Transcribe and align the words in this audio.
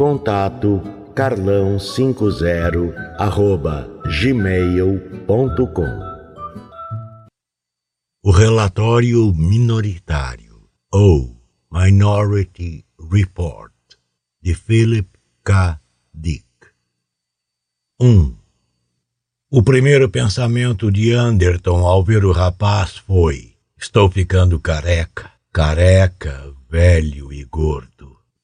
Contato 0.00 0.80
carlão50 1.14 2.94
arroba 3.18 3.86
gmail.com 4.06 5.84
O 8.24 8.30
relatório 8.30 9.30
minoritário 9.34 10.62
ou 10.90 11.36
Minority 11.70 12.82
Report 13.12 13.74
de 14.40 14.54
Philip 14.54 15.06
K. 15.44 15.78
Dick 16.14 16.46
1. 18.00 18.06
Um, 18.08 18.34
o 19.50 19.62
primeiro 19.62 20.08
pensamento 20.08 20.90
de 20.90 21.12
Anderton 21.12 21.86
ao 21.86 22.02
ver 22.02 22.24
o 22.24 22.32
rapaz 22.32 22.96
foi: 22.96 23.52
Estou 23.76 24.10
ficando 24.10 24.58
careca, 24.58 25.30
careca, 25.52 26.54
velho 26.70 27.30
e 27.30 27.44
gordo 27.44 27.99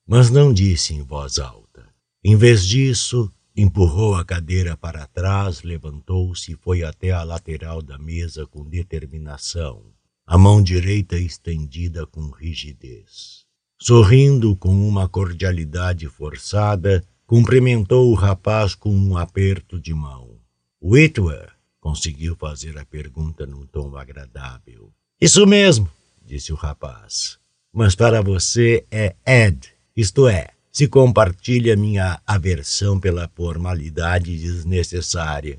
mas 0.07 0.31
não 0.31 0.53
disse 0.53 0.95
em 0.95 1.03
voz 1.03 1.39
alta. 1.39 1.89
Em 2.23 2.37
vez 2.37 2.65
disso, 2.65 3.33
empurrou 3.57 4.15
a 4.15 4.25
cadeira 4.25 4.77
para 4.77 5.07
trás, 5.07 5.63
levantou-se 5.63 6.53
e 6.53 6.57
foi 6.57 6.83
até 6.85 7.11
a 7.11 7.23
lateral 7.23 7.83
da 7.83 7.99
mesa 7.99 8.47
com 8.47 8.65
determinação, 8.65 9.83
a 10.27 10.37
mão 10.37 10.63
direita 10.63 11.17
estendida 11.17 12.07
com 12.07 12.31
rigidez. 12.31 13.45
Sorrindo 13.81 14.57
com 14.57 14.89
uma 14.89 15.09
cordialidade 15.09 16.09
forçada, 16.09 17.05
cumprimentou 17.27 18.11
o 18.11 18.15
rapaz 18.15 18.75
com 18.75 18.91
um 18.91 19.17
aperto 19.17 19.81
de 19.81 19.93
mão. 19.93 20.39
Whitwer 20.81 21.53
conseguiu 21.81 22.37
fazer 22.37 22.79
a 22.79 22.85
pergunta 22.85 23.47
num 23.47 23.67
tom 23.67 23.97
agradável. 23.97 24.93
Isso 25.21 25.47
mesmo, 25.47 25.89
disse 26.25 26.53
o 26.53 26.57
rapaz. 26.57 27.39
Mas 27.73 27.95
para 27.95 28.23
você 28.23 28.85
é 28.91 29.15
Ed. 29.27 29.76
Isto 29.97 30.29
é, 30.29 30.49
se 30.71 30.89
compartilha 30.89 31.75
minha 31.75 32.21
aversão 32.27 33.01
pela 33.01 33.31
formalidade 33.35 34.39
desnecessária. 34.39 35.59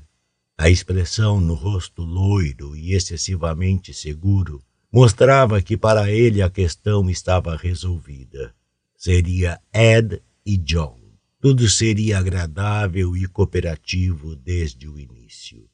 A 0.56 0.70
expressão 0.70 1.40
no 1.40 1.54
rosto 1.54 2.02
loiro 2.02 2.76
e 2.76 2.94
excessivamente 2.94 3.92
seguro 3.92 4.62
mostrava 4.92 5.60
que 5.60 5.76
para 5.76 6.08
ele 6.08 6.40
a 6.40 6.48
questão 6.48 7.10
estava 7.10 7.56
resolvida. 7.56 8.54
Seria 8.96 9.60
Ed 9.74 10.22
e 10.46 10.56
John. 10.56 11.00
Tudo 11.40 11.68
seria 11.68 12.18
agradável 12.18 13.16
e 13.16 13.26
cooperativo 13.26 14.36
desde 14.36 14.88
o 14.88 15.00
início. 15.00 15.68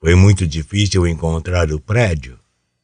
Foi 0.00 0.14
muito 0.14 0.46
difícil 0.46 1.08
encontrar 1.08 1.72
o 1.72 1.80
prédio? 1.80 2.38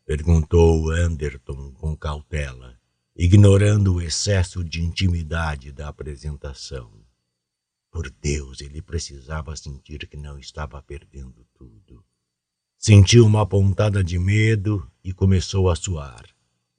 perguntou 0.04 0.90
Anderton 0.90 1.70
com 1.78 1.96
cautela 1.96 2.71
ignorando 3.14 3.94
o 3.94 4.00
excesso 4.00 4.64
de 4.64 4.82
intimidade 4.82 5.70
da 5.70 5.88
apresentação. 5.88 6.90
Por 7.90 8.10
Deus, 8.10 8.62
ele 8.62 8.80
precisava 8.80 9.54
sentir 9.54 10.08
que 10.08 10.16
não 10.16 10.38
estava 10.38 10.80
perdendo 10.82 11.46
tudo. 11.54 12.02
Sentiu 12.78 13.26
uma 13.26 13.46
pontada 13.46 14.02
de 14.02 14.18
medo 14.18 14.90
e 15.04 15.12
começou 15.12 15.70
a 15.70 15.76
suar. 15.76 16.24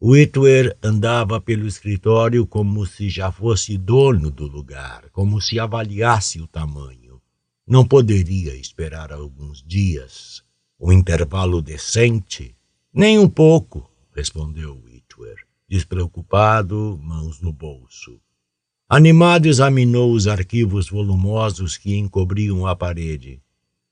Whitwer 0.01 0.75
andava 0.83 1.39
pelo 1.39 1.67
escritório 1.67 2.45
como 2.47 2.85
se 2.85 3.09
já 3.09 3.31
fosse 3.31 3.77
dono 3.77 4.29
do 4.31 4.47
lugar, 4.47 5.09
como 5.11 5.39
se 5.39 5.59
avaliasse 5.59 6.41
o 6.41 6.47
tamanho. 6.47 7.21
Não 7.65 7.87
poderia 7.87 8.55
esperar 8.55 9.13
alguns 9.13 9.63
dias, 9.63 10.43
um 10.79 10.91
intervalo 10.91 11.61
decente? 11.61 12.53
Nem 12.91 13.17
um 13.17 13.29
pouco, 13.29 13.89
respondeu 14.13 14.75
Whitwer 14.75 14.92
despreocupado, 15.73 16.99
mãos 17.01 17.41
no 17.41 17.51
bolso. 17.51 18.19
Animado 18.87 19.47
examinou 19.47 20.13
os 20.13 20.27
arquivos 20.27 20.87
volumosos 20.87 21.77
que 21.77 21.95
encobriam 21.95 22.67
a 22.67 22.75
parede. 22.75 23.41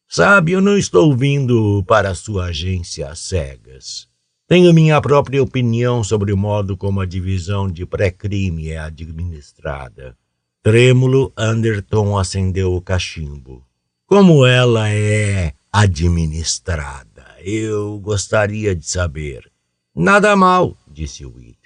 Sabe, 0.08 0.52
eu 0.52 0.62
não 0.62 0.78
estou 0.78 1.16
vindo 1.16 1.84
para 1.88 2.14
sua 2.14 2.46
agência 2.46 3.10
às 3.10 3.18
cegas. 3.18 4.08
Tenho 4.48 4.72
minha 4.76 5.02
própria 5.02 5.42
opinião 5.42 6.04
sobre 6.04 6.32
o 6.32 6.38
modo 6.38 6.78
como 6.78 7.02
a 7.02 7.06
divisão 7.06 7.68
de 7.68 7.84
pré-crime 7.84 8.70
é 8.70 8.78
administrada. 8.78 10.16
Trêmulo, 10.62 11.34
Anderton 11.36 12.16
acendeu 12.16 12.76
o 12.76 12.82
cachimbo. 12.82 13.66
Como 14.06 14.46
ela 14.46 14.88
é 14.88 15.54
administrada? 15.72 17.26
Eu 17.40 17.98
gostaria 18.00 18.76
de 18.76 18.88
saber. 18.88 19.50
Nada 19.96 20.36
mal, 20.36 20.78
disse 20.88 21.26
Will. 21.26 21.61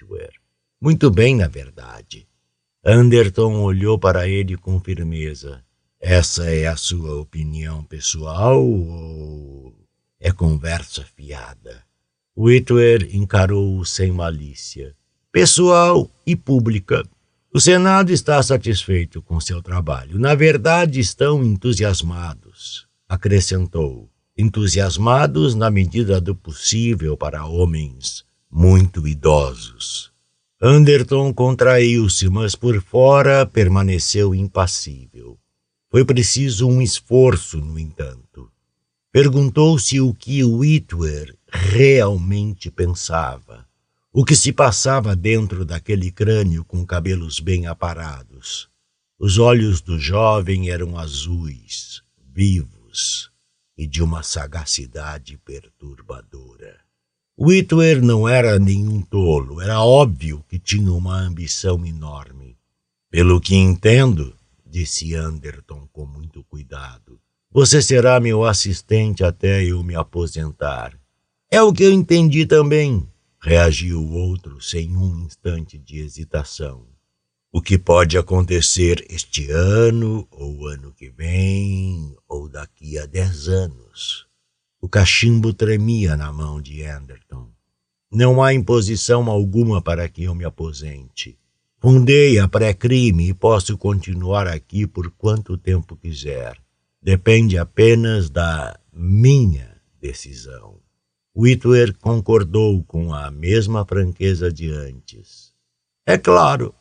Muito 0.80 1.10
bem, 1.10 1.34
na 1.34 1.48
verdade. 1.48 2.28
Anderton 2.84 3.62
olhou 3.62 3.98
para 3.98 4.28
ele 4.28 4.56
com 4.56 4.78
firmeza. 4.78 5.64
Essa 5.98 6.50
é 6.50 6.66
a 6.66 6.76
sua 6.76 7.18
opinião 7.20 7.82
pessoal 7.82 8.62
ou 8.62 9.74
é 10.20 10.30
conversa 10.30 11.04
fiada? 11.16 11.82
Whitwer 12.36 13.08
encarou-o 13.12 13.84
sem 13.86 14.12
malícia. 14.12 14.94
Pessoal 15.32 16.10
e 16.26 16.36
pública. 16.36 17.02
O 17.52 17.58
Senado 17.58 18.12
está 18.12 18.42
satisfeito 18.42 19.22
com 19.22 19.40
seu 19.40 19.62
trabalho. 19.62 20.18
Na 20.18 20.34
verdade, 20.34 21.00
estão 21.00 21.42
entusiasmados, 21.42 22.86
acrescentou. 23.08 24.10
Entusiasmados 24.36 25.54
na 25.54 25.70
medida 25.70 26.20
do 26.20 26.34
possível 26.34 27.16
para 27.16 27.46
homens 27.46 28.25
muito 28.50 29.06
idosos. 29.06 30.12
Anderton 30.60 31.34
contraiu-se, 31.34 32.28
mas 32.30 32.54
por 32.54 32.80
fora 32.82 33.44
permaneceu 33.44 34.34
impassível. 34.34 35.38
Foi 35.90 36.04
preciso 36.04 36.68
um 36.68 36.80
esforço, 36.80 37.58
no 37.58 37.78
entanto. 37.78 38.50
Perguntou-se 39.12 40.00
o 40.00 40.12
que 40.14 40.42
Whitwer 40.44 41.36
realmente 41.48 42.70
pensava, 42.70 43.66
o 44.12 44.24
que 44.24 44.34
se 44.34 44.52
passava 44.52 45.14
dentro 45.14 45.64
daquele 45.64 46.10
crânio 46.10 46.64
com 46.64 46.84
cabelos 46.84 47.40
bem 47.40 47.66
aparados. 47.66 48.68
Os 49.18 49.38
olhos 49.38 49.80
do 49.80 49.98
jovem 49.98 50.70
eram 50.70 50.98
azuis, 50.98 52.02
vivos 52.34 53.30
e 53.76 53.86
de 53.86 54.02
uma 54.02 54.22
sagacidade 54.22 55.38
perturbadora. 55.38 56.85
Whitwer 57.38 58.02
não 58.02 58.26
era 58.26 58.58
nenhum 58.58 59.02
tolo, 59.02 59.60
era 59.60 59.82
óbvio 59.82 60.42
que 60.48 60.58
tinha 60.58 60.90
uma 60.90 61.18
ambição 61.20 61.84
enorme. 61.84 62.56
Pelo 63.10 63.42
que 63.42 63.54
entendo, 63.54 64.34
disse 64.64 65.14
Anderton 65.14 65.86
com 65.92 66.06
muito 66.06 66.42
cuidado, 66.44 67.20
você 67.50 67.82
será 67.82 68.18
meu 68.18 68.42
assistente 68.42 69.22
até 69.22 69.62
eu 69.62 69.82
me 69.82 69.94
aposentar. 69.94 70.98
É 71.50 71.60
o 71.60 71.74
que 71.74 71.82
eu 71.82 71.92
entendi 71.92 72.46
também, 72.46 73.06
reagiu 73.38 74.00
o 74.00 74.12
outro 74.12 74.60
sem 74.62 74.96
um 74.96 75.26
instante 75.26 75.76
de 75.76 75.98
hesitação. 75.98 76.86
O 77.52 77.60
que 77.60 77.76
pode 77.76 78.16
acontecer 78.16 79.04
este 79.10 79.50
ano, 79.50 80.26
ou 80.30 80.66
ano 80.66 80.90
que 80.92 81.10
vem, 81.10 82.16
ou 82.26 82.48
daqui 82.48 82.98
a 82.98 83.04
dez 83.04 83.46
anos? 83.46 84.25
O 84.86 84.88
cachimbo 84.88 85.52
tremia 85.52 86.16
na 86.16 86.32
mão 86.32 86.60
de 86.60 86.84
Anderton. 86.84 87.48
Não 88.08 88.40
há 88.40 88.54
imposição 88.54 89.28
alguma 89.28 89.82
para 89.82 90.08
que 90.08 90.22
eu 90.22 90.32
me 90.32 90.44
aposente. 90.44 91.36
Fundei 91.80 92.38
a 92.38 92.46
pré-crime 92.46 93.30
e 93.30 93.34
posso 93.34 93.76
continuar 93.76 94.46
aqui 94.46 94.86
por 94.86 95.10
quanto 95.10 95.58
tempo 95.58 95.96
quiser. 95.96 96.56
Depende 97.02 97.58
apenas 97.58 98.30
da 98.30 98.78
minha 98.92 99.76
decisão. 100.00 100.78
Whitwer 101.36 101.92
concordou 101.98 102.84
com 102.84 103.12
a 103.12 103.28
mesma 103.28 103.84
franqueza 103.84 104.52
de 104.52 104.70
antes. 104.70 105.52
É 106.06 106.16
claro. 106.16 106.72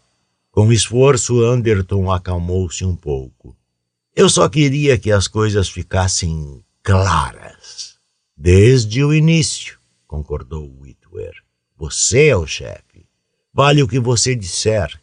Com 0.51 0.71
esforço, 0.71 1.43
Anderton 1.43 2.11
acalmou-se 2.11 2.85
um 2.85 2.95
pouco. 2.95 3.57
Eu 4.15 4.29
só 4.29 4.47
queria 4.47 4.95
que 4.95 5.11
as 5.11 5.27
coisas 5.27 5.67
ficassem 5.67 6.63
claras. 6.83 7.94
Desde 8.37 9.01
o 9.01 9.13
início, 9.13 9.79
concordou 10.05 10.69
Whitwer. 10.81 11.33
Você 11.77 12.27
é 12.27 12.35
o 12.35 12.45
chefe. 12.45 13.05
Vale 13.53 13.81
o 13.81 13.87
que 13.87 13.97
você 13.97 14.35
disser. 14.35 14.99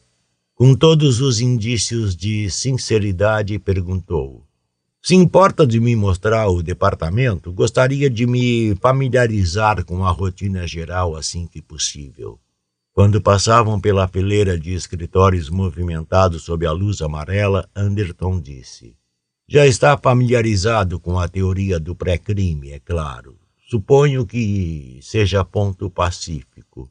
Com 0.55 0.75
todos 0.75 1.23
os 1.23 1.41
indícios 1.41 2.15
de 2.15 2.51
sinceridade, 2.51 3.59
perguntou: 3.59 4.47
Se 5.01 5.15
importa 5.15 5.67
de 5.67 5.81
me 5.81 5.97
mostrar 5.97 6.47
o 6.49 6.63
departamento, 6.63 7.51
gostaria 7.51 8.11
de 8.11 8.27
me 8.27 8.77
familiarizar 8.77 9.83
com 9.83 10.05
a 10.05 10.11
rotina 10.11 10.67
geral 10.67 11.17
assim 11.17 11.47
que 11.47 11.63
possível. 11.63 12.39
Quando 12.93 13.23
passavam 13.23 13.81
pela 13.81 14.07
fileira 14.07 14.61
de 14.61 14.75
escritórios 14.75 15.49
movimentados 15.49 16.43
sob 16.43 16.67
a 16.67 16.73
luz 16.73 17.01
amarela, 17.01 17.67
Anderton 17.75 18.39
disse: 18.39 18.95
Já 19.53 19.67
está 19.67 19.99
familiarizado 19.99 20.99
com 20.99 21.19
a 21.19 21.29
teoria 21.29 21.79
do 21.79 21.95
pré-crime, 21.95 22.71
é 22.71 22.81
claro. 22.81 23.37
Suponho 23.69 24.25
que 24.25 24.99
seja 25.03 25.45
ponto 25.45 25.91
pacífico. 25.91 26.91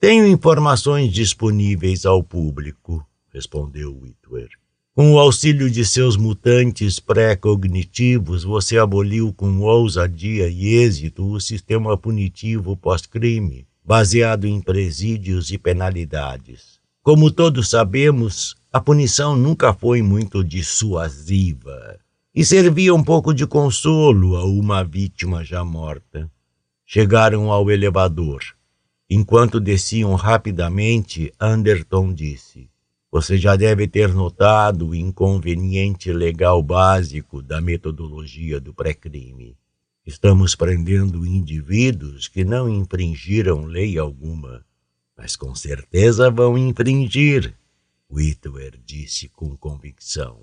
Tenho 0.00 0.26
informações 0.26 1.12
disponíveis 1.12 2.04
ao 2.04 2.20
público, 2.20 3.06
respondeu 3.32 3.96
Whitwer. 3.96 4.48
Com 4.96 5.12
o 5.12 5.18
auxílio 5.20 5.70
de 5.70 5.84
seus 5.84 6.16
mutantes 6.16 6.98
pré-cognitivos, 6.98 8.42
você 8.42 8.78
aboliu 8.78 9.32
com 9.32 9.60
ousadia 9.60 10.48
e 10.48 10.74
êxito 10.74 11.24
o 11.24 11.40
sistema 11.40 11.96
punitivo 11.96 12.76
pós-crime, 12.76 13.64
baseado 13.84 14.44
em 14.44 14.60
presídios 14.60 15.52
e 15.52 15.56
penalidades. 15.56 16.80
Como 17.00 17.30
todos 17.30 17.70
sabemos, 17.70 18.56
a 18.72 18.80
punição 18.80 19.36
nunca 19.36 19.74
foi 19.74 20.00
muito 20.00 20.42
dissuasiva 20.42 22.00
e 22.34 22.42
servia 22.42 22.94
um 22.94 23.04
pouco 23.04 23.34
de 23.34 23.46
consolo 23.46 24.34
a 24.34 24.46
uma 24.46 24.82
vítima 24.82 25.44
já 25.44 25.62
morta. 25.62 26.30
Chegaram 26.86 27.52
ao 27.52 27.70
elevador. 27.70 28.40
Enquanto 29.10 29.60
desciam 29.60 30.14
rapidamente, 30.14 31.30
Anderton 31.38 32.14
disse: 32.14 32.70
Você 33.10 33.36
já 33.36 33.56
deve 33.56 33.86
ter 33.86 34.08
notado 34.08 34.88
o 34.88 34.94
inconveniente 34.94 36.10
legal 36.10 36.62
básico 36.62 37.42
da 37.42 37.60
metodologia 37.60 38.58
do 38.58 38.72
pré-crime. 38.72 39.54
Estamos 40.06 40.54
prendendo 40.54 41.26
indivíduos 41.26 42.26
que 42.26 42.42
não 42.42 42.70
infringiram 42.70 43.66
lei 43.66 43.98
alguma, 43.98 44.64
mas 45.14 45.36
com 45.36 45.54
certeza 45.54 46.30
vão 46.30 46.56
infringir, 46.56 47.54
Whitwer 48.12 48.78
disse 48.84 49.28
com 49.28 49.56
convicção. 49.56 50.38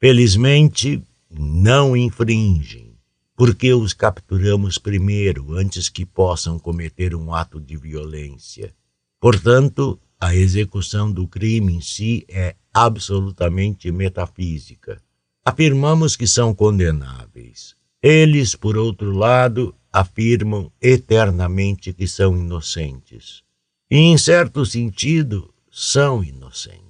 Felizmente, 0.00 1.02
não 1.30 1.96
infringem 1.96 2.96
porque 3.36 3.74
os 3.74 3.92
capturamos 3.92 4.78
primeiro, 4.78 5.52
antes 5.52 5.90
que 5.90 6.06
possam 6.06 6.58
cometer 6.58 7.14
um 7.14 7.34
ato 7.34 7.60
de 7.60 7.76
violência. 7.76 8.74
Portanto, 9.20 10.00
a 10.18 10.34
execução 10.34 11.12
do 11.12 11.28
crime 11.28 11.74
em 11.74 11.80
si 11.82 12.24
é 12.30 12.56
absolutamente 12.72 13.92
metafísica. 13.92 15.02
Afirmamos 15.44 16.16
que 16.16 16.26
são 16.26 16.54
condenáveis. 16.54 17.76
Eles, 18.02 18.54
por 18.54 18.78
outro 18.78 19.10
lado, 19.10 19.74
afirmam 19.92 20.72
eternamente 20.80 21.92
que 21.92 22.08
são 22.08 22.36
inocentes. 22.36 23.42
E, 23.90 23.98
em 23.98 24.16
certo 24.16 24.64
sentido, 24.64 25.52
são 25.70 26.24
inocentes. 26.24 26.85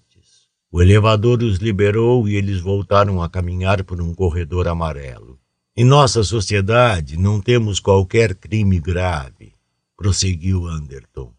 O 0.76 0.82
elevador 0.82 1.42
os 1.42 1.56
liberou 1.56 2.28
e 2.28 2.34
eles 2.34 2.60
voltaram 2.60 3.22
a 3.22 3.30
caminhar 3.30 3.82
por 3.82 3.98
um 3.98 4.14
corredor 4.14 4.68
amarelo. 4.68 5.40
Em 5.74 5.82
nossa 5.82 6.22
sociedade 6.22 7.16
não 7.16 7.40
temos 7.40 7.80
qualquer 7.80 8.34
crime 8.34 8.78
grave, 8.78 9.54
prosseguiu 9.96 10.66
Anderton, 10.66 11.32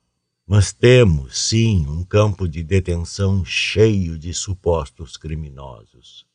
mas 0.47 0.73
temos, 0.73 1.37
sim, 1.37 1.85
um 1.87 2.03
campo 2.03 2.47
de 2.47 2.63
detenção 2.63 3.45
cheio 3.45 4.17
de 4.17 4.33
supostos 4.33 5.17
criminosos. 5.17 6.25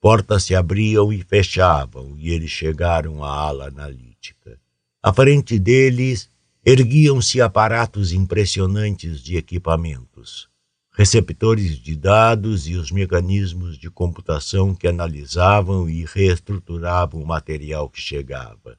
Portas 0.00 0.44
se 0.44 0.54
abriam 0.54 1.12
e 1.12 1.22
fechavam 1.22 2.14
e 2.16 2.30
eles 2.30 2.50
chegaram 2.50 3.22
à 3.22 3.32
ala 3.32 3.68
analítica. 3.68 4.58
À 5.02 5.12
frente 5.12 5.58
deles 5.58 6.30
erguiam-se 6.64 7.38
aparatos 7.38 8.12
impressionantes 8.12 9.20
de 9.20 9.36
equipamentos 9.36 10.48
receptores 10.96 11.78
de 11.78 11.94
dados 11.94 12.66
e 12.66 12.74
os 12.74 12.90
mecanismos 12.90 13.76
de 13.76 13.90
computação 13.90 14.74
que 14.74 14.88
analisavam 14.88 15.90
e 15.90 16.06
reestruturavam 16.06 17.22
o 17.22 17.26
material 17.26 17.90
que 17.90 18.00
chegava. 18.00 18.78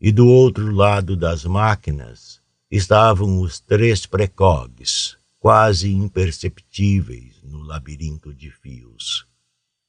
E 0.00 0.10
do 0.10 0.26
outro 0.26 0.74
lado 0.74 1.14
das 1.14 1.44
máquinas 1.44 2.40
estavam 2.70 3.38
os 3.38 3.60
três 3.60 4.06
precogs, 4.06 5.18
quase 5.38 5.92
imperceptíveis 5.92 7.34
no 7.42 7.60
labirinto 7.60 8.32
de 8.32 8.50
fios. 8.50 9.26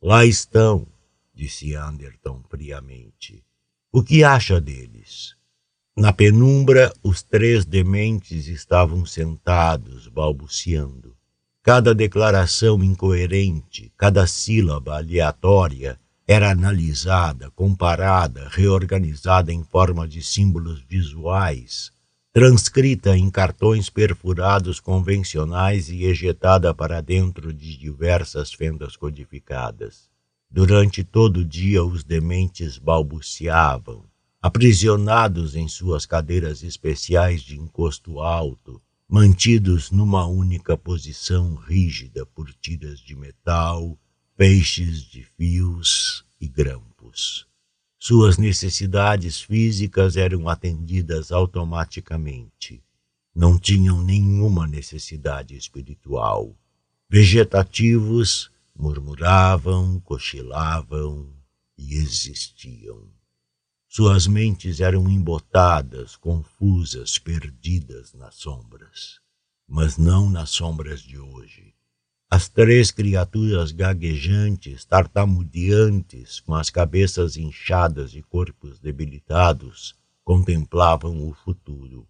Lá 0.02 0.26
estão, 0.26 0.86
disse 1.34 1.76
Anderton 1.76 2.44
friamente. 2.50 3.42
O 3.90 4.04
que 4.04 4.22
acha 4.22 4.60
deles? 4.60 5.34
Na 5.96 6.12
penumbra, 6.12 6.94
os 7.02 7.24
três 7.24 7.64
dementes 7.64 8.48
estavam 8.48 9.06
sentados, 9.06 10.10
balbuciando. 10.10 11.13
Cada 11.64 11.96
declaração 11.96 12.84
incoerente, 12.84 13.90
cada 13.96 14.28
sílaba 14.28 14.98
aleatória 14.98 15.98
era 16.28 16.52
analisada, 16.52 17.50
comparada, 17.52 18.50
reorganizada 18.52 19.54
em 19.54 19.64
forma 19.64 20.06
de 20.06 20.22
símbolos 20.22 20.82
visuais, 20.82 21.90
transcrita 22.34 23.16
em 23.16 23.30
cartões 23.30 23.90
perfurados 23.90 24.82
convencionais 24.82 25.88
e 25.88 26.04
ejetada 26.04 26.74
para 26.74 27.00
dentro 27.00 27.54
de 27.54 27.78
diversas 27.78 28.52
fendas 28.52 28.98
codificadas. 28.98 30.10
Durante 30.52 31.02
todo 31.02 31.38
o 31.38 31.46
dia, 31.46 31.82
os 31.82 32.04
dementes 32.04 32.78
balbuciavam, 32.78 34.04
aprisionados 34.42 35.56
em 35.56 35.70
suas 35.70 36.06
cadeiras 36.06 36.62
especiais 36.62 37.42
de 37.42 37.58
encosto 37.58 38.20
alto, 38.20 38.82
mantidos 39.08 39.92
numa 39.92 40.26
única 40.26 40.78
posição 40.78 41.56
rígida 41.56 42.26
por 42.26 42.54
tiras 42.54 43.00
de 43.00 43.16
metal, 43.16 43.98
peixes 44.36 45.02
de 45.02 45.24
fios 45.24 46.26
e 46.40 46.48
grampos. 46.48 47.48
Suas 48.00 48.38
necessidades 48.38 49.40
físicas 49.40 50.18
eram 50.18 50.50
atendidas 50.50 51.32
automaticamente. 51.32 52.84
Não 53.34 53.58
tinham 53.58 54.02
nenhuma 54.04 54.68
necessidade 54.68 55.56
espiritual. 55.56 56.56
Vegetativos 57.10 58.52
murmuravam, 58.76 60.00
cochilavam 60.02 61.30
e 61.78 61.96
existiam. 61.96 63.08
Suas 63.96 64.26
mentes 64.26 64.80
eram 64.80 65.08
embotadas, 65.08 66.16
confusas, 66.16 67.20
perdidas 67.20 68.12
nas 68.16 68.34
sombras. 68.34 69.20
Mas 69.68 70.00
não 70.00 70.32
nas 70.32 70.50
sombras 70.50 71.00
de 71.00 71.20
hoje. 71.20 71.76
As 72.28 72.50
três 72.50 72.90
criaturas 72.90 73.72
gaguejantes, 73.72 74.84
tartamudeantes, 74.84 76.40
com 76.40 76.56
as 76.56 76.72
cabeças 76.72 77.38
inchadas 77.38 78.16
e 78.16 78.24
corpos 78.24 78.80
debilitados, 78.80 79.96
contemplavam 80.24 81.30
o 81.30 81.32
futuro. 81.32 82.08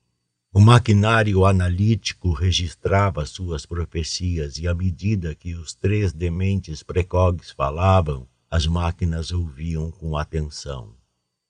O 0.53 0.61
maquinário 0.61 1.45
analítico 1.45 2.31
registrava 2.31 3.25
suas 3.25 3.65
profecias 3.65 4.57
e, 4.57 4.69
à 4.69 4.73
medida 4.73 5.35
que 5.35 5.53
os 5.53 5.73
três 5.73 6.13
dementes 6.13 6.81
precogs 6.81 7.51
falavam, 7.51 8.25
as 8.49 8.65
máquinas 8.65 9.31
ouviam 9.31 9.91
com 9.91 10.15
atenção. 10.15 11.02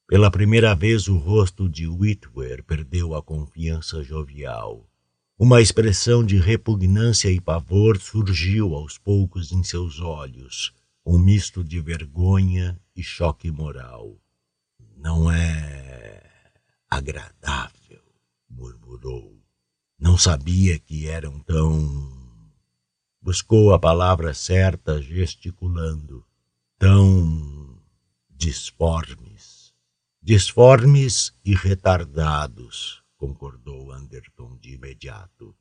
Pela 0.08 0.30
primeira 0.30 0.76
vez, 0.76 1.08
o 1.08 1.18
rosto 1.18 1.70
de 1.70 1.88
Whitwer 1.88 2.64
perdeu 2.66 3.16
a 3.16 3.24
confiança 3.24 4.04
jovial. 4.04 4.86
Uma 5.40 5.62
expressão 5.62 6.24
de 6.24 6.38
repugnância 6.38 7.32
e 7.32 7.40
pavor 7.40 7.98
surgiu 7.98 8.76
aos 8.76 8.98
poucos 8.98 9.52
em 9.52 9.64
seus 9.64 10.00
olhos, 10.02 10.74
um 11.06 11.18
misto 11.18 11.64
de 11.64 11.80
vergonha 11.80 12.80
e 12.96 13.02
choque 13.02 13.50
moral. 13.50 14.18
Não 14.98 15.32
é 15.32 16.22
agradável, 16.90 18.04
murmurou. 18.50 19.42
Não 19.98 20.18
sabia 20.18 20.78
que 20.78 21.08
eram 21.08 21.40
tão. 21.40 22.12
Buscou 23.22 23.74
a 23.74 23.80
palavra 23.80 24.34
certa, 24.34 25.02
gesticulando. 25.02 26.26
Tão 26.78 27.80
disformes 28.30 29.33
Disformes 30.26 31.34
e 31.44 31.54
retardados, 31.54 33.04
concordou 33.18 33.92
Anderton 33.92 34.58
de 34.58 34.76
imediato. 34.76 35.54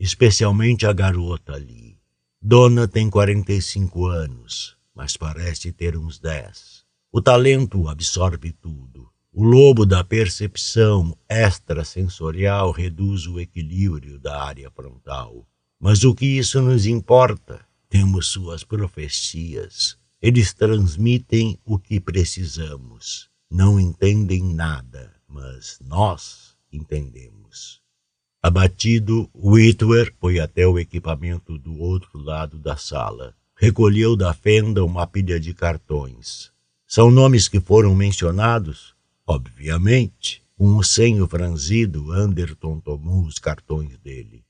Especialmente 0.00 0.84
a 0.84 0.92
garota 0.92 1.52
ali. 1.52 1.96
Dona 2.42 2.88
tem 2.88 3.08
45 3.08 4.06
anos, 4.06 4.76
mas 4.92 5.16
parece 5.16 5.70
ter 5.70 5.96
uns 5.96 6.18
10. 6.18 6.84
O 7.12 7.22
talento 7.22 7.88
absorve 7.88 8.50
tudo. 8.54 9.08
O 9.32 9.44
lobo 9.44 9.86
da 9.86 10.02
percepção 10.02 11.16
extrasensorial 11.28 12.72
reduz 12.72 13.28
o 13.28 13.38
equilíbrio 13.38 14.18
da 14.18 14.42
área 14.42 14.72
frontal. 14.72 15.46
Mas 15.78 16.02
o 16.02 16.16
que 16.16 16.26
isso 16.26 16.60
nos 16.60 16.84
importa? 16.84 17.64
Temos 17.88 18.26
suas 18.26 18.64
profecias. 18.64 19.96
Eles 20.20 20.52
transmitem 20.52 21.56
o 21.64 21.78
que 21.78 22.00
precisamos. 22.00 23.32
Não 23.50 23.78
entendem 23.78 24.42
nada, 24.42 25.12
mas 25.28 25.78
nós 25.84 26.56
entendemos. 26.72 27.80
Abatido, 28.42 29.30
Whitwer 29.34 30.14
foi 30.20 30.38
até 30.38 30.66
o 30.66 30.78
equipamento 30.78 31.56
do 31.56 31.78
outro 31.78 32.18
lado 32.18 32.58
da 32.58 32.76
sala. 32.76 33.34
Recolheu 33.56 34.16
da 34.16 34.34
fenda 34.34 34.84
uma 34.84 35.06
pilha 35.06 35.40
de 35.40 35.54
cartões. 35.54 36.52
São 36.86 37.10
nomes 37.10 37.48
que 37.48 37.60
foram 37.60 37.94
mencionados? 37.94 38.94
Obviamente. 39.26 40.44
Com 40.56 40.76
o 40.76 40.84
senho 40.84 41.26
franzido, 41.26 42.12
Anderton 42.12 42.78
tomou 42.78 43.24
os 43.24 43.40
cartões 43.40 43.98
dele. 43.98 44.44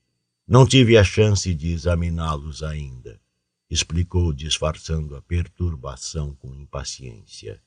Não 0.47 0.63
tive 0.63 0.97
a 0.97 1.03
chance 1.03 1.51
de 1.55 1.71
examiná-los 1.71 2.61
ainda, 2.61 3.19
explicou, 3.67 4.31
disfarçando 4.31 5.15
a 5.15 5.21
perturbação 5.23 6.35
com 6.35 6.53
impaciência. 6.53 7.59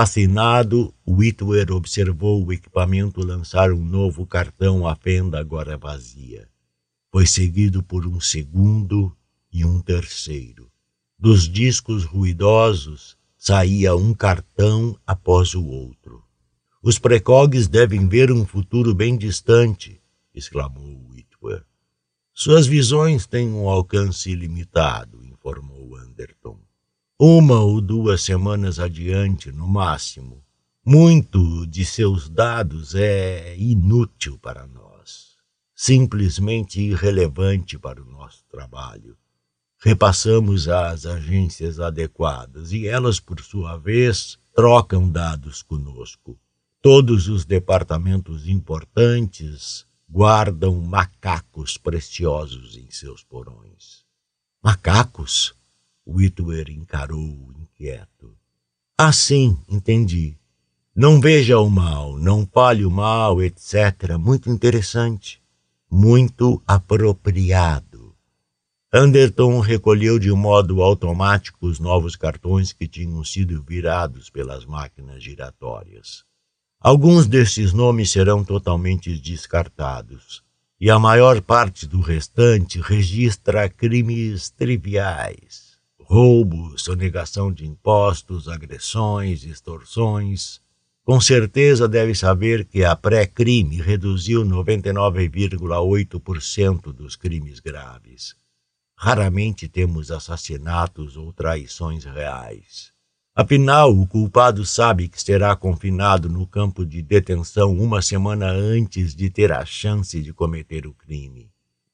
Fascinado, 0.00 0.94
Whitwer 1.04 1.72
observou 1.72 2.46
o 2.46 2.52
equipamento 2.52 3.20
lançar 3.20 3.72
um 3.72 3.84
novo 3.84 4.24
cartão 4.24 4.86
à 4.86 4.94
fenda 4.94 5.40
agora 5.40 5.76
vazia. 5.76 6.48
Foi 7.10 7.26
seguido 7.26 7.82
por 7.82 8.06
um 8.06 8.20
segundo 8.20 9.12
e 9.52 9.64
um 9.64 9.80
terceiro. 9.80 10.70
Dos 11.18 11.48
discos 11.48 12.04
ruidosos 12.04 13.16
saía 13.36 13.96
um 13.96 14.14
cartão 14.14 14.96
após 15.04 15.52
o 15.54 15.66
outro. 15.66 16.22
Os 16.80 16.96
precogs 16.96 17.66
devem 17.66 18.06
ver 18.06 18.30
um 18.30 18.46
futuro 18.46 18.94
bem 18.94 19.18
distante, 19.18 20.00
exclamou 20.32 21.08
Whitwer. 21.10 21.64
Suas 22.32 22.68
visões 22.68 23.26
têm 23.26 23.48
um 23.48 23.68
alcance 23.68 24.32
limitado, 24.32 25.24
informou 25.24 25.96
Anderton 25.96 26.67
uma 27.20 27.58
ou 27.58 27.80
duas 27.80 28.22
semanas 28.22 28.78
adiante, 28.78 29.50
no 29.50 29.66
máximo. 29.66 30.40
Muito 30.84 31.66
de 31.66 31.84
seus 31.84 32.28
dados 32.28 32.94
é 32.94 33.56
inútil 33.58 34.38
para 34.38 34.68
nós, 34.68 35.36
simplesmente 35.74 36.80
irrelevante 36.80 37.76
para 37.76 38.00
o 38.00 38.04
nosso 38.04 38.44
trabalho. 38.48 39.16
Repassamos 39.80 40.68
às 40.68 41.06
agências 41.06 41.80
adequadas 41.80 42.70
e 42.70 42.86
elas, 42.86 43.18
por 43.18 43.40
sua 43.40 43.76
vez, 43.76 44.38
trocam 44.54 45.10
dados 45.10 45.60
conosco. 45.60 46.38
Todos 46.80 47.26
os 47.26 47.44
departamentos 47.44 48.46
importantes 48.46 49.84
guardam 50.08 50.80
macacos 50.80 51.76
preciosos 51.76 52.76
em 52.76 52.88
seus 52.92 53.24
porões. 53.24 54.04
Macacos? 54.62 55.57
Whitwer 56.10 56.70
encarou 56.70 57.52
inquieto. 57.60 58.34
Ah, 58.96 59.12
sim, 59.12 59.58
entendi. 59.68 60.38
Não 60.96 61.20
veja 61.20 61.60
o 61.60 61.68
mal, 61.68 62.18
não 62.18 62.46
fale 62.46 62.86
o 62.86 62.90
mal, 62.90 63.42
etc. 63.42 64.16
Muito 64.18 64.48
interessante. 64.48 65.42
Muito 65.90 66.62
apropriado. 66.66 68.16
Anderton 68.90 69.60
recolheu 69.60 70.18
de 70.18 70.32
modo 70.32 70.82
automático 70.82 71.66
os 71.66 71.78
novos 71.78 72.16
cartões 72.16 72.72
que 72.72 72.88
tinham 72.88 73.22
sido 73.22 73.62
virados 73.62 74.30
pelas 74.30 74.64
máquinas 74.64 75.22
giratórias. 75.22 76.24
Alguns 76.80 77.26
desses 77.26 77.74
nomes 77.74 78.10
serão 78.10 78.42
totalmente 78.42 79.16
descartados, 79.18 80.42
e 80.80 80.88
a 80.90 80.98
maior 80.98 81.42
parte 81.42 81.86
do 81.86 82.00
restante 82.00 82.80
registra 82.80 83.68
crimes 83.68 84.48
triviais 84.48 85.67
roubo, 86.10 86.72
sonegação 86.78 87.52
de 87.52 87.66
impostos, 87.66 88.48
agressões, 88.48 89.44
extorsões. 89.44 90.58
Com 91.04 91.20
certeza 91.20 91.86
deve 91.86 92.14
saber 92.14 92.64
que 92.64 92.82
a 92.82 92.96
pré-crime 92.96 93.82
reduziu 93.82 94.42
99,8% 94.42 96.94
dos 96.94 97.14
crimes 97.14 97.60
graves. 97.60 98.34
Raramente 98.96 99.68
temos 99.68 100.10
assassinatos 100.10 101.14
ou 101.14 101.30
traições 101.30 102.06
reais. 102.06 102.90
Afinal, 103.34 103.92
o 103.92 104.06
culpado 104.06 104.64
sabe 104.64 105.08
que 105.08 105.22
será 105.22 105.54
confinado 105.54 106.30
no 106.30 106.46
campo 106.46 106.86
de 106.86 107.02
detenção 107.02 107.76
uma 107.76 108.00
semana 108.00 108.48
antes 108.48 109.14
de 109.14 109.28
ter 109.28 109.52
a 109.52 109.62
chance 109.66 110.22
de 110.22 110.32
cometer 110.32 110.86
o 110.86 110.94
crime. 110.94 111.50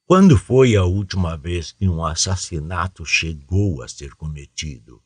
Quando 0.06 0.36
foi 0.36 0.76
a 0.76 0.84
última 0.84 1.34
vez 1.34 1.72
que 1.72 1.88
um 1.88 2.04
assassinato 2.04 3.06
chegou 3.06 3.82
a 3.82 3.88
ser 3.88 4.14
cometido? 4.14 5.02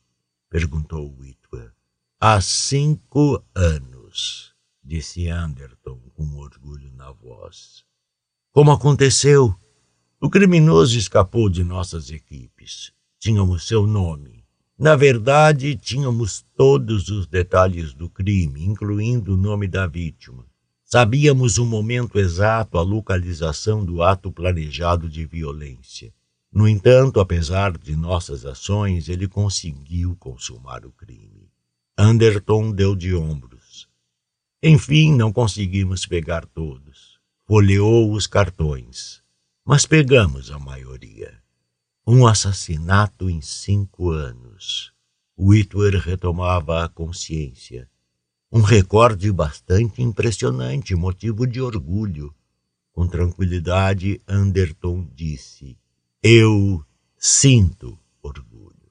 perguntou 0.49 1.15
Whitwer. 1.17 1.71
Há 2.19 2.41
cinco 2.41 3.41
anos, 3.55 4.53
disse 4.83 5.29
Anderton 5.29 6.01
com 6.13 6.35
orgulho 6.35 6.91
na 6.91 7.13
voz. 7.13 7.85
Como 8.51 8.71
aconteceu? 8.71 9.55
O 10.19 10.29
criminoso 10.29 10.97
escapou 10.97 11.49
de 11.49 11.63
nossas 11.63 12.09
equipes. 12.09 12.91
Tínhamos 13.17 13.65
seu 13.65 13.87
nome. 13.87 14.43
Na 14.77 14.97
verdade, 14.97 15.77
tínhamos 15.77 16.45
todos 16.57 17.07
os 17.07 17.25
detalhes 17.25 17.93
do 17.93 18.09
crime, 18.09 18.65
incluindo 18.65 19.35
o 19.35 19.37
nome 19.37 19.65
da 19.65 19.87
vítima. 19.87 20.45
Sabíamos 20.91 21.59
o 21.59 21.67
momento 21.67 22.17
exato, 22.17 22.79
a 22.79 22.81
localização 22.81 23.85
do 23.85 24.01
ato 24.01 24.31
planejado 24.31 25.07
de 25.07 25.23
violência. 25.23 26.11
No 26.51 26.67
entanto, 26.67 27.19
apesar 27.19 27.77
de 27.77 27.95
nossas 27.95 28.43
ações, 28.43 29.07
ele 29.07 29.27
conseguiu 29.27 30.15
consumar 30.15 30.87
o 30.87 30.91
crime. 30.91 31.51
Anderton 31.95 32.71
deu 32.71 32.95
de 32.95 33.13
ombros. 33.13 33.87
Enfim, 34.63 35.13
não 35.13 35.31
conseguimos 35.31 36.07
pegar 36.07 36.43
todos. 36.47 37.19
Folheou 37.45 38.11
os 38.11 38.25
cartões, 38.25 39.21
mas 39.63 39.85
pegamos 39.85 40.49
a 40.49 40.57
maioria. 40.57 41.39
Um 42.07 42.25
assassinato 42.25 43.29
em 43.29 43.41
cinco 43.41 44.09
anos. 44.09 44.91
Whitwer 45.37 45.99
retomava 45.99 46.83
a 46.83 46.89
consciência. 46.89 47.87
Um 48.51 48.61
recorde 48.61 49.31
bastante 49.31 50.01
impressionante, 50.01 50.95
motivo 50.95 51.45
de 51.45 51.61
orgulho. 51.61 52.33
Com 52.91 53.07
tranquilidade, 53.07 54.19
Anderton 54.27 55.07
disse: 55.13 55.77
Eu 56.23 56.83
sinto 57.15 57.95
orgulho. 58.23 58.89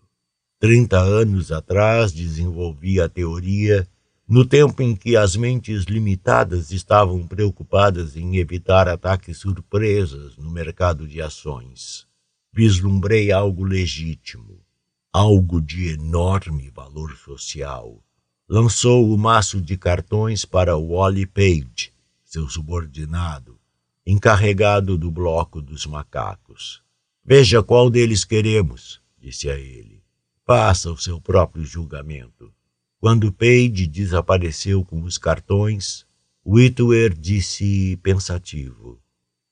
Trinta 0.61 1.01
anos 1.01 1.51
atrás 1.51 2.13
desenvolvi 2.13 3.01
a 3.01 3.09
teoria 3.09 3.89
no 4.29 4.45
tempo 4.45 4.81
em 4.81 4.95
que 4.95 5.17
as 5.17 5.35
mentes 5.35 5.87
limitadas 5.87 6.71
estavam 6.71 7.27
preocupadas 7.27 8.17
em 8.17 8.37
evitar 8.37 8.87
ataques 8.87 9.39
surpresas 9.39 10.37
no 10.37 10.53
mercado 10.53 11.05
de 11.09 11.21
ações. 11.21 12.07
Vislumbrei 12.53 13.33
algo 13.33 13.65
legítimo, 13.65 14.61
algo 15.13 15.61
de 15.61 15.89
enorme 15.89 16.71
valor 16.71 17.17
social 17.17 18.01
lançou 18.49 19.13
o 19.13 19.19
maço 19.19 19.61
de 19.61 19.77
cartões 19.77 20.45
para 20.45 20.75
Wally 20.75 21.27
Page, 21.27 21.93
seu 22.25 22.49
subordinado, 22.49 23.59
encarregado 24.07 24.97
do 24.97 25.11
bloco 25.11 25.61
dos 25.61 25.85
macacos. 25.85 26.83
Veja 27.23 27.63
qual 27.63 27.91
deles 27.91 28.25
queremos, 28.25 29.03
disse 29.21 29.51
a 29.51 29.59
ele. 29.59 30.03
Faça 30.47 30.91
o 30.91 30.97
seu 30.97 31.21
próprio 31.21 31.63
julgamento. 31.63 32.51
Quando 32.99 33.31
Page 33.31 33.87
desapareceu 33.87 34.83
com 34.83 35.03
os 35.03 35.19
cartões, 35.19 36.07
Whitwer 36.45 37.13
disse 37.13 37.99
pensativo: 38.03 38.99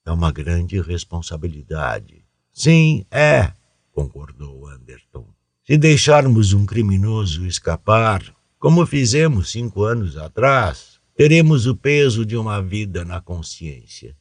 É 0.07 0.11
uma 0.11 0.33
grande 0.33 0.81
responsabilidade. 0.81 2.25
Sim, 2.51 3.05
é, 3.11 3.53
concordou 3.93 4.67
Anderton. 4.67 5.29
Se 5.67 5.77
deixarmos 5.77 6.55
um 6.55 6.65
criminoso 6.65 7.45
escapar, 7.45 8.36
como 8.67 8.85
fizemos 8.85 9.53
cinco 9.53 9.85
anos 9.85 10.17
atrás, 10.17 10.99
teremos 11.15 11.69
o 11.69 11.77
peso 11.77 12.27
de 12.27 12.37
uma 12.37 12.61
vida 12.61 13.05
na 13.05 13.21
consciência. 13.21 14.17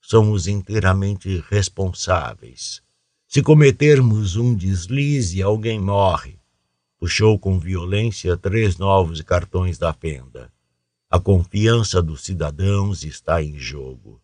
Somos 0.00 0.46
inteiramente 0.46 1.44
responsáveis. 1.50 2.80
Se 3.28 3.42
cometermos 3.42 4.36
um 4.36 4.54
deslize, 4.54 5.42
alguém 5.42 5.78
morre. 5.78 6.38
Puxou 6.98 7.38
com 7.38 7.60
violência 7.60 8.38
três 8.38 8.78
novos 8.78 9.20
cartões 9.20 9.76
da 9.76 9.92
fenda. 9.92 10.50
A 11.10 11.20
confiança 11.20 12.00
dos 12.00 12.24
cidadãos 12.24 13.04
está 13.04 13.42
em 13.42 13.58
jogo. 13.58 14.18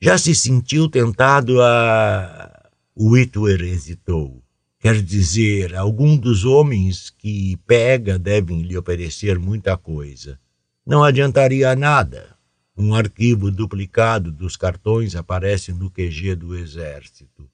Já 0.00 0.18
se 0.18 0.34
sentiu 0.34 0.88
tentado 0.90 1.62
a. 1.62 2.68
Whitwer 2.96 3.60
hesitou. 3.60 4.43
Quer 4.84 5.00
dizer, 5.00 5.74
algum 5.74 6.14
dos 6.14 6.44
homens 6.44 7.08
que 7.08 7.56
pega 7.66 8.18
devem 8.18 8.60
lhe 8.60 8.76
oferecer 8.76 9.38
muita 9.38 9.78
coisa. 9.78 10.38
Não 10.84 11.02
adiantaria 11.02 11.74
nada. 11.74 12.36
Um 12.76 12.94
arquivo 12.94 13.50
duplicado 13.50 14.30
dos 14.30 14.58
cartões 14.58 15.16
aparece 15.16 15.72
no 15.72 15.90
QG 15.90 16.34
do 16.34 16.54
Exército. 16.54 17.48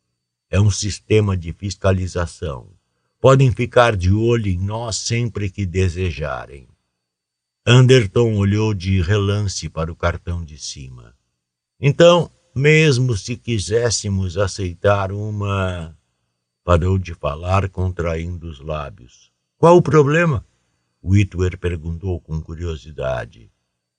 É 0.50 0.60
um 0.60 0.72
sistema 0.72 1.36
de 1.36 1.52
fiscalização. 1.52 2.72
Podem 3.20 3.52
ficar 3.52 3.94
de 3.94 4.10
olho 4.10 4.48
em 4.48 4.58
nós 4.58 4.96
sempre 4.96 5.48
que 5.48 5.64
desejarem. 5.64 6.66
Anderton 7.64 8.34
olhou 8.38 8.74
de 8.74 9.00
relance 9.00 9.68
para 9.68 9.92
o 9.92 9.94
cartão 9.94 10.44
de 10.44 10.58
cima. 10.58 11.14
Então, 11.80 12.28
mesmo 12.52 13.16
se 13.16 13.36
quiséssemos 13.36 14.36
aceitar 14.36 15.12
uma 15.12 15.96
Parou 16.70 17.00
de 17.00 17.14
falar, 17.14 17.68
contraindo 17.68 18.48
os 18.48 18.60
lábios. 18.60 19.32
Qual 19.58 19.76
o 19.76 19.82
problema? 19.82 20.46
Whitwer 21.02 21.58
perguntou 21.58 22.20
com 22.20 22.40
curiosidade. 22.40 23.50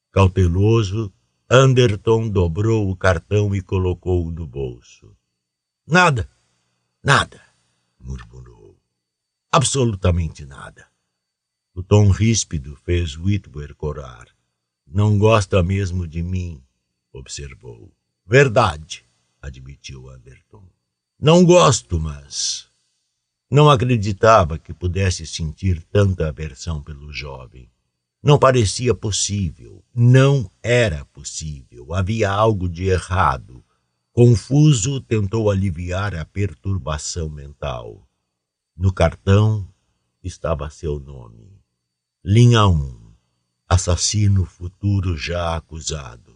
Cauteloso, 0.09 1.11
Anderton 1.49 2.29
dobrou 2.29 2.89
o 2.89 2.95
cartão 2.95 3.53
e 3.53 3.61
colocou-o 3.61 4.31
no 4.31 4.47
bolso. 4.47 5.13
Nada, 5.85 6.29
nada, 7.03 7.41
murmurou. 7.99 8.79
Absolutamente 9.51 10.45
nada. 10.45 10.87
O 11.75 11.83
tom 11.83 12.09
ríspido 12.09 12.77
fez 12.77 13.17
Whitwer 13.17 13.75
corar. 13.75 14.29
Não 14.87 15.19
gosta 15.19 15.61
mesmo 15.61 16.07
de 16.07 16.23
mim, 16.23 16.63
observou. 17.11 17.91
Verdade, 18.25 19.03
admitiu 19.41 20.07
Anderton. 20.07 20.65
Não 21.21 21.45
gosto, 21.45 21.99
mas. 21.99 22.67
Não 23.47 23.69
acreditava 23.69 24.57
que 24.57 24.73
pudesse 24.73 25.27
sentir 25.27 25.83
tanta 25.83 26.27
aversão 26.27 26.81
pelo 26.81 27.13
jovem. 27.13 27.69
Não 28.23 28.39
parecia 28.39 28.95
possível, 28.95 29.83
não 29.93 30.49
era 30.63 31.05
possível, 31.05 31.93
havia 31.93 32.31
algo 32.31 32.67
de 32.67 32.85
errado. 32.85 33.63
Confuso, 34.11 34.99
tentou 34.99 35.51
aliviar 35.51 36.15
a 36.15 36.25
perturbação 36.25 37.29
mental. 37.29 38.09
No 38.75 38.91
cartão 38.91 39.71
estava 40.23 40.71
seu 40.71 40.99
nome. 40.99 41.61
Linha 42.25 42.65
1. 42.65 43.13
Assassino 43.69 44.43
futuro 44.43 45.15
já 45.15 45.55
acusado. 45.55 46.30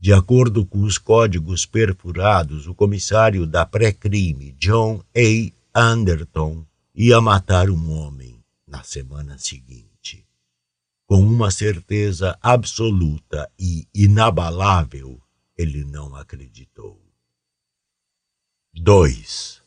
De 0.00 0.12
acordo 0.12 0.64
com 0.64 0.82
os 0.82 0.96
códigos 0.96 1.66
perfurados, 1.66 2.68
o 2.68 2.74
comissário 2.74 3.44
da 3.44 3.66
pré-crime, 3.66 4.52
John 4.52 5.02
A. 5.16 5.52
Anderton, 5.74 6.64
ia 6.94 7.20
matar 7.20 7.68
um 7.68 7.90
homem 7.90 8.40
na 8.64 8.84
semana 8.84 9.36
seguinte. 9.38 10.24
Com 11.04 11.20
uma 11.20 11.50
certeza 11.50 12.38
absoluta 12.40 13.50
e 13.58 13.88
inabalável, 13.92 15.20
ele 15.56 15.84
não 15.84 16.14
acreditou. 16.14 17.02
2. 18.72 19.60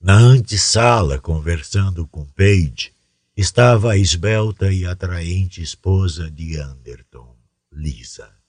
Na 0.00 0.14
antessala, 0.14 1.18
conversando 1.18 2.06
com 2.06 2.24
Page, 2.26 2.92
estava 3.36 3.92
a 3.92 3.98
esbelta 3.98 4.72
e 4.72 4.86
atraente 4.86 5.60
esposa 5.60 6.30
de 6.30 6.58
Anderton, 6.58 7.36
Lisa 7.72 8.41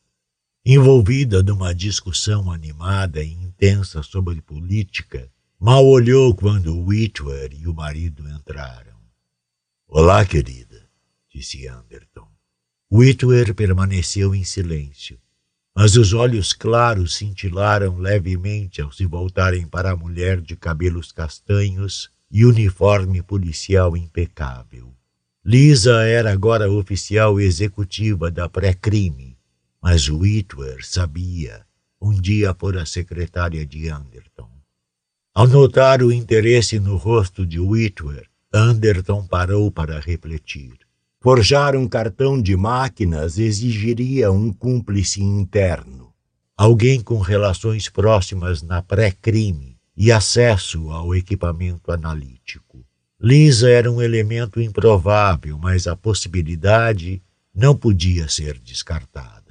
envolvida 0.65 1.43
numa 1.43 1.75
discussão 1.75 2.49
animada 2.49 3.21
e 3.21 3.33
intensa 3.33 4.01
sobre 4.01 4.41
política, 4.41 5.29
mal 5.59 5.85
olhou 5.85 6.33
quando 6.33 6.79
Whitwer 6.85 7.51
e 7.53 7.67
o 7.67 7.73
marido 7.73 8.29
entraram. 8.29 8.93
Olá, 9.89 10.25
querida, 10.25 10.87
disse 11.29 11.67
Anderton. 11.67 12.25
Whitwer 12.89 13.53
permaneceu 13.53 14.33
em 14.33 14.45
silêncio, 14.45 15.19
mas 15.75 15.97
os 15.97 16.13
olhos 16.13 16.53
claros 16.53 17.15
cintilaram 17.15 17.97
levemente 17.97 18.81
ao 18.81 18.89
se 18.89 19.05
voltarem 19.05 19.67
para 19.67 19.91
a 19.91 19.97
mulher 19.97 20.39
de 20.39 20.55
cabelos 20.55 21.11
castanhos 21.11 22.09
e 22.31 22.45
uniforme 22.45 23.21
policial 23.21 23.97
impecável. 23.97 24.93
Lisa 25.43 26.03
era 26.03 26.31
agora 26.31 26.71
oficial 26.71 27.37
executiva 27.37 28.31
da 28.31 28.47
pré-crime 28.47 29.32
mas 29.83 30.07
Whitwer 30.07 30.77
sabia, 30.81 31.65
um 32.01 32.13
dia 32.13 32.55
fora 32.57 32.85
secretária 32.85 33.65
de 33.65 33.89
Anderton. 33.89 34.49
Ao 35.35 35.45
notar 35.45 36.01
o 36.01 36.09
interesse 36.09 36.79
no 36.79 36.95
rosto 36.95 37.45
de 37.45 37.59
Whitwer, 37.59 38.29
Anderton 38.53 39.27
parou 39.27 39.69
para 39.69 39.99
refletir. 39.99 40.71
Forjar 41.19 41.75
um 41.75 41.85
cartão 41.85 42.41
de 42.41 42.55
máquinas 42.55 43.37
exigiria 43.37 44.31
um 44.31 44.53
cúmplice 44.53 45.21
interno, 45.21 46.13
alguém 46.55 47.01
com 47.01 47.19
relações 47.19 47.89
próximas 47.89 48.61
na 48.61 48.81
pré-crime 48.81 49.75
e 49.97 50.13
acesso 50.13 50.91
ao 50.91 51.13
equipamento 51.13 51.91
analítico. 51.91 52.85
Lisa 53.19 53.69
era 53.69 53.91
um 53.91 54.01
elemento 54.01 54.61
improvável, 54.61 55.57
mas 55.57 55.87
a 55.87 55.95
possibilidade 55.95 57.21
não 57.53 57.75
podia 57.75 58.29
ser 58.29 58.57
descartada. 58.59 59.42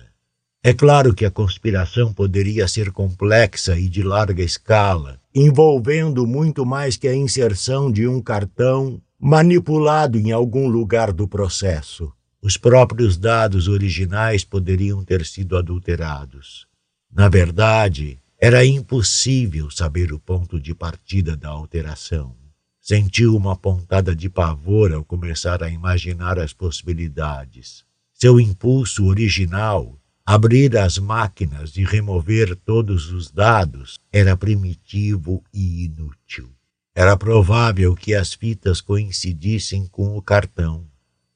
É 0.64 0.72
claro 0.72 1.12
que 1.12 1.24
a 1.24 1.30
conspiração 1.30 2.12
poderia 2.12 2.68
ser 2.68 2.92
complexa 2.92 3.76
e 3.76 3.88
de 3.88 4.00
larga 4.00 4.44
escala, 4.44 5.20
envolvendo 5.34 6.24
muito 6.24 6.64
mais 6.64 6.96
que 6.96 7.08
a 7.08 7.16
inserção 7.16 7.90
de 7.90 8.06
um 8.06 8.22
cartão 8.22 9.02
manipulado 9.18 10.16
em 10.16 10.30
algum 10.30 10.68
lugar 10.68 11.12
do 11.12 11.26
processo. 11.26 12.12
Os 12.40 12.56
próprios 12.56 13.16
dados 13.16 13.66
originais 13.66 14.44
poderiam 14.44 15.04
ter 15.04 15.26
sido 15.26 15.56
adulterados. 15.56 16.68
Na 17.12 17.28
verdade, 17.28 18.20
era 18.38 18.64
impossível 18.64 19.68
saber 19.68 20.12
o 20.12 20.18
ponto 20.20 20.60
de 20.60 20.72
partida 20.76 21.36
da 21.36 21.48
alteração. 21.48 22.36
Sentiu 22.80 23.36
uma 23.36 23.56
pontada 23.56 24.14
de 24.14 24.30
pavor 24.30 24.92
ao 24.92 25.04
começar 25.04 25.60
a 25.60 25.68
imaginar 25.68 26.38
as 26.38 26.52
possibilidades. 26.52 27.84
Seu 28.12 28.38
impulso 28.38 29.06
original 29.06 29.98
Abrir 30.24 30.76
as 30.76 30.98
máquinas 30.98 31.76
e 31.76 31.82
remover 31.82 32.54
todos 32.54 33.10
os 33.10 33.28
dados 33.28 33.98
era 34.12 34.36
primitivo 34.36 35.42
e 35.52 35.84
inútil. 35.84 36.48
Era 36.94 37.16
provável 37.16 37.96
que 37.96 38.14
as 38.14 38.32
fitas 38.32 38.80
coincidissem 38.80 39.86
com 39.88 40.16
o 40.16 40.22
cartão. 40.22 40.86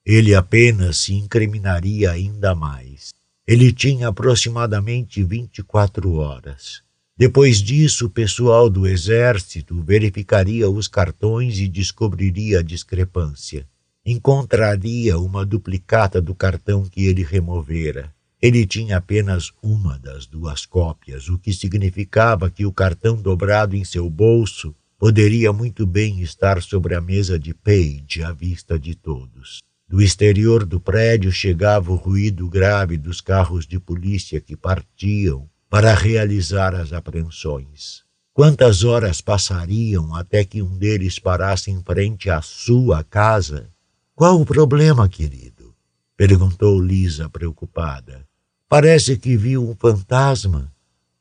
Ele 0.04 0.36
apenas 0.36 0.98
se 0.98 1.14
incriminaria 1.14 2.12
ainda 2.12 2.54
mais. 2.54 3.12
Ele 3.44 3.72
tinha 3.72 4.08
aproximadamente 4.08 5.20
24 5.22 6.14
horas. 6.14 6.82
Depois 7.16 7.60
disso, 7.60 8.06
o 8.06 8.10
pessoal 8.10 8.70
do 8.70 8.86
exército 8.86 9.82
verificaria 9.82 10.70
os 10.70 10.86
cartões 10.86 11.58
e 11.58 11.66
descobriria 11.66 12.60
a 12.60 12.62
discrepância. 12.62 13.66
Encontraria 14.04 15.18
uma 15.18 15.44
duplicata 15.44 16.20
do 16.20 16.36
cartão 16.36 16.84
que 16.84 17.06
ele 17.06 17.24
removera. 17.24 18.14
Ele 18.46 18.64
tinha 18.64 18.98
apenas 18.98 19.50
uma 19.60 19.98
das 19.98 20.24
duas 20.24 20.64
cópias, 20.64 21.28
o 21.28 21.36
que 21.36 21.52
significava 21.52 22.48
que 22.48 22.64
o 22.64 22.70
cartão 22.70 23.20
dobrado 23.20 23.74
em 23.74 23.82
seu 23.82 24.08
bolso 24.08 24.72
poderia 24.96 25.52
muito 25.52 25.84
bem 25.84 26.20
estar 26.20 26.62
sobre 26.62 26.94
a 26.94 27.00
mesa 27.00 27.40
de 27.40 27.52
Page 27.52 28.22
à 28.22 28.30
vista 28.30 28.78
de 28.78 28.94
todos. 28.94 29.58
Do 29.88 30.00
exterior 30.00 30.64
do 30.64 30.78
prédio 30.78 31.32
chegava 31.32 31.90
o 31.90 31.96
ruído 31.96 32.48
grave 32.48 32.96
dos 32.96 33.20
carros 33.20 33.66
de 33.66 33.80
polícia 33.80 34.40
que 34.40 34.54
partiam 34.54 35.50
para 35.68 35.92
realizar 35.92 36.72
as 36.72 36.92
apreensões. 36.92 38.04
Quantas 38.32 38.84
horas 38.84 39.20
passariam 39.20 40.14
até 40.14 40.44
que 40.44 40.62
um 40.62 40.78
deles 40.78 41.18
parasse 41.18 41.72
em 41.72 41.82
frente 41.82 42.30
à 42.30 42.40
sua 42.40 43.02
casa? 43.02 43.68
Qual 44.14 44.40
o 44.40 44.46
problema, 44.46 45.08
querido? 45.08 45.74
Perguntou 46.16 46.80
Lisa, 46.80 47.28
preocupada. 47.28 48.24
Parece 48.68 49.16
que 49.16 49.36
viu 49.36 49.62
um 49.62 49.76
fantasma. 49.76 50.72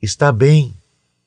Está 0.02 0.32
bem? 0.32 0.74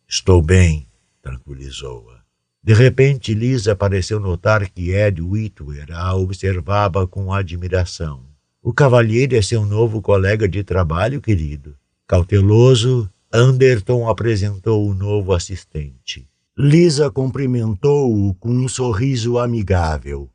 Estou 0.08 0.42
bem, 0.42 0.84
tranquilizou-a. 1.22 2.18
De 2.60 2.74
repente, 2.74 3.32
Lisa 3.32 3.76
pareceu 3.76 4.18
notar 4.18 4.68
que 4.68 4.90
Ed 4.90 5.22
Whitwer 5.22 5.86
a 5.92 6.16
observava 6.16 7.06
com 7.06 7.32
admiração. 7.32 8.24
O 8.60 8.72
cavalheiro 8.72 9.36
é 9.36 9.42
seu 9.42 9.64
novo 9.64 10.02
colega 10.02 10.48
de 10.48 10.64
trabalho, 10.64 11.20
querido. 11.20 11.76
Cauteloso, 12.04 13.08
Anderton 13.32 14.08
apresentou 14.08 14.88
o 14.88 14.94
novo 14.94 15.32
assistente. 15.32 16.28
Lisa 16.58 17.08
cumprimentou-o 17.12 18.34
com 18.34 18.50
um 18.50 18.66
sorriso 18.66 19.38
amigável. 19.38 20.28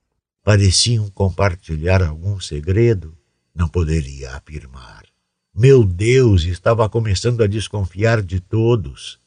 Pareciam 0.45 1.09
compartilhar 1.09 2.01
algum 2.01 2.39
segredo. 2.39 3.17
não 3.53 3.67
poderia 3.67 4.31
afirmar. 4.31 5.02
Meu 5.55 5.83
Deus, 5.83 6.45
estava 6.45 6.89
começando 6.89 7.43
a 7.43 7.47
desconfiar 7.47 8.23
de 8.23 8.39
todos, 8.39 9.19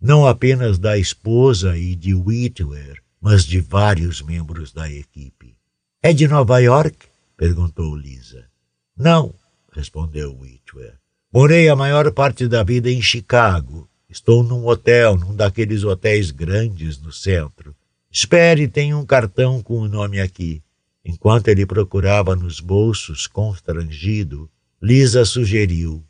não 0.00 0.26
apenas 0.26 0.76
da 0.76 0.98
esposa 0.98 1.78
e 1.78 1.94
de 1.94 2.14
Whitwer, 2.14 3.00
mas 3.20 3.44
de 3.44 3.60
vários 3.60 4.20
membros 4.20 4.72
da 4.72 4.90
equipe. 4.90 5.54
É 6.02 6.12
de 6.12 6.26
Nova 6.26 6.58
York? 6.58 6.98
perguntou 7.36 7.94
Lisa. 7.94 8.46
Não, 8.96 9.32
respondeu 9.72 10.36
Whitwer. 10.40 10.94
Morei 11.32 11.68
a 11.68 11.76
maior 11.76 12.10
parte 12.10 12.48
da 12.48 12.64
vida 12.64 12.90
em 12.90 13.00
Chicago. 13.00 13.88
Estou 14.10 14.42
num 14.42 14.66
hotel, 14.66 15.16
num 15.16 15.36
daqueles 15.36 15.84
hotéis 15.84 16.32
grandes 16.32 16.98
no 16.98 17.12
centro. 17.12 17.72
Espere, 18.10 18.66
tem 18.66 18.94
um 18.94 19.06
cartão 19.06 19.62
com 19.62 19.78
o 19.78 19.88
nome 19.88 20.20
aqui. 20.20 20.60
Enquanto 21.04 21.46
ele 21.46 21.64
procurava 21.64 22.34
nos 22.34 22.58
bolsos, 22.58 23.28
constrangido, 23.28 24.50
Lisa 24.80 25.24
sugeriu: 25.24 26.04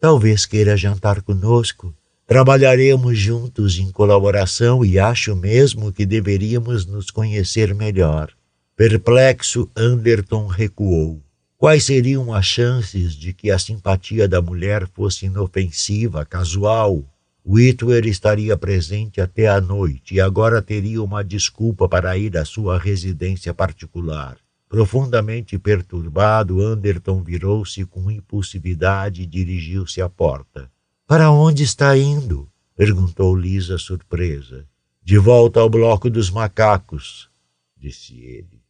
Talvez 0.00 0.44
queira 0.44 0.76
jantar 0.76 1.22
conosco. 1.22 1.94
Trabalharemos 2.26 3.16
juntos 3.16 3.78
em 3.78 3.88
colaboração 3.92 4.84
e 4.84 4.98
acho 4.98 5.36
mesmo 5.36 5.92
que 5.92 6.04
deveríamos 6.04 6.84
nos 6.84 7.08
conhecer 7.08 7.72
melhor. 7.72 8.32
Perplexo, 8.76 9.70
Anderton 9.76 10.48
recuou. 10.48 11.22
Quais 11.56 11.84
seriam 11.84 12.34
as 12.34 12.46
chances 12.46 13.14
de 13.14 13.32
que 13.32 13.48
a 13.48 13.60
simpatia 13.60 14.26
da 14.26 14.42
mulher 14.42 14.88
fosse 14.88 15.26
inofensiva, 15.26 16.26
casual? 16.26 17.04
Whitwer 17.46 18.06
estaria 18.06 18.56
presente 18.56 19.20
até 19.20 19.46
a 19.46 19.60
noite 19.60 20.16
e 20.16 20.20
agora 20.20 20.60
teria 20.60 21.00
uma 21.00 21.22
desculpa 21.22 21.88
para 21.88 22.18
ir 22.18 22.36
à 22.36 22.44
sua 22.44 22.76
residência 22.76 23.54
particular. 23.54 24.36
Profundamente 24.70 25.58
perturbado, 25.58 26.62
Anderton 26.62 27.24
virou-se 27.24 27.84
com 27.86 28.08
impulsividade 28.08 29.22
e 29.22 29.26
dirigiu-se 29.26 30.00
à 30.00 30.08
porta. 30.08 30.70
Para 31.08 31.28
onde 31.32 31.64
está 31.64 31.98
indo? 31.98 32.48
perguntou 32.76 33.34
Lisa 33.34 33.76
surpresa. 33.78 34.64
De 35.02 35.18
volta 35.18 35.58
ao 35.58 35.68
bloco 35.68 36.08
dos 36.08 36.30
macacos, 36.30 37.28
disse 37.76 38.20
ele. 38.20 38.62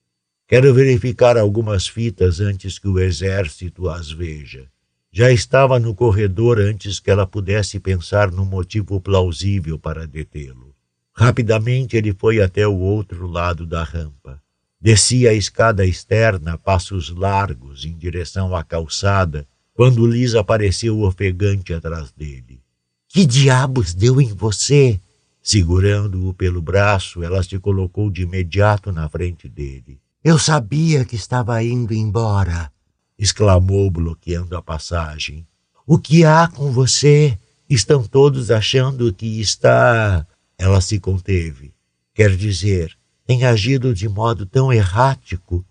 Quero 0.49 0.73
verificar 0.73 1.37
algumas 1.37 1.87
fitas 1.87 2.41
antes 2.41 2.79
que 2.79 2.89
o 2.89 2.99
exército 2.99 3.87
as 3.87 4.11
veja. 4.11 4.71
Já 5.13 5.31
estava 5.31 5.79
no 5.79 5.95
corredor 5.95 6.59
antes 6.59 6.99
que 6.99 7.11
ela 7.11 7.27
pudesse 7.27 7.79
pensar 7.79 8.33
no 8.33 8.47
motivo 8.47 9.03
plausível 9.03 9.79
para 9.79 10.07
detê-lo. 10.07 10.75
Rapidamente 11.13 11.95
ele 11.95 12.15
foi 12.15 12.41
até 12.41 12.67
o 12.67 12.79
outro 12.79 13.27
lado 13.27 13.67
da 13.67 13.85
rampa. 13.85 14.41
Descia 14.81 15.31
a 15.31 15.35
escada 15.35 15.85
externa 15.85 16.57
passos 16.57 17.11
largos 17.11 17.85
em 17.85 17.95
direção 17.97 18.57
à 18.57 18.65
calçada 18.65 19.47
quando 19.75 20.07
Lisa 20.07 20.41
apareceu 20.41 21.03
ofegante 21.03 21.75
atrás 21.75 22.11
dele. 22.13 22.63
Que 23.07 23.27
diabos 23.27 23.93
deu 23.93 24.21
em 24.21 24.33
você? 24.33 24.99
Segurando-o 25.43 26.33
pelo 26.33 26.63
braço, 26.63 27.23
ela 27.23 27.43
se 27.43 27.59
colocou 27.59 28.11
de 28.11 28.23
imediato 28.23 28.91
na 28.91 29.09
frente 29.09 29.49
dele. 29.49 30.01
Eu 30.25 30.39
sabia 30.39 31.05
que 31.05 31.17
estava 31.17 31.63
indo 31.63 31.93
embora, 31.93 32.71
exclamou, 33.19 33.91
bloqueando 33.91 34.57
a 34.57 34.63
passagem. 34.63 35.47
O 35.87 35.99
que 35.99 36.25
há 36.25 36.49
com 36.49 36.71
você? 36.71 37.39
Estão 37.69 38.03
todos 38.03 38.51
achando 38.51 39.13
que 39.13 39.41
está. 39.41 40.27
Ela 40.57 40.81
se 40.81 40.99
conteve. 40.99 41.73
Quer 42.15 42.37
dizer, 42.37 42.97
tem 43.31 43.45
agido 43.45 43.95
de 43.95 44.09
modo 44.09 44.45
tão 44.45 44.73
errático 44.73 45.65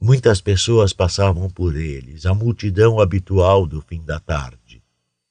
Muitas 0.00 0.40
pessoas 0.40 0.92
passavam 0.92 1.50
por 1.50 1.76
eles, 1.76 2.24
a 2.24 2.32
multidão 2.32 3.00
habitual 3.00 3.66
do 3.66 3.82
fim 3.82 4.00
da 4.02 4.18
tarde. 4.18 4.80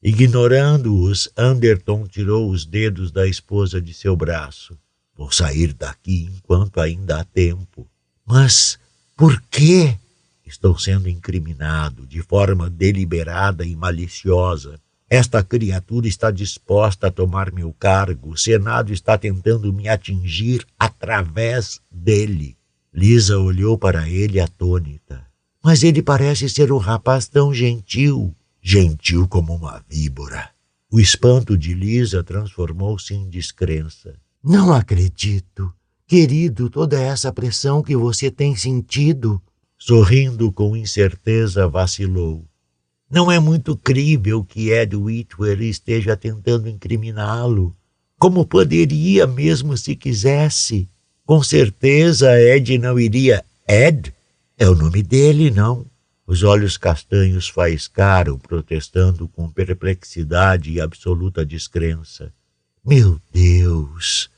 Ignorando-os, 0.04 1.28
Anderton 1.36 2.06
tirou 2.06 2.52
os 2.52 2.66
dedos 2.66 3.12
da 3.12 3.26
esposa 3.26 3.82
de 3.82 3.94
seu 3.94 4.16
braço. 4.16 4.78
Vou 5.18 5.32
sair 5.32 5.74
daqui 5.74 6.30
enquanto 6.36 6.82
ainda 6.82 7.22
há 7.22 7.24
tempo. 7.24 7.88
Mas 8.26 8.78
por 9.16 9.42
quê? 9.50 9.98
Estou 10.46 10.78
sendo 10.78 11.10
incriminado 11.10 12.06
de 12.06 12.22
forma 12.22 12.70
deliberada 12.70 13.66
e 13.66 13.74
maliciosa. 13.74 14.80
Esta 15.10 15.44
criatura 15.44 16.08
está 16.08 16.30
disposta 16.30 17.08
a 17.08 17.12
tomar 17.12 17.52
meu 17.52 17.74
cargo. 17.74 18.32
O 18.32 18.38
Senado 18.38 18.94
está 18.94 19.18
tentando 19.18 19.74
me 19.74 19.88
atingir 19.88 20.64
através 20.78 21.82
dele. 21.92 22.56
Lisa 22.94 23.40
olhou 23.40 23.78
para 23.78 24.08
ele 24.08 24.40
atônita. 24.40 25.26
Mas 25.64 25.84
ele 25.84 26.04
parece 26.04 26.48
ser 26.48 26.72
um 26.72 26.78
rapaz 26.78 27.28
tão 27.28 27.52
gentil. 27.52 28.36
Gentil 28.62 29.28
como 29.28 29.56
uma 29.56 29.84
víbora. 29.90 30.52
O 30.92 31.00
espanto 31.00 31.58
de 31.58 31.74
Lisa 31.74 32.24
transformou-se 32.24 33.14
em 33.14 33.30
descrença. 33.30 34.16
Não 34.44 34.74
acredito. 34.74 35.74
Querido, 36.08 36.70
toda 36.70 37.00
essa 37.00 37.32
pressão 37.32 37.84
que 37.84 37.96
você 37.96 38.32
tem 38.32 38.56
sentido. 38.56 39.42
Sorrindo 39.78 40.52
com 40.52 40.76
incerteza, 40.76 41.68
vacilou. 41.68 42.49
Não 43.10 43.32
é 43.32 43.40
muito 43.40 43.76
crível 43.76 44.44
que 44.44 44.70
Ed 44.70 44.96
Whitwer 44.96 45.62
esteja 45.62 46.16
tentando 46.16 46.70
incriminá-lo. 46.70 47.76
Como 48.20 48.46
poderia, 48.46 49.26
mesmo 49.26 49.76
se 49.76 49.96
quisesse? 49.96 50.88
Com 51.26 51.42
certeza 51.42 52.40
Ed 52.40 52.78
não 52.78 53.00
iria. 53.00 53.44
Ed? 53.68 54.14
É 54.58 54.70
o 54.70 54.76
nome 54.76 55.02
dele, 55.02 55.50
não? 55.50 55.86
Os 56.28 56.44
olhos 56.44 56.78
castanhos 56.78 57.50
faiscaram, 57.50 58.38
protestando 58.38 59.28
com 59.28 59.50
perplexidade 59.50 60.72
e 60.72 60.80
absoluta 60.80 61.44
descrença. 61.44 62.32
Meu 62.86 63.20
Deus! 63.34 64.30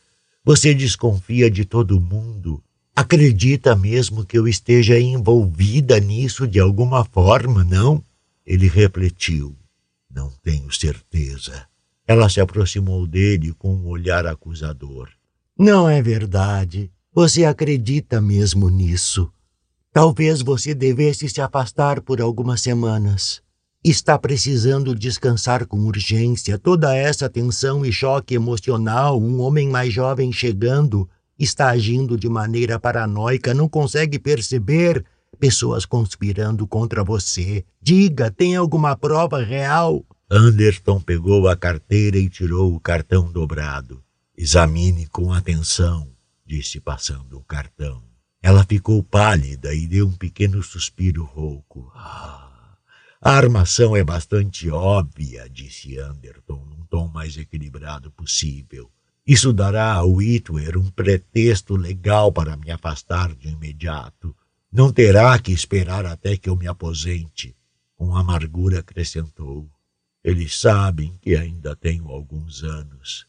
Você 0.46 0.74
desconfia 0.74 1.52
de 1.52 1.66
todo 1.66 2.00
mundo. 2.00 2.64
Acredita 2.96 3.76
mesmo 3.76 4.26
que 4.26 4.38
eu 4.38 4.48
esteja 4.48 4.98
envolvida 4.98 6.00
nisso 6.00 6.48
de 6.48 6.60
alguma 6.60 7.04
forma, 7.04 7.64
não? 7.64 8.02
Ele 8.46 8.68
refletiu. 8.68 9.56
Não 10.10 10.32
tenho 10.44 10.72
certeza. 10.72 11.68
Ela 12.08 12.30
se 12.30 12.42
aproximou 12.42 13.08
dele 13.08 13.54
com 13.54 13.74
um 13.74 13.88
olhar 13.88 14.26
acusador. 14.26 15.10
Não 15.58 15.88
é 15.88 16.02
verdade. 16.02 16.92
Você 17.14 17.46
acredita 17.46 18.20
mesmo 18.20 18.70
nisso? 18.70 19.32
Talvez 19.94 20.42
você 20.42 20.74
devesse 20.74 21.28
se 21.30 21.42
afastar 21.42 22.02
por 22.02 22.22
algumas 22.22 22.62
semanas. 22.62 23.42
Está 23.84 24.18
precisando 24.18 24.96
descansar 24.96 25.66
com 25.66 25.80
urgência. 25.80 26.58
Toda 26.58 26.96
essa 26.96 27.30
tensão 27.30 27.86
e 27.86 27.92
choque 27.92 28.34
emocional, 28.34 29.20
um 29.20 29.42
homem 29.42 29.68
mais 29.68 29.94
jovem 29.94 30.32
chegando, 30.32 31.10
está 31.38 31.70
agindo 31.70 32.18
de 32.18 32.30
maneira 32.30 32.80
paranoica, 32.80 33.54
não 33.54 33.68
consegue 33.68 34.20
perceber 34.20 35.04
pessoas 35.42 35.88
conspirando 35.88 36.68
contra 36.68 37.04
você. 37.04 37.66
Diga, 37.82 38.30
tem 38.30 38.56
alguma 38.56 38.96
prova 38.96 39.44
real? 39.44 40.06
Anderton 40.30 41.02
pegou 41.02 41.48
a 41.48 41.58
carteira 41.58 42.20
e 42.20 42.30
tirou 42.30 42.76
o 42.76 42.80
cartão 42.80 43.32
dobrado. 43.32 44.04
Examine 44.38 45.08
com 45.08 45.34
atenção, 45.34 46.08
disse 46.46 46.80
passando 46.80 47.40
o 47.40 47.44
cartão. 47.44 48.04
Ela 48.40 48.64
ficou 48.64 49.02
pálida 49.04 49.74
e 49.74 49.88
deu 49.88 50.08
um 50.08 50.16
pequeno 50.16 50.62
suspiro 50.62 51.24
rouco. 51.24 51.92
Ah, 51.96 52.78
a 53.20 53.32
armação 53.32 53.96
é 53.96 54.04
bastante 54.04 54.70
óbvia, 54.70 55.50
disse 55.50 55.98
Anderton, 55.98 56.64
num 56.66 56.86
tom 56.86 57.08
mais 57.08 57.36
equilibrado 57.36 58.12
possível. 58.12 58.92
Isso 59.26 59.52
dará 59.52 59.94
a 59.94 60.04
Whitwer 60.04 60.78
um 60.78 60.90
pretexto 60.92 61.76
legal 61.76 62.32
para 62.32 62.56
me 62.56 62.70
afastar 62.70 63.34
de 63.34 63.50
imediato. 63.50 64.36
Não 64.72 64.90
terá 64.90 65.38
que 65.38 65.52
esperar 65.52 66.06
até 66.06 66.38
que 66.38 66.48
eu 66.48 66.56
me 66.56 66.66
aposente. 66.66 67.54
Com 67.98 68.16
amargura 68.16 68.80
acrescentou. 68.80 69.70
Eles 70.24 70.58
sabem 70.58 71.14
que 71.22 71.36
ainda 71.36 71.76
tenho 71.76 72.08
alguns 72.08 72.64
anos. 72.64 73.28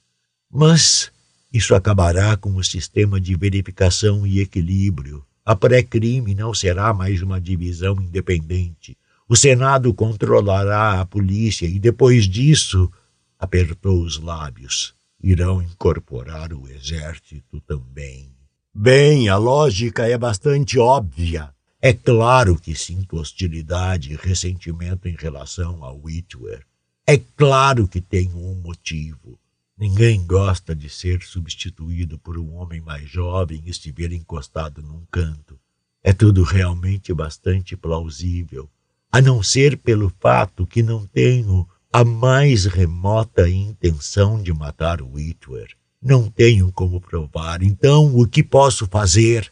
Mas 0.49 1.11
isso 1.53 1.75
acabará 1.75 2.37
com 2.37 2.55
o 2.55 2.63
sistema 2.63 3.21
de 3.21 3.35
verificação 3.35 4.25
e 4.25 4.41
equilíbrio. 4.41 5.27
A 5.45 5.57
pré-crime 5.57 6.33
não 6.33 6.55
será 6.55 6.95
mais 6.95 7.21
uma 7.23 7.41
divisão 7.41 8.01
independente. 8.01 8.97
O 9.29 9.35
Senado 9.35 9.93
controlará 9.93 11.01
a 11.01 11.07
polícia 11.07 11.67
e 11.67 11.79
depois 11.81 12.29
disso, 12.29 12.89
apertou 13.37 14.01
os 14.01 14.19
lábios, 14.19 14.95
irão 15.21 15.61
incorporar 15.61 16.53
o 16.53 16.69
exército 16.69 17.61
também. 17.63 18.32
Bem, 18.75 19.29
a 19.29 19.37
lógica 19.37 20.09
é 20.09 20.17
bastante 20.17 20.79
óbvia. 20.79 21.55
É 21.81 21.93
claro 21.93 22.59
que 22.59 22.75
sinto 22.75 23.19
hostilidade 23.19 24.13
e 24.13 24.17
ressentimento 24.17 25.07
em 25.07 25.15
relação 25.15 25.85
a 25.85 25.93
Whitwer. 25.93 26.65
É 27.07 27.19
claro 27.19 27.87
que 27.87 28.01
tenho 28.01 28.39
um 28.39 28.55
motivo. 28.55 29.39
Ninguém 29.77 30.25
gosta 30.25 30.75
de 30.75 30.89
ser 30.89 31.23
substituído 31.23 32.19
por 32.19 32.39
um 32.39 32.55
homem 32.55 32.81
mais 32.81 33.07
jovem 33.11 33.63
e 33.67 33.75
se 33.75 33.93
ver 33.93 34.11
encostado 34.11 34.81
num 34.81 35.05
canto. 35.11 35.59
É 36.03 36.15
tudo 36.15 36.43
realmente 36.43 37.13
bastante 37.13 37.77
plausível. 37.77 38.71
a 39.13 39.21
não 39.21 39.43
ser 39.43 39.77
pelo 39.77 40.11
fato 40.19 40.67
que 40.67 40.83
não 40.83 41.07
tenho 41.07 41.69
a 41.93 42.03
mais 42.03 42.65
remota 42.65 43.47
intenção 43.47 44.43
de 44.43 44.51
matar 44.51 45.03
Whitwer. 45.03 45.77
Não 46.03 46.29
tenho 46.29 46.73
como 46.73 47.01
provar. 47.01 47.63
Então, 47.63 48.17
o 48.19 48.27
que 48.27 48.43
posso 48.43 48.87
fazer? 48.87 49.51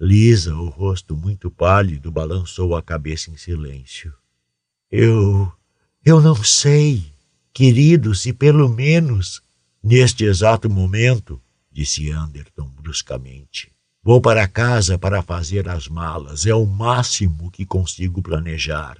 Lisa, 0.00 0.52
o 0.56 0.68
rosto 0.68 1.16
muito 1.16 1.48
pálido, 1.48 2.10
balançou 2.10 2.74
a 2.74 2.82
cabeça 2.82 3.30
em 3.30 3.36
silêncio. 3.36 4.12
Eu. 4.90 5.50
Eu 6.04 6.20
não 6.20 6.42
sei, 6.42 7.04
querido, 7.54 8.14
se 8.14 8.32
pelo 8.32 8.68
menos. 8.68 9.40
Neste 9.80 10.24
exato 10.24 10.68
momento, 10.68 11.40
disse 11.70 12.10
Anderton 12.10 12.68
bruscamente. 12.80 13.70
Vou 14.02 14.20
para 14.20 14.48
casa 14.48 14.98
para 14.98 15.22
fazer 15.22 15.68
as 15.68 15.86
malas. 15.86 16.46
É 16.46 16.54
o 16.54 16.66
máximo 16.66 17.50
que 17.50 17.64
consigo 17.64 18.20
planejar. 18.20 18.98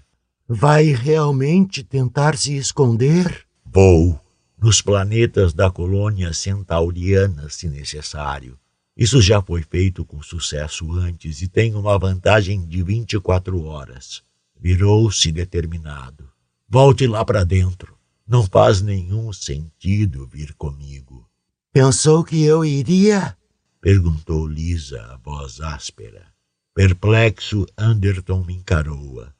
Vai 0.49 0.93
realmente 0.93 1.83
tentar 1.83 2.37
se 2.37 2.57
esconder? 2.57 3.45
Vou. 3.65 4.21
Nos 4.63 4.81
planetas 4.81 5.53
da 5.53 5.73
colônia 5.73 6.33
centauriana, 6.33 7.49
se 7.51 7.69
necessário. 7.69 8.57
Isso 8.97 9.21
já 9.21 9.43
foi 9.43 9.65
feito 9.65 10.05
com 10.05 10.23
sucesso 10.23 10.93
antes 10.93 11.43
e 11.43 11.49
tem 11.49 11.75
uma 11.75 11.99
vantagem 11.99 12.65
de 12.65 12.81
24 12.81 13.61
horas. 13.65 14.23
Virou-se 14.61 15.33
determinado. 15.33 16.31
Volte 16.69 17.09
lá 17.09 17.25
para 17.25 17.43
dentro. 17.43 17.99
Não 18.25 18.45
faz 18.45 18.81
nenhum 18.81 19.33
sentido 19.33 20.29
vir 20.29 20.55
comigo. 20.55 21.29
Pensou 21.73 22.23
que 22.23 22.45
eu 22.45 22.65
iria? 22.65 23.37
Perguntou 23.81 24.47
Lisa, 24.47 25.03
a 25.07 25.17
voz 25.17 25.61
áspera. 25.61 26.25
Perplexo, 26.73 27.67
Anderton 27.77 28.45
me 28.45 28.55
encarou-a. 28.55 29.35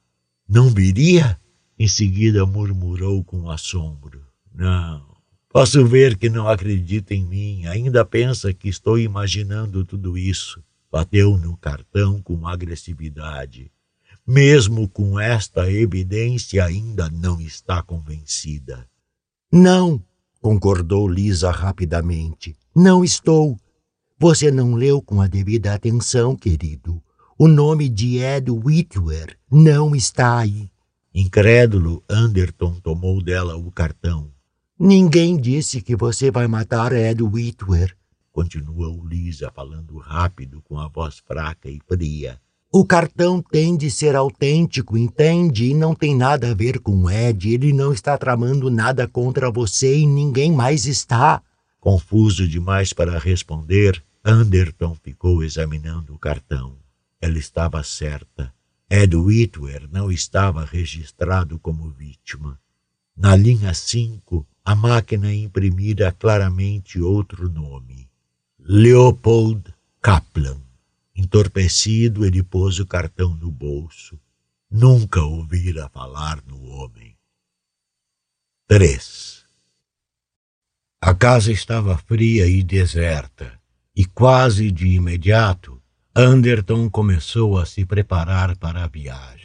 Não 0.49 0.69
viria? 0.69 1.39
Em 1.79 1.87
seguida 1.87 2.45
murmurou 2.45 3.23
com 3.23 3.49
assombro. 3.49 4.21
Não. 4.53 5.12
Posso 5.53 5.85
ver 5.85 6.17
que 6.17 6.31
não 6.31 6.47
acredita 6.47 7.13
em 7.13 7.23
mim, 7.23 7.67
ainda 7.67 8.03
pensa 8.03 8.51
que 8.51 8.67
estou 8.67 8.97
imaginando 8.97 9.85
tudo 9.85 10.17
isso. 10.17 10.63
Bateu 10.91 11.37
no 11.37 11.55
cartão 11.55 12.19
com 12.23 12.47
agressividade. 12.47 13.71
Mesmo 14.25 14.89
com 14.89 15.19
esta 15.19 15.71
evidência, 15.71 16.65
ainda 16.65 17.07
não 17.07 17.39
está 17.39 17.83
convencida. 17.83 18.89
Não, 19.51 20.03
concordou 20.41 21.07
Lisa 21.07 21.51
rapidamente. 21.51 22.55
Não 22.75 23.03
estou. 23.03 23.55
Você 24.17 24.49
não 24.49 24.73
leu 24.73 25.03
com 25.03 25.21
a 25.21 25.27
devida 25.27 25.75
atenção, 25.75 26.35
querido. 26.35 26.99
O 27.37 27.47
nome 27.47 27.89
de 27.89 28.17
Ed 28.17 28.49
Whitwer 28.49 29.37
não 29.51 29.95
está 29.95 30.39
aí. 30.39 30.67
Incrédulo, 31.13 32.03
Anderton 32.09 32.79
tomou 32.79 33.21
dela 33.21 33.55
o 33.55 33.71
cartão. 33.71 34.32
Ninguém 34.85 35.37
disse 35.37 35.81
que 35.81 35.95
você 35.95 36.29
vai 36.29 36.45
matar 36.45 36.91
Ed 36.91 37.23
Whitwer, 37.23 37.95
continuou 38.33 39.07
Lisa 39.07 39.49
falando 39.49 39.97
rápido 39.97 40.61
com 40.61 40.77
a 40.77 40.89
voz 40.89 41.19
fraca 41.25 41.69
e 41.69 41.79
fria. 41.87 42.37
O 42.69 42.85
cartão 42.85 43.41
tem 43.41 43.77
de 43.77 43.89
ser 43.89 44.13
autêntico, 44.13 44.97
entende? 44.97 45.67
E 45.67 45.73
não 45.73 45.95
tem 45.95 46.13
nada 46.13 46.51
a 46.51 46.53
ver 46.53 46.79
com 46.79 47.09
Ed. 47.09 47.49
Ele 47.49 47.71
não 47.71 47.93
está 47.93 48.17
tramando 48.17 48.69
nada 48.69 49.07
contra 49.07 49.49
você 49.49 49.99
e 49.99 50.05
ninguém 50.05 50.51
mais 50.51 50.85
está. 50.85 51.41
Confuso 51.79 52.45
demais 52.45 52.91
para 52.91 53.17
responder, 53.17 54.03
Anderton 54.21 54.97
ficou 55.01 55.45
examinando 55.45 56.13
o 56.13 56.19
cartão. 56.19 56.75
Ela 57.21 57.37
estava 57.37 57.81
certa. 57.83 58.53
Ed 58.89 59.15
Whitwer 59.15 59.87
não 59.89 60.11
estava 60.11 60.65
registrado 60.65 61.57
como 61.57 61.89
vítima. 61.89 62.59
Na 63.15 63.33
linha 63.33 63.73
5, 63.73 64.45
a 64.65 64.75
máquina 64.75 65.33
imprimira 65.33 66.11
claramente 66.11 67.01
outro 67.01 67.49
nome: 67.49 68.09
Leopold 68.59 69.73
Kaplan. 70.01 70.61
Entorpecido, 71.15 72.25
ele 72.25 72.41
pôs 72.41 72.79
o 72.79 72.87
cartão 72.87 73.35
no 73.35 73.51
bolso. 73.51 74.19
Nunca 74.69 75.21
ouvira 75.21 75.87
falar 75.89 76.43
no 76.47 76.63
homem. 76.63 77.15
3. 78.67 79.45
A 80.99 81.13
casa 81.13 81.51
estava 81.51 81.97
fria 81.97 82.47
e 82.47 82.63
deserta, 82.63 83.59
e 83.95 84.05
quase 84.05 84.71
de 84.71 84.87
imediato 84.87 85.83
Anderton 86.15 86.89
começou 86.89 87.57
a 87.59 87.65
se 87.65 87.85
preparar 87.85 88.55
para 88.57 88.83
a 88.83 88.87
viagem. 88.87 89.42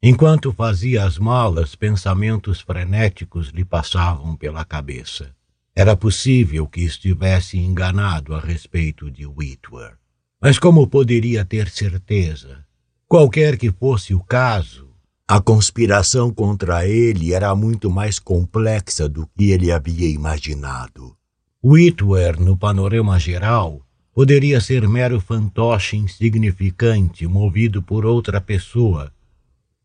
Enquanto 0.00 0.52
fazia 0.52 1.04
as 1.04 1.18
malas, 1.18 1.74
pensamentos 1.74 2.60
frenéticos 2.60 3.48
lhe 3.48 3.64
passavam 3.64 4.36
pela 4.36 4.64
cabeça. 4.64 5.34
Era 5.74 5.96
possível 5.96 6.68
que 6.68 6.82
estivesse 6.82 7.58
enganado 7.58 8.32
a 8.32 8.38
respeito 8.38 9.10
de 9.10 9.26
Whitwer. 9.26 9.94
Mas 10.40 10.56
como 10.56 10.86
poderia 10.86 11.44
ter 11.44 11.68
certeza? 11.68 12.64
Qualquer 13.08 13.56
que 13.58 13.72
fosse 13.72 14.14
o 14.14 14.20
caso, 14.20 14.88
a 15.26 15.40
conspiração 15.40 16.32
contra 16.32 16.86
ele 16.86 17.34
era 17.34 17.52
muito 17.56 17.90
mais 17.90 18.20
complexa 18.20 19.08
do 19.08 19.28
que 19.36 19.50
ele 19.50 19.72
havia 19.72 20.08
imaginado. 20.08 21.16
Whitwer, 21.62 22.40
no 22.40 22.56
panorama 22.56 23.18
geral, 23.18 23.84
poderia 24.14 24.60
ser 24.60 24.88
mero 24.88 25.20
fantoche 25.20 25.96
insignificante 25.96 27.26
movido 27.26 27.82
por 27.82 28.06
outra 28.06 28.40
pessoa, 28.40 29.12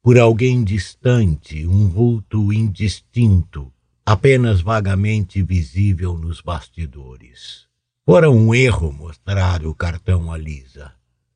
por 0.04 0.20
alguém 0.20 0.66
distante, 0.66 1.66
um 1.66 1.88
vulto 1.88 2.52
indistinto, 2.52 3.72
apenas 4.06 4.60
vagamente 4.60 5.42
visível 5.42 6.18
nos 6.18 6.42
bastidores. 6.42 7.68
Fora 8.06 8.30
um 8.30 8.54
erro 8.54 8.92
mostrar 8.92 9.66
o 9.66 9.74
cartão 9.74 10.30
a 10.30 10.38
Lisa. 10.38 10.92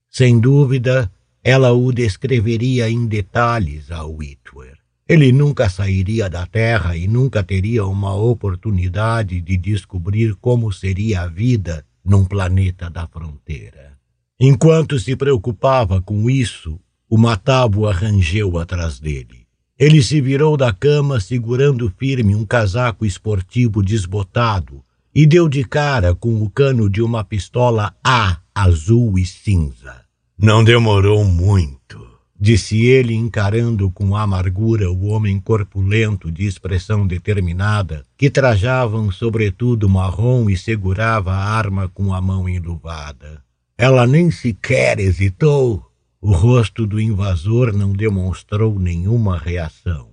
Sem 0.10 0.38
dúvida, 0.38 1.10
ela 1.42 1.72
o 1.72 1.94
descreveria 1.94 2.90
em 2.90 3.08
detalhes 3.08 3.90
a 3.90 4.04
Whitwer. 4.04 4.78
Ele 5.08 5.32
nunca 5.32 5.70
sairia 5.70 6.30
da 6.30 6.46
Terra 6.46 6.98
e 6.98 7.08
nunca 7.08 7.42
teria 7.42 7.86
uma 7.86 8.14
oportunidade 8.16 9.40
de 9.40 9.56
descobrir 9.56 10.36
como 10.36 10.74
seria 10.74 11.22
a 11.22 11.28
vida 11.28 11.86
num 12.04 12.26
planeta 12.26 12.90
da 12.90 13.08
fronteira. 13.08 13.98
Enquanto 14.38 15.00
se 15.00 15.16
preocupava 15.16 16.02
com 16.02 16.30
isso, 16.30 16.78
o 17.10 17.18
Matabo 17.18 17.88
arrangeu 17.88 18.58
atrás 18.58 19.00
dele. 19.00 19.46
Ele 19.78 20.02
se 20.02 20.20
virou 20.20 20.58
da 20.58 20.74
cama 20.74 21.20
segurando 21.20 21.94
firme 21.98 22.36
um 22.36 22.46
casaco 22.46 23.06
esportivo 23.06 23.84
desbotado 23.84 24.84
e 25.14 25.26
deu 25.26 25.48
de 25.48 25.64
cara 25.64 26.16
com 26.16 26.42
o 26.42 26.50
cano 26.50 26.90
de 26.90 27.02
uma 27.02 27.24
pistola 27.24 27.94
A 28.04 28.38
azul 28.54 29.18
e 29.20 29.26
cinza. 29.26 30.02
Não 30.38 30.64
demorou 30.64 31.24
muito 31.24 32.18
disse 32.40 32.86
ele, 32.86 33.16
encarando 33.16 33.90
com 33.90 34.16
amargura 34.16 34.92
o 34.92 35.08
homem 35.08 35.40
corpulento 35.40 36.32
de 36.32 36.46
expressão 36.46 37.08
determinada, 37.08 38.04
que 38.16 38.30
trajava 38.30 38.98
um 38.98 39.12
sobretudo 39.12 39.90
marrom 39.90 40.50
e 40.50 40.56
segurava 40.56 41.34
a 41.34 41.44
arma 41.44 41.90
com 41.90 42.14
a 42.14 42.22
mão 42.22 42.48
enluvada. 42.48 43.42
Ela 43.78 44.06
nem 44.06 44.30
sequer 44.30 45.00
hesitou. 45.00 45.84
O 46.20 46.32
rosto 46.32 46.88
do 46.88 47.00
invasor 47.00 47.72
não 47.72 47.94
demonstrou 47.94 48.80
nenhuma 48.80 49.38
reação. 49.38 50.10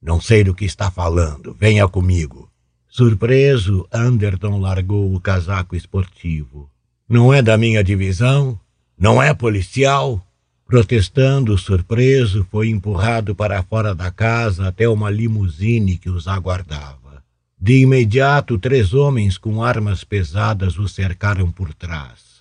Não 0.00 0.18
sei 0.18 0.42
do 0.42 0.54
que 0.54 0.64
está 0.64 0.90
falando. 0.90 1.54
Venha 1.58 1.86
comigo. 1.86 2.50
Surpreso, 2.88 3.86
Anderton 3.92 4.58
largou 4.58 5.14
o 5.14 5.20
casaco 5.20 5.76
esportivo. 5.76 6.70
Não 7.06 7.32
é 7.32 7.42
da 7.42 7.58
minha 7.58 7.84
divisão? 7.84 8.58
Não 8.98 9.22
é 9.22 9.34
policial? 9.34 10.26
Protestando, 10.66 11.58
surpreso, 11.58 12.46
foi 12.50 12.70
empurrado 12.70 13.34
para 13.34 13.62
fora 13.62 13.94
da 13.94 14.10
casa 14.10 14.68
até 14.68 14.88
uma 14.88 15.10
limusine 15.10 15.98
que 15.98 16.08
os 16.08 16.26
aguardava. 16.26 17.22
De 17.60 17.80
imediato, 17.82 18.58
três 18.58 18.94
homens 18.94 19.36
com 19.36 19.62
armas 19.62 20.02
pesadas 20.02 20.78
o 20.78 20.88
cercaram 20.88 21.50
por 21.50 21.74
trás. 21.74 22.31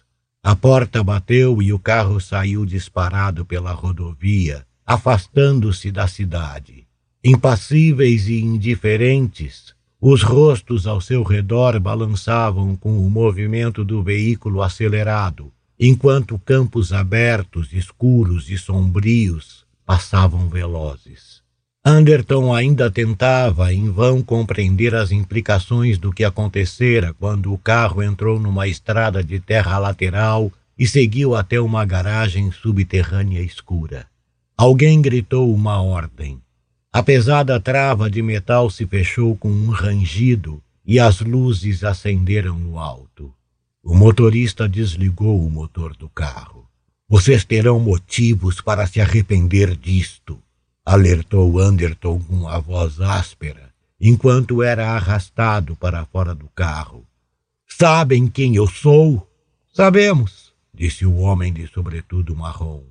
A 0.43 0.55
porta 0.55 1.03
bateu 1.03 1.61
e 1.61 1.71
o 1.71 1.77
carro 1.77 2.19
saiu 2.19 2.65
disparado 2.65 3.45
pela 3.45 3.73
rodovia, 3.73 4.65
afastando-se 4.83 5.91
da 5.91 6.07
cidade. 6.07 6.87
Impassíveis 7.23 8.27
e 8.27 8.41
indiferentes, 8.41 9.75
os 10.01 10.23
rostos 10.23 10.87
ao 10.87 10.99
seu 10.99 11.21
redor 11.21 11.79
balançavam 11.79 12.75
com 12.75 13.05
o 13.05 13.07
movimento 13.07 13.85
do 13.85 14.01
veículo 14.01 14.63
acelerado, 14.63 15.53
enquanto 15.79 16.39
campos 16.39 16.91
abertos, 16.91 17.71
escuros 17.71 18.49
e 18.49 18.57
sombrios 18.57 19.63
passavam 19.85 20.49
velozes. 20.49 21.30
Anderton 21.83 22.53
ainda 22.53 22.91
tentava 22.91 23.73
em 23.73 23.89
vão 23.89 24.21
compreender 24.21 24.93
as 24.93 25.11
implicações 25.11 25.97
do 25.97 26.13
que 26.13 26.23
acontecera 26.23 27.11
quando 27.15 27.51
o 27.51 27.57
carro 27.57 28.03
entrou 28.03 28.39
numa 28.39 28.67
estrada 28.67 29.23
de 29.23 29.39
terra 29.39 29.79
lateral 29.79 30.51
e 30.77 30.87
seguiu 30.87 31.35
até 31.35 31.59
uma 31.59 31.83
garagem 31.83 32.51
subterrânea 32.51 33.41
escura. 33.41 34.05
Alguém 34.55 35.01
gritou 35.01 35.51
uma 35.51 35.81
ordem. 35.81 36.39
A 36.93 37.01
pesada 37.01 37.59
trava 37.59 38.11
de 38.11 38.21
metal 38.21 38.69
se 38.69 38.85
fechou 38.85 39.35
com 39.35 39.49
um 39.49 39.69
rangido 39.69 40.61
e 40.85 40.99
as 40.99 41.19
luzes 41.19 41.83
acenderam 41.83 42.59
no 42.59 42.77
alto. 42.77 43.33
O 43.83 43.95
motorista 43.95 44.69
desligou 44.69 45.43
o 45.43 45.49
motor 45.49 45.95
do 45.97 46.07
carro. 46.07 46.67
Vocês 47.09 47.43
terão 47.43 47.79
motivos 47.79 48.61
para 48.61 48.85
se 48.85 49.01
arrepender 49.01 49.75
disto, 49.75 50.39
alertou 50.85 51.59
Anderton 51.59 52.19
com 52.19 52.47
a 52.47 52.59
voz 52.59 52.99
áspera, 52.99 53.69
enquanto 53.99 54.63
era 54.63 54.91
arrastado 54.91 55.75
para 55.75 56.05
fora 56.05 56.33
do 56.33 56.47
carro. 56.49 57.05
Sabem 57.67 58.27
quem 58.27 58.55
eu 58.55 58.67
sou? 58.67 59.27
Sabemos, 59.73 60.51
disse 60.73 61.05
o 61.05 61.17
homem 61.17 61.53
de 61.53 61.67
sobretudo 61.67 62.35
marrom. 62.35 62.83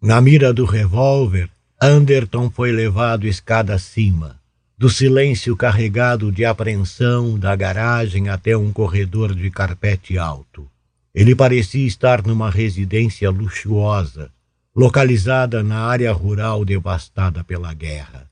Na 0.00 0.20
mira 0.20 0.52
do 0.52 0.64
revólver, 0.64 1.50
Anderton 1.80 2.50
foi 2.50 2.72
levado 2.72 3.26
escada 3.26 3.74
acima, 3.74 4.38
do 4.76 4.88
silêncio 4.88 5.56
carregado 5.56 6.30
de 6.30 6.44
apreensão 6.44 7.38
da 7.38 7.54
garagem 7.56 8.28
até 8.28 8.56
um 8.56 8.72
corredor 8.72 9.34
de 9.34 9.50
carpete 9.50 10.16
alto. 10.16 10.66
Ele 11.14 11.34
parecia 11.34 11.86
estar 11.86 12.24
numa 12.26 12.50
residência 12.50 13.30
luxuosa, 13.30 14.30
localizada 14.74 15.62
na 15.62 15.80
área 15.80 16.12
rural 16.12 16.64
devastada 16.64 17.42
pela 17.42 17.74
guerra. 17.74 18.30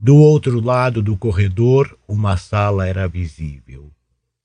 Do 0.00 0.16
outro 0.16 0.60
lado 0.60 1.02
do 1.02 1.16
corredor, 1.16 1.96
uma 2.08 2.36
sala 2.36 2.86
era 2.86 3.06
visível. 3.06 3.90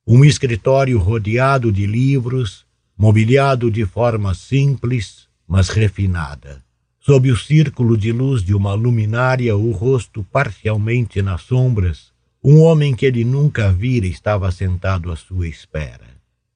Um 0.06 0.26
escritório 0.26 0.98
rodeado 0.98 1.72
de 1.72 1.86
livros, 1.86 2.66
mobiliado 2.98 3.72
de 3.72 3.86
forma 3.86 4.34
simples, 4.34 5.28
mas 5.48 5.70
refinada. 5.70 6.64
Sob 7.00 7.32
o 7.32 7.38
círculo 7.38 7.98
de 7.98 8.12
luz 8.12 8.44
de 8.44 8.54
uma 8.54 8.74
luminária, 8.74 9.56
o 9.56 9.72
rosto 9.72 10.24
parcialmente 10.24 11.22
nas 11.22 11.42
sombras, 11.42 12.12
um 12.44 12.62
homem 12.62 12.94
que 12.94 13.06
ele 13.06 13.24
nunca 13.24 13.72
vira 13.72 14.06
estava 14.06 14.52
sentado 14.52 15.12
à 15.12 15.16
sua 15.16 15.48
espera. 15.48 16.09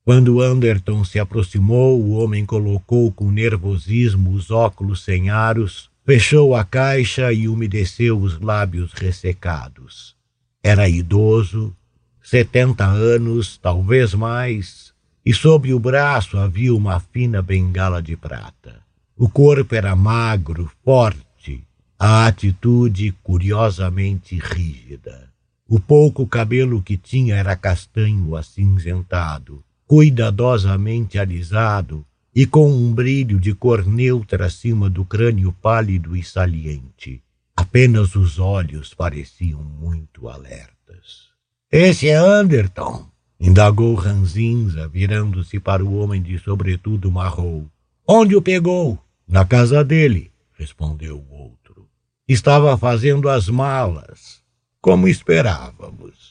Quando 0.05 0.41
Anderton 0.41 1.05
se 1.05 1.17
aproximou, 1.17 1.97
o 2.01 2.11
homem 2.11 2.45
colocou 2.45 3.09
com 3.09 3.31
nervosismo 3.31 4.33
os 4.33 4.51
óculos 4.51 5.01
sem 5.01 5.29
aros, 5.29 5.89
fechou 6.05 6.53
a 6.53 6.65
caixa 6.65 7.31
e 7.31 7.47
umedeceu 7.47 8.19
os 8.19 8.37
lábios 8.41 8.91
ressecados. 8.91 10.13
Era 10.61 10.89
idoso, 10.89 11.73
setenta 12.21 12.85
anos, 12.85 13.57
talvez 13.57 14.13
mais, 14.13 14.93
e 15.25 15.33
sob 15.33 15.73
o 15.73 15.79
braço 15.79 16.37
havia 16.37 16.75
uma 16.75 16.99
fina 16.99 17.41
bengala 17.41 18.01
de 18.01 18.17
prata. 18.17 18.81
O 19.17 19.29
corpo 19.29 19.73
era 19.73 19.95
magro, 19.95 20.69
forte, 20.83 21.63
a 21.97 22.27
atitude 22.27 23.13
curiosamente 23.23 24.37
rígida. 24.37 25.29
O 25.65 25.79
pouco 25.79 26.27
cabelo 26.27 26.81
que 26.81 26.97
tinha 26.97 27.35
era 27.35 27.55
castanho 27.55 28.35
acinzentado, 28.35 29.63
cuidadosamente 29.87 31.19
alisado 31.19 32.05
e 32.35 32.45
com 32.45 32.71
um 32.71 32.93
brilho 32.93 33.39
de 33.39 33.53
cor 33.53 33.85
neutra 33.85 34.47
acima 34.47 34.89
do 34.89 35.05
crânio 35.05 35.53
pálido 35.61 36.15
e 36.15 36.23
saliente. 36.23 37.21
Apenas 37.55 38.15
os 38.15 38.39
olhos 38.39 38.93
pareciam 38.93 39.63
muito 39.63 40.27
alertas. 40.27 41.29
Esse 41.71 42.09
é 42.09 42.15
Anderton, 42.15 43.07
indagou 43.39 43.93
Ranzinza, 43.93 44.87
virando-se 44.87 45.59
para 45.59 45.83
o 45.83 45.95
homem 45.97 46.21
de 46.21 46.39
sobretudo 46.39 47.11
marrom. 47.11 47.65
Onde 48.07 48.35
o 48.35 48.41
pegou? 48.41 48.99
Na 49.27 49.45
casa 49.45 49.83
dele, 49.83 50.31
respondeu 50.53 51.17
o 51.17 51.33
outro. 51.33 51.87
Estava 52.27 52.77
fazendo 52.77 53.29
as 53.29 53.49
malas, 53.49 54.41
como 54.81 55.07
esperávamos. 55.07 56.22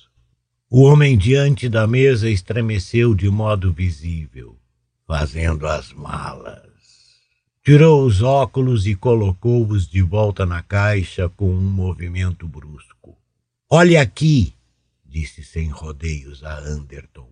O 0.75 0.85
homem 0.85 1.19
diante 1.19 1.69
da 1.69 1.87
mesa 1.87 2.31
estremeceu 2.31 3.15
de 3.15 3.29
modo 3.29 3.75
visível, 3.75 4.57
fazendo 5.07 5.67
as 5.67 5.93
malas. 5.93 6.63
Tirou 7.63 8.07
os 8.07 8.23
óculos 8.23 8.87
e 8.87 8.95
colocou-os 8.95 9.87
de 9.87 10.01
volta 10.01 10.47
na 10.47 10.63
caixa 10.63 11.29
com 11.29 11.51
um 11.51 11.61
movimento 11.61 12.49
brusco. 12.49 13.15
Olhe 13.69 13.99
aqui, 13.99 14.55
disse 15.05 15.45
sem 15.45 15.69
rodeios 15.69 16.43
a 16.43 16.61
Anderton. 16.61 17.29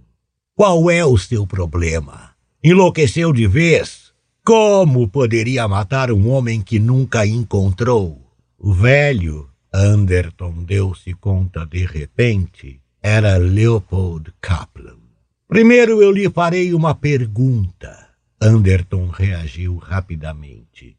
Qual 0.54 0.90
é 0.90 1.02
o 1.02 1.16
seu 1.16 1.46
problema? 1.46 2.32
Enlouqueceu 2.62 3.32
de 3.32 3.46
vez? 3.46 4.12
Como 4.44 5.08
poderia 5.08 5.66
matar 5.66 6.12
um 6.12 6.28
homem 6.28 6.60
que 6.60 6.78
nunca 6.78 7.24
encontrou? 7.24 8.20
O 8.58 8.74
velho, 8.74 9.48
Anderton 9.72 10.62
deu-se 10.62 11.14
conta 11.14 11.64
de 11.64 11.86
repente, 11.86 12.79
era 13.02 13.38
Leopold 13.38 14.32
Kaplan. 14.40 14.98
Primeiro 15.48 16.02
eu 16.02 16.12
lhe 16.12 16.28
farei 16.30 16.74
uma 16.74 16.94
pergunta. 16.94 18.08
Anderton 18.40 19.08
reagiu 19.08 19.76
rapidamente. 19.76 20.96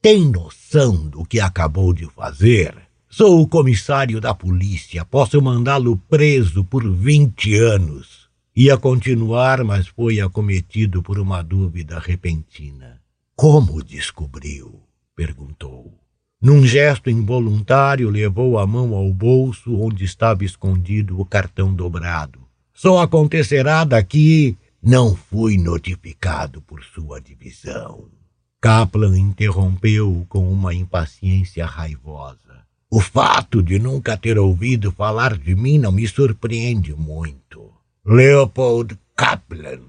Tem 0.00 0.28
noção 0.28 1.08
do 1.08 1.24
que 1.24 1.40
acabou 1.40 1.92
de 1.92 2.06
fazer? 2.06 2.74
Sou 3.08 3.40
o 3.40 3.46
comissário 3.46 4.20
da 4.20 4.34
polícia. 4.34 5.04
Posso 5.04 5.40
mandá-lo 5.40 5.96
preso 6.08 6.64
por 6.64 6.82
vinte 6.90 7.54
anos. 7.54 8.28
Ia 8.56 8.76
continuar, 8.76 9.62
mas 9.62 9.86
foi 9.86 10.20
acometido 10.20 11.02
por 11.02 11.18
uma 11.18 11.42
dúvida 11.42 11.98
repentina. 11.98 13.00
Como 13.36 13.82
descobriu? 13.82 14.82
perguntou. 15.14 16.01
Num 16.42 16.66
gesto 16.66 17.08
involuntário, 17.08 18.10
levou 18.10 18.58
a 18.58 18.66
mão 18.66 18.96
ao 18.96 19.12
bolso 19.12 19.80
onde 19.80 20.04
estava 20.04 20.44
escondido 20.44 21.20
o 21.20 21.24
cartão 21.24 21.72
dobrado. 21.72 22.40
Só 22.74 23.00
acontecerá 23.00 23.84
daqui. 23.84 24.58
Não 24.82 25.14
fui 25.14 25.56
notificado 25.56 26.60
por 26.60 26.82
sua 26.82 27.20
divisão. 27.20 28.08
Kaplan 28.60 29.16
interrompeu 29.16 30.26
com 30.28 30.50
uma 30.50 30.74
impaciência 30.74 31.64
raivosa. 31.64 32.64
O 32.90 32.98
fato 33.00 33.62
de 33.62 33.78
nunca 33.78 34.16
ter 34.16 34.36
ouvido 34.36 34.90
falar 34.90 35.38
de 35.38 35.54
mim 35.54 35.78
não 35.78 35.92
me 35.92 36.08
surpreende 36.08 36.92
muito. 36.92 37.70
Leopold 38.04 38.98
Kaplan, 39.14 39.80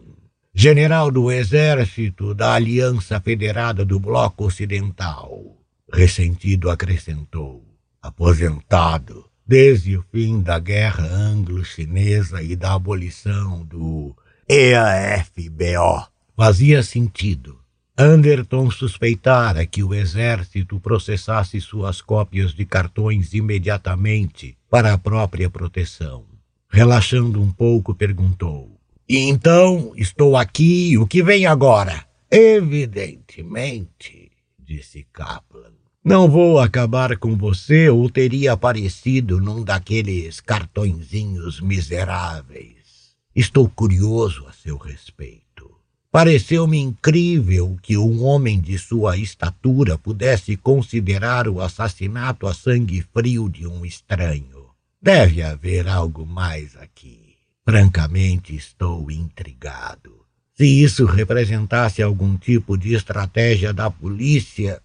general 0.53 1.09
do 1.09 1.31
exército 1.31 2.35
da 2.35 2.53
Aliança 2.53 3.19
Federada 3.19 3.83
do 3.83 3.99
Bloco 3.99 4.45
Ocidental. 4.45 5.62
Ressentido 5.93 6.71
acrescentou, 6.71 7.63
aposentado 8.01 9.29
desde 9.45 9.95
o 9.95 10.03
fim 10.11 10.41
da 10.41 10.57
Guerra 10.57 11.05
Anglo-Chinesa 11.05 12.41
e 12.41 12.55
da 12.55 12.73
abolição 12.73 13.63
do 13.63 14.15
EAFBO. 14.49 16.07
Fazia 16.35 16.81
sentido. 16.81 17.59
Anderton 17.95 18.71
suspeitara 18.71 19.67
que 19.67 19.83
o 19.83 19.93
exército 19.93 20.79
processasse 20.79 21.61
suas 21.61 22.01
cópias 22.01 22.55
de 22.55 22.65
cartões 22.65 23.35
imediatamente 23.35 24.57
para 24.71 24.93
a 24.93 24.97
própria 24.97 25.47
proteção. 25.47 26.25
Relaxando 26.71 27.39
um 27.39 27.51
pouco, 27.51 27.93
perguntou: 27.93 28.79
Então, 29.07 29.93
estou 29.95 30.35
aqui, 30.35 30.97
o 30.97 31.05
que 31.05 31.21
vem 31.21 31.45
agora? 31.45 32.03
Evidentemente, 32.31 34.31
disse 34.57 35.05
Kaplan. 35.13 35.82
Não 36.05 36.29
vou 36.29 36.59
acabar 36.59 37.15
com 37.15 37.37
você 37.37 37.89
ou 37.89 38.09
teria 38.09 38.51
aparecido 38.51 39.39
num 39.39 39.63
daqueles 39.63 40.41
cartõezinhos 40.41 41.61
miseráveis. 41.61 43.15
Estou 43.33 43.69
curioso 43.69 44.45
a 44.45 44.51
seu 44.51 44.75
respeito. 44.75 45.71
Pareceu-me 46.11 46.77
incrível 46.77 47.77
que 47.81 47.97
um 47.97 48.21
homem 48.25 48.59
de 48.59 48.77
sua 48.77 49.15
estatura 49.15 49.97
pudesse 49.97 50.57
considerar 50.57 51.47
o 51.47 51.61
assassinato 51.61 52.47
a 52.47 52.53
sangue 52.53 53.01
frio 53.13 53.47
de 53.47 53.65
um 53.65 53.85
estranho. 53.85 54.65
Deve 55.01 55.41
haver 55.41 55.87
algo 55.87 56.25
mais 56.25 56.75
aqui. 56.75 57.37
Francamente, 57.63 58.53
estou 58.53 59.09
intrigado. 59.09 60.11
Se 60.53 60.65
isso 60.65 61.05
representasse 61.05 62.03
algum 62.03 62.35
tipo 62.35 62.77
de 62.77 62.93
estratégia 62.93 63.71
da 63.71 63.89
polícia, 63.89 64.81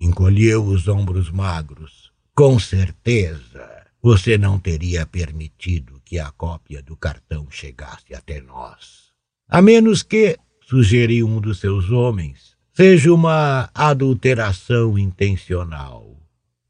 encolheu 0.00 0.64
os 0.64 0.88
ombros 0.88 1.30
magros. 1.30 2.10
Com 2.34 2.58
certeza, 2.58 3.68
você 4.02 4.38
não 4.38 4.58
teria 4.58 5.04
permitido 5.04 6.00
que 6.04 6.18
a 6.18 6.30
cópia 6.30 6.82
do 6.82 6.96
cartão 6.96 7.46
chegasse 7.50 8.14
até 8.14 8.40
nós. 8.40 9.10
A 9.48 9.60
menos 9.60 10.02
que, 10.02 10.38
sugeriu 10.66 11.28
um 11.28 11.40
dos 11.40 11.58
seus 11.60 11.90
homens, 11.90 12.56
seja 12.72 13.12
uma 13.12 13.68
adulteração 13.74 14.98
intencional. 14.98 16.16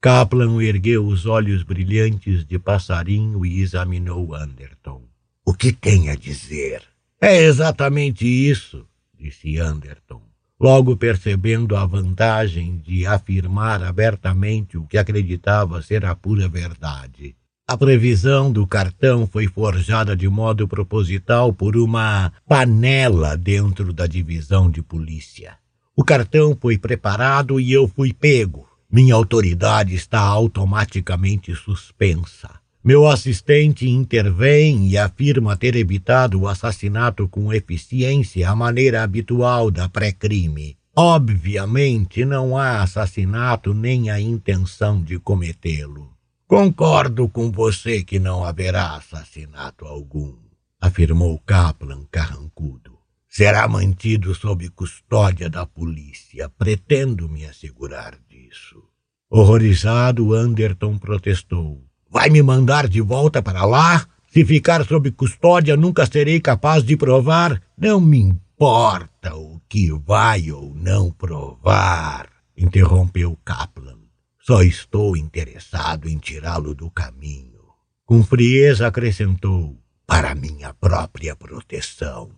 Kaplan 0.00 0.62
ergueu 0.62 1.06
os 1.06 1.26
olhos 1.26 1.62
brilhantes 1.62 2.44
de 2.44 2.58
passarinho 2.58 3.44
e 3.44 3.60
examinou 3.60 4.34
Anderton. 4.34 5.04
O 5.44 5.52
que 5.52 5.72
tem 5.72 6.08
a 6.08 6.16
dizer? 6.16 6.82
É 7.20 7.42
exatamente 7.42 8.26
isso, 8.26 8.86
disse 9.14 9.58
Anderton. 9.58 10.22
Logo 10.60 10.94
percebendo 10.94 11.74
a 11.74 11.86
vantagem 11.86 12.76
de 12.84 13.06
afirmar 13.06 13.82
abertamente 13.82 14.76
o 14.76 14.84
que 14.84 14.98
acreditava 14.98 15.80
ser 15.80 16.04
a 16.04 16.14
pura 16.14 16.46
verdade. 16.48 17.34
A 17.66 17.78
previsão 17.78 18.52
do 18.52 18.66
cartão 18.66 19.26
foi 19.26 19.46
forjada 19.46 20.14
de 20.14 20.28
modo 20.28 20.68
proposital 20.68 21.52
por 21.52 21.76
uma 21.76 22.32
panela 22.46 23.36
dentro 23.36 23.92
da 23.92 24.06
divisão 24.06 24.70
de 24.70 24.82
polícia. 24.82 25.56
O 25.96 26.04
cartão 26.04 26.56
foi 26.60 26.76
preparado 26.76 27.58
e 27.58 27.72
eu 27.72 27.88
fui 27.88 28.12
pego. 28.12 28.68
Minha 28.90 29.14
autoridade 29.14 29.94
está 29.94 30.20
automaticamente 30.20 31.54
suspensa. 31.54 32.59
Meu 32.82 33.06
assistente 33.06 33.86
intervém 33.86 34.88
e 34.88 34.96
afirma 34.96 35.54
ter 35.54 35.76
evitado 35.76 36.40
o 36.40 36.48
assassinato 36.48 37.28
com 37.28 37.52
eficiência 37.52 38.48
à 38.48 38.56
maneira 38.56 39.02
habitual 39.02 39.70
da 39.70 39.86
pré-crime. 39.86 40.78
Obviamente 40.96 42.24
não 42.24 42.56
há 42.56 42.82
assassinato 42.82 43.74
nem 43.74 44.10
a 44.10 44.18
intenção 44.18 45.02
de 45.02 45.18
cometê-lo. 45.18 46.10
Concordo 46.46 47.28
com 47.28 47.50
você 47.50 48.02
que 48.02 48.18
não 48.18 48.44
haverá 48.44 48.96
assassinato 48.96 49.84
algum, 49.84 50.34
afirmou 50.80 51.38
Kaplan 51.46 52.06
carrancudo. 52.10 52.98
Será 53.28 53.68
mantido 53.68 54.34
sob 54.34 54.68
custódia 54.70 55.48
da 55.48 55.64
polícia. 55.64 56.48
Pretendo 56.48 57.28
me 57.28 57.44
assegurar 57.44 58.18
disso. 58.28 58.82
Horrorizado, 59.30 60.34
Anderton 60.34 60.98
protestou. 60.98 61.89
Vai 62.10 62.28
me 62.28 62.42
mandar 62.42 62.88
de 62.88 63.00
volta 63.00 63.40
para 63.40 63.64
lá? 63.64 64.04
Se 64.32 64.44
ficar 64.44 64.84
sob 64.84 65.10
custódia, 65.12 65.76
nunca 65.76 66.04
serei 66.06 66.40
capaz 66.40 66.82
de 66.82 66.96
provar. 66.96 67.62
Não 67.78 68.00
me 68.00 68.18
importa 68.18 69.36
o 69.36 69.60
que 69.68 69.92
vai 69.92 70.50
ou 70.50 70.74
não 70.74 71.12
provar, 71.12 72.28
interrompeu 72.56 73.38
Kaplan. 73.44 73.98
Só 74.40 74.62
estou 74.62 75.16
interessado 75.16 76.08
em 76.08 76.18
tirá-lo 76.18 76.74
do 76.74 76.90
caminho. 76.90 77.60
Com 78.04 78.24
frieza 78.24 78.88
acrescentou, 78.88 79.76
para 80.04 80.34
minha 80.34 80.74
própria 80.74 81.36
proteção. 81.36 82.30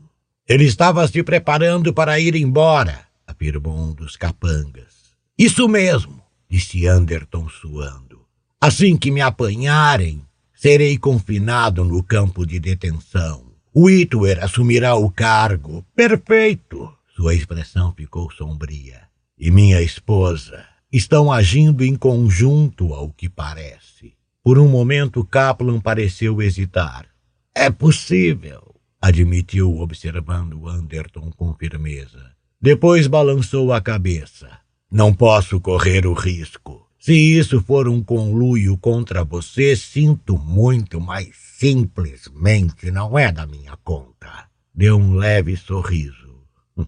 Ele 0.47 0.65
estava 0.65 1.09
se 1.09 1.23
preparando 1.23 1.95
para 1.95 2.21
ir 2.21 2.37
embora, 2.37 3.07
afirmou 3.27 3.79
um 3.79 3.95
dos 3.95 4.17
capangas. 4.17 5.17
Isso 5.39 5.67
mesmo, 5.67 6.23
disse 6.51 6.87
Anderton 6.87 7.49
suando. 7.49 8.12
Assim 8.63 8.97
que 8.97 9.11
me 9.11 9.21
apanharem, 9.21 10.23
serei 10.55 10.97
confinado 10.97 11.85
no 11.85 12.01
campo 12.01 12.47
de 12.47 12.61
detenção. 12.61 13.43
Whitwer 13.75 14.39
assumirá 14.41 14.95
o 14.95 15.11
cargo. 15.11 15.85
Perfeito! 15.97 16.89
Sua 17.17 17.35
expressão 17.35 17.93
ficou 17.93 18.31
sombria. 18.31 19.01
E 19.37 19.51
minha 19.51 19.83
esposa 19.83 20.65
estão 20.93 21.33
agindo 21.33 21.85
em 21.85 21.97
conjunto, 21.97 22.95
ao 22.95 23.11
que 23.11 23.29
parece. 23.29 24.15
Por 24.45 24.61
um 24.61 24.69
momento, 24.69 25.25
Kaplan 25.25 25.81
pareceu 25.81 26.41
hesitar. 26.41 27.07
É 27.53 27.69
possível, 27.69 28.77
admitiu, 29.01 29.81
observando 29.81 30.69
Anderton 30.69 31.33
com 31.37 31.53
firmeza. 31.55 32.31
Depois 32.61 33.09
balançou 33.09 33.73
a 33.73 33.81
cabeça. 33.81 34.49
Não 34.89 35.13
posso 35.13 35.61
correr 35.61 36.07
o 36.07 36.13
risco. 36.13 36.82
Se 37.03 37.15
isso 37.15 37.61
for 37.61 37.89
um 37.89 38.01
conluio 38.01 38.79
contra 38.79 39.25
você, 39.25 39.75
sinto 39.75 40.39
muito, 40.39 41.01
mas 41.01 41.31
simplesmente 41.59 42.93
não 42.93 43.19
é 43.19 43.33
da 43.33 43.45
minha 43.45 43.77
conta. 43.83 44.47
Deu 44.73 44.99
um 44.99 45.15
leve 45.15 45.57
sorriso. 45.57 46.47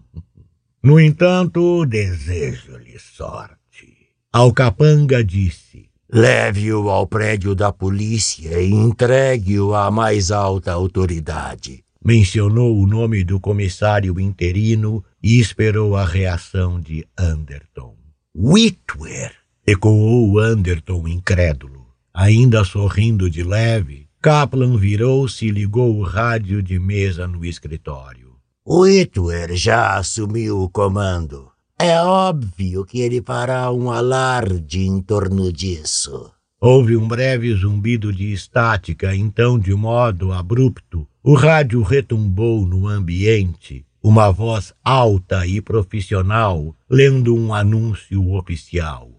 no 0.81 1.01
entanto, 1.01 1.85
desejo-lhe 1.85 2.97
sorte. 2.97 4.07
Alcapanga 4.31 5.21
disse: 5.21 5.89
Leve-o 6.09 6.89
ao 6.89 7.05
prédio 7.05 7.53
da 7.53 7.73
polícia 7.73 8.61
e 8.61 8.71
entregue-o 8.71 9.75
à 9.75 9.91
mais 9.91 10.31
alta 10.31 10.71
autoridade. 10.71 11.83
Mencionou 12.01 12.79
o 12.79 12.87
nome 12.87 13.25
do 13.25 13.37
comissário 13.37 14.17
interino 14.17 15.03
e 15.21 15.41
esperou 15.41 15.93
a 15.97 16.05
reação 16.05 16.79
de 16.79 17.05
Anderton. 17.17 17.97
Whitwer! 18.33 19.44
Ecoou 19.67 20.37
Anderton 20.37 21.07
incrédulo. 21.07 21.87
Ainda 22.13 22.63
sorrindo 22.63 23.27
de 23.27 23.43
leve, 23.43 24.07
Kaplan 24.21 24.77
virou-se 24.77 25.47
e 25.47 25.49
ligou 25.49 25.97
o 25.97 26.03
rádio 26.03 26.61
de 26.61 26.77
mesa 26.77 27.27
no 27.27 27.43
escritório. 27.43 28.35
Whitwer 28.63 29.55
já 29.55 29.97
assumiu 29.97 30.61
o 30.61 30.69
comando. 30.69 31.49
É 31.79 31.99
óbvio 31.99 32.85
que 32.85 33.01
ele 33.01 33.23
fará 33.25 33.71
um 33.71 33.89
alarde 33.89 34.81
em 34.81 35.01
torno 35.01 35.51
disso. 35.51 36.31
Houve 36.61 36.95
um 36.95 37.07
breve 37.07 37.51
zumbido 37.55 38.13
de 38.13 38.31
estática, 38.31 39.15
então, 39.15 39.57
de 39.57 39.73
modo 39.73 40.31
abrupto, 40.31 41.07
o 41.23 41.33
rádio 41.33 41.81
retumbou 41.81 42.63
no 42.67 42.87
ambiente, 42.87 43.83
uma 44.01 44.29
voz 44.29 44.75
alta 44.83 45.47
e 45.47 45.59
profissional 45.59 46.75
lendo 46.87 47.35
um 47.35 47.51
anúncio 47.51 48.31
oficial. 48.31 49.14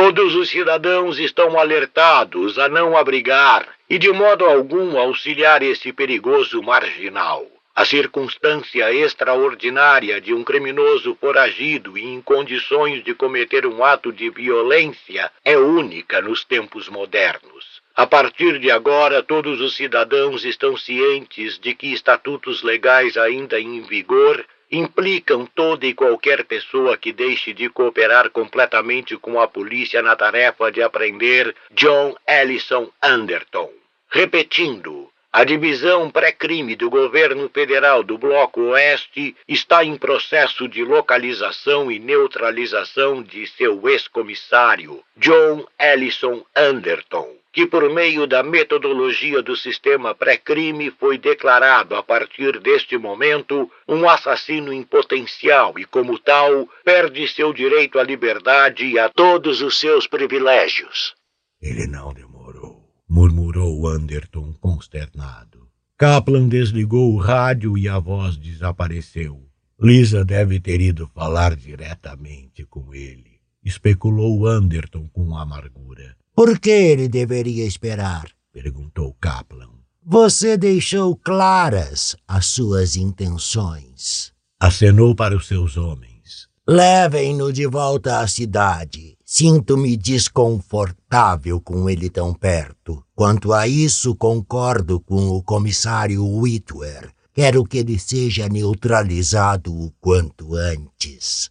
Todos 0.00 0.36
os 0.36 0.48
cidadãos 0.48 1.18
estão 1.18 1.58
alertados 1.58 2.56
a 2.56 2.68
não 2.68 2.96
abrigar 2.96 3.66
e 3.90 3.98
de 3.98 4.12
modo 4.12 4.44
algum 4.44 4.96
auxiliar 4.96 5.60
esse 5.60 5.92
perigoso 5.92 6.62
marginal. 6.62 7.44
A 7.74 7.84
circunstância 7.84 8.92
extraordinária 8.92 10.20
de 10.20 10.32
um 10.32 10.44
criminoso 10.44 11.16
foragido 11.20 11.98
e 11.98 12.04
em 12.04 12.22
condições 12.22 13.02
de 13.02 13.12
cometer 13.12 13.66
um 13.66 13.82
ato 13.82 14.12
de 14.12 14.30
violência 14.30 15.32
é 15.44 15.58
única 15.58 16.22
nos 16.22 16.44
tempos 16.44 16.88
modernos. 16.88 17.82
A 17.96 18.06
partir 18.06 18.60
de 18.60 18.70
agora, 18.70 19.20
todos 19.20 19.60
os 19.60 19.74
cidadãos 19.74 20.44
estão 20.44 20.76
cientes 20.76 21.58
de 21.58 21.74
que 21.74 21.92
estatutos 21.92 22.62
legais 22.62 23.16
ainda 23.16 23.58
em 23.58 23.80
vigor 23.80 24.46
implicam 24.70 25.46
toda 25.46 25.86
e 25.86 25.94
qualquer 25.94 26.44
pessoa 26.44 26.96
que 26.96 27.12
deixe 27.12 27.52
de 27.52 27.68
cooperar 27.70 28.30
completamente 28.30 29.16
com 29.16 29.40
a 29.40 29.48
polícia 29.48 30.02
na 30.02 30.14
tarefa 30.14 30.70
de 30.70 30.82
apreender 30.82 31.54
John 31.72 32.14
Ellison 32.26 32.90
Anderton. 33.02 33.70
Repetindo, 34.10 35.10
a 35.32 35.44
divisão 35.44 36.10
pré-crime 36.10 36.74
do 36.74 36.88
governo 36.88 37.48
federal 37.48 38.02
do 38.02 38.16
Bloco 38.16 38.60
Oeste 38.70 39.36
está 39.46 39.84
em 39.84 39.96
processo 39.96 40.68
de 40.68 40.84
localização 40.84 41.90
e 41.90 41.98
neutralização 41.98 43.22
de 43.22 43.46
seu 43.46 43.88
ex-comissário, 43.88 45.02
John 45.16 45.66
Ellison 45.78 46.44
Anderton 46.56 47.38
que, 47.58 47.66
por 47.66 47.92
meio 47.92 48.24
da 48.26 48.40
metodologia 48.42 49.42
do 49.42 49.56
sistema 49.56 50.14
pré-crime, 50.14 50.92
foi 50.92 51.18
declarado 51.18 51.96
a 51.96 52.02
partir 52.04 52.60
deste 52.60 52.96
momento 52.96 53.68
um 53.88 54.08
assassino 54.08 54.72
em 54.72 54.84
potencial 54.84 55.78
e, 55.78 55.84
como 55.84 56.18
tal, 56.18 56.68
perde 56.84 57.26
seu 57.26 57.52
direito 57.52 57.98
à 57.98 58.04
liberdade 58.04 58.86
e 58.86 58.96
a 58.96 59.08
todos 59.08 59.60
os 59.60 59.76
seus 59.76 60.06
privilégios. 60.06 61.16
Ele 61.60 61.88
não 61.88 62.12
demorou, 62.12 62.84
murmurou 63.08 63.88
Anderton 63.88 64.52
consternado. 64.78 65.66
Kaplan 65.98 66.48
desligou 66.48 67.12
o 67.12 67.18
rádio 67.18 67.76
e 67.76 67.88
a 67.88 67.98
voz 67.98 68.36
desapareceu. 68.36 69.42
Lisa 69.80 70.24
deve 70.24 70.60
ter 70.60 70.80
ido 70.80 71.10
falar 71.12 71.56
diretamente 71.56 72.64
com 72.64 72.94
ele, 72.94 73.40
especulou 73.64 74.46
Anderton 74.46 75.08
com 75.08 75.36
amargura. 75.36 76.16
Por 76.34 76.58
que 76.60 76.70
ele 76.70 77.08
deveria 77.08 77.66
esperar? 77.66 78.28
perguntou 78.52 79.16
Kaplan. 79.20 79.70
Você 80.04 80.56
deixou 80.56 81.16
claras 81.16 82.16
as 82.26 82.46
suas 82.46 82.96
intenções. 82.96 84.32
Acenou 84.60 85.14
para 85.14 85.36
os 85.36 85.46
seus 85.46 85.76
homens. 85.76 86.48
Levem-no 86.66 87.52
de 87.52 87.66
volta 87.66 88.20
à 88.20 88.28
cidade. 88.28 89.17
Sinto-me 89.30 89.94
desconfortável 89.94 91.60
com 91.60 91.90
ele 91.90 92.08
tão 92.08 92.32
perto. 92.32 93.04
Quanto 93.14 93.52
a 93.52 93.68
isso, 93.68 94.16
concordo 94.16 94.98
com 95.00 95.28
o 95.28 95.42
comissário 95.42 96.26
Whitwer. 96.26 97.12
Quero 97.34 97.62
que 97.66 97.76
ele 97.76 97.98
seja 97.98 98.48
neutralizado 98.48 99.70
o 99.70 99.92
quanto 100.00 100.54
antes. 100.54 101.50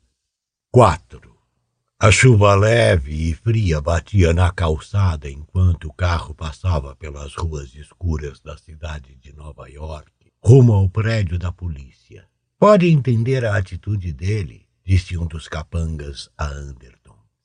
4. 0.71 1.21
A 1.99 2.09
chuva 2.09 2.55
leve 2.55 3.29
e 3.29 3.35
fria 3.35 3.79
batia 3.79 4.33
na 4.33 4.51
calçada 4.51 5.29
enquanto 5.29 5.85
o 5.85 5.93
carro 5.93 6.33
passava 6.33 6.95
pelas 6.95 7.35
ruas 7.35 7.75
escuras 7.75 8.39
da 8.39 8.57
cidade 8.57 9.15
de 9.21 9.31
Nova 9.35 9.69
York, 9.69 10.11
rumo 10.43 10.73
ao 10.73 10.89
prédio 10.89 11.37
da 11.37 11.51
polícia. 11.51 12.25
Pode 12.57 12.87
entender 12.87 13.45
a 13.45 13.55
atitude 13.55 14.11
dele, 14.13 14.65
disse 14.83 15.15
um 15.15 15.27
dos 15.27 15.47
capangas 15.47 16.27
a 16.35 16.47
Anderton. 16.47 16.96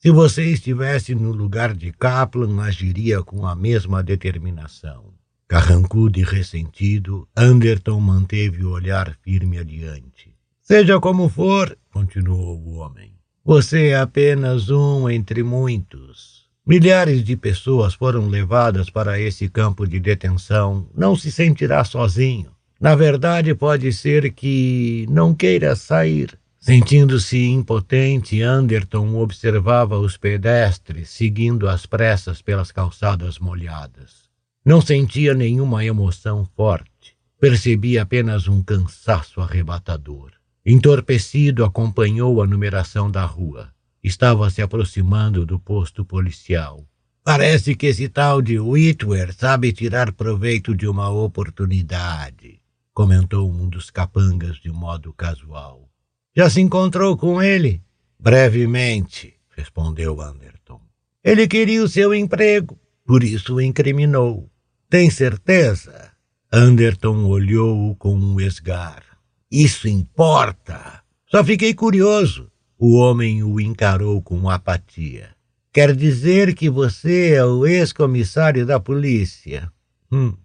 Se 0.03 0.11
você 0.11 0.43
estivesse 0.51 1.15
no 1.15 1.31
lugar 1.31 1.73
de 1.73 1.89
Kaplan, 1.93 2.61
agiria 2.61 3.23
com 3.23 3.47
a 3.47 3.55
mesma 3.55 4.03
determinação. 4.03 5.13
Carrancudo 5.47 6.19
e 6.19 6.23
ressentido, 6.23 7.25
Anderton 7.33 8.01
manteve 8.01 8.65
o 8.65 8.71
olhar 8.71 9.17
firme 9.21 9.57
adiante. 9.57 10.35
Seja 10.61 10.99
como 10.99 11.29
for, 11.29 11.77
continuou 11.89 12.59
o 12.59 12.79
homem, 12.79 13.13
você 13.45 13.91
é 13.91 13.95
apenas 13.95 14.69
um 14.69 15.09
entre 15.09 15.41
muitos. 15.41 16.49
Milhares 16.67 17.23
de 17.23 17.37
pessoas 17.37 17.93
foram 17.93 18.27
levadas 18.27 18.89
para 18.89 19.17
esse 19.17 19.47
campo 19.47 19.87
de 19.87 20.01
detenção. 20.01 20.85
Não 20.93 21.15
se 21.15 21.31
sentirá 21.31 21.81
sozinho. 21.85 22.51
Na 22.77 22.93
verdade, 22.93 23.55
pode 23.55 23.93
ser 23.93 24.33
que 24.33 25.05
não 25.09 25.33
queira 25.33 25.77
sair. 25.77 26.37
Sentindo-se 26.63 27.37
impotente, 27.37 28.41
Anderton 28.41 29.17
observava 29.17 29.99
os 29.99 30.15
pedestres 30.15 31.09
seguindo 31.09 31.67
às 31.67 31.85
pressas 31.85 32.41
pelas 32.41 32.71
calçadas 32.71 33.37
molhadas. 33.37 34.29
Não 34.63 34.79
sentia 34.79 35.33
nenhuma 35.33 35.83
emoção 35.83 36.47
forte. 36.55 37.17
Percebia 37.37 38.03
apenas 38.03 38.47
um 38.47 38.63
cansaço 38.63 39.41
arrebatador. 39.41 40.31
Entorpecido, 40.65 41.65
acompanhou 41.65 42.41
a 42.41 42.47
numeração 42.47 43.11
da 43.11 43.25
rua. 43.25 43.67
Estava 44.01 44.49
se 44.49 44.61
aproximando 44.61 45.45
do 45.45 45.59
posto 45.59 46.05
policial. 46.05 46.87
Parece 47.25 47.75
que 47.75 47.87
esse 47.87 48.07
tal 48.07 48.41
de 48.41 48.57
Whitwer 48.57 49.33
sabe 49.33 49.73
tirar 49.73 50.13
proveito 50.13 50.73
de 50.73 50.87
uma 50.87 51.09
oportunidade, 51.09 52.61
comentou 52.93 53.51
um 53.51 53.67
dos 53.67 53.91
capangas 53.91 54.55
de 54.61 54.71
modo 54.71 55.11
casual. 55.11 55.92
Já 56.35 56.49
se 56.49 56.59
encontrou 56.59 57.15
com 57.15 57.41
ele? 57.41 57.79
Brevemente, 58.19 59.35
respondeu 59.55 60.19
Anderton. 60.19 60.81
Ele 61.23 61.47
queria 61.47 61.83
o 61.83 61.87
seu 61.87 62.13
emprego, 62.13 62.79
por 63.05 63.23
isso 63.23 63.55
o 63.55 63.61
incriminou. 63.61 64.49
Tem 64.89 65.09
certeza? 65.11 66.11
Anderton 66.51 67.25
olhou-o 67.25 67.95
com 67.95 68.15
um 68.15 68.39
esgar. 68.39 69.03
Isso 69.51 69.87
importa. 69.87 71.01
Só 71.27 71.43
fiquei 71.43 71.73
curioso. 71.73 72.51
O 72.79 72.95
homem 72.95 73.43
o 73.43 73.59
encarou 73.59 74.21
com 74.21 74.49
apatia. 74.49 75.29
Quer 75.71 75.95
dizer 75.95 76.55
que 76.55 76.69
você 76.69 77.33
é 77.33 77.45
o 77.45 77.65
ex-comissário 77.65 78.65
da 78.65 78.79
polícia? 78.79 79.71
Hum. 80.11 80.35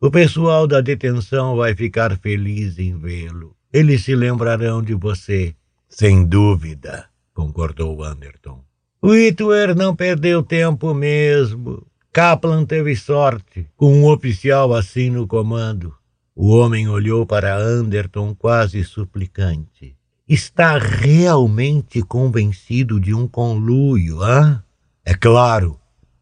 O 0.00 0.10
pessoal 0.10 0.66
da 0.66 0.80
detenção 0.80 1.56
vai 1.56 1.74
ficar 1.74 2.16
feliz 2.18 2.78
em 2.78 2.98
vê-lo. 2.98 3.57
Eles 3.72 4.04
se 4.04 4.14
lembrarão 4.14 4.82
de 4.82 4.94
você. 4.94 5.54
Sem 5.88 6.24
dúvida, 6.24 7.06
concordou 7.34 8.02
Anderton. 8.02 8.60
Whitwer 9.02 9.74
não 9.74 9.94
perdeu 9.94 10.42
tempo 10.42 10.92
mesmo. 10.94 11.86
Kaplan 12.12 12.64
teve 12.64 12.96
sorte, 12.96 13.66
com 13.76 13.94
um 13.94 14.06
oficial 14.06 14.74
assim 14.74 15.10
no 15.10 15.26
comando. 15.26 15.94
O 16.34 16.48
homem 16.48 16.88
olhou 16.88 17.26
para 17.26 17.56
Anderton 17.56 18.34
quase 18.34 18.82
suplicante. 18.84 19.94
Está 20.28 20.78
realmente 20.78 22.02
convencido 22.02 22.98
de 22.98 23.14
um 23.14 23.26
conluio, 23.28 24.22
hã? 24.22 24.62
É 25.04 25.14
claro. 25.14 25.78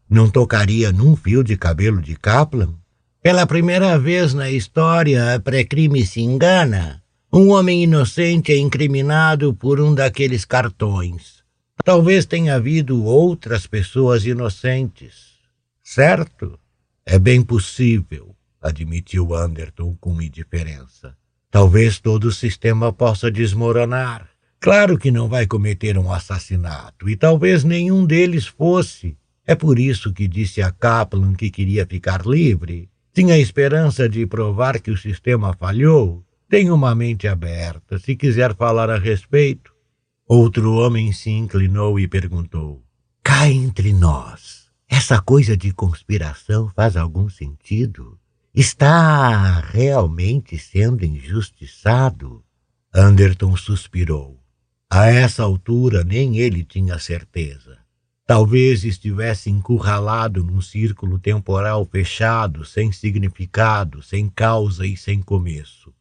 Não 0.09 0.29
tocaria 0.29 0.91
num 0.91 1.15
fio 1.15 1.43
de 1.43 1.57
cabelo 1.57 2.01
de 2.01 2.15
Kaplan? 2.15 2.73
Pela 3.21 3.45
primeira 3.45 3.97
vez 3.99 4.33
na 4.33 4.49
história, 4.49 5.35
a 5.35 5.39
pré-crime 5.39 6.05
se 6.05 6.21
engana. 6.21 7.03
Um 7.31 7.49
homem 7.49 7.83
inocente 7.83 8.51
é 8.51 8.57
incriminado 8.57 9.53
por 9.53 9.79
um 9.79 9.93
daqueles 9.93 10.45
cartões. 10.45 11.43
Talvez 11.83 12.25
tenha 12.25 12.55
havido 12.55 13.03
outras 13.03 13.67
pessoas 13.67 14.25
inocentes. 14.25 15.37
Certo? 15.83 16.59
É 17.05 17.17
bem 17.19 17.41
possível 17.41 18.37
admitiu 18.61 19.33
Anderton 19.33 19.95
com 19.99 20.21
indiferença. 20.21 21.15
Talvez 21.49 21.99
todo 21.99 22.25
o 22.25 22.31
sistema 22.31 22.91
possa 22.91 23.31
desmoronar. 23.31 24.27
Claro 24.59 24.97
que 24.97 25.11
não 25.11 25.29
vai 25.29 25.45
cometer 25.45 25.97
um 25.97 26.11
assassinato, 26.11 27.09
e 27.09 27.15
talvez 27.15 27.63
nenhum 27.63 28.05
deles 28.05 28.45
fosse. 28.45 29.17
É 29.45 29.55
por 29.55 29.79
isso 29.79 30.11
que 30.11 30.27
disse 30.27 30.61
a 30.61 30.71
Kaplan 30.71 31.33
que 31.33 31.49
queria 31.49 31.85
ficar 31.85 32.25
livre. 32.25 32.89
Tinha 33.13 33.37
esperança 33.37 34.09
de 34.09 34.25
provar 34.25 34.79
que 34.79 34.91
o 34.91 34.97
sistema 34.97 35.53
falhou. 35.53 36.23
Tem 36.49 36.71
uma 36.71 36.95
mente 36.95 37.27
aberta, 37.27 37.99
se 37.99 38.15
quiser 38.15 38.55
falar 38.55 38.89
a 38.89 38.97
respeito. 38.97 39.73
Outro 40.25 40.75
homem 40.75 41.11
se 41.11 41.29
inclinou 41.29 41.99
e 41.99 42.07
perguntou: 42.07 42.81
Cá 43.21 43.49
entre 43.49 43.91
nós, 43.91 44.69
essa 44.87 45.21
coisa 45.21 45.57
de 45.57 45.73
conspiração 45.73 46.69
faz 46.73 46.95
algum 46.95 47.29
sentido? 47.29 48.17
Está 48.55 49.59
realmente 49.59 50.57
sendo 50.57 51.03
injustiçado? 51.03 52.41
Anderton 52.95 53.57
suspirou. 53.57 54.39
A 54.89 55.07
essa 55.07 55.43
altura 55.43 56.05
nem 56.05 56.37
ele 56.37 56.63
tinha 56.63 56.97
certeza. 56.97 57.77
Talvez 58.25 58.85
estivesse 58.85 59.49
encurralado 59.49 60.45
num 60.45 60.61
círculo 60.61 61.19
temporal 61.19 61.85
fechado, 61.85 62.63
sem 62.63 62.89
significado, 62.93 64.01
sem 64.01 64.29
causa 64.29 64.87
e 64.87 64.95
sem 64.95 65.21
começo. 65.21 65.96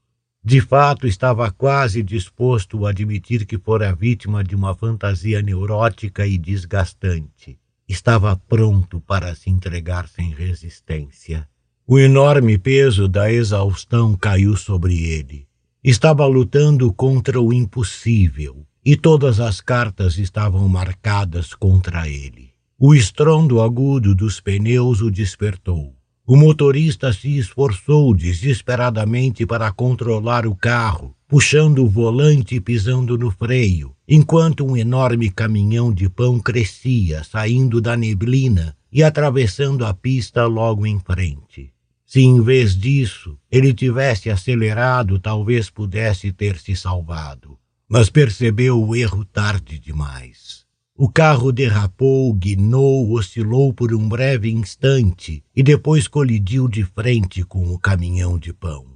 De 0.46 0.60
fato, 0.60 1.08
estava 1.08 1.50
quase 1.50 2.04
disposto 2.04 2.86
a 2.86 2.90
admitir 2.90 3.44
que 3.44 3.58
fora 3.58 3.92
vítima 3.92 4.44
de 4.44 4.54
uma 4.54 4.76
fantasia 4.76 5.42
neurótica 5.42 6.24
e 6.24 6.38
desgastante. 6.38 7.58
Estava 7.88 8.36
pronto 8.36 9.00
para 9.00 9.34
se 9.34 9.50
entregar 9.50 10.06
sem 10.06 10.32
resistência. 10.32 11.48
O 11.84 11.98
enorme 11.98 12.56
peso 12.58 13.08
da 13.08 13.28
exaustão 13.28 14.14
caiu 14.14 14.56
sobre 14.56 14.94
ele. 15.06 15.48
Estava 15.82 16.24
lutando 16.26 16.92
contra 16.92 17.40
o 17.40 17.52
impossível 17.52 18.64
e 18.84 18.94
todas 18.94 19.40
as 19.40 19.60
cartas 19.60 20.16
estavam 20.16 20.68
marcadas 20.68 21.54
contra 21.54 22.08
ele. 22.08 22.52
O 22.78 22.94
estrondo 22.94 23.60
agudo 23.60 24.14
dos 24.14 24.40
pneus 24.40 25.00
o 25.00 25.10
despertou. 25.10 25.95
O 26.28 26.34
motorista 26.34 27.12
se 27.12 27.38
esforçou 27.38 28.12
desesperadamente 28.12 29.46
para 29.46 29.70
controlar 29.70 30.44
o 30.44 30.56
carro, 30.56 31.14
puxando 31.28 31.84
o 31.84 31.88
volante 31.88 32.56
e 32.56 32.60
pisando 32.60 33.16
no 33.16 33.30
freio, 33.30 33.94
enquanto 34.08 34.66
um 34.66 34.76
enorme 34.76 35.30
caminhão 35.30 35.92
de 35.92 36.08
pão 36.08 36.40
crescia, 36.40 37.22
saindo 37.22 37.80
da 37.80 37.96
neblina 37.96 38.76
e 38.90 39.04
atravessando 39.04 39.86
a 39.86 39.94
pista 39.94 40.46
logo 40.46 40.84
em 40.84 40.98
frente. 40.98 41.72
Se 42.04 42.20
em 42.20 42.42
vez 42.42 42.76
disso 42.76 43.38
ele 43.48 43.72
tivesse 43.72 44.28
acelerado, 44.28 45.20
talvez 45.20 45.70
pudesse 45.70 46.32
ter 46.32 46.58
se 46.58 46.74
salvado. 46.74 47.56
Mas 47.88 48.10
percebeu 48.10 48.82
o 48.82 48.96
erro 48.96 49.24
tarde 49.24 49.78
demais. 49.78 50.65
O 50.98 51.10
carro 51.10 51.52
derrapou, 51.52 52.32
guinou, 52.32 53.12
oscilou 53.12 53.70
por 53.70 53.92
um 53.92 54.08
breve 54.08 54.50
instante 54.50 55.44
e 55.54 55.62
depois 55.62 56.08
colidiu 56.08 56.66
de 56.66 56.84
frente 56.84 57.44
com 57.44 57.70
o 57.70 57.78
caminhão 57.78 58.38
de 58.38 58.50
pão. 58.50 58.86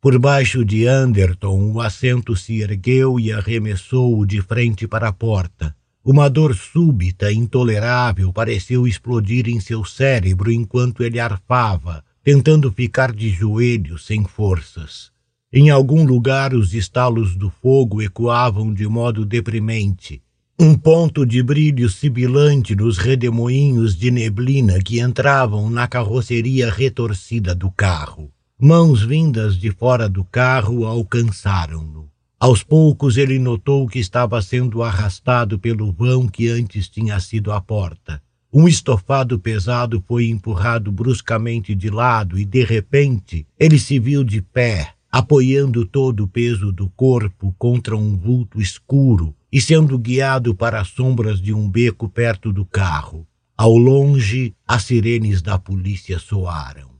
Por 0.00 0.18
baixo 0.18 0.64
de 0.64 0.88
Anderton, 0.88 1.70
o 1.70 1.80
assento 1.80 2.34
se 2.34 2.60
ergueu 2.60 3.20
e 3.20 3.32
arremessou-o 3.32 4.26
de 4.26 4.42
frente 4.42 4.88
para 4.88 5.06
a 5.06 5.12
porta. 5.12 5.76
Uma 6.04 6.28
dor 6.28 6.56
súbita, 6.56 7.32
intolerável, 7.32 8.32
pareceu 8.32 8.84
explodir 8.84 9.48
em 9.48 9.60
seu 9.60 9.84
cérebro 9.84 10.50
enquanto 10.50 11.04
ele 11.04 11.20
arfava, 11.20 12.04
tentando 12.24 12.72
ficar 12.72 13.12
de 13.12 13.30
joelhos 13.30 14.04
sem 14.06 14.24
forças. 14.24 15.12
Em 15.52 15.70
algum 15.70 16.04
lugar 16.04 16.52
os 16.52 16.74
estalos 16.74 17.36
do 17.36 17.48
fogo 17.48 18.02
ecoavam 18.02 18.74
de 18.74 18.88
modo 18.88 19.24
deprimente. 19.24 20.23
Um 20.56 20.76
ponto 20.76 21.26
de 21.26 21.42
brilho 21.42 21.90
sibilante 21.90 22.76
nos 22.76 22.96
redemoinhos 22.96 23.96
de 23.96 24.08
neblina 24.08 24.80
que 24.80 25.00
entravam 25.00 25.68
na 25.68 25.88
carroceria 25.88 26.70
retorcida 26.70 27.56
do 27.56 27.72
carro. 27.72 28.30
Mãos 28.56 29.02
vindas 29.02 29.58
de 29.58 29.72
fora 29.72 30.08
do 30.08 30.22
carro 30.22 30.86
alcançaram-no. 30.86 32.08
Aos 32.38 32.62
poucos 32.62 33.16
ele 33.16 33.36
notou 33.36 33.88
que 33.88 33.98
estava 33.98 34.40
sendo 34.40 34.80
arrastado 34.80 35.58
pelo 35.58 35.90
vão 35.90 36.28
que 36.28 36.48
antes 36.48 36.88
tinha 36.88 37.18
sido 37.18 37.50
a 37.50 37.60
porta. 37.60 38.22
Um 38.52 38.68
estofado 38.68 39.40
pesado 39.40 40.04
foi 40.06 40.26
empurrado 40.28 40.92
bruscamente 40.92 41.74
de 41.74 41.90
lado 41.90 42.38
e, 42.38 42.44
de 42.44 42.62
repente, 42.62 43.44
ele 43.58 43.76
se 43.76 43.98
viu 43.98 44.22
de 44.22 44.40
pé, 44.40 44.92
apoiando 45.10 45.84
todo 45.84 46.22
o 46.22 46.28
peso 46.28 46.70
do 46.70 46.88
corpo 46.90 47.52
contra 47.58 47.96
um 47.96 48.16
vulto 48.16 48.60
escuro 48.60 49.34
e 49.54 49.60
sendo 49.60 49.96
guiado 49.96 50.52
para 50.52 50.80
as 50.80 50.88
sombras 50.88 51.40
de 51.40 51.54
um 51.54 51.70
beco 51.70 52.08
perto 52.08 52.52
do 52.52 52.66
carro. 52.66 53.24
Ao 53.56 53.72
longe, 53.72 54.52
as 54.66 54.82
sirenes 54.82 55.40
da 55.40 55.56
polícia 55.56 56.18
soaram. 56.18 56.90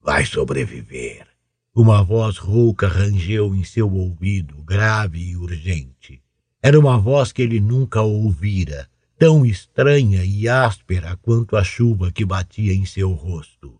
Vai 0.00 0.24
sobreviver. 0.24 1.26
Uma 1.74 2.04
voz 2.04 2.36
rouca 2.36 2.86
rangeu 2.86 3.52
em 3.52 3.64
seu 3.64 3.92
ouvido, 3.92 4.62
grave 4.62 5.18
e 5.18 5.36
urgente. 5.36 6.22
Era 6.62 6.78
uma 6.78 6.96
voz 6.96 7.32
que 7.32 7.42
ele 7.42 7.58
nunca 7.58 8.00
ouvira 8.00 8.88
tão 9.18 9.44
estranha 9.44 10.24
e 10.24 10.48
áspera 10.48 11.16
quanto 11.16 11.56
a 11.56 11.64
chuva 11.64 12.12
que 12.12 12.24
batia 12.24 12.72
em 12.72 12.84
seu 12.84 13.10
rosto. 13.10 13.74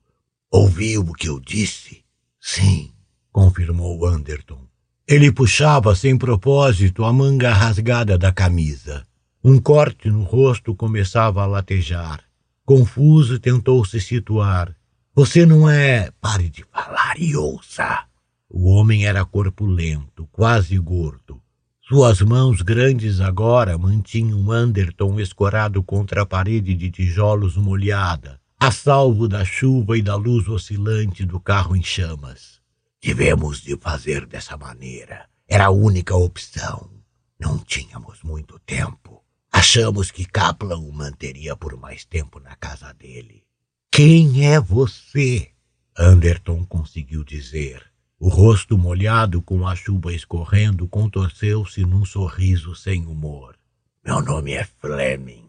Ouviu 0.51 1.03
o 1.03 1.15
que 1.15 1.29
eu 1.29 1.39
disse? 1.39 2.03
Sim, 2.41 2.91
confirmou 3.31 4.05
Anderton. 4.05 4.68
Ele 5.11 5.33
puxava 5.33 5.95
sem 5.95 6.19
propósito 6.19 7.03
a 7.03 7.11
manga 7.11 7.51
rasgada 7.51 8.19
da 8.19 8.31
camisa. 8.31 9.07
Um 9.43 9.59
corte 9.59 10.11
no 10.11 10.23
rosto 10.23 10.75
começava 10.75 11.43
a 11.43 11.47
latejar. 11.47 12.21
Confuso, 12.63 13.39
tentou 13.39 13.83
se 13.87 14.03
situar. 14.03 14.77
Você 15.15 15.47
não 15.47 15.67
é. 15.67 16.11
Pare 16.21 16.51
de 16.51 16.63
falar 16.71 17.15
e 17.19 17.35
ouça. 17.35 18.05
O 18.51 18.69
homem 18.69 19.07
era 19.07 19.25
corpulento, 19.25 20.29
quase 20.31 20.77
gordo. 20.77 21.41
Suas 21.89 22.21
mãos 22.21 22.61
grandes 22.61 23.19
agora 23.19 23.79
mantinham 23.79 24.53
Anderton 24.53 25.19
escorado 25.19 25.83
contra 25.83 26.21
a 26.21 26.27
parede 26.27 26.75
de 26.75 26.91
tijolos 26.91 27.57
molhada, 27.57 28.39
a 28.61 28.71
salvo 28.71 29.27
da 29.27 29.43
chuva 29.43 29.97
e 29.97 30.03
da 30.03 30.17
luz 30.17 30.47
oscilante 30.49 31.25
do 31.25 31.41
carro 31.41 31.75
em 31.75 31.83
chamas. 31.83 32.58
Tivemos 33.01 33.61
de 33.61 33.77
fazer 33.77 34.27
dessa 34.27 34.57
maneira. 34.57 35.29
Era 35.47 35.67
a 35.67 35.71
única 35.71 36.17
opção. 36.17 36.91
Não 37.39 37.59
tínhamos 37.59 38.23
muito 38.23 38.59
tempo. 38.59 39.25
Achamos 39.53 40.11
que 40.11 40.25
Kaplan 40.25 40.79
o 40.79 40.93
manteria 40.93 41.57
por 41.57 41.77
mais 41.77 42.05
tempo 42.05 42.41
na 42.41 42.57
casa 42.57 42.93
dele. 42.93 43.45
Quem 43.91 44.47
é 44.47 44.61
você? 44.61 45.53
Anderton 45.97 46.65
conseguiu 46.67 47.23
dizer. 47.23 47.85
O 48.19 48.29
rosto 48.29 48.77
molhado 48.77 49.41
com 49.41 49.67
a 49.67 49.77
chuva 49.77 50.13
escorrendo 50.13 50.89
contorceu-se 50.89 51.85
num 51.85 52.05
sorriso 52.05 52.75
sem 52.75 53.07
humor. 53.07 53.57
Meu 54.05 54.21
nome 54.21 54.53
é 54.53 54.65
Fleming. 54.65 55.49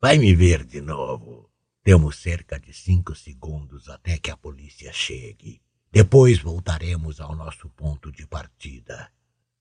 Vai 0.00 0.18
me 0.18 0.34
ver 0.36 0.64
de 0.64 0.80
novo. 0.80 1.50
Temos 1.82 2.16
cerca 2.16 2.60
de 2.60 2.72
cinco 2.72 3.14
segundos 3.14 3.88
até 3.88 4.18
que 4.18 4.30
a 4.30 4.36
polícia 4.36 4.92
chegue. 4.92 5.60
Depois 5.96 6.38
voltaremos 6.38 7.22
ao 7.22 7.34
nosso 7.34 7.70
ponto 7.70 8.12
de 8.12 8.26
partida. 8.26 9.10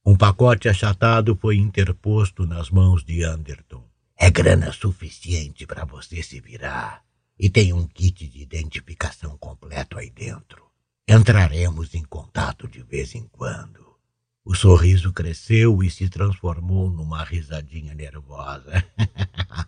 Um 0.06 0.18
pacote 0.18 0.68
achatado 0.68 1.34
foi 1.34 1.56
interposto 1.56 2.46
nas 2.46 2.70
mãos 2.70 3.06
de 3.06 3.24
Anderton. 3.24 3.82
É 4.18 4.30
grana 4.30 4.74
suficiente 4.74 5.66
para 5.66 5.86
você 5.86 6.22
se 6.22 6.42
virar. 6.42 7.06
E 7.40 7.50
tem 7.50 7.72
um 7.72 7.88
kit 7.88 8.28
de 8.28 8.42
identificação 8.42 9.38
completo 9.38 9.98
aí 9.98 10.10
dentro. 10.10 10.62
Entraremos 11.08 11.96
em 11.96 12.04
contato 12.04 12.68
de 12.68 12.84
vez 12.84 13.16
em 13.16 13.26
quando. 13.32 13.96
O 14.44 14.54
sorriso 14.54 15.14
cresceu 15.14 15.82
e 15.82 15.90
se 15.90 16.10
transformou 16.10 16.92
numa 16.92 17.24
risadinha 17.24 17.94
nervosa. 17.94 18.84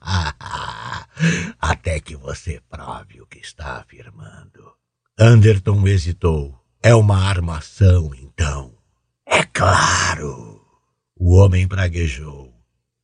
Até 1.62 2.02
que 2.02 2.18
você 2.18 2.60
prove 2.70 3.22
o 3.22 3.26
que 3.26 3.40
está 3.40 3.78
afirmando. 3.78 4.76
Anderton 5.20 5.88
hesitou. 5.88 6.54
É 6.80 6.94
uma 6.94 7.18
armação, 7.18 8.12
então. 8.14 8.72
É 9.26 9.42
claro. 9.42 10.62
O 11.16 11.34
homem 11.34 11.68
praguejou. 11.68 12.54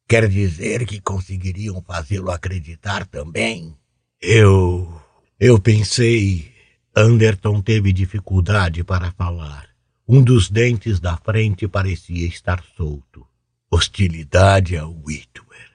Quer 0.07 0.29
dizer 0.29 0.85
que 0.85 1.01
conseguiriam 1.01 1.81
fazê-lo 1.81 2.29
acreditar 2.29 3.07
também? 3.07 3.75
Eu. 4.21 5.01
Eu 5.39 5.59
pensei. 5.59 6.53
Anderton 6.95 7.59
teve 7.63 7.91
dificuldade 7.91 8.83
para 8.83 9.11
falar. 9.13 9.67
Um 10.07 10.21
dos 10.21 10.51
dentes 10.51 10.99
da 10.99 11.17
frente 11.17 11.67
parecia 11.67 12.27
estar 12.27 12.63
solto. 12.77 13.25
Hostilidade 13.71 14.77
a 14.77 14.85
Whitwer. 14.85 15.71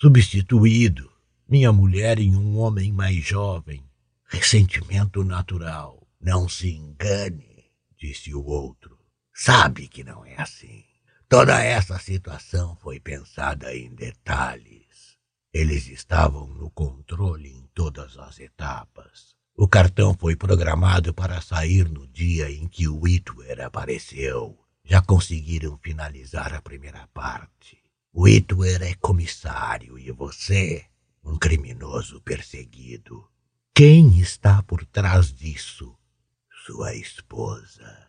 Substituído, 0.00 1.10
minha 1.46 1.70
mulher 1.70 2.18
em 2.18 2.34
um 2.34 2.56
homem 2.56 2.90
mais 2.90 3.22
jovem. 3.22 3.83
Ressentimento 4.34 5.22
natural. 5.22 6.08
Não 6.20 6.48
se 6.48 6.68
engane, 6.68 7.70
disse 7.96 8.34
o 8.34 8.44
outro. 8.44 8.98
Sabe 9.32 9.86
que 9.86 10.02
não 10.02 10.26
é 10.26 10.34
assim. 10.42 10.84
Toda 11.28 11.62
essa 11.62 12.00
situação 12.00 12.76
foi 12.82 12.98
pensada 12.98 13.72
em 13.72 13.94
detalhes. 13.94 15.16
Eles 15.52 15.86
estavam 15.86 16.48
no 16.48 16.68
controle 16.68 17.48
em 17.48 17.70
todas 17.72 18.18
as 18.18 18.40
etapas. 18.40 19.36
O 19.56 19.68
cartão 19.68 20.16
foi 20.18 20.34
programado 20.34 21.14
para 21.14 21.40
sair 21.40 21.88
no 21.88 22.04
dia 22.08 22.50
em 22.50 22.66
que 22.66 22.88
o 22.88 23.02
Whitwer 23.02 23.60
apareceu. 23.60 24.58
Já 24.84 25.00
conseguiram 25.00 25.78
finalizar 25.78 26.52
a 26.52 26.60
primeira 26.60 27.06
parte. 27.14 27.78
O 28.12 28.24
Whitwer 28.24 28.82
é 28.82 28.94
comissário 28.94 29.96
e 29.96 30.10
você, 30.10 30.84
um 31.22 31.38
criminoso 31.38 32.20
perseguido. 32.20 33.32
Quem 33.76 34.20
está 34.20 34.62
por 34.62 34.86
trás 34.86 35.34
disso? 35.34 35.96
Sua 36.64 36.94
esposa. 36.94 38.08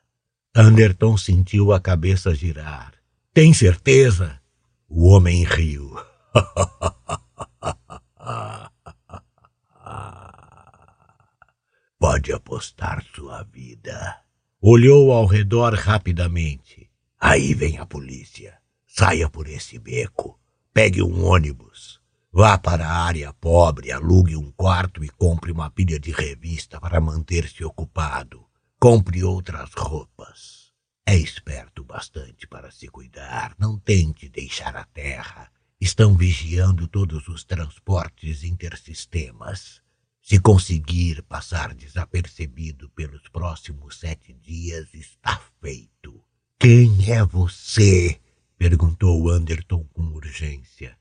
Anderton 0.56 1.18
sentiu 1.18 1.74
a 1.74 1.80
cabeça 1.80 2.36
girar. 2.36 2.94
Tem 3.34 3.52
certeza? 3.52 4.40
O 4.88 5.08
homem 5.08 5.44
riu. 5.44 5.92
Pode 11.98 12.32
apostar 12.32 13.04
sua 13.16 13.42
vida. 13.42 14.22
Olhou 14.62 15.12
ao 15.12 15.26
redor 15.26 15.74
rapidamente. 15.74 16.92
Aí 17.20 17.56
vem 17.56 17.80
a 17.80 17.88
polícia. 17.88 18.60
Saia 18.86 19.28
por 19.28 19.48
esse 19.48 19.80
beco. 19.80 20.40
Pegue 20.72 21.02
um 21.02 21.26
ônibus. 21.26 21.95
Vá 22.38 22.58
para 22.58 22.86
a 22.86 23.06
área 23.06 23.32
pobre, 23.32 23.94
alugue 23.94 24.36
um 24.36 24.52
quarto 24.52 25.06
e 25.06 25.08
compre 25.08 25.54
uma 25.54 25.72
pilha 25.72 25.98
de 25.98 26.12
revista 26.12 26.82
para 26.82 27.00
manter-se 27.00 27.64
ocupado. 27.64 28.46
Compre 28.78 29.24
outras 29.24 29.72
roupas. 29.74 30.74
É 31.06 31.16
esperto 31.16 31.82
bastante 31.86 32.46
para 32.46 32.70
se 32.72 32.90
cuidar. 32.90 33.56
Não 33.58 33.80
tente 33.80 34.28
deixar 34.28 34.76
a 34.76 34.84
terra. 34.84 35.50
Estão 35.80 36.14
vigiando 36.14 36.90
todos 36.90 37.26
os 37.30 37.46
transportes 37.46 38.44
intersistemas. 38.44 39.82
Se 40.22 40.38
conseguir 40.38 41.24
passar 41.24 41.74
desapercebido 41.74 42.90
pelos 42.90 43.30
próximos 43.30 43.98
sete 43.98 44.34
dias, 44.34 44.94
está 44.94 45.40
feito. 45.62 46.22
Quem 46.60 47.10
é 47.10 47.24
você? 47.24 48.20
perguntou 48.58 49.30
Anderton 49.30 49.86
com 49.94 50.04
urgência. 50.08 50.98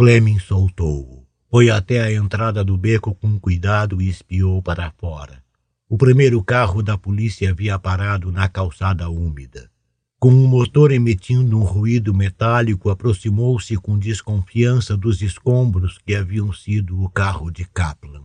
Fleming 0.00 0.38
soltou-o. 0.38 1.26
Foi 1.50 1.70
até 1.70 2.00
a 2.00 2.12
entrada 2.12 2.62
do 2.62 2.76
beco 2.76 3.16
com 3.16 3.36
cuidado 3.36 4.00
e 4.00 4.08
espiou 4.08 4.62
para 4.62 4.92
fora. 4.92 5.42
O 5.88 5.98
primeiro 5.98 6.40
carro 6.40 6.84
da 6.84 6.96
polícia 6.96 7.50
havia 7.50 7.76
parado 7.80 8.30
na 8.30 8.48
calçada 8.48 9.10
úmida. 9.10 9.68
Com 10.16 10.28
o 10.28 10.46
motor 10.46 10.92
emitindo 10.92 11.58
um 11.58 11.64
ruído 11.64 12.14
metálico, 12.14 12.90
aproximou-se 12.90 13.76
com 13.78 13.98
desconfiança 13.98 14.96
dos 14.96 15.20
escombros 15.20 15.98
que 16.06 16.14
haviam 16.14 16.52
sido 16.52 17.02
o 17.02 17.10
carro 17.10 17.50
de 17.50 17.64
Kaplan. 17.64 18.22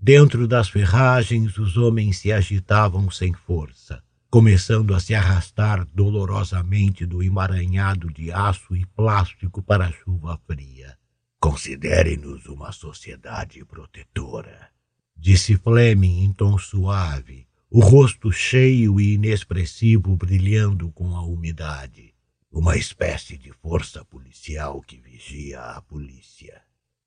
Dentro 0.00 0.46
das 0.46 0.68
ferragens, 0.68 1.58
os 1.58 1.76
homens 1.76 2.18
se 2.18 2.30
agitavam 2.30 3.10
sem 3.10 3.32
força, 3.34 4.00
começando 4.30 4.94
a 4.94 5.00
se 5.00 5.16
arrastar 5.16 5.84
dolorosamente 5.92 7.04
do 7.04 7.24
emaranhado 7.24 8.08
de 8.08 8.30
aço 8.30 8.76
e 8.76 8.86
plástico 8.86 9.60
para 9.60 9.86
a 9.86 9.90
chuva 9.92 10.38
fria. 10.46 10.96
Considere-nos 11.40 12.46
uma 12.46 12.72
sociedade 12.72 13.64
protetora, 13.64 14.70
disse 15.16 15.56
Fleming 15.56 16.24
em 16.24 16.32
tom 16.32 16.58
suave, 16.58 17.46
o 17.70 17.80
rosto 17.80 18.32
cheio 18.32 19.00
e 19.00 19.14
inexpressivo 19.14 20.16
brilhando 20.16 20.90
com 20.90 21.14
a 21.14 21.22
umidade. 21.22 22.14
Uma 22.50 22.76
espécie 22.76 23.36
de 23.36 23.52
força 23.52 24.04
policial 24.06 24.80
que 24.80 24.98
vigia 24.98 25.60
a 25.60 25.82
polícia. 25.82 26.62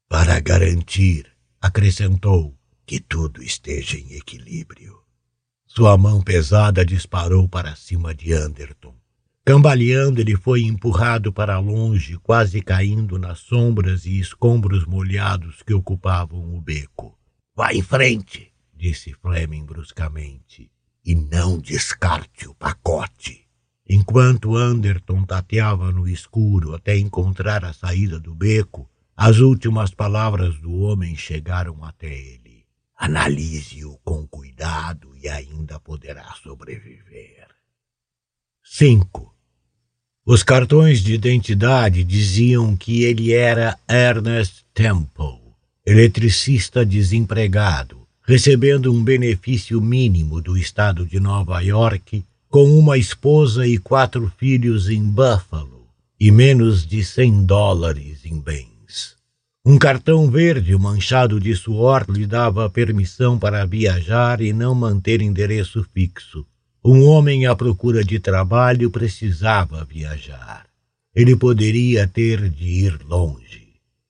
Para 0.07 0.39
garantir, 0.39 1.25
acrescentou, 1.59 2.55
que 2.85 2.99
tudo 2.99 3.41
esteja 3.41 3.97
em 3.97 4.13
equilíbrio. 4.13 5.01
Sua 5.65 5.97
mão 5.97 6.21
pesada 6.21 6.85
disparou 6.85 7.49
para 7.49 7.75
cima 7.75 8.13
de 8.13 8.33
Anderton. 8.33 9.00
Cambaleando, 9.43 10.21
ele 10.21 10.37
foi 10.37 10.61
empurrado 10.61 11.33
para 11.33 11.57
longe, 11.57 12.15
quase 12.19 12.61
caindo 12.61 13.17
nas 13.17 13.39
sombras 13.39 14.05
e 14.05 14.19
escombros 14.19 14.85
molhados 14.85 15.63
que 15.63 15.73
ocupavam 15.73 16.55
o 16.55 16.61
beco. 16.61 17.17
Vá 17.55 17.73
em 17.73 17.81
frente, 17.81 18.53
disse 18.71 19.13
Fleming 19.13 19.65
bruscamente, 19.65 20.71
e 21.03 21.15
não 21.15 21.57
descarte 21.57 22.47
o 22.47 22.53
pacote. 22.53 23.47
Enquanto 23.89 24.55
Anderton 24.55 25.23
tateava 25.23 25.91
no 25.91 26.07
escuro 26.07 26.75
até 26.75 26.95
encontrar 26.97 27.65
a 27.65 27.73
saída 27.73 28.19
do 28.19 28.35
beco, 28.35 28.87
as 29.17 29.39
últimas 29.39 29.91
palavras 29.91 30.57
do 30.59 30.71
homem 30.71 31.15
chegaram 31.15 31.83
até 31.83 32.13
ele. 32.13 32.63
Analise-o 32.95 33.97
com 34.03 34.27
cuidado 34.27 35.15
e 35.17 35.27
ainda 35.27 35.79
poderá 35.79 36.31
sobreviver. 36.43 37.50
5. 38.73 39.35
Os 40.25 40.43
cartões 40.43 41.01
de 41.01 41.13
identidade 41.13 42.05
diziam 42.05 42.73
que 42.73 43.03
ele 43.03 43.33
era 43.33 43.77
Ernest 43.85 44.63
Temple, 44.73 45.41
eletricista 45.85 46.85
desempregado, 46.85 48.07
recebendo 48.25 48.89
um 48.89 49.03
benefício 49.03 49.81
mínimo 49.81 50.41
do 50.41 50.57
estado 50.57 51.05
de 51.05 51.19
Nova 51.19 51.59
York 51.59 52.23
com 52.49 52.63
uma 52.79 52.97
esposa 52.97 53.67
e 53.67 53.77
quatro 53.77 54.31
filhos 54.37 54.89
em 54.89 55.03
Buffalo 55.03 55.85
e 56.17 56.31
menos 56.31 56.87
de 56.87 57.03
cem 57.03 57.43
dólares 57.43 58.23
em 58.23 58.39
bens. 58.39 59.17
Um 59.65 59.77
cartão 59.77 60.31
verde 60.31 60.73
manchado 60.77 61.41
de 61.41 61.53
suor 61.57 62.05
lhe 62.09 62.25
dava 62.25 62.69
permissão 62.69 63.37
para 63.37 63.65
viajar 63.65 64.39
e 64.39 64.53
não 64.53 64.73
manter 64.73 65.21
endereço 65.21 65.85
fixo. 65.93 66.45
Um 66.83 67.05
homem 67.05 67.45
à 67.45 67.55
procura 67.55 68.03
de 68.03 68.19
trabalho 68.19 68.89
precisava 68.89 69.85
viajar. 69.85 70.65
Ele 71.15 71.35
poderia 71.35 72.07
ter 72.07 72.49
de 72.49 72.65
ir 72.65 72.99
longe. 73.07 73.67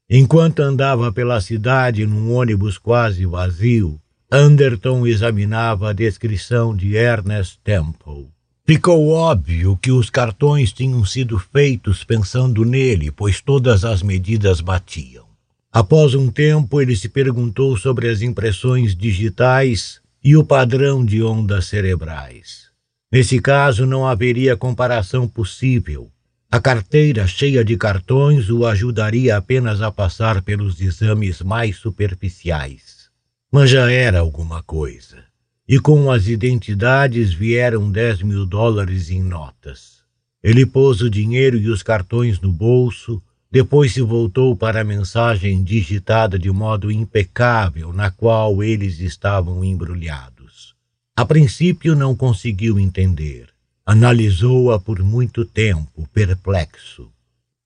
Enquanto 0.09 0.61
andava 0.61 1.11
pela 1.11 1.41
cidade 1.41 2.05
num 2.05 2.33
ônibus 2.33 2.77
quase 2.77 3.25
vazio, 3.25 3.99
Anderton 4.31 5.05
examinava 5.05 5.89
a 5.89 5.93
descrição 5.93 6.73
de 6.73 6.95
Ernest 6.95 7.59
Temple. 7.61 8.29
Ficou 8.65 9.09
óbvio 9.09 9.77
que 9.81 9.91
os 9.91 10.09
cartões 10.09 10.71
tinham 10.71 11.03
sido 11.03 11.37
feitos 11.37 12.05
pensando 12.05 12.63
nele, 12.63 13.11
pois 13.11 13.41
todas 13.41 13.83
as 13.83 14.01
medidas 14.01 14.61
batiam. 14.61 15.25
Após 15.73 16.15
um 16.15 16.31
tempo, 16.31 16.79
ele 16.79 16.95
se 16.95 17.09
perguntou 17.09 17.75
sobre 17.75 18.07
as 18.07 18.21
impressões 18.21 18.95
digitais 18.95 20.00
e 20.23 20.37
o 20.37 20.43
padrão 20.43 21.03
de 21.03 21.23
ondas 21.23 21.65
cerebrais. 21.65 22.69
Nesse 23.11 23.41
caso, 23.41 23.85
não 23.85 24.07
haveria 24.07 24.55
comparação 24.55 25.27
possível. 25.27 26.11
A 26.51 26.59
carteira 26.59 27.25
cheia 27.25 27.63
de 27.63 27.75
cartões 27.75 28.49
o 28.49 28.65
ajudaria 28.65 29.35
apenas 29.35 29.81
a 29.81 29.91
passar 29.91 30.41
pelos 30.41 30.79
exames 30.79 31.41
mais 31.41 31.77
superficiais. 31.77 33.09
Mas 33.51 33.69
já 33.69 33.91
era 33.91 34.19
alguma 34.19 34.61
coisa. 34.61 35.23
E 35.67 35.79
com 35.79 36.11
as 36.11 36.27
identidades 36.27 37.33
vieram 37.33 37.91
dez 37.91 38.21
mil 38.21 38.45
dólares 38.45 39.09
em 39.09 39.23
notas. 39.23 40.01
Ele 40.43 40.65
pôs 40.65 41.01
o 41.01 41.09
dinheiro 41.09 41.57
e 41.57 41.69
os 41.69 41.81
cartões 41.81 42.39
no 42.39 42.51
bolso 42.51 43.21
depois 43.51 43.93
se 43.93 44.01
voltou 44.01 44.55
para 44.55 44.79
a 44.79 44.83
mensagem 44.83 45.61
digitada 45.61 46.39
de 46.39 46.49
modo 46.49 46.89
impecável 46.89 47.91
na 47.91 48.09
qual 48.09 48.63
eles 48.63 48.99
estavam 48.99 49.61
embrulhados. 49.61 50.73
A 51.17 51.25
princípio 51.25 51.93
não 51.93 52.15
conseguiu 52.15 52.79
entender. 52.79 53.49
Analisou-a 53.85 54.79
por 54.79 55.03
muito 55.03 55.43
tempo, 55.43 56.07
perplexo. 56.13 57.11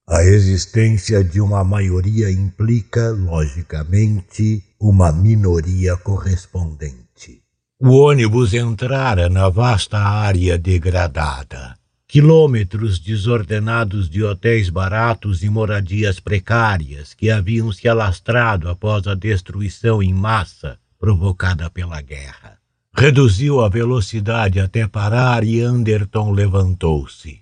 A 0.08 0.24
existência 0.24 1.24
de 1.24 1.40
uma 1.40 1.64
maioria 1.64 2.32
implica, 2.32 3.12
logicamente, 3.12 4.64
uma 4.80 5.12
minoria 5.12 5.96
correspondente. 5.98 7.42
O 7.80 7.92
ônibus 7.92 8.54
entrara 8.54 9.30
na 9.30 9.50
vasta 9.50 10.00
área 10.00 10.58
degradada 10.58 11.76
quilômetros 12.08 13.00
desordenados 13.00 14.10
de 14.10 14.24
hotéis 14.24 14.70
baratos 14.70 15.44
e 15.44 15.50
moradias 15.50 16.20
precárias 16.20 17.14
que 17.14 17.30
haviam 17.30 17.72
se 17.72 17.88
alastrado 17.88 18.70
após 18.70 19.08
a 19.08 19.16
destruição 19.16 20.02
em 20.02 20.14
massa 20.14 20.78
provocada 21.00 21.70
pela 21.70 22.02
guerra. 22.02 22.58
Reduziu 22.96 23.60
a 23.60 23.68
velocidade 23.68 24.60
até 24.60 24.88
parar 24.88 25.44
e 25.44 25.60
Anderton 25.60 26.32
levantou-se. 26.32 27.42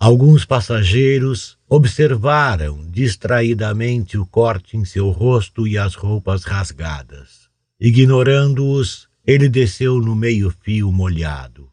Alguns 0.00 0.44
passageiros 0.44 1.56
observaram 1.68 2.88
distraidamente 2.90 4.16
o 4.16 4.26
corte 4.26 4.76
em 4.76 4.84
seu 4.84 5.10
rosto 5.10 5.66
e 5.66 5.76
as 5.76 5.94
roupas 5.94 6.44
rasgadas. 6.44 7.48
Ignorando-os, 7.80 9.08
ele 9.26 9.48
desceu 9.48 10.00
no 10.00 10.16
meio-fio 10.16 10.90
molhado. 10.90 11.67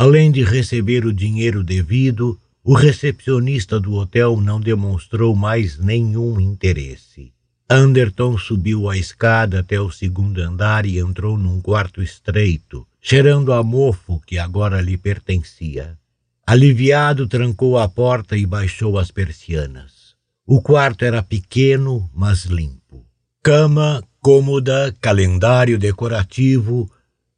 Além 0.00 0.32
de 0.32 0.42
receber 0.42 1.04
o 1.04 1.12
dinheiro 1.12 1.62
devido, 1.62 2.40
o 2.64 2.72
recepcionista 2.72 3.78
do 3.78 3.92
hotel 3.92 4.40
não 4.40 4.58
demonstrou 4.58 5.36
mais 5.36 5.76
nenhum 5.76 6.40
interesse. 6.40 7.34
Anderton 7.68 8.38
subiu 8.38 8.88
a 8.88 8.96
escada 8.96 9.60
até 9.60 9.78
o 9.78 9.90
segundo 9.90 10.40
andar 10.40 10.86
e 10.86 10.98
entrou 10.98 11.36
num 11.36 11.60
quarto 11.60 12.02
estreito, 12.02 12.86
cheirando 12.98 13.52
a 13.52 13.62
mofo 13.62 14.18
que 14.26 14.38
agora 14.38 14.80
lhe 14.80 14.96
pertencia. 14.96 15.98
Aliviado, 16.46 17.28
trancou 17.28 17.76
a 17.76 17.86
porta 17.86 18.38
e 18.38 18.46
baixou 18.46 18.98
as 18.98 19.10
persianas. 19.10 20.14
O 20.46 20.62
quarto 20.62 21.04
era 21.04 21.22
pequeno, 21.22 22.10
mas 22.14 22.44
limpo. 22.46 23.04
Cama, 23.42 24.02
cômoda, 24.18 24.96
calendário 24.98 25.78
decorativo, 25.78 26.90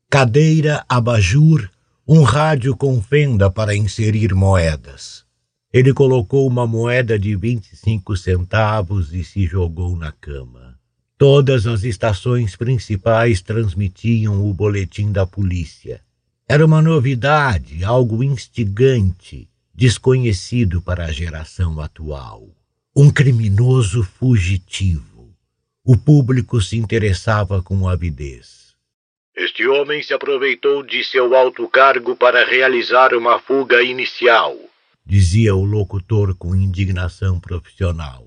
cadeira, 0.09 0.85
abajur 0.89 1.72
um 2.07 2.23
rádio 2.23 2.77
com 2.77 3.01
fenda 3.01 3.49
para 3.49 3.77
inserir 3.77 4.35
moedas. 4.35 5.25
Ele 5.73 5.95
colocou 5.95 6.49
uma 6.49 6.67
moeda 6.67 7.17
de 7.17 7.37
25 7.37 8.17
centavos 8.17 9.15
e 9.15 9.23
se 9.23 9.47
jogou 9.47 9.97
na 9.97 10.11
cama. 10.11 10.77
Todas 11.17 11.65
as 11.65 11.85
estações 11.85 12.57
principais 12.57 13.41
transmitiam 13.41 14.45
o 14.45 14.53
boletim 14.53 15.13
da 15.13 15.25
polícia. 15.25 16.01
Era 16.49 16.67
uma 16.67 16.83
novidade, 16.83 17.85
algo 17.85 18.25
instigante, 18.25 19.49
desconhecido 19.73 20.83
para 20.83 21.05
a 21.05 21.13
geração 21.13 21.81
atual. 21.81 22.49
Um 22.97 23.11
criminoso 23.11 24.03
fugitivo. 24.03 25.33
O 25.85 25.97
público 25.97 26.61
se 26.61 26.77
interessava 26.77 27.63
com 27.63 27.89
avidez. 27.89 28.62
Este 29.35 29.67
homem 29.67 30.03
se 30.03 30.13
aproveitou 30.13 30.83
de 30.83 31.03
seu 31.03 31.35
alto 31.35 31.67
cargo 31.69 32.15
para 32.15 32.45
realizar 32.45 33.15
uma 33.15 33.39
fuga 33.39 33.83
inicial, 33.83 34.57
dizia 35.05 35.55
o 35.55 35.65
locutor 35.65 36.37
com 36.37 36.55
indignação 36.55 37.41
profissional. 37.41 38.27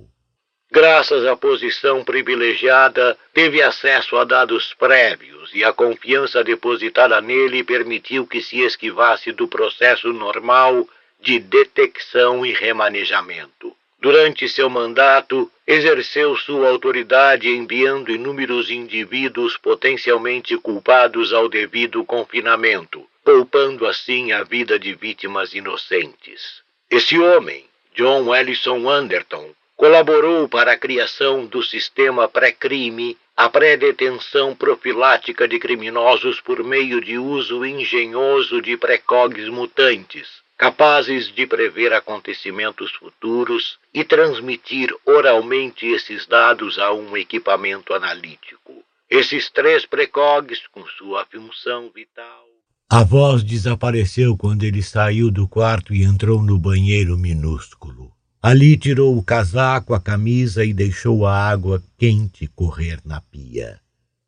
Graças 0.71 1.25
à 1.25 1.35
posição 1.35 2.03
privilegiada, 2.03 3.17
teve 3.33 3.61
acesso 3.61 4.17
a 4.17 4.25
dados 4.25 4.73
prévios 4.73 5.51
e 5.53 5.63
a 5.63 5.71
confiança 5.71 6.43
depositada 6.43 7.21
nele 7.21 7.63
permitiu 7.63 8.27
que 8.27 8.41
se 8.41 8.59
esquivasse 8.59 9.31
do 9.31 9.47
processo 9.47 10.11
normal 10.11 10.85
de 11.21 11.39
detecção 11.39 12.45
e 12.45 12.51
remanejamento. 12.51 13.73
Durante 13.99 14.47
seu 14.47 14.69
mandato, 14.69 15.51
exerceu 15.65 16.35
sua 16.35 16.69
autoridade 16.69 17.49
enviando 17.49 18.11
inúmeros 18.11 18.69
indivíduos 18.69 19.57
potencialmente 19.57 20.55
culpados 20.57 21.33
ao 21.33 21.49
devido 21.49 22.03
confinamento, 22.05 23.07
poupando 23.23 23.87
assim 23.87 24.31
a 24.31 24.43
vida 24.43 24.77
de 24.77 24.93
vítimas 24.93 25.53
inocentes. 25.53 26.61
Esse 26.89 27.17
homem, 27.17 27.65
John 27.95 28.35
Ellison 28.35 28.87
Anderton, 28.87 29.49
colaborou 29.75 30.47
para 30.47 30.73
a 30.73 30.77
criação 30.77 31.45
do 31.45 31.63
sistema 31.63 32.27
pré-crime, 32.27 33.17
a 33.35 33.49
pré-detenção 33.49 34.55
profilática 34.55 35.47
de 35.47 35.59
criminosos 35.59 36.39
por 36.39 36.63
meio 36.63 37.01
de 37.01 37.17
uso 37.17 37.65
engenhoso 37.65 38.61
de 38.61 38.77
precogs 38.77 39.49
mutantes, 39.49 40.44
capazes 40.57 41.27
de 41.33 41.45
prever 41.45 41.93
acontecimentos 41.93 42.91
futuros 42.93 43.77
e 43.93 44.03
transmitir 44.03 44.89
oralmente 45.05 45.85
esses 45.85 46.25
dados 46.25 46.79
a 46.79 46.93
um 46.93 47.15
equipamento 47.17 47.93
analítico. 47.93 48.73
Esses 49.09 49.49
três 49.49 49.85
precogs, 49.85 50.61
com 50.71 50.85
sua 50.97 51.25
função 51.25 51.91
vital. 51.93 52.45
A 52.89 53.03
voz 53.03 53.43
desapareceu 53.43 54.37
quando 54.37 54.63
ele 54.63 54.81
saiu 54.81 55.29
do 55.29 55.47
quarto 55.47 55.93
e 55.93 56.03
entrou 56.03 56.41
no 56.41 56.57
banheiro 56.57 57.17
minúsculo. 57.17 58.11
Ali 58.41 58.77
tirou 58.77 59.17
o 59.17 59.23
casaco, 59.23 59.93
a 59.93 59.99
camisa 59.99 60.63
e 60.63 60.71
deixou 60.71 61.25
a 61.25 61.35
água 61.35 61.83
quente 61.97 62.47
correr 62.47 62.99
na 63.03 63.19
pia. 63.19 63.79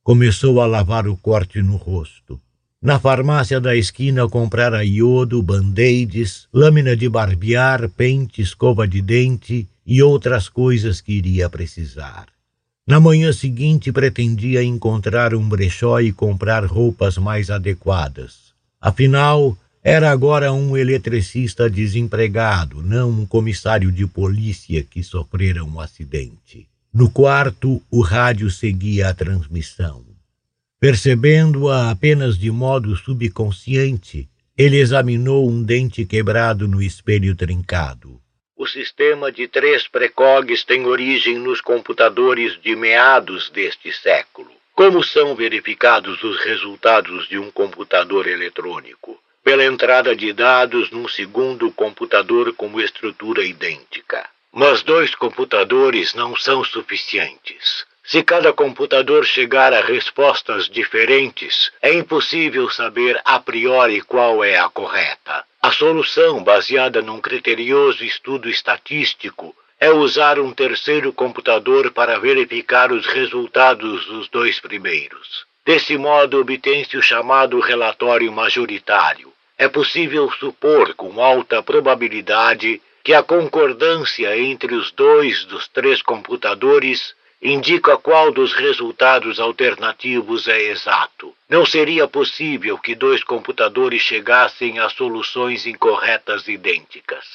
Começou 0.03 0.59
a 0.59 0.65
lavar 0.65 1.07
o 1.07 1.15
corte 1.15 1.61
no 1.61 1.75
rosto. 1.75 2.41
Na 2.79 2.99
farmácia 2.99 3.59
da 3.59 3.75
esquina 3.75 4.29
comprara 4.29 4.85
iodo, 4.85 5.41
band-aids, 5.41 6.47
lâmina 6.53 6.95
de 6.95 7.09
barbear, 7.09 7.89
pente, 7.89 8.39
escova 8.39 8.87
de 8.87 9.01
dente 9.01 9.67
e 9.83 10.03
outras 10.03 10.47
coisas 10.47 11.01
que 11.01 11.13
iria 11.13 11.49
precisar. 11.49 12.27
Na 12.85 12.99
manhã 12.99 13.33
seguinte 13.33 13.91
pretendia 13.91 14.63
encontrar 14.63 15.33
um 15.33 15.49
brechó 15.49 15.99
e 15.99 16.13
comprar 16.13 16.63
roupas 16.65 17.17
mais 17.17 17.49
adequadas. 17.49 18.53
Afinal, 18.79 19.57
era 19.83 20.11
agora 20.11 20.53
um 20.53 20.77
eletricista 20.77 21.67
desempregado, 21.67 22.83
não 22.83 23.09
um 23.09 23.25
comissário 23.25 23.91
de 23.91 24.05
polícia 24.05 24.83
que 24.83 25.01
sofrera 25.01 25.63
um 25.63 25.79
acidente. 25.79 26.67
No 26.93 27.09
quarto, 27.09 27.81
o 27.89 28.01
rádio 28.01 28.51
seguia 28.51 29.09
a 29.09 29.13
transmissão. 29.15 30.05
Percebendo-a 30.79 31.91
apenas 31.91 32.37
de 32.37 32.51
modo 32.51 32.95
subconsciente, 32.95 34.29
ele 34.57 34.77
examinou 34.77 35.49
um 35.49 35.63
dente 35.63 36.05
quebrado 36.05 36.67
no 36.67 36.81
espelho 36.81 37.35
trincado. 37.35 38.19
O 38.55 38.65
sistema 38.65 39.31
de 39.31 39.47
três 39.47 39.87
precogs 39.87 40.63
tem 40.63 40.85
origem 40.85 41.37
nos 41.37 41.61
computadores 41.61 42.59
de 42.61 42.75
meados 42.75 43.49
deste 43.49 43.91
século. 43.91 44.51
Como 44.73 45.03
são 45.03 45.35
verificados 45.35 46.23
os 46.23 46.39
resultados 46.43 47.27
de 47.27 47.37
um 47.37 47.51
computador 47.51 48.27
eletrônico? 48.27 49.17
pela 49.47 49.63
entrada 49.63 50.13
de 50.13 50.33
dados 50.33 50.91
num 50.91 51.07
segundo 51.07 51.71
computador 51.71 52.53
com 52.53 52.81
estrutura 52.81 53.45
idêntica. 53.45 54.29
Mas 54.51 54.83
dois 54.83 55.15
computadores 55.15 56.13
não 56.13 56.35
são 56.35 56.65
suficientes. 56.65 57.86
Se 58.07 58.23
cada 58.23 58.53
computador 58.53 59.25
chegar 59.25 59.73
a 59.73 59.81
respostas 59.81 60.69
diferentes, 60.69 61.73
é 61.81 61.93
impossível 61.93 62.69
saber 62.69 63.19
a 63.25 63.37
priori 63.37 63.99
qual 63.99 64.41
é 64.41 64.57
a 64.57 64.69
correta. 64.69 65.43
A 65.61 65.73
solução, 65.73 66.41
baseada 66.41 67.01
num 67.01 67.19
criterioso 67.19 68.05
estudo 68.05 68.49
estatístico, 68.49 69.53
é 69.77 69.91
usar 69.91 70.39
um 70.39 70.53
terceiro 70.53 71.11
computador 71.11 71.91
para 71.91 72.17
verificar 72.17 72.93
os 72.93 73.05
resultados 73.05 74.05
dos 74.05 74.29
dois 74.29 74.57
primeiros. 74.61 75.45
Desse 75.65 75.97
modo, 75.97 76.39
obtém-se 76.39 76.95
o 76.95 77.01
chamado 77.01 77.59
relatório 77.59 78.31
majoritário. 78.31 79.33
É 79.57 79.67
possível 79.67 80.31
supor 80.39 80.93
com 80.93 81.21
alta 81.21 81.61
probabilidade 81.61 82.81
que 83.03 83.13
a 83.13 83.21
concordância 83.21 84.37
entre 84.37 84.75
os 84.75 84.93
dois 84.93 85.43
dos 85.43 85.67
três 85.67 86.01
computadores 86.01 87.16
indica 87.41 87.97
qual 87.97 88.31
dos 88.31 88.53
resultados 88.53 89.39
alternativos 89.39 90.47
é 90.47 90.71
exato. 90.71 91.33
Não 91.49 91.65
seria 91.65 92.07
possível 92.07 92.77
que 92.77 92.95
dois 92.95 93.23
computadores 93.23 94.01
chegassem 94.01 94.79
a 94.79 94.89
soluções 94.89 95.65
incorretas 95.65 96.47
idênticas. 96.47 97.25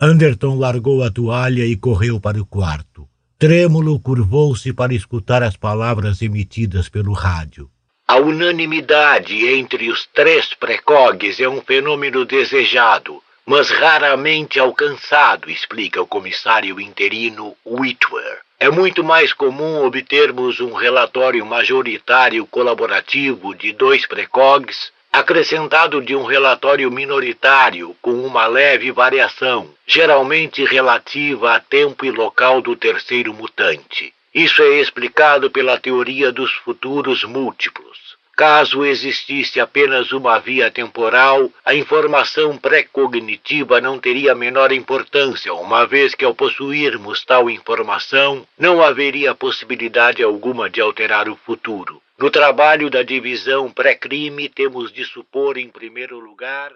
Anderton 0.00 0.58
largou 0.58 1.02
a 1.02 1.10
toalha 1.10 1.64
e 1.64 1.76
correu 1.76 2.20
para 2.20 2.40
o 2.40 2.46
quarto. 2.46 3.08
Trêmulo 3.38 3.98
curvou-se 4.00 4.72
para 4.72 4.94
escutar 4.94 5.42
as 5.42 5.56
palavras 5.56 6.22
emitidas 6.22 6.88
pelo 6.88 7.12
rádio. 7.12 7.68
A 8.06 8.16
unanimidade 8.16 9.46
entre 9.46 9.90
os 9.90 10.06
três 10.06 10.52
precogs 10.54 11.40
é 11.40 11.48
um 11.48 11.60
fenômeno 11.62 12.24
desejado, 12.24 13.22
mas 13.46 13.70
raramente 13.70 14.58
alcançado, 14.58 15.50
explica 15.50 16.00
o 16.00 16.06
comissário 16.06 16.80
interino 16.80 17.56
Whitwer. 17.64 18.40
É 18.64 18.70
muito 18.70 19.04
mais 19.04 19.30
comum 19.34 19.84
obtermos 19.84 20.58
um 20.58 20.72
relatório 20.72 21.44
majoritário 21.44 22.46
colaborativo 22.46 23.54
de 23.54 23.74
dois 23.74 24.06
precogs 24.06 24.90
acrescentado 25.12 26.00
de 26.00 26.16
um 26.16 26.24
relatório 26.24 26.90
minoritário 26.90 27.94
com 28.00 28.12
uma 28.12 28.46
leve 28.46 28.90
variação, 28.90 29.68
geralmente 29.86 30.64
relativa 30.64 31.54
a 31.54 31.60
tempo 31.60 32.06
e 32.06 32.10
local 32.10 32.62
do 32.62 32.74
terceiro 32.74 33.34
mutante. 33.34 34.14
Isso 34.34 34.62
é 34.62 34.80
explicado 34.80 35.50
pela 35.50 35.78
teoria 35.78 36.32
dos 36.32 36.50
futuros 36.50 37.22
múltiplos. 37.22 37.98
Caso 38.36 38.84
existisse 38.84 39.60
apenas 39.60 40.10
uma 40.10 40.40
via 40.40 40.68
temporal, 40.68 41.50
a 41.64 41.72
informação 41.72 42.58
pré-cognitiva 42.58 43.80
não 43.80 44.00
teria 44.00 44.32
a 44.32 44.34
menor 44.34 44.72
importância, 44.72 45.54
uma 45.54 45.86
vez 45.86 46.16
que 46.16 46.24
ao 46.24 46.34
possuirmos 46.34 47.24
tal 47.24 47.48
informação, 47.48 48.44
não 48.58 48.82
haveria 48.82 49.36
possibilidade 49.36 50.20
alguma 50.20 50.68
de 50.68 50.80
alterar 50.80 51.28
o 51.28 51.36
futuro. 51.36 52.02
No 52.18 52.28
trabalho 52.28 52.90
da 52.90 53.04
divisão 53.04 53.70
pré-crime, 53.70 54.48
temos 54.48 54.92
de 54.92 55.04
supor, 55.04 55.56
em 55.56 55.68
primeiro 55.68 56.18
lugar. 56.18 56.72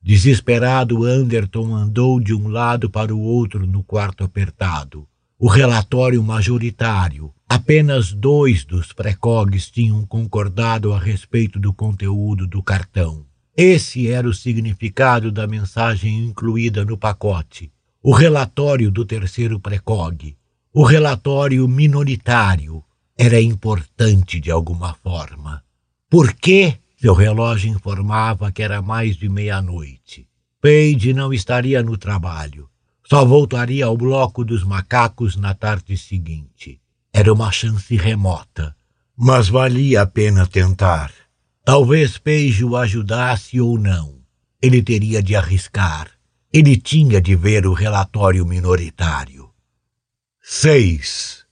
Desesperado, 0.00 1.04
Anderton 1.04 1.74
andou 1.74 2.20
de 2.20 2.32
um 2.32 2.48
lado 2.48 2.88
para 2.88 3.12
o 3.12 3.20
outro 3.20 3.66
no 3.66 3.82
quarto 3.82 4.22
apertado. 4.22 5.06
O 5.38 5.48
relatório 5.48 6.22
majoritário, 6.22 7.32
Apenas 7.52 8.12
dois 8.12 8.64
dos 8.64 8.92
precogs 8.92 9.68
tinham 9.68 10.06
concordado 10.06 10.92
a 10.92 11.00
respeito 11.00 11.58
do 11.58 11.74
conteúdo 11.74 12.46
do 12.46 12.62
cartão. 12.62 13.26
Esse 13.56 14.08
era 14.08 14.28
o 14.28 14.32
significado 14.32 15.32
da 15.32 15.48
mensagem 15.48 16.26
incluída 16.26 16.84
no 16.84 16.96
pacote. 16.96 17.72
O 18.00 18.12
relatório 18.12 18.88
do 18.88 19.04
terceiro 19.04 19.58
precog, 19.58 20.36
o 20.72 20.84
relatório 20.84 21.66
minoritário, 21.66 22.84
era 23.18 23.42
importante 23.42 24.38
de 24.38 24.52
alguma 24.52 24.94
forma. 24.94 25.60
Por 26.08 26.32
quê? 26.32 26.76
Seu 26.98 27.14
relógio 27.14 27.72
informava 27.72 28.52
que 28.52 28.62
era 28.62 28.80
mais 28.80 29.16
de 29.16 29.28
meia-noite. 29.28 30.24
Page 30.62 31.12
não 31.12 31.32
estaria 31.32 31.82
no 31.82 31.98
trabalho. 31.98 32.68
Só 33.04 33.24
voltaria 33.24 33.86
ao 33.86 33.96
bloco 33.96 34.44
dos 34.44 34.62
macacos 34.62 35.34
na 35.34 35.52
tarde 35.52 35.98
seguinte. 35.98 36.79
Era 37.12 37.32
uma 37.32 37.50
chance 37.50 37.96
remota, 37.96 38.74
mas 39.16 39.48
valia 39.48 40.02
a 40.02 40.06
pena 40.06 40.46
tentar. 40.46 41.12
Talvez 41.64 42.18
Peixe 42.18 42.64
o 42.64 42.76
ajudasse 42.76 43.60
ou 43.60 43.78
não. 43.78 44.20
Ele 44.62 44.82
teria 44.82 45.22
de 45.22 45.34
arriscar. 45.34 46.10
Ele 46.52 46.76
tinha 46.76 47.20
de 47.20 47.36
ver 47.36 47.66
o 47.66 47.72
relatório 47.72 48.44
minoritário. 48.46 49.50
6. 50.42 51.44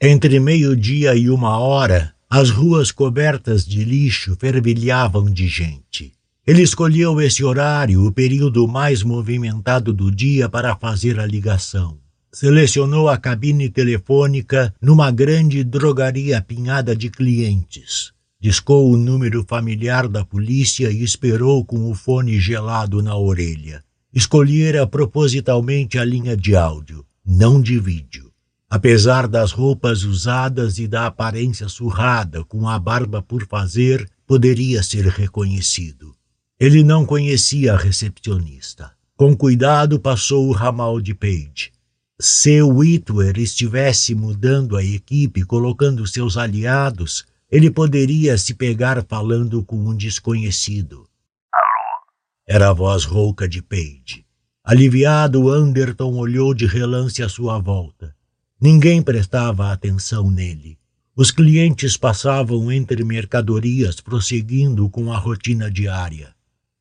Entre 0.00 0.38
meio-dia 0.38 1.14
e 1.14 1.28
uma 1.30 1.58
hora, 1.58 2.14
as 2.30 2.50
ruas 2.50 2.92
cobertas 2.92 3.64
de 3.64 3.84
lixo 3.84 4.36
fervilhavam 4.38 5.24
de 5.24 5.48
gente. 5.48 6.12
Ele 6.46 6.62
escolheu 6.62 7.20
esse 7.20 7.42
horário, 7.42 8.06
o 8.06 8.12
período 8.12 8.68
mais 8.68 9.02
movimentado 9.02 9.92
do 9.92 10.10
dia, 10.10 10.48
para 10.48 10.76
fazer 10.76 11.18
a 11.18 11.26
ligação. 11.26 11.98
Selecionou 12.32 13.08
a 13.08 13.16
cabine 13.16 13.70
telefônica 13.70 14.74
numa 14.82 15.10
grande 15.10 15.64
drogaria 15.64 16.38
apinhada 16.38 16.94
de 16.94 17.08
clientes. 17.08 18.12
Discou 18.40 18.92
o 18.92 18.96
número 18.96 19.44
familiar 19.48 20.06
da 20.06 20.24
polícia 20.24 20.90
e 20.90 21.02
esperou 21.02 21.64
com 21.64 21.90
o 21.90 21.94
fone 21.94 22.38
gelado 22.38 23.02
na 23.02 23.16
orelha. 23.16 23.82
Escolhera 24.12 24.86
propositalmente 24.86 25.98
a 25.98 26.04
linha 26.04 26.36
de 26.36 26.54
áudio, 26.54 27.04
não 27.26 27.60
de 27.60 27.78
vídeo. 27.78 28.30
Apesar 28.70 29.26
das 29.26 29.50
roupas 29.50 30.02
usadas 30.02 30.78
e 30.78 30.86
da 30.86 31.06
aparência 31.06 31.68
surrada, 31.68 32.44
com 32.44 32.68
a 32.68 32.78
barba 32.78 33.22
por 33.22 33.46
fazer, 33.46 34.06
poderia 34.26 34.82
ser 34.82 35.06
reconhecido. 35.06 36.14
Ele 36.60 36.84
não 36.84 37.06
conhecia 37.06 37.72
a 37.72 37.76
recepcionista. 37.76 38.92
Com 39.16 39.34
cuidado 39.34 39.98
passou 39.98 40.46
o 40.46 40.52
ramal 40.52 41.00
de 41.00 41.14
Page. 41.14 41.72
Se 42.20 42.60
Whitwer 42.60 43.38
estivesse 43.38 44.12
mudando 44.12 44.76
a 44.76 44.82
equipe, 44.82 45.44
colocando 45.44 46.04
seus 46.04 46.36
aliados, 46.36 47.24
ele 47.48 47.70
poderia 47.70 48.36
se 48.36 48.54
pegar 48.54 49.04
falando 49.08 49.64
com 49.64 49.76
um 49.76 49.96
desconhecido. 49.96 51.06
Alô? 51.52 52.02
Era 52.44 52.70
a 52.70 52.72
voz 52.72 53.04
rouca 53.04 53.48
de 53.48 53.62
Page. 53.62 54.26
Aliviado, 54.64 55.48
Anderton 55.48 56.16
olhou 56.16 56.52
de 56.52 56.66
relance 56.66 57.22
à 57.22 57.28
sua 57.28 57.60
volta. 57.60 58.12
Ninguém 58.60 59.00
prestava 59.00 59.70
atenção 59.70 60.28
nele. 60.28 60.76
Os 61.14 61.30
clientes 61.30 61.96
passavam 61.96 62.70
entre 62.72 63.04
mercadorias, 63.04 64.00
prosseguindo 64.00 64.90
com 64.90 65.12
a 65.12 65.16
rotina 65.16 65.70
diária. 65.70 66.34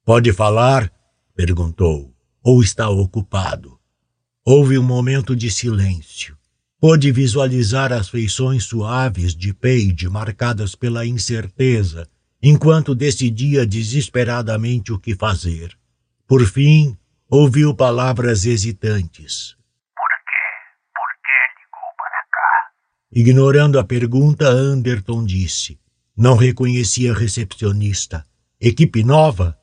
Pode 0.03 0.33
falar? 0.33 0.91
perguntou. 1.35 2.11
Ou 2.41 2.63
está 2.63 2.89
ocupado? 2.89 3.76
Houve 4.49 4.79
um 4.79 4.83
momento 4.83 5.35
de 5.35 5.51
silêncio. 5.51 6.37
Pôde 6.79 7.11
visualizar 7.11 7.91
as 7.91 8.07
feições 8.07 8.63
suaves 8.63 9.35
de 9.35 9.53
Paige 9.53 10.07
marcadas 10.07 10.73
pela 10.73 11.05
incerteza, 11.05 12.07
enquanto 12.41 12.95
decidia 12.95 13.67
desesperadamente 13.67 14.93
o 14.93 14.97
que 14.97 15.13
fazer. 15.13 15.77
Por 16.25 16.45
fim, 16.45 16.97
ouviu 17.29 17.75
palavras 17.75 18.45
hesitantes. 18.45 19.57
Por 19.93 20.07
quê? 20.25 20.47
Por 20.95 21.11
que 21.25 21.37
ligou 21.59 21.91
para 21.97 22.23
cá? 22.31 22.71
Ignorando 23.11 23.77
a 23.77 23.83
pergunta, 23.83 24.47
Anderton 24.47 25.25
disse. 25.25 25.77
Não 26.15 26.37
reconhecia 26.37 27.11
a 27.11 27.17
recepcionista. 27.17 28.25
Equipe 28.61 29.03
nova? 29.03 29.59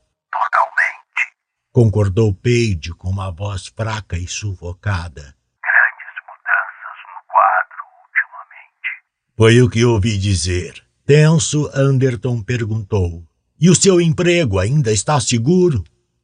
Concordou 1.75 2.33
Peide 2.33 2.93
com 2.93 3.09
uma 3.09 3.29
voz 3.29 3.67
fraca 3.67 4.17
e 4.17 4.25
sufocada. 4.29 5.35
Grandes 5.61 6.15
mudanças 6.25 6.97
no 7.03 7.19
quadro 7.27 7.81
ultimamente. 7.99 8.87
Foi 9.35 9.61
o 9.61 9.69
que 9.69 9.83
ouvi 9.83 10.17
dizer. 10.17 10.81
Tenso, 11.05 11.69
Anderton 11.73 12.41
perguntou. 12.41 13.25
E 13.59 13.69
o 13.69 13.75
seu 13.75 13.99
emprego 13.99 14.57
ainda 14.57 14.89
está 14.89 15.19
seguro? 15.19 15.83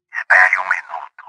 Espere 0.09 0.57
um 0.57 0.69
minuto. 0.69 1.23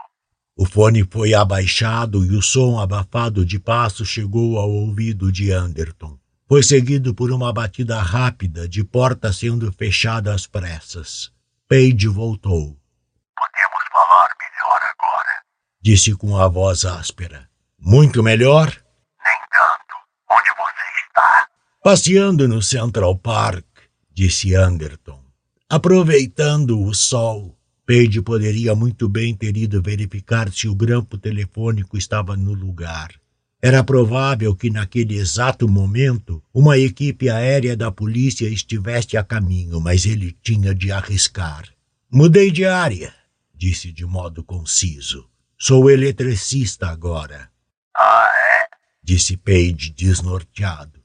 O 0.56 0.66
fone 0.66 1.02
foi 1.02 1.34
abaixado 1.34 2.24
e 2.24 2.36
o 2.36 2.42
som 2.42 2.78
abafado 2.78 3.44
de 3.44 3.58
passo 3.58 4.06
chegou 4.06 4.56
ao 4.56 4.70
ouvido 4.70 5.32
de 5.32 5.50
Anderton. 5.50 6.16
Foi 6.48 6.62
seguido 6.62 7.12
por 7.12 7.32
uma 7.32 7.52
batida 7.52 8.00
rápida 8.00 8.68
de 8.68 8.84
porta 8.84 9.32
sendo 9.32 9.72
fechada 9.72 10.32
às 10.32 10.46
pressas. 10.46 11.32
Page 11.68 12.06
voltou 12.06 12.80
disse 15.83 16.14
com 16.14 16.37
a 16.37 16.47
voz 16.47 16.85
áspera. 16.85 17.49
Muito 17.76 18.22
melhor? 18.22 18.68
Nem 18.68 19.39
tanto. 19.51 19.97
Onde 20.30 20.49
você 20.57 20.83
está? 21.09 21.49
Passeando 21.83 22.47
no 22.47 22.62
Central 22.62 23.18
Park, 23.18 23.66
disse 24.14 24.55
Anderton. 24.55 25.20
Aproveitando 25.68 26.80
o 26.80 26.95
sol. 26.95 27.59
Page 27.85 28.22
poderia 28.22 28.76
muito 28.76 29.09
bem 29.09 29.35
ter 29.35 29.57
ido 29.57 29.83
verificar 29.83 30.53
se 30.53 30.68
o 30.68 30.74
grampo 30.74 31.18
telefônico 31.18 31.99
estava 31.99 32.37
no 32.37 32.53
lugar. 32.53 33.11
Era 33.61 33.83
provável 33.83 34.55
que 34.55 34.70
naquele 34.70 35.16
exato 35.16 35.68
momento 35.68 36.41
uma 36.55 36.78
equipe 36.78 37.28
aérea 37.28 37.76
da 37.76 37.91
polícia 37.91 38.49
estivesse 38.49 39.16
a 39.16 39.24
caminho, 39.24 39.80
mas 39.80 40.07
ele 40.07 40.37
tinha 40.43 40.72
de 40.72 40.93
arriscar. 40.93 41.64
Mudei 42.11 42.53
de 42.53 42.64
área, 42.64 43.12
disse 43.55 43.91
de 43.91 44.07
modo 44.07 44.45
conciso. 44.45 45.32
Sou 45.62 45.90
eletricista 45.90 46.88
agora. 46.88 47.48
Ah, 47.96 48.32
é? 48.34 48.76
Disse 49.02 49.36
Page 49.36 49.90
desnorteado. 49.90 51.00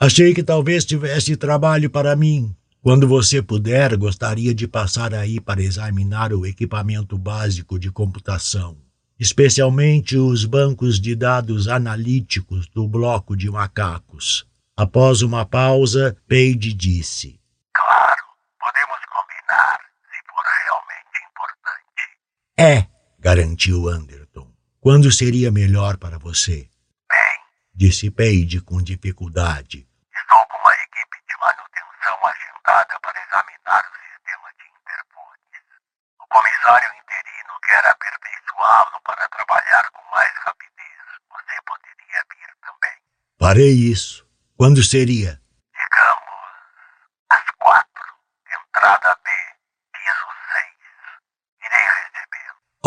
Achei 0.00 0.34
que 0.34 0.42
talvez 0.42 0.84
tivesse 0.84 1.36
trabalho 1.36 1.88
para 1.88 2.16
mim. 2.16 2.52
Quando 2.82 3.06
você 3.06 3.40
puder, 3.40 3.96
gostaria 3.96 4.54
de 4.54 4.66
passar 4.66 5.14
aí 5.14 5.40
para 5.40 5.62
examinar 5.62 6.32
o 6.32 6.46
equipamento 6.46 7.16
básico 7.16 7.78
de 7.78 7.90
computação 7.90 8.76
especialmente 9.18 10.16
os 10.16 10.44
bancos 10.44 11.00
de 11.00 11.16
dados 11.16 11.66
analíticos 11.66 12.68
do 12.68 12.86
bloco 12.86 13.36
de 13.36 13.50
macacos. 13.50 14.46
Após 14.76 15.22
uma 15.22 15.44
pausa, 15.44 16.16
Page 16.28 16.72
disse: 16.72 17.40
Claro, 17.74 18.22
podemos 18.60 18.98
combinar, 19.10 19.80
se 20.06 20.18
for 20.28 20.44
realmente 20.64 21.18
importante. 21.28 22.06
É, 22.56 22.97
garantiu 23.28 23.88
Anderton. 23.90 24.50
Quando 24.80 25.12
seria 25.12 25.52
melhor 25.52 25.98
para 25.98 26.16
você? 26.18 26.70
Bem, 27.12 27.38
disse 27.74 28.10
Page 28.10 28.58
com 28.62 28.82
dificuldade. 28.82 29.86
estou 30.16 30.46
com 30.48 30.56
uma 30.56 30.72
equipe 30.72 31.16
de 31.28 31.34
manutenção 31.38 32.16
agendada 32.24 32.98
para 33.02 33.20
examinar 33.20 33.84
o 33.84 33.92
sistema 34.00 34.48
de 34.56 34.64
interfones. 34.64 35.60
O 36.18 36.26
comissário 36.26 36.88
interino 37.04 37.52
quer 37.66 37.84
aperfeiçoá-lo 37.92 38.98
para 39.04 39.28
trabalhar 39.28 39.90
com 39.90 40.10
mais 40.10 40.32
rapidez. 40.46 40.96
Você 41.28 41.56
poderia 41.68 42.20
vir 42.32 42.50
também. 42.64 42.96
Farei 43.38 43.74
isso. 43.92 44.26
Quando 44.56 44.82
seria? 44.82 45.38
Digamos, 45.76 46.32
às 47.28 47.44
quatro. 47.58 48.08
Entrada 48.48 49.17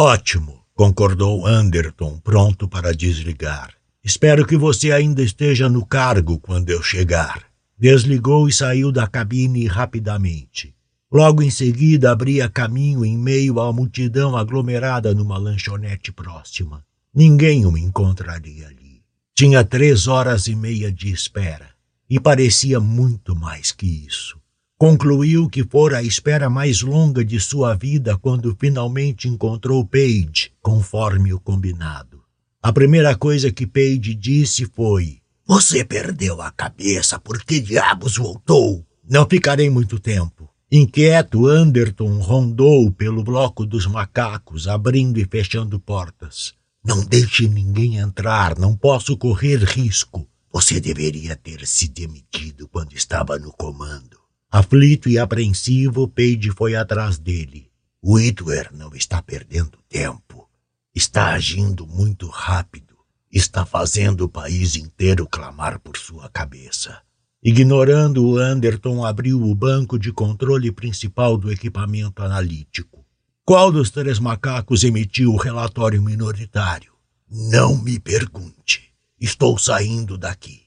Ótimo, 0.04 0.66
concordou 0.74 1.46
Anderton, 1.46 2.18
pronto 2.24 2.68
para 2.68 2.92
desligar. 2.92 3.72
Espero 4.04 4.48
que 4.48 4.58
você 4.58 4.92
ainda 4.92 5.22
esteja 5.22 5.70
no 5.70 5.86
cargo 5.86 6.40
quando 6.40 6.72
eu 6.72 6.82
chegar. 6.82 7.44
Desligou 7.78 8.50
e 8.50 8.52
saiu 8.52 8.92
da 8.92 9.06
cabine 9.06 9.68
rapidamente. 9.68 10.74
Logo 11.12 11.44
em 11.44 11.52
seguida, 11.52 12.12
abria 12.12 12.50
caminho 12.50 13.06
em 13.06 13.16
meio 13.16 13.60
à 13.60 13.72
multidão 13.72 14.36
aglomerada 14.36 15.14
numa 15.14 15.38
lanchonete 15.38 16.12
próxima. 16.12 16.84
Ninguém 17.14 17.68
o 17.68 17.78
encontraria 17.78 18.70
ali. 18.70 19.04
Tinha 19.36 19.64
três 19.64 20.08
horas 20.08 20.48
e 20.48 20.56
meia 20.56 20.92
de 20.92 21.12
espera, 21.12 21.70
e 22.10 22.20
parecia 22.20 22.80
muito 22.80 23.36
mais 23.36 23.72
que 23.72 23.86
isso. 23.86 24.41
Concluiu 24.82 25.48
que 25.48 25.64
fora 25.64 26.00
a 26.00 26.02
espera 26.02 26.50
mais 26.50 26.82
longa 26.82 27.24
de 27.24 27.40
sua 27.40 27.76
vida 27.76 28.18
quando 28.18 28.58
finalmente 28.60 29.28
encontrou 29.28 29.86
Paige, 29.86 30.52
conforme 30.60 31.32
o 31.32 31.40
combinado. 31.40 32.24
A 32.64 32.74
primeira 32.74 33.16
coisa 33.16 33.52
que 33.52 33.68
Paige 33.68 34.16
disse 34.16 34.66
foi: 34.66 35.20
Você 35.46 35.86
perdeu 35.86 36.42
a 36.42 36.50
cabeça, 36.50 37.20
por 37.20 37.44
que 37.44 37.60
diabos 37.60 38.18
voltou? 38.18 38.84
Não 39.08 39.28
ficarei 39.30 39.70
muito 39.70 40.00
tempo. 40.00 40.50
Inquieto, 40.72 41.46
Anderton 41.46 42.18
rondou 42.18 42.92
pelo 42.92 43.24
bloco 43.24 43.68
dos 43.68 43.86
macacos, 43.86 44.68
abrindo 44.68 45.20
e 45.20 45.26
fechando 45.26 45.80
portas. 45.80 46.56
Não 46.84 47.06
deixe 47.06 47.48
ninguém 47.48 47.98
entrar, 47.98 48.58
não 48.58 48.76
posso 48.76 49.16
correr 49.16 49.64
risco. 49.64 50.28
Você 50.52 50.80
deveria 50.80 51.36
ter 51.36 51.68
se 51.68 51.88
demitido 51.88 52.68
quando 52.68 52.94
estava 52.94 53.38
no 53.38 53.52
comando. 53.52 54.21
Aflito 54.54 55.08
e 55.08 55.18
apreensivo, 55.18 56.10
Page 56.10 56.52
foi 56.52 56.76
atrás 56.76 57.18
dele. 57.18 57.72
Whitwer 58.04 58.70
não 58.74 58.94
está 58.94 59.22
perdendo 59.22 59.78
tempo. 59.88 60.50
Está 60.94 61.32
agindo 61.32 61.88
muito 61.88 62.28
rápido. 62.28 62.98
Está 63.32 63.66
fazendo 63.66 64.26
o 64.26 64.30
país 64.30 64.76
inteiro 64.76 65.26
clamar 65.26 65.80
por 65.80 65.96
sua 65.96 66.28
cabeça. 66.28 67.02
Ignorando-o, 67.42 68.38
Anderton 68.38 69.06
abriu 69.06 69.42
o 69.42 69.56
banco 69.56 69.98
de 69.98 70.12
controle 70.12 70.70
principal 70.70 71.38
do 71.38 71.50
equipamento 71.50 72.22
analítico. 72.22 73.06
Qual 73.46 73.72
dos 73.72 73.90
três 73.90 74.20
macacos 74.20 74.84
emitiu 74.84 75.32
o 75.32 75.38
relatório 75.38 76.02
minoritário? 76.02 76.92
Não 77.32 77.82
me 77.82 77.98
pergunte. 77.98 78.92
Estou 79.18 79.58
saindo 79.58 80.18
daqui. 80.18 80.64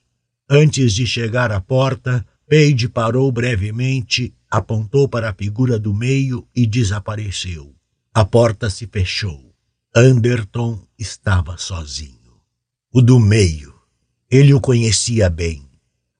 Antes 0.48 0.94
de 0.94 1.06
chegar 1.06 1.52
à 1.52 1.60
porta, 1.60 2.26
Page 2.54 2.88
parou 2.88 3.32
brevemente, 3.32 4.32
apontou 4.48 5.08
para 5.08 5.30
a 5.30 5.34
figura 5.34 5.76
do 5.76 5.92
meio 5.92 6.46
e 6.54 6.68
desapareceu. 6.68 7.74
A 8.14 8.24
porta 8.24 8.70
se 8.70 8.86
fechou. 8.86 9.52
Anderton 9.92 10.80
estava 10.96 11.56
sozinho. 11.58 12.38
O 12.92 13.02
do 13.02 13.18
meio. 13.18 13.74
Ele 14.30 14.54
o 14.54 14.60
conhecia 14.60 15.28
bem. 15.28 15.64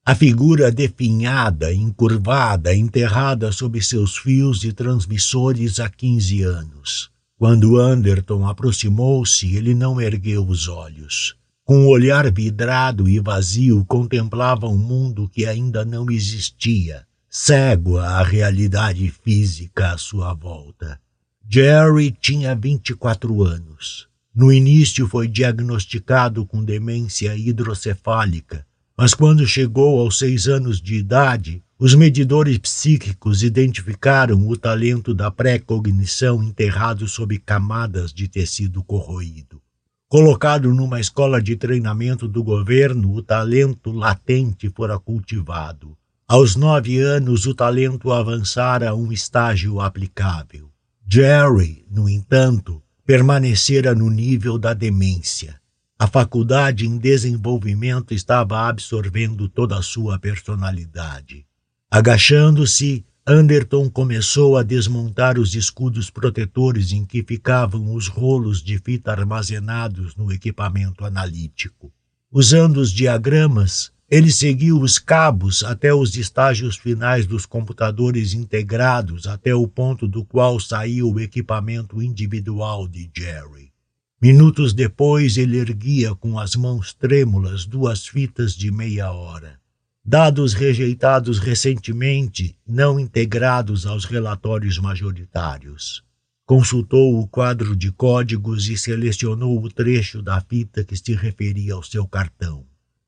A 0.04 0.12
figura 0.16 0.72
definhada, 0.72 1.72
encurvada, 1.72 2.74
enterrada 2.74 3.52
sob 3.52 3.80
seus 3.80 4.16
fios 4.16 4.64
e 4.64 4.72
transmissores 4.72 5.78
há 5.78 5.88
quinze 5.88 6.42
anos. 6.42 7.12
Quando 7.38 7.78
Anderton 7.78 8.44
aproximou-se, 8.44 9.54
ele 9.54 9.72
não 9.72 10.00
ergueu 10.00 10.44
os 10.44 10.66
olhos. 10.66 11.36
Com 11.64 11.86
o 11.86 11.88
olhar 11.88 12.30
vidrado 12.30 13.08
e 13.08 13.18
vazio, 13.18 13.84
contemplava 13.86 14.68
um 14.68 14.76
mundo 14.76 15.28
que 15.28 15.46
ainda 15.46 15.84
não 15.84 16.10
existia, 16.10 17.06
cego 17.28 17.98
à 17.98 18.22
realidade 18.22 19.10
física 19.10 19.92
à 19.92 19.98
sua 19.98 20.34
volta. 20.34 21.00
Jerry 21.48 22.10
tinha 22.10 22.54
24 22.54 23.42
anos. 23.42 24.08
No 24.34 24.52
início 24.52 25.08
foi 25.08 25.26
diagnosticado 25.26 26.44
com 26.44 26.62
demência 26.62 27.36
hidrocefálica 27.36 28.66
mas 28.96 29.12
quando 29.12 29.44
chegou 29.44 30.00
aos 30.00 30.18
seis 30.18 30.46
anos 30.46 30.80
de 30.80 30.94
idade, 30.94 31.64
os 31.76 31.96
medidores 31.96 32.56
psíquicos 32.58 33.42
identificaram 33.42 34.48
o 34.48 34.56
talento 34.56 35.12
da 35.12 35.32
pré-cognição 35.32 36.40
enterrado 36.42 37.08
sob 37.08 37.36
camadas 37.40 38.12
de 38.12 38.28
tecido 38.28 38.84
corroído. 38.84 39.60
Colocado 40.08 40.72
numa 40.72 41.00
escola 41.00 41.42
de 41.42 41.56
treinamento 41.56 42.28
do 42.28 42.44
governo, 42.44 43.12
o 43.12 43.22
talento 43.22 43.90
latente 43.90 44.70
fora 44.70 44.98
cultivado. 44.98 45.96
Aos 46.28 46.56
nove 46.56 47.00
anos, 47.00 47.46
o 47.46 47.54
talento 47.54 48.12
avançara 48.12 48.90
a 48.90 48.94
um 48.94 49.10
estágio 49.10 49.80
aplicável. 49.80 50.70
Jerry, 51.06 51.84
no 51.90 52.08
entanto, 52.08 52.82
permanecera 53.04 53.94
no 53.94 54.08
nível 54.08 54.58
da 54.58 54.72
demência. 54.72 55.60
A 55.98 56.06
faculdade 56.06 56.86
em 56.86 56.96
desenvolvimento 56.96 58.14
estava 58.14 58.68
absorvendo 58.68 59.48
toda 59.48 59.78
a 59.78 59.82
sua 59.82 60.18
personalidade. 60.18 61.46
Agachando-se, 61.90 63.04
Anderton 63.26 63.88
começou 63.88 64.54
a 64.54 64.62
desmontar 64.62 65.38
os 65.38 65.54
escudos 65.54 66.10
protetores 66.10 66.92
em 66.92 67.06
que 67.06 67.22
ficavam 67.22 67.94
os 67.94 68.06
rolos 68.06 68.62
de 68.62 68.76
fita 68.76 69.12
armazenados 69.12 70.14
no 70.14 70.30
equipamento 70.30 71.06
analítico. 71.06 71.90
Usando 72.30 72.76
os 72.76 72.92
diagramas, 72.92 73.90
ele 74.10 74.30
seguiu 74.30 74.78
os 74.78 74.98
cabos 74.98 75.64
até 75.64 75.94
os 75.94 76.14
estágios 76.18 76.76
finais 76.76 77.26
dos 77.26 77.46
computadores 77.46 78.34
integrados, 78.34 79.26
até 79.26 79.54
o 79.54 79.66
ponto 79.66 80.06
do 80.06 80.22
qual 80.22 80.60
saiu 80.60 81.10
o 81.10 81.18
equipamento 81.18 82.02
individual 82.02 82.86
de 82.86 83.10
Jerry. 83.16 83.72
Minutos 84.20 84.74
depois, 84.74 85.38
ele 85.38 85.56
erguia 85.56 86.14
com 86.14 86.38
as 86.38 86.54
mãos 86.56 86.92
trêmulas 86.92 87.64
duas 87.64 88.06
fitas 88.06 88.54
de 88.54 88.70
meia 88.70 89.10
hora. 89.10 89.63
Dados 90.06 90.52
rejeitados 90.52 91.38
recentemente, 91.38 92.54
não 92.66 93.00
integrados 93.00 93.86
aos 93.86 94.04
relatórios 94.04 94.78
majoritários. 94.78 96.04
Consultou 96.44 97.18
o 97.18 97.26
quadro 97.26 97.74
de 97.74 97.90
códigos 97.90 98.68
e 98.68 98.76
selecionou 98.76 99.64
o 99.64 99.70
trecho 99.70 100.20
da 100.20 100.38
fita 100.42 100.84
que 100.84 100.94
se 100.94 101.14
referia 101.14 101.72
ao 101.72 101.82
seu 101.82 102.06
cartão. 102.06 102.66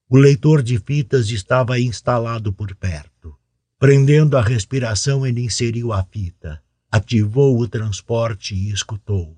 O 0.08 0.16
leitor 0.16 0.62
de 0.62 0.78
fitas 0.78 1.28
estava 1.28 1.78
instalado 1.78 2.50
por 2.50 2.74
perto. 2.74 3.34
Prendendo 3.78 4.38
a 4.38 4.40
respiração, 4.40 5.26
ele 5.26 5.42
inseriu 5.42 5.92
a 5.92 6.02
fita, 6.02 6.62
ativou 6.90 7.60
o 7.60 7.68
transporte 7.68 8.54
e 8.54 8.70
escutou. 8.70 9.36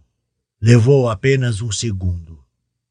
Levou 0.62 1.10
apenas 1.10 1.60
um 1.60 1.72
segundo. 1.72 2.38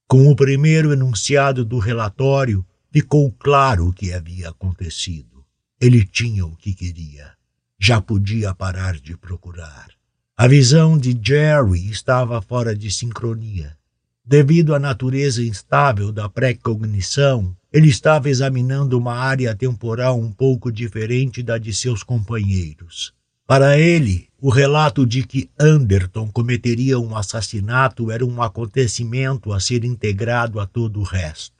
Com 0.10 0.30
o 0.30 0.36
primeiro 0.36 0.92
enunciado 0.92 1.64
do 1.64 1.80
relatório, 1.80 2.66
ficou 2.98 3.32
claro 3.32 3.90
o 3.90 3.94
que 3.94 4.12
havia 4.12 4.50
acontecido. 4.50 5.46
Ele 5.80 6.04
tinha 6.04 6.44
o 6.48 6.56
que 6.56 6.74
queria. 6.74 7.32
Já 7.80 8.02
podia 8.02 8.56
parar 8.56 8.96
de 9.00 9.16
procurar. 9.16 9.90
A 10.36 10.48
visão 10.48 10.98
de 10.98 11.16
Jerry 11.24 11.92
estava 11.92 12.42
fora 12.42 12.76
de 12.76 12.90
sincronia. 12.90 13.78
Devido 14.26 14.74
à 14.74 14.80
natureza 14.80 15.44
instável 15.44 16.12
da 16.12 16.28
pré-cognição, 16.28 17.56
ele 17.72 17.88
estava 17.88 18.32
examinando 18.32 18.98
uma 18.98 19.14
área 19.14 19.54
temporal 19.54 20.20
um 20.20 20.32
pouco 20.32 20.72
diferente 20.72 21.44
da 21.44 21.60
de 21.60 21.76
seus 21.76 22.02
companheiros. 22.02 23.14
Para 23.46 23.78
ele, 23.78 24.28
o 24.42 24.50
relato 24.50 25.06
de 25.06 25.22
que 25.22 25.52
Anderton 25.60 26.32
cometeria 26.32 26.98
um 26.98 27.16
assassinato 27.16 28.10
era 28.10 28.26
um 28.26 28.42
acontecimento 28.42 29.54
a 29.54 29.60
ser 29.60 29.86
integrado 29.86 30.60
a 30.60 30.66
todo 30.66 31.00
o 31.00 31.04
resto. 31.04 31.57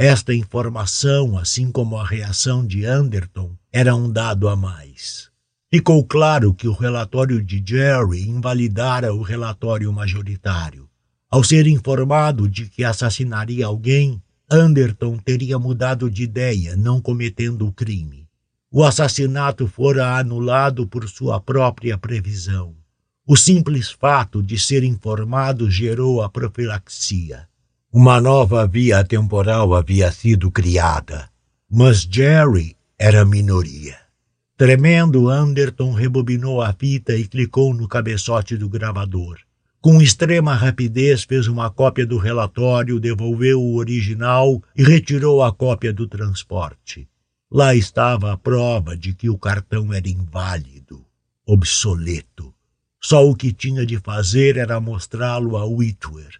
Esta 0.00 0.32
informação, 0.32 1.36
assim 1.36 1.72
como 1.72 1.98
a 1.98 2.06
reação 2.06 2.64
de 2.64 2.84
Anderton, 2.84 3.56
era 3.72 3.96
um 3.96 4.08
dado 4.08 4.48
a 4.48 4.54
mais. 4.54 5.28
Ficou 5.68 6.04
claro 6.04 6.54
que 6.54 6.68
o 6.68 6.72
relatório 6.72 7.42
de 7.42 7.60
Jerry 7.66 8.28
invalidara 8.28 9.12
o 9.12 9.22
relatório 9.22 9.92
majoritário. 9.92 10.88
Ao 11.28 11.42
ser 11.42 11.66
informado 11.66 12.48
de 12.48 12.66
que 12.68 12.84
assassinaria 12.84 13.66
alguém, 13.66 14.22
Anderton 14.48 15.18
teria 15.18 15.58
mudado 15.58 16.08
de 16.08 16.22
ideia, 16.22 16.76
não 16.76 17.00
cometendo 17.00 17.66
o 17.66 17.72
crime. 17.72 18.28
O 18.70 18.84
assassinato 18.84 19.66
fora 19.66 20.16
anulado 20.16 20.86
por 20.86 21.08
sua 21.08 21.40
própria 21.40 21.98
previsão. 21.98 22.72
O 23.26 23.36
simples 23.36 23.90
fato 23.90 24.44
de 24.44 24.60
ser 24.60 24.84
informado 24.84 25.68
gerou 25.68 26.22
a 26.22 26.28
profilaxia. 26.28 27.48
Uma 27.90 28.20
nova 28.20 28.66
via 28.66 29.02
temporal 29.02 29.74
havia 29.74 30.12
sido 30.12 30.50
criada, 30.50 31.30
mas 31.70 32.02
Jerry 32.02 32.76
era 32.98 33.24
minoria. 33.24 33.96
Tremendo, 34.58 35.30
Anderton 35.30 35.94
rebobinou 35.94 36.60
a 36.60 36.70
fita 36.74 37.16
e 37.16 37.26
clicou 37.26 37.72
no 37.72 37.88
cabeçote 37.88 38.58
do 38.58 38.68
gravador. 38.68 39.38
Com 39.80 40.02
extrema 40.02 40.52
rapidez, 40.54 41.24
fez 41.24 41.46
uma 41.48 41.70
cópia 41.70 42.04
do 42.04 42.18
relatório, 42.18 43.00
devolveu 43.00 43.58
o 43.58 43.76
original 43.76 44.62
e 44.76 44.82
retirou 44.82 45.42
a 45.42 45.50
cópia 45.50 45.90
do 45.90 46.06
transporte. 46.06 47.08
Lá 47.50 47.74
estava 47.74 48.34
a 48.34 48.36
prova 48.36 48.94
de 48.94 49.14
que 49.14 49.30
o 49.30 49.38
cartão 49.38 49.94
era 49.94 50.06
inválido, 50.06 51.06
obsoleto. 51.46 52.52
Só 53.02 53.26
o 53.26 53.34
que 53.34 53.50
tinha 53.50 53.86
de 53.86 53.98
fazer 53.98 54.58
era 54.58 54.78
mostrá-lo 54.78 55.56
a 55.56 55.64
Whitwer. 55.64 56.38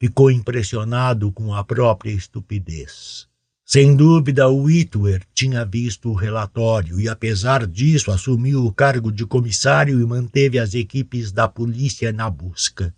Ficou 0.00 0.30
impressionado 0.30 1.32
com 1.32 1.52
a 1.52 1.64
própria 1.64 2.12
estupidez. 2.12 3.26
Sem 3.64 3.94
dúvida, 3.94 4.48
Whitwer 4.48 5.22
tinha 5.34 5.64
visto 5.64 6.08
o 6.08 6.14
relatório 6.14 7.00
e, 7.00 7.08
apesar 7.08 7.66
disso, 7.66 8.10
assumiu 8.10 8.64
o 8.64 8.72
cargo 8.72 9.12
de 9.12 9.26
comissário 9.26 10.00
e 10.00 10.06
manteve 10.06 10.58
as 10.58 10.72
equipes 10.72 11.32
da 11.32 11.46
polícia 11.46 12.12
na 12.12 12.30
busca. 12.30 12.94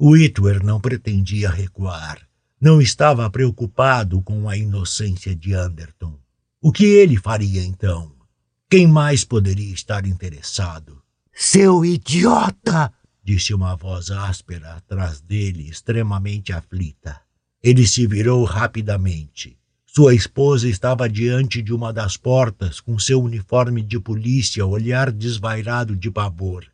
Whitwer 0.00 0.64
não 0.64 0.80
pretendia 0.80 1.50
recuar. 1.50 2.26
Não 2.60 2.80
estava 2.80 3.28
preocupado 3.28 4.22
com 4.22 4.48
a 4.48 4.56
inocência 4.56 5.34
de 5.34 5.52
Anderton. 5.52 6.18
O 6.62 6.72
que 6.72 6.84
ele 6.84 7.16
faria 7.18 7.62
então? 7.62 8.12
Quem 8.70 8.86
mais 8.86 9.24
poderia 9.24 9.74
estar 9.74 10.06
interessado? 10.06 11.02
Seu 11.34 11.84
idiota! 11.84 12.90
Disse 13.24 13.54
uma 13.54 13.74
voz 13.74 14.10
áspera 14.10 14.74
atrás 14.74 15.20
dele, 15.20 15.68
extremamente 15.68 16.52
aflita. 16.52 17.20
Ele 17.62 17.86
se 17.86 18.06
virou 18.06 18.44
rapidamente. 18.44 19.56
Sua 19.86 20.14
esposa 20.14 20.68
estava 20.68 21.08
diante 21.08 21.62
de 21.62 21.72
uma 21.72 21.92
das 21.92 22.16
portas 22.16 22.80
com 22.80 22.98
seu 22.98 23.22
uniforme 23.22 23.80
de 23.80 23.98
polícia, 23.98 24.66
olhar 24.66 25.10
desvairado 25.10 25.96
de 25.96 26.10
pavor. 26.10 26.66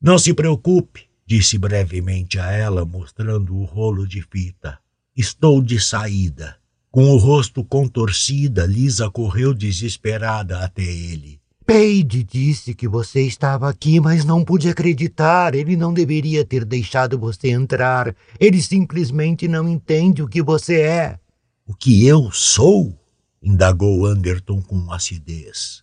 Não 0.00 0.18
se 0.18 0.32
preocupe, 0.32 1.06
disse 1.26 1.58
brevemente 1.58 2.38
a 2.38 2.52
ela, 2.52 2.84
mostrando 2.84 3.56
o 3.56 3.64
rolo 3.64 4.06
de 4.06 4.22
fita. 4.22 4.78
Estou 5.16 5.60
de 5.60 5.80
saída. 5.80 6.56
Com 6.90 7.10
o 7.10 7.16
rosto 7.16 7.64
contorcida, 7.64 8.64
Lisa 8.64 9.10
correu 9.10 9.52
desesperada 9.52 10.60
até 10.60 10.84
ele. 10.84 11.40
Paige 11.68 12.24
disse 12.24 12.72
que 12.72 12.88
você 12.88 13.20
estava 13.26 13.68
aqui, 13.68 14.00
mas 14.00 14.24
não 14.24 14.42
pude 14.42 14.70
acreditar. 14.70 15.54
Ele 15.54 15.76
não 15.76 15.92
deveria 15.92 16.42
ter 16.42 16.64
deixado 16.64 17.18
você 17.18 17.50
entrar. 17.50 18.16
Ele 18.40 18.62
simplesmente 18.62 19.46
não 19.46 19.68
entende 19.68 20.22
o 20.22 20.26
que 20.26 20.42
você 20.42 20.80
é. 20.80 21.18
O 21.66 21.74
que 21.74 22.06
eu 22.06 22.32
sou? 22.32 22.98
indagou 23.42 24.06
Anderton 24.06 24.62
com 24.62 24.90
acidez. 24.90 25.82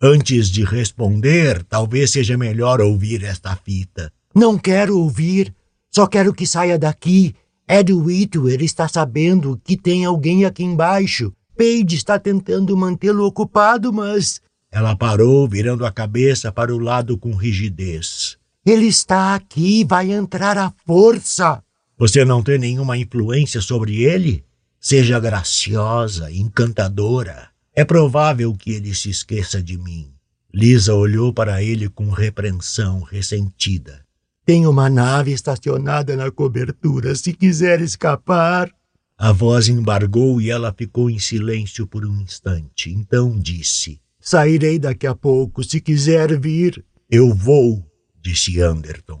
Antes 0.00 0.48
de 0.48 0.62
responder, 0.62 1.64
talvez 1.64 2.12
seja 2.12 2.38
melhor 2.38 2.80
ouvir 2.80 3.24
esta 3.24 3.56
fita. 3.56 4.12
Não 4.32 4.56
quero 4.56 4.96
ouvir. 4.96 5.52
Só 5.90 6.06
quero 6.06 6.32
que 6.32 6.46
saia 6.46 6.78
daqui. 6.78 7.34
Ed 7.68 7.92
Whitwer 7.92 8.62
está 8.62 8.86
sabendo 8.86 9.60
que 9.64 9.76
tem 9.76 10.04
alguém 10.04 10.44
aqui 10.44 10.62
embaixo. 10.62 11.32
Paige 11.56 11.96
está 11.96 12.20
tentando 12.20 12.76
mantê-lo 12.76 13.24
ocupado, 13.24 13.92
mas. 13.92 14.40
Ela 14.74 14.96
parou, 14.96 15.48
virando 15.48 15.86
a 15.86 15.92
cabeça 15.92 16.50
para 16.50 16.74
o 16.74 16.80
lado 16.80 17.16
com 17.16 17.32
rigidez. 17.32 18.36
Ele 18.66 18.86
está 18.86 19.36
aqui 19.36 19.84
vai 19.84 20.10
entrar 20.10 20.58
à 20.58 20.74
força. 20.84 21.62
Você 21.96 22.24
não 22.24 22.42
tem 22.42 22.58
nenhuma 22.58 22.98
influência 22.98 23.60
sobre 23.60 24.02
ele? 24.02 24.44
Seja 24.80 25.20
graciosa, 25.20 26.28
encantadora. 26.32 27.50
É 27.72 27.84
provável 27.84 28.52
que 28.52 28.72
ele 28.72 28.92
se 28.96 29.10
esqueça 29.10 29.62
de 29.62 29.78
mim. 29.78 30.10
Lisa 30.52 30.92
olhou 30.92 31.32
para 31.32 31.62
ele 31.62 31.88
com 31.88 32.10
repreensão, 32.10 33.00
ressentida. 33.00 34.04
Tem 34.44 34.66
uma 34.66 34.90
nave 34.90 35.30
estacionada 35.30 36.16
na 36.16 36.32
cobertura. 36.32 37.14
Se 37.14 37.32
quiser 37.32 37.80
escapar. 37.80 38.68
A 39.16 39.30
voz 39.30 39.68
embargou 39.68 40.40
e 40.40 40.50
ela 40.50 40.74
ficou 40.76 41.08
em 41.08 41.20
silêncio 41.20 41.86
por 41.86 42.04
um 42.04 42.20
instante. 42.20 42.90
Então 42.90 43.38
disse: 43.38 44.00
Sairei 44.26 44.78
daqui 44.78 45.06
a 45.06 45.14
pouco. 45.14 45.62
Se 45.62 45.82
quiser 45.82 46.40
vir. 46.40 46.82
Eu 47.10 47.34
vou, 47.34 47.84
disse 48.22 48.58
Anderton. 48.58 49.20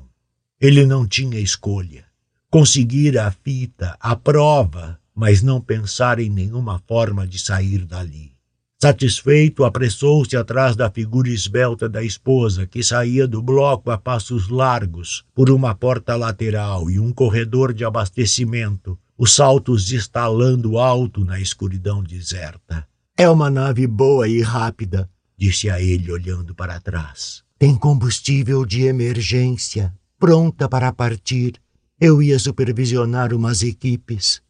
Ele 0.58 0.86
não 0.86 1.06
tinha 1.06 1.38
escolha. 1.38 2.06
Conseguira 2.50 3.26
a 3.26 3.30
fita, 3.30 3.98
a 4.00 4.16
prova, 4.16 4.98
mas 5.14 5.42
não 5.42 5.60
pensar 5.60 6.18
em 6.18 6.30
nenhuma 6.30 6.82
forma 6.88 7.26
de 7.26 7.38
sair 7.38 7.84
dali. 7.84 8.32
Satisfeito, 8.80 9.62
apressou-se 9.64 10.34
atrás 10.38 10.74
da 10.74 10.90
figura 10.90 11.28
esbelta 11.28 11.86
da 11.86 12.02
esposa, 12.02 12.66
que 12.66 12.82
saía 12.82 13.28
do 13.28 13.42
bloco 13.42 13.90
a 13.90 13.98
passos 13.98 14.48
largos, 14.48 15.22
por 15.34 15.50
uma 15.50 15.74
porta 15.74 16.16
lateral 16.16 16.90
e 16.90 16.98
um 16.98 17.12
corredor 17.12 17.74
de 17.74 17.84
abastecimento, 17.84 18.98
os 19.18 19.34
saltos 19.34 19.92
estalando 19.92 20.78
alto 20.78 21.26
na 21.26 21.38
escuridão 21.38 22.02
deserta. 22.02 22.86
É 23.16 23.30
uma 23.30 23.48
nave 23.48 23.86
boa 23.86 24.26
e 24.26 24.40
rápida, 24.40 25.08
disse 25.36 25.70
a 25.70 25.80
ele, 25.80 26.10
olhando 26.10 26.52
para 26.52 26.80
trás. 26.80 27.44
Tem 27.56 27.76
combustível 27.76 28.66
de 28.66 28.86
emergência, 28.86 29.94
pronta 30.18 30.68
para 30.68 30.92
partir. 30.92 31.54
Eu 32.00 32.20
ia 32.20 32.40
supervisionar 32.40 33.32
umas 33.32 33.62
equipes. 33.62 34.42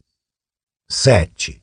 7. 0.88 1.62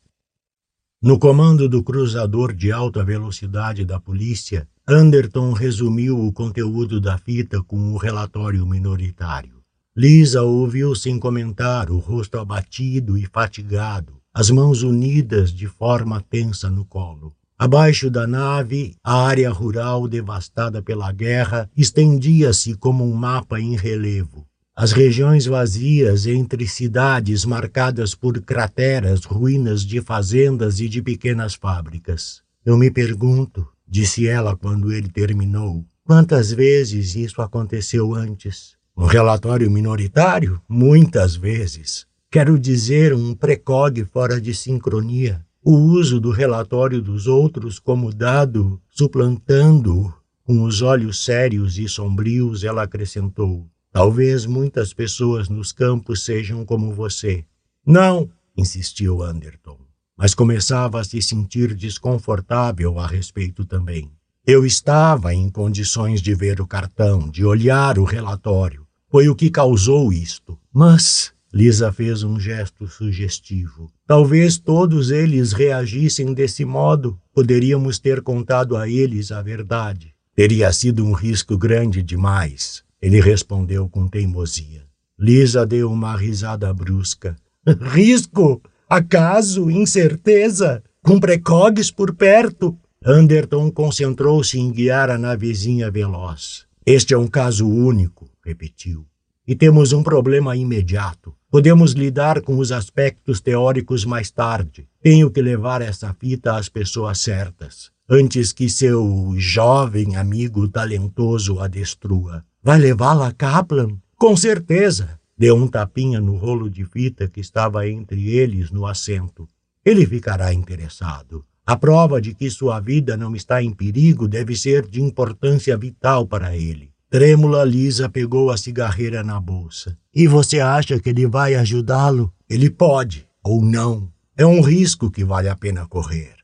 No 1.02 1.18
comando 1.18 1.68
do 1.68 1.84
cruzador 1.84 2.54
de 2.54 2.72
alta 2.72 3.04
velocidade 3.04 3.84
da 3.84 4.00
polícia, 4.00 4.70
Anderton 4.88 5.54
resumiu 5.54 6.24
o 6.24 6.32
conteúdo 6.32 7.02
da 7.02 7.18
fita 7.18 7.64
com 7.64 7.94
o 7.94 7.98
relatório 7.98 8.64
minoritário. 8.68 9.60
Lisa 9.98 10.44
ouviu 10.44 10.94
sem 10.94 11.18
comentar, 11.18 11.90
o 11.90 11.98
rosto 11.98 12.38
abatido 12.38 13.18
e 13.18 13.26
fatigado, 13.26 14.21
as 14.34 14.50
mãos 14.50 14.82
unidas 14.82 15.52
de 15.52 15.68
forma 15.68 16.22
tensa 16.30 16.70
no 16.70 16.86
colo. 16.86 17.34
Abaixo 17.58 18.10
da 18.10 18.26
nave, 18.26 18.96
a 19.04 19.26
área 19.28 19.52
rural 19.52 20.08
devastada 20.08 20.82
pela 20.82 21.12
guerra 21.12 21.70
estendia-se 21.76 22.76
como 22.76 23.04
um 23.04 23.14
mapa 23.14 23.60
em 23.60 23.76
relevo. 23.76 24.48
As 24.76 24.94
regiões 24.94 25.46
vazias 25.46 26.26
entre 26.26 26.66
cidades 26.68 27.46
marcadas 27.46 28.16
por 28.16 28.42
crateras, 28.42 29.26
ruínas 29.26 29.82
de 29.86 30.02
fazendas 30.02 30.80
e 30.80 30.88
de 30.88 31.02
pequenas 31.02 31.54
fábricas. 31.54 32.42
Eu 32.66 32.78
me 32.78 32.90
pergunto, 32.90 33.68
disse 33.88 34.28
ela 34.28 34.56
quando 34.56 34.92
ele 34.92 35.10
terminou, 35.10 35.86
quantas 36.06 36.52
vezes 36.52 37.16
isso 37.16 37.42
aconteceu 37.42 38.16
antes? 38.16 38.76
Um 38.98 39.06
relatório 39.06 39.70
minoritário? 39.70 40.62
Muitas 40.68 41.36
vezes. 41.36 42.08
Quero 42.32 42.58
dizer, 42.58 43.14
um 43.14 43.36
precog 43.36 44.06
fora 44.06 44.40
de 44.40 44.54
sincronia. 44.54 45.46
O 45.62 45.74
uso 45.74 46.18
do 46.18 46.32
relatório 46.32 47.02
dos 47.02 47.28
outros 47.28 47.78
como 47.78 48.10
dado, 48.14 48.82
suplantando-o. 48.90 50.14
Com 50.46 50.64
os 50.64 50.82
olhos 50.82 51.26
sérios 51.26 51.78
e 51.78 51.90
sombrios, 51.90 52.64
ela 52.64 52.84
acrescentou: 52.84 53.68
Talvez 53.92 54.46
muitas 54.46 54.94
pessoas 54.94 55.50
nos 55.50 55.74
campos 55.74 56.24
sejam 56.24 56.64
como 56.64 56.94
você. 56.94 57.44
Não, 57.86 58.30
insistiu 58.56 59.22
Anderton, 59.22 59.78
mas 60.18 60.34
começava 60.34 61.02
a 61.02 61.04
se 61.04 61.22
sentir 61.22 61.76
desconfortável 61.76 62.98
a 62.98 63.08
respeito 63.08 63.66
também. 63.66 64.10
Eu 64.48 64.66
estava 64.66 65.34
em 65.34 65.50
condições 65.50 66.22
de 66.22 66.34
ver 66.34 66.62
o 66.62 66.68
cartão, 66.68 67.30
de 67.30 67.44
olhar 67.44 68.00
o 68.00 68.06
relatório. 68.06 68.88
Foi 69.10 69.28
o 69.28 69.36
que 69.36 69.50
causou 69.50 70.14
isto. 70.14 70.58
Mas 70.74 71.34
Lisa 71.54 71.92
fez 71.92 72.24
um 72.24 72.40
gesto 72.40 72.88
sugestivo. 72.88 73.92
Talvez 74.08 74.58
todos 74.58 75.12
eles 75.12 75.52
reagissem 75.52 76.34
desse 76.34 76.64
modo. 76.64 77.20
Poderíamos 77.34 78.00
ter 78.00 78.22
contado 78.22 78.78
a 78.78 78.88
eles 78.88 79.34
a 79.34 79.42
verdade. 79.42 80.14
Teria 80.34 80.72
sido 80.72 81.06
um 81.06 81.12
risco 81.12 81.58
grande 81.58 82.02
demais. 82.02 82.84
Ele 83.02 83.20
respondeu 83.20 83.90
com 83.90 84.08
teimosia. 84.08 84.84
Lisa 85.20 85.66
deu 85.66 85.92
uma 85.92 86.16
risada 86.16 86.74
brusca. 86.74 87.36
Risco? 87.92 88.62
Acaso? 88.90 89.70
Incerteza? 89.70 90.82
Com 91.04 91.20
precogs 91.20 91.92
por 91.92 92.16
perto? 92.16 92.78
Anderton 93.06 93.70
concentrou-se 93.70 94.58
em 94.58 94.72
guiar 94.72 95.10
a 95.10 95.18
navezinha 95.18 95.92
veloz. 95.92 96.66
Este 96.86 97.14
é 97.14 97.18
um 97.18 97.28
caso 97.28 97.68
único, 97.68 98.30
repetiu. 98.46 99.06
E 99.48 99.56
temos 99.56 99.92
um 99.92 100.04
problema 100.04 100.56
imediato. 100.56 101.34
Podemos 101.50 101.94
lidar 101.94 102.42
com 102.42 102.58
os 102.58 102.72
aspectos 102.72 103.42
teóricos 103.42 104.06
mais 104.06 104.30
tarde. 104.30 104.88
Tenho 105.02 105.30
que 105.32 105.42
levar 105.42 105.82
essa 105.82 106.14
fita 106.14 106.56
às 106.56 106.70
pessoas 106.70 107.20
certas, 107.20 107.92
antes 108.08 108.54
que 108.54 108.70
seu 108.70 109.34
jovem 109.38 110.16
amigo 110.16 110.68
talentoso 110.68 111.60
a 111.60 111.68
destrua. 111.68 112.46
Vai 112.64 112.80
levá-la 112.80 113.30
a 113.30 113.32
Kaplan? 113.32 113.98
Com 114.16 114.38
certeza. 114.38 115.20
Deu 115.36 115.56
um 115.56 115.68
tapinha 115.68 116.22
no 116.22 116.38
rolo 116.38 116.70
de 116.70 116.86
fita 116.86 117.28
que 117.28 117.40
estava 117.40 117.88
entre 117.88 118.30
eles 118.30 118.70
no 118.70 118.86
assento. 118.86 119.48
Ele 119.84 120.06
ficará 120.06 120.54
interessado. 120.54 121.44
A 121.66 121.76
prova 121.76 122.22
de 122.22 122.36
que 122.36 122.50
sua 122.50 122.80
vida 122.80 123.18
não 123.18 123.36
está 123.36 123.64
em 123.64 123.72
perigo 123.72 124.28
deve 124.28 124.56
ser 124.56 124.88
de 124.88 125.02
importância 125.02 125.76
vital 125.76 126.28
para 126.28 126.56
ele. 126.56 126.91
Trêmula, 127.12 127.66
Lisa 127.66 128.08
pegou 128.08 128.50
a 128.52 128.56
cigarreira 128.56 129.22
na 129.22 129.38
bolsa. 129.38 129.98
E 130.16 130.28
você 130.28 130.62
acha 130.62 130.98
que 130.98 131.10
ele 131.10 131.28
vai 131.28 131.56
ajudá-lo? 131.56 132.34
Ele 132.50 132.70
pode, 132.70 133.28
ou 133.44 133.62
não. 133.62 134.10
É 134.38 134.46
um 134.46 134.62
risco 134.62 135.12
que 135.12 135.22
vale 135.22 135.50
a 135.50 135.56
pena 135.58 135.86
correr. 135.86 136.36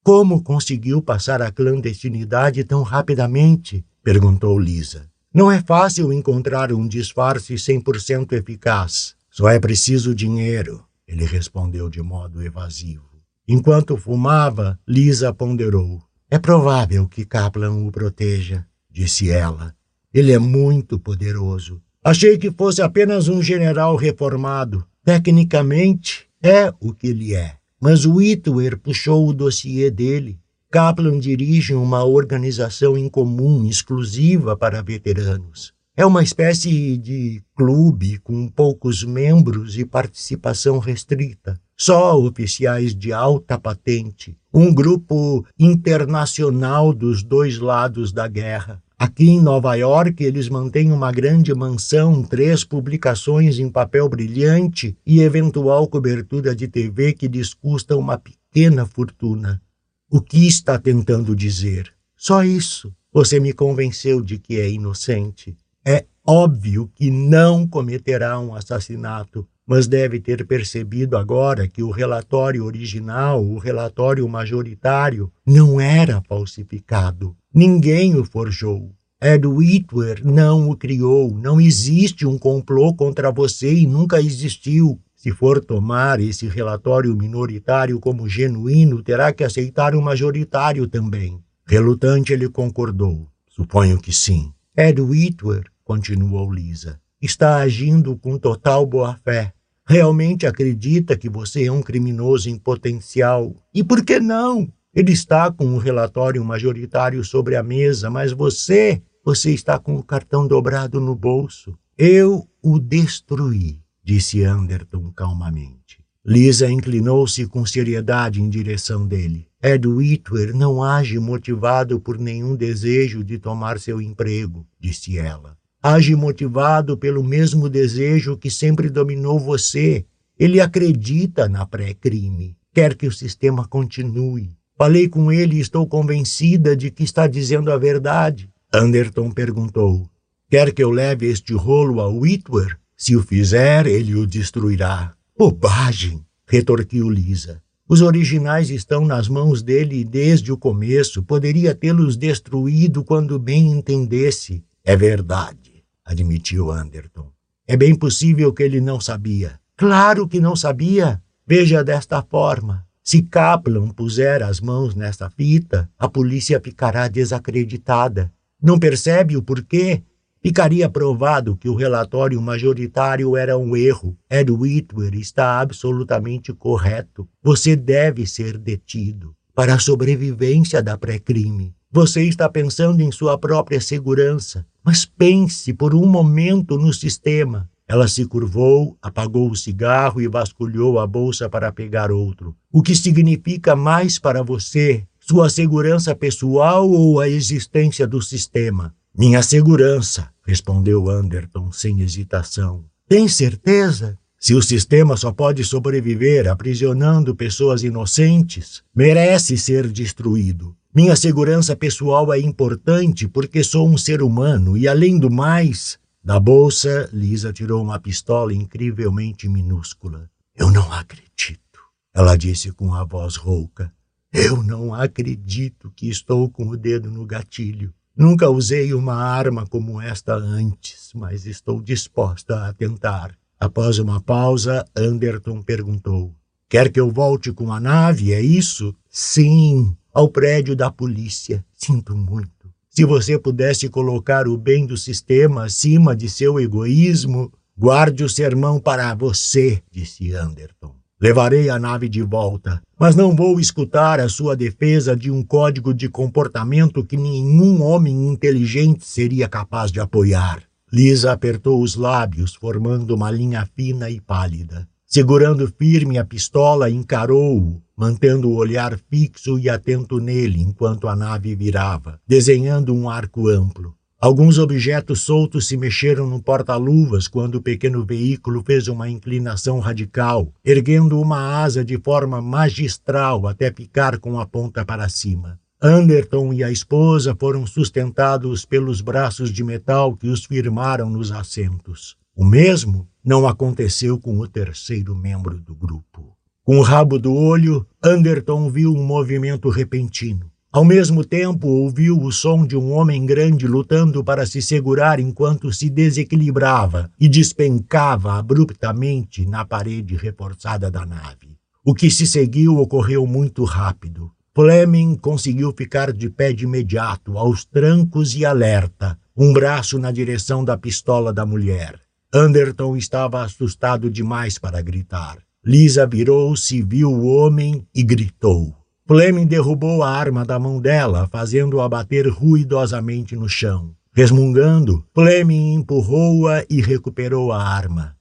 Como 0.00 0.40
conseguiu 0.40 1.02
passar 1.02 1.42
a 1.42 1.50
clandestinidade 1.50 2.62
tão 2.62 2.84
rapidamente? 2.84 3.84
perguntou 4.04 4.56
Lisa. 4.60 5.10
Não 5.34 5.50
é 5.50 5.60
fácil 5.60 6.12
encontrar 6.12 6.72
um 6.72 6.86
disfarce 6.86 7.54
100% 7.54 8.30
eficaz. 8.34 9.16
Só 9.28 9.48
é 9.48 9.58
preciso 9.58 10.14
dinheiro, 10.14 10.84
ele 11.04 11.24
respondeu 11.24 11.90
de 11.90 12.00
modo 12.00 12.44
evasivo. 12.44 13.10
Enquanto 13.48 13.96
fumava, 13.96 14.78
Lisa 14.86 15.34
ponderou. 15.34 16.00
É 16.30 16.38
provável 16.38 17.08
que 17.08 17.24
Kaplan 17.24 17.72
o 17.72 17.90
proteja, 17.90 18.64
disse 18.88 19.28
ela. 19.28 19.74
Ele 20.12 20.32
é 20.32 20.38
muito 20.38 20.98
poderoso. 20.98 21.80
Achei 22.04 22.36
que 22.36 22.50
fosse 22.50 22.82
apenas 22.82 23.28
um 23.28 23.42
general 23.42 23.96
reformado. 23.96 24.84
Tecnicamente, 25.04 26.26
é 26.42 26.72
o 26.80 26.92
que 26.92 27.06
ele 27.08 27.34
é. 27.34 27.54
Mas 27.80 28.04
Whitwer 28.04 28.78
puxou 28.78 29.28
o 29.28 29.32
dossiê 29.32 29.90
dele. 29.90 30.38
Kaplan 30.70 31.18
dirige 31.18 31.74
uma 31.74 32.04
organização 32.04 32.96
incomum, 32.96 33.66
exclusiva 33.66 34.56
para 34.56 34.82
veteranos. 34.82 35.72
É 35.94 36.06
uma 36.06 36.22
espécie 36.22 36.96
de 36.96 37.42
clube 37.54 38.18
com 38.18 38.48
poucos 38.48 39.04
membros 39.04 39.78
e 39.78 39.84
participação 39.84 40.78
restrita. 40.78 41.60
Só 41.76 42.18
oficiais 42.18 42.94
de 42.94 43.12
alta 43.12 43.58
patente. 43.58 44.36
Um 44.54 44.72
grupo 44.72 45.44
internacional 45.58 46.94
dos 46.94 47.22
dois 47.22 47.58
lados 47.58 48.12
da 48.12 48.26
guerra. 48.26 48.82
Aqui 49.02 49.30
em 49.30 49.42
Nova 49.42 49.74
York, 49.74 50.22
eles 50.22 50.48
mantêm 50.48 50.92
uma 50.92 51.10
grande 51.10 51.52
mansão, 51.52 52.22
três 52.22 52.62
publicações 52.62 53.58
em 53.58 53.68
papel 53.68 54.08
brilhante 54.08 54.96
e 55.04 55.22
eventual 55.22 55.88
cobertura 55.88 56.54
de 56.54 56.68
TV 56.68 57.12
que 57.12 57.26
lhes 57.26 57.52
custa 57.52 57.96
uma 57.96 58.16
pequena 58.16 58.86
fortuna. 58.86 59.60
O 60.08 60.20
que 60.20 60.46
está 60.46 60.78
tentando 60.78 61.34
dizer? 61.34 61.92
Só 62.16 62.44
isso. 62.44 62.94
Você 63.12 63.40
me 63.40 63.52
convenceu 63.52 64.22
de 64.22 64.38
que 64.38 64.60
é 64.60 64.70
inocente. 64.70 65.56
É 65.84 66.06
óbvio 66.24 66.88
que 66.94 67.10
não 67.10 67.66
cometerá 67.66 68.38
um 68.38 68.54
assassinato, 68.54 69.44
mas 69.66 69.86
deve 69.86 70.20
ter 70.20 70.46
percebido 70.46 71.16
agora 71.16 71.68
que 71.68 71.82
o 71.82 71.90
relatório 71.90 72.64
original, 72.64 73.44
o 73.44 73.58
relatório 73.58 74.28
majoritário, 74.28 75.32
não 75.46 75.80
era 75.80 76.22
falsificado. 76.28 77.36
Ninguém 77.54 78.16
o 78.16 78.24
forjou. 78.24 78.90
Ed 79.20 79.46
Whitwer 79.46 80.20
não 80.24 80.68
o 80.68 80.76
criou. 80.76 81.38
Não 81.38 81.60
existe 81.60 82.26
um 82.26 82.36
complô 82.36 82.92
contra 82.92 83.30
você 83.30 83.72
e 83.72 83.86
nunca 83.86 84.20
existiu. 84.20 85.00
Se 85.14 85.30
for 85.30 85.64
tomar 85.64 86.18
esse 86.18 86.48
relatório 86.48 87.14
minoritário 87.14 88.00
como 88.00 88.28
genuíno, 88.28 89.00
terá 89.00 89.32
que 89.32 89.44
aceitar 89.44 89.94
o 89.94 90.02
majoritário 90.02 90.88
também. 90.88 91.38
Relutante, 91.64 92.32
ele 92.32 92.48
concordou. 92.48 93.28
Suponho 93.48 94.00
que 94.00 94.12
sim. 94.12 94.52
Ed 94.76 95.00
Whitwer, 95.00 95.70
continuou 95.84 96.52
Lisa, 96.52 96.98
está 97.22 97.58
agindo 97.58 98.16
com 98.16 98.36
total 98.36 98.84
boa-fé. 98.84 99.52
Realmente 99.86 100.46
acredita 100.46 101.16
que 101.16 101.28
você 101.28 101.66
é 101.66 101.72
um 101.72 101.80
criminoso 101.80 102.50
em 102.50 102.58
potencial. 102.58 103.54
E 103.72 103.84
por 103.84 104.04
que 104.04 104.18
não? 104.18 104.68
Ele 104.92 105.12
está 105.12 105.50
com 105.50 105.64
um 105.64 105.78
relatório 105.78 106.44
majoritário 106.44 107.24
sobre 107.24 107.56
a 107.56 107.62
mesa, 107.62 108.10
mas 108.10 108.32
você, 108.32 109.00
você 109.24 109.52
está 109.52 109.78
com 109.78 109.96
o 109.96 110.02
cartão 110.02 110.46
dobrado 110.46 111.00
no 111.00 111.14
bolso. 111.14 111.78
Eu 111.96 112.46
o 112.62 112.78
destruí, 112.78 113.80
disse 114.02 114.42
Anderton 114.42 115.10
calmamente. 115.12 116.02
Lisa 116.24 116.70
inclinou-se 116.70 117.46
com 117.46 117.64
seriedade 117.66 118.40
em 118.40 118.48
direção 118.48 119.06
dele. 119.06 119.48
Ed 119.62 119.86
Whitwer 119.86 120.54
não 120.56 120.82
age 120.82 121.18
motivado 121.18 122.00
por 122.00 122.18
nenhum 122.18 122.54
desejo 122.54 123.24
de 123.24 123.38
tomar 123.38 123.78
seu 123.78 124.00
emprego, 124.00 124.66
disse 124.78 125.18
ela. 125.18 125.56
Age 125.82 126.14
motivado 126.14 126.96
pelo 126.96 127.24
mesmo 127.24 127.68
desejo 127.68 128.36
que 128.36 128.48
sempre 128.48 128.88
dominou 128.88 129.40
você. 129.40 130.04
Ele 130.38 130.60
acredita 130.60 131.48
na 131.48 131.66
pré-crime. 131.66 132.56
Quer 132.72 132.94
que 132.94 133.06
o 133.06 133.12
sistema 133.12 133.66
continue. 133.66 134.50
Falei 134.78 135.08
com 135.08 135.32
ele 135.32 135.56
e 135.56 135.60
estou 135.60 135.86
convencida 135.86 136.76
de 136.76 136.90
que 136.90 137.02
está 137.02 137.26
dizendo 137.26 137.72
a 137.72 137.76
verdade. 137.76 138.48
Anderton 138.72 139.30
perguntou: 139.30 140.08
Quer 140.48 140.72
que 140.72 140.82
eu 140.82 140.90
leve 140.90 141.26
este 141.26 141.52
rolo 141.52 142.00
a 142.00 142.08
Whitwer? 142.08 142.78
Se 142.96 143.16
o 143.16 143.22
fizer, 143.22 143.86
ele 143.86 144.14
o 144.14 144.26
destruirá. 144.26 145.12
Bobagem! 145.36 146.22
retorquiu 146.46 147.10
Lisa. 147.10 147.60
Os 147.88 148.00
originais 148.00 148.70
estão 148.70 149.04
nas 149.04 149.28
mãos 149.28 149.62
dele 149.62 150.04
desde 150.04 150.52
o 150.52 150.56
começo. 150.56 151.22
Poderia 151.22 151.74
tê-los 151.74 152.16
destruído 152.16 153.02
quando 153.02 153.38
bem 153.38 153.72
entendesse. 153.72 154.62
É 154.84 154.96
verdade, 154.96 155.61
admitiu 156.04 156.70
Anderton. 156.70 157.30
É 157.66 157.76
bem 157.76 157.94
possível 157.94 158.52
que 158.52 158.62
ele 158.62 158.80
não 158.80 159.00
sabia. 159.00 159.58
Claro 159.76 160.28
que 160.28 160.40
não 160.40 160.54
sabia. 160.54 161.22
Veja 161.46 161.82
desta 161.82 162.22
forma. 162.22 162.86
Se 163.02 163.22
Kaplan 163.22 163.88
puser 163.90 164.42
as 164.42 164.60
mãos 164.60 164.94
nesta 164.94 165.28
fita, 165.28 165.90
a 165.98 166.08
polícia 166.08 166.60
ficará 166.60 167.08
desacreditada. 167.08 168.32
Não 168.62 168.78
percebe 168.78 169.36
o 169.36 169.42
porquê? 169.42 170.02
Ficaria 170.40 170.88
provado 170.88 171.56
que 171.56 171.68
o 171.68 171.74
relatório 171.74 172.40
majoritário 172.42 173.36
era 173.36 173.56
um 173.56 173.76
erro. 173.76 174.16
Ed 174.28 174.50
Whitwer 174.50 175.14
está 175.14 175.60
absolutamente 175.60 176.52
correto. 176.52 177.28
Você 177.42 177.76
deve 177.76 178.26
ser 178.26 178.58
detido 178.58 179.34
para 179.54 179.74
a 179.74 179.78
sobrevivência 179.78 180.82
da 180.82 180.96
pré-crime. 180.96 181.74
Você 181.94 182.24
está 182.24 182.48
pensando 182.48 183.02
em 183.02 183.12
sua 183.12 183.36
própria 183.36 183.78
segurança, 183.78 184.64
mas 184.82 185.04
pense 185.04 185.74
por 185.74 185.94
um 185.94 186.06
momento 186.06 186.78
no 186.78 186.90
sistema. 186.90 187.68
Ela 187.86 188.08
se 188.08 188.24
curvou, 188.24 188.96
apagou 189.02 189.50
o 189.50 189.54
cigarro 189.54 190.18
e 190.18 190.26
vasculhou 190.26 190.98
a 190.98 191.06
bolsa 191.06 191.50
para 191.50 191.70
pegar 191.70 192.10
outro. 192.10 192.56
O 192.72 192.80
que 192.82 192.96
significa 192.96 193.76
mais 193.76 194.18
para 194.18 194.42
você? 194.42 195.04
Sua 195.20 195.50
segurança 195.50 196.16
pessoal 196.16 196.88
ou 196.90 197.20
a 197.20 197.28
existência 197.28 198.06
do 198.06 198.22
sistema? 198.22 198.94
Minha 199.14 199.42
segurança, 199.42 200.30
respondeu 200.46 201.10
Anderton 201.10 201.70
sem 201.72 202.00
hesitação. 202.00 202.86
Tem 203.06 203.28
certeza? 203.28 204.18
Se 204.42 204.54
o 204.54 204.60
sistema 204.60 205.16
só 205.16 205.30
pode 205.30 205.62
sobreviver 205.62 206.48
aprisionando 206.48 207.32
pessoas 207.32 207.84
inocentes, 207.84 208.82
merece 208.92 209.56
ser 209.56 209.86
destruído. 209.86 210.76
Minha 210.92 211.14
segurança 211.14 211.76
pessoal 211.76 212.32
é 212.32 212.40
importante 212.40 213.28
porque 213.28 213.62
sou 213.62 213.88
um 213.88 213.96
ser 213.96 214.20
humano 214.20 214.76
e, 214.76 214.88
além 214.88 215.16
do 215.16 215.30
mais, 215.30 215.96
da 216.24 216.40
bolsa, 216.40 217.08
Lisa 217.12 217.52
tirou 217.52 217.80
uma 217.80 218.00
pistola 218.00 218.52
incrivelmente 218.52 219.48
minúscula. 219.48 220.28
Eu 220.56 220.72
não 220.72 220.92
acredito, 220.92 221.78
ela 222.12 222.36
disse 222.36 222.72
com 222.72 222.92
a 222.92 223.04
voz 223.04 223.36
rouca. 223.36 223.92
Eu 224.32 224.60
não 224.60 224.92
acredito 224.92 225.88
que 225.94 226.08
estou 226.08 226.50
com 226.50 226.66
o 226.66 226.76
dedo 226.76 227.12
no 227.12 227.24
gatilho. 227.24 227.94
Nunca 228.16 228.50
usei 228.50 228.92
uma 228.92 229.14
arma 229.14 229.64
como 229.68 230.00
esta 230.00 230.34
antes, 230.34 231.12
mas 231.14 231.46
estou 231.46 231.80
disposta 231.80 232.66
a 232.66 232.72
tentar. 232.72 233.40
Após 233.62 234.00
uma 234.00 234.20
pausa, 234.20 234.84
Anderton 234.96 235.62
perguntou: 235.62 236.34
Quer 236.68 236.90
que 236.90 236.98
eu 236.98 237.12
volte 237.12 237.52
com 237.52 237.72
a 237.72 237.78
nave, 237.78 238.32
é 238.32 238.40
isso? 238.40 238.92
Sim, 239.08 239.96
ao 240.12 240.28
prédio 240.28 240.74
da 240.74 240.90
polícia. 240.90 241.64
Sinto 241.72 242.16
muito. 242.16 242.68
Se 242.90 243.04
você 243.04 243.38
pudesse 243.38 243.88
colocar 243.88 244.48
o 244.48 244.58
bem 244.58 244.84
do 244.84 244.96
sistema 244.96 245.66
acima 245.66 246.16
de 246.16 246.28
seu 246.28 246.58
egoísmo, 246.58 247.52
guarde 247.78 248.24
o 248.24 248.28
sermão 248.28 248.80
para 248.80 249.14
você, 249.14 249.80
disse 249.92 250.34
Anderton. 250.34 250.96
Levarei 251.20 251.70
a 251.70 251.78
nave 251.78 252.08
de 252.08 252.20
volta, 252.20 252.82
mas 252.98 253.14
não 253.14 253.36
vou 253.36 253.60
escutar 253.60 254.18
a 254.18 254.28
sua 254.28 254.56
defesa 254.56 255.14
de 255.16 255.30
um 255.30 255.40
código 255.40 255.94
de 255.94 256.08
comportamento 256.08 257.04
que 257.04 257.16
nenhum 257.16 257.80
homem 257.80 258.26
inteligente 258.26 259.06
seria 259.06 259.48
capaz 259.48 259.92
de 259.92 260.00
apoiar. 260.00 260.64
Lisa 260.92 261.32
apertou 261.32 261.82
os 261.82 261.96
lábios, 261.96 262.54
formando 262.54 263.14
uma 263.14 263.30
linha 263.30 263.66
fina 263.74 264.10
e 264.10 264.20
pálida. 264.20 264.86
Segurando 265.06 265.66
firme 265.78 266.18
a 266.18 266.24
pistola, 266.24 266.90
encarou-o, 266.90 267.80
mantendo 267.96 268.50
o 268.50 268.56
olhar 268.56 268.98
fixo 269.10 269.58
e 269.58 269.70
atento 269.70 270.18
nele 270.18 270.60
enquanto 270.60 271.08
a 271.08 271.16
nave 271.16 271.54
virava, 271.54 272.20
desenhando 272.28 272.94
um 272.94 273.08
arco 273.08 273.48
amplo. 273.48 273.94
Alguns 274.20 274.58
objetos 274.58 275.22
soltos 275.22 275.66
se 275.66 275.78
mexeram 275.78 276.26
no 276.26 276.42
porta-luvas 276.42 277.26
quando 277.26 277.54
o 277.54 277.62
pequeno 277.62 278.04
veículo 278.04 278.62
fez 278.62 278.86
uma 278.86 279.08
inclinação 279.08 279.80
radical, 279.80 280.52
erguendo 280.62 281.18
uma 281.18 281.62
asa 281.62 281.82
de 281.82 281.98
forma 281.98 282.42
magistral 282.42 283.48
até 283.48 283.70
picar 283.70 284.20
com 284.20 284.38
a 284.38 284.44
ponta 284.44 284.84
para 284.84 285.08
cima. 285.08 285.58
Anderton 285.84 286.52
e 286.52 286.62
a 286.62 286.70
esposa 286.70 287.34
foram 287.36 287.66
sustentados 287.66 288.64
pelos 288.64 289.00
braços 289.00 289.50
de 289.50 289.64
metal 289.64 290.16
que 290.16 290.28
os 290.28 290.44
firmaram 290.44 291.10
nos 291.10 291.32
assentos. 291.32 292.16
O 292.36 292.44
mesmo 292.44 293.08
não 293.24 293.48
aconteceu 293.48 294.16
com 294.16 294.38
o 294.38 294.46
terceiro 294.46 295.12
membro 295.12 295.58
do 295.58 295.74
grupo. 295.74 296.36
Com 296.62 296.78
o 296.78 296.82
rabo 296.82 297.18
do 297.18 297.34
olho, 297.34 297.84
Anderton 298.00 298.70
viu 298.70 298.94
um 298.94 299.04
movimento 299.04 299.68
repentino. 299.70 300.52
Ao 300.70 300.84
mesmo 300.84 301.24
tempo, 301.24 301.66
ouviu 301.66 302.16
o 302.16 302.30
som 302.30 302.64
de 302.64 302.76
um 302.76 302.92
homem 302.92 303.26
grande 303.26 303.66
lutando 303.66 304.22
para 304.22 304.46
se 304.46 304.62
segurar 304.62 305.18
enquanto 305.18 305.72
se 305.72 305.90
desequilibrava 305.90 307.10
e 307.18 307.28
despencava 307.28 308.34
abruptamente 308.34 309.44
na 309.46 309.64
parede 309.64 310.14
reforçada 310.14 310.88
da 310.92 311.04
nave. 311.04 311.58
O 311.84 311.92
que 311.92 312.08
se 312.08 312.24
seguiu 312.24 312.78
ocorreu 312.78 313.26
muito 313.26 313.64
rápido. 313.64 314.30
Fleming 314.54 315.16
conseguiu 315.16 315.72
ficar 315.72 316.12
de 316.12 316.28
pé 316.28 316.52
de 316.52 316.64
imediato, 316.64 317.38
aos 317.38 317.64
trancos 317.64 318.34
e 318.34 318.44
alerta, 318.44 319.18
um 319.34 319.50
braço 319.50 319.98
na 319.98 320.12
direção 320.12 320.62
da 320.62 320.76
pistola 320.76 321.32
da 321.32 321.46
mulher. 321.46 321.98
Anderton 322.34 322.94
estava 322.94 323.42
assustado 323.42 324.10
demais 324.10 324.58
para 324.58 324.82
gritar. 324.82 325.38
Lisa 325.64 326.06
virou-se, 326.06 326.82
viu 326.82 327.10
o 327.10 327.24
homem 327.28 327.86
e 327.94 328.02
gritou. 328.02 328.76
Fleming 329.06 329.46
derrubou 329.46 330.02
a 330.02 330.10
arma 330.10 330.44
da 330.44 330.58
mão 330.58 330.78
dela, 330.78 331.26
fazendo-a 331.32 331.88
bater 331.88 332.28
ruidosamente 332.28 333.34
no 333.34 333.48
chão. 333.48 333.94
Resmungando, 334.14 335.02
Fleming 335.14 335.76
empurrou-a 335.76 336.62
e 336.68 336.82
recuperou 336.82 337.52
a 337.52 337.62
arma. 337.62 338.14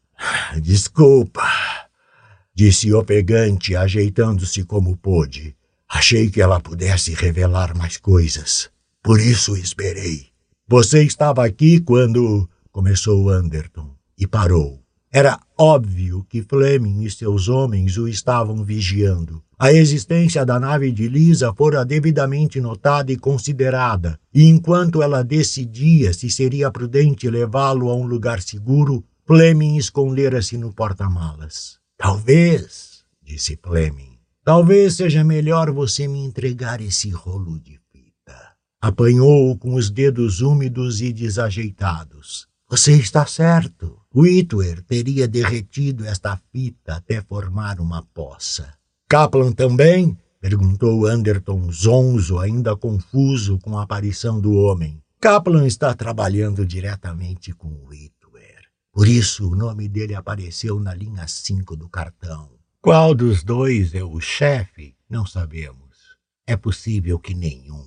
Desculpa, 0.62 1.44
disse 2.56 2.94
ofegante, 2.94 3.76
ajeitando-se 3.76 4.64
como 4.64 4.96
pôde. 4.96 5.58
Achei 5.94 6.32
que 6.32 6.42
ela 6.42 6.58
pudesse 6.58 7.14
revelar 7.14 7.76
mais 7.78 7.98
coisas. 7.98 8.70
Por 9.04 9.20
isso 9.20 9.58
esperei. 9.58 10.28
Você 10.66 11.04
estava 11.04 11.46
aqui 11.46 11.82
quando. 11.82 12.50
começou 12.72 13.30
Anderton 13.30 13.94
e 14.18 14.26
parou. 14.26 14.82
Era 15.12 15.38
óbvio 15.58 16.26
que 16.30 16.42
Fleming 16.42 17.04
e 17.04 17.12
seus 17.12 17.50
homens 17.50 17.98
o 17.98 18.08
estavam 18.08 18.64
vigiando. 18.64 19.44
A 19.60 19.74
existência 19.74 20.46
da 20.46 20.58
nave 20.58 20.94
de 20.94 21.10
Lisa 21.10 21.54
fora 21.54 21.84
devidamente 21.84 22.62
notada 22.62 23.12
e 23.12 23.18
considerada, 23.18 24.18
e 24.34 24.46
enquanto 24.46 25.04
ela 25.04 25.26
decidia 25.26 26.14
se 26.14 26.30
seria 26.30 26.72
prudente 26.72 27.30
levá-lo 27.30 27.90
a 27.90 27.96
um 27.96 28.06
lugar 28.06 28.42
seguro, 28.42 29.04
Fleming 29.28 29.76
escondera-se 29.76 30.58
no 30.58 30.72
porta-malas. 30.72 31.78
Talvez, 31.98 33.04
disse 33.22 33.60
Fleming, 33.62 34.11
talvez 34.44 34.96
seja 34.96 35.24
melhor 35.24 35.72
você 35.72 36.08
me 36.08 36.20
entregar 36.20 36.82
esse 36.82 37.10
rolo 37.10 37.60
de 37.60 37.80
fita. 37.92 38.54
Apanhou-o 38.82 39.58
com 39.58 39.76
os 39.76 39.90
dedos 39.90 40.42
úmidos 40.42 41.02
e 41.02 41.14
desajeitados. 41.14 42.48
Você 42.70 42.94
está 42.94 43.26
certo. 43.26 44.00
Whitwer 44.16 44.82
teria 44.84 45.28
derretido 45.28 46.06
esta 46.06 46.40
fita 46.52 46.96
até 46.96 47.22
formar 47.22 47.80
uma 47.80 48.02
poça. 48.14 48.74
Kaplan 49.10 49.52
também? 49.52 50.18
perguntou 50.40 51.06
Anderton 51.06 51.72
zonzo, 51.72 52.40
ainda 52.40 52.76
confuso 52.76 53.60
com 53.60 53.78
a 53.78 53.84
aparição 53.84 54.40
do 54.40 54.54
homem. 54.54 55.04
Kaplan 55.20 55.68
está 55.68 55.94
trabalhando 55.94 56.66
diretamente 56.66 57.54
com 57.54 57.68
Whitwer. 57.86 58.62
Por 58.92 59.08
isso 59.08 59.52
o 59.52 59.56
nome 59.56 59.88
dele 59.88 60.16
apareceu 60.16 60.80
na 60.80 60.94
linha 60.94 61.28
5 61.28 61.76
do 61.76 61.88
cartão. 61.88 62.61
Qual 62.84 63.14
dos 63.14 63.44
dois 63.44 63.94
é 63.94 64.04
o 64.04 64.20
chefe? 64.20 64.96
Não 65.08 65.24
sabemos. 65.24 66.18
É 66.48 66.58
possível 66.58 67.20
que 67.20 67.36
nenhum. 67.36 67.86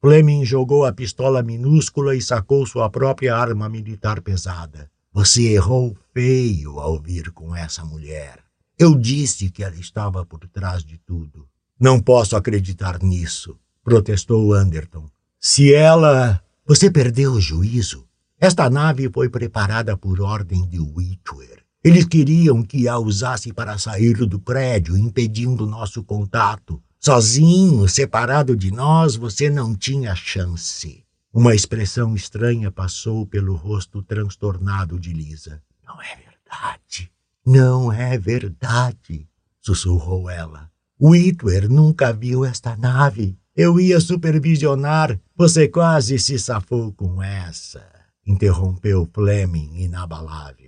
Fleming 0.00 0.42
jogou 0.42 0.86
a 0.86 0.92
pistola 0.92 1.42
minúscula 1.42 2.16
e 2.16 2.22
sacou 2.22 2.64
sua 2.66 2.88
própria 2.88 3.36
arma 3.36 3.68
militar 3.68 4.22
pesada. 4.22 4.90
Você 5.12 5.52
errou 5.52 5.94
feio 6.14 6.80
ao 6.80 6.98
vir 6.98 7.30
com 7.32 7.54
essa 7.54 7.84
mulher. 7.84 8.38
Eu 8.78 8.98
disse 8.98 9.50
que 9.50 9.62
ela 9.62 9.76
estava 9.76 10.24
por 10.24 10.48
trás 10.48 10.82
de 10.82 10.96
tudo. 10.96 11.46
Não 11.78 12.00
posso 12.00 12.34
acreditar 12.34 13.02
nisso, 13.02 13.58
protestou 13.84 14.54
Anderton. 14.54 15.10
Se 15.38 15.74
ela. 15.74 16.42
Você 16.64 16.90
perdeu 16.90 17.32
o 17.32 17.40
juízo. 17.40 18.08
Esta 18.40 18.70
nave 18.70 19.10
foi 19.12 19.28
preparada 19.28 19.94
por 19.94 20.22
ordem 20.22 20.66
de 20.66 20.80
Whitwer. 20.80 21.61
Eles 21.84 22.04
queriam 22.04 22.62
que 22.62 22.86
a 22.86 22.96
usasse 22.96 23.52
para 23.52 23.76
sair 23.76 24.14
do 24.24 24.38
prédio, 24.38 24.96
impedindo 24.96 25.66
nosso 25.66 26.04
contato. 26.04 26.80
Sozinho, 27.00 27.88
separado 27.88 28.56
de 28.56 28.70
nós, 28.70 29.16
você 29.16 29.50
não 29.50 29.74
tinha 29.74 30.14
chance. 30.14 31.02
Uma 31.32 31.54
expressão 31.54 32.14
estranha 32.14 32.70
passou 32.70 33.26
pelo 33.26 33.56
rosto 33.56 34.00
transtornado 34.00 35.00
de 35.00 35.12
Lisa. 35.12 35.60
Não 35.84 36.00
é 36.00 36.14
verdade. 36.14 37.10
Não 37.44 37.92
é 37.92 38.16
verdade, 38.16 39.26
sussurrou 39.60 40.30
ela. 40.30 40.70
Whitwer 41.00 41.68
nunca 41.68 42.12
viu 42.12 42.44
esta 42.44 42.76
nave. 42.76 43.36
Eu 43.56 43.80
ia 43.80 43.98
supervisionar. 43.98 45.18
Você 45.36 45.66
quase 45.66 46.16
se 46.20 46.38
safou 46.38 46.92
com 46.92 47.20
essa, 47.20 47.84
interrompeu 48.24 49.08
Fleming 49.12 49.82
inabalável. 49.82 50.61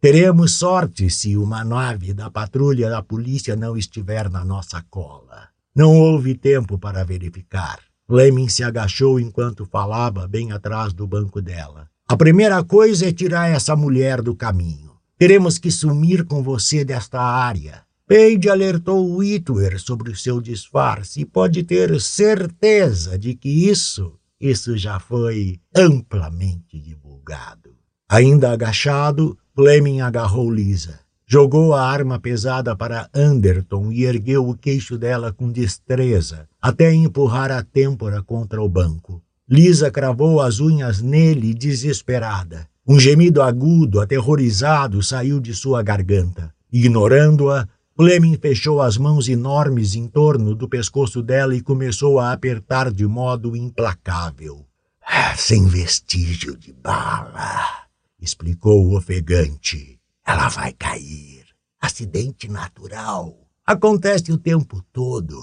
Teremos 0.00 0.54
sorte 0.54 1.10
se 1.10 1.36
uma 1.36 1.62
nave 1.62 2.14
da 2.14 2.30
patrulha 2.30 2.88
da 2.88 3.02
polícia 3.02 3.54
não 3.54 3.76
estiver 3.76 4.30
na 4.30 4.42
nossa 4.42 4.82
cola. 4.88 5.48
Não 5.76 5.94
houve 5.94 6.34
tempo 6.34 6.78
para 6.78 7.04
verificar. 7.04 7.80
Fleming 8.06 8.48
se 8.48 8.64
agachou 8.64 9.20
enquanto 9.20 9.66
falava 9.66 10.26
bem 10.26 10.52
atrás 10.52 10.94
do 10.94 11.06
banco 11.06 11.42
dela. 11.42 11.86
A 12.08 12.16
primeira 12.16 12.64
coisa 12.64 13.10
é 13.10 13.12
tirar 13.12 13.50
essa 13.50 13.76
mulher 13.76 14.22
do 14.22 14.34
caminho. 14.34 14.92
Teremos 15.18 15.58
que 15.58 15.70
sumir 15.70 16.24
com 16.24 16.42
você 16.42 16.82
desta 16.82 17.20
área. 17.20 17.82
Page 18.08 18.48
alertou 18.48 19.18
Whitwer 19.18 19.78
sobre 19.78 20.10
o 20.10 20.16
seu 20.16 20.40
disfarce 20.40 21.20
e 21.20 21.26
pode 21.26 21.62
ter 21.62 22.00
certeza 22.00 23.18
de 23.18 23.34
que 23.34 23.68
isso, 23.68 24.14
isso 24.40 24.78
já 24.78 24.98
foi 24.98 25.60
amplamente 25.76 26.80
divulgado. 26.80 27.76
Ainda 28.08 28.50
agachado, 28.50 29.38
Fleming 29.54 30.00
agarrou 30.00 30.50
Lisa. 30.50 31.00
Jogou 31.26 31.74
a 31.74 31.82
arma 31.82 32.18
pesada 32.18 32.74
para 32.74 33.08
Anderton 33.14 33.92
e 33.92 34.04
ergueu 34.04 34.48
o 34.48 34.56
queixo 34.56 34.98
dela 34.98 35.32
com 35.32 35.50
destreza, 35.50 36.48
até 36.60 36.92
empurrar 36.92 37.50
a 37.50 37.62
têmpora 37.62 38.22
contra 38.22 38.62
o 38.62 38.68
banco. 38.68 39.22
Lisa 39.48 39.90
cravou 39.90 40.40
as 40.40 40.60
unhas 40.60 41.00
nele, 41.00 41.54
desesperada. 41.54 42.66
Um 42.86 42.98
gemido 42.98 43.42
agudo, 43.42 44.00
aterrorizado, 44.00 45.02
saiu 45.02 45.40
de 45.40 45.54
sua 45.54 45.82
garganta. 45.82 46.52
Ignorando-a, 46.72 47.68
Fleming 47.96 48.38
fechou 48.40 48.80
as 48.80 48.96
mãos 48.96 49.28
enormes 49.28 49.94
em 49.94 50.06
torno 50.06 50.54
do 50.54 50.68
pescoço 50.68 51.22
dela 51.22 51.54
e 51.54 51.60
começou 51.60 52.18
a 52.18 52.32
apertar 52.32 52.90
de 52.90 53.06
modo 53.06 53.54
implacável. 53.56 54.64
Ah, 55.04 55.34
sem 55.36 55.66
vestígio 55.66 56.56
de 56.56 56.72
bala, 56.72 57.89
explicou 58.20 58.96
ofegante. 58.96 59.98
Ela 60.26 60.48
vai 60.48 60.72
cair. 60.72 61.46
Acidente 61.80 62.48
natural. 62.48 63.48
Acontece 63.66 64.32
o 64.32 64.38
tempo 64.38 64.82
todo. 64.92 65.38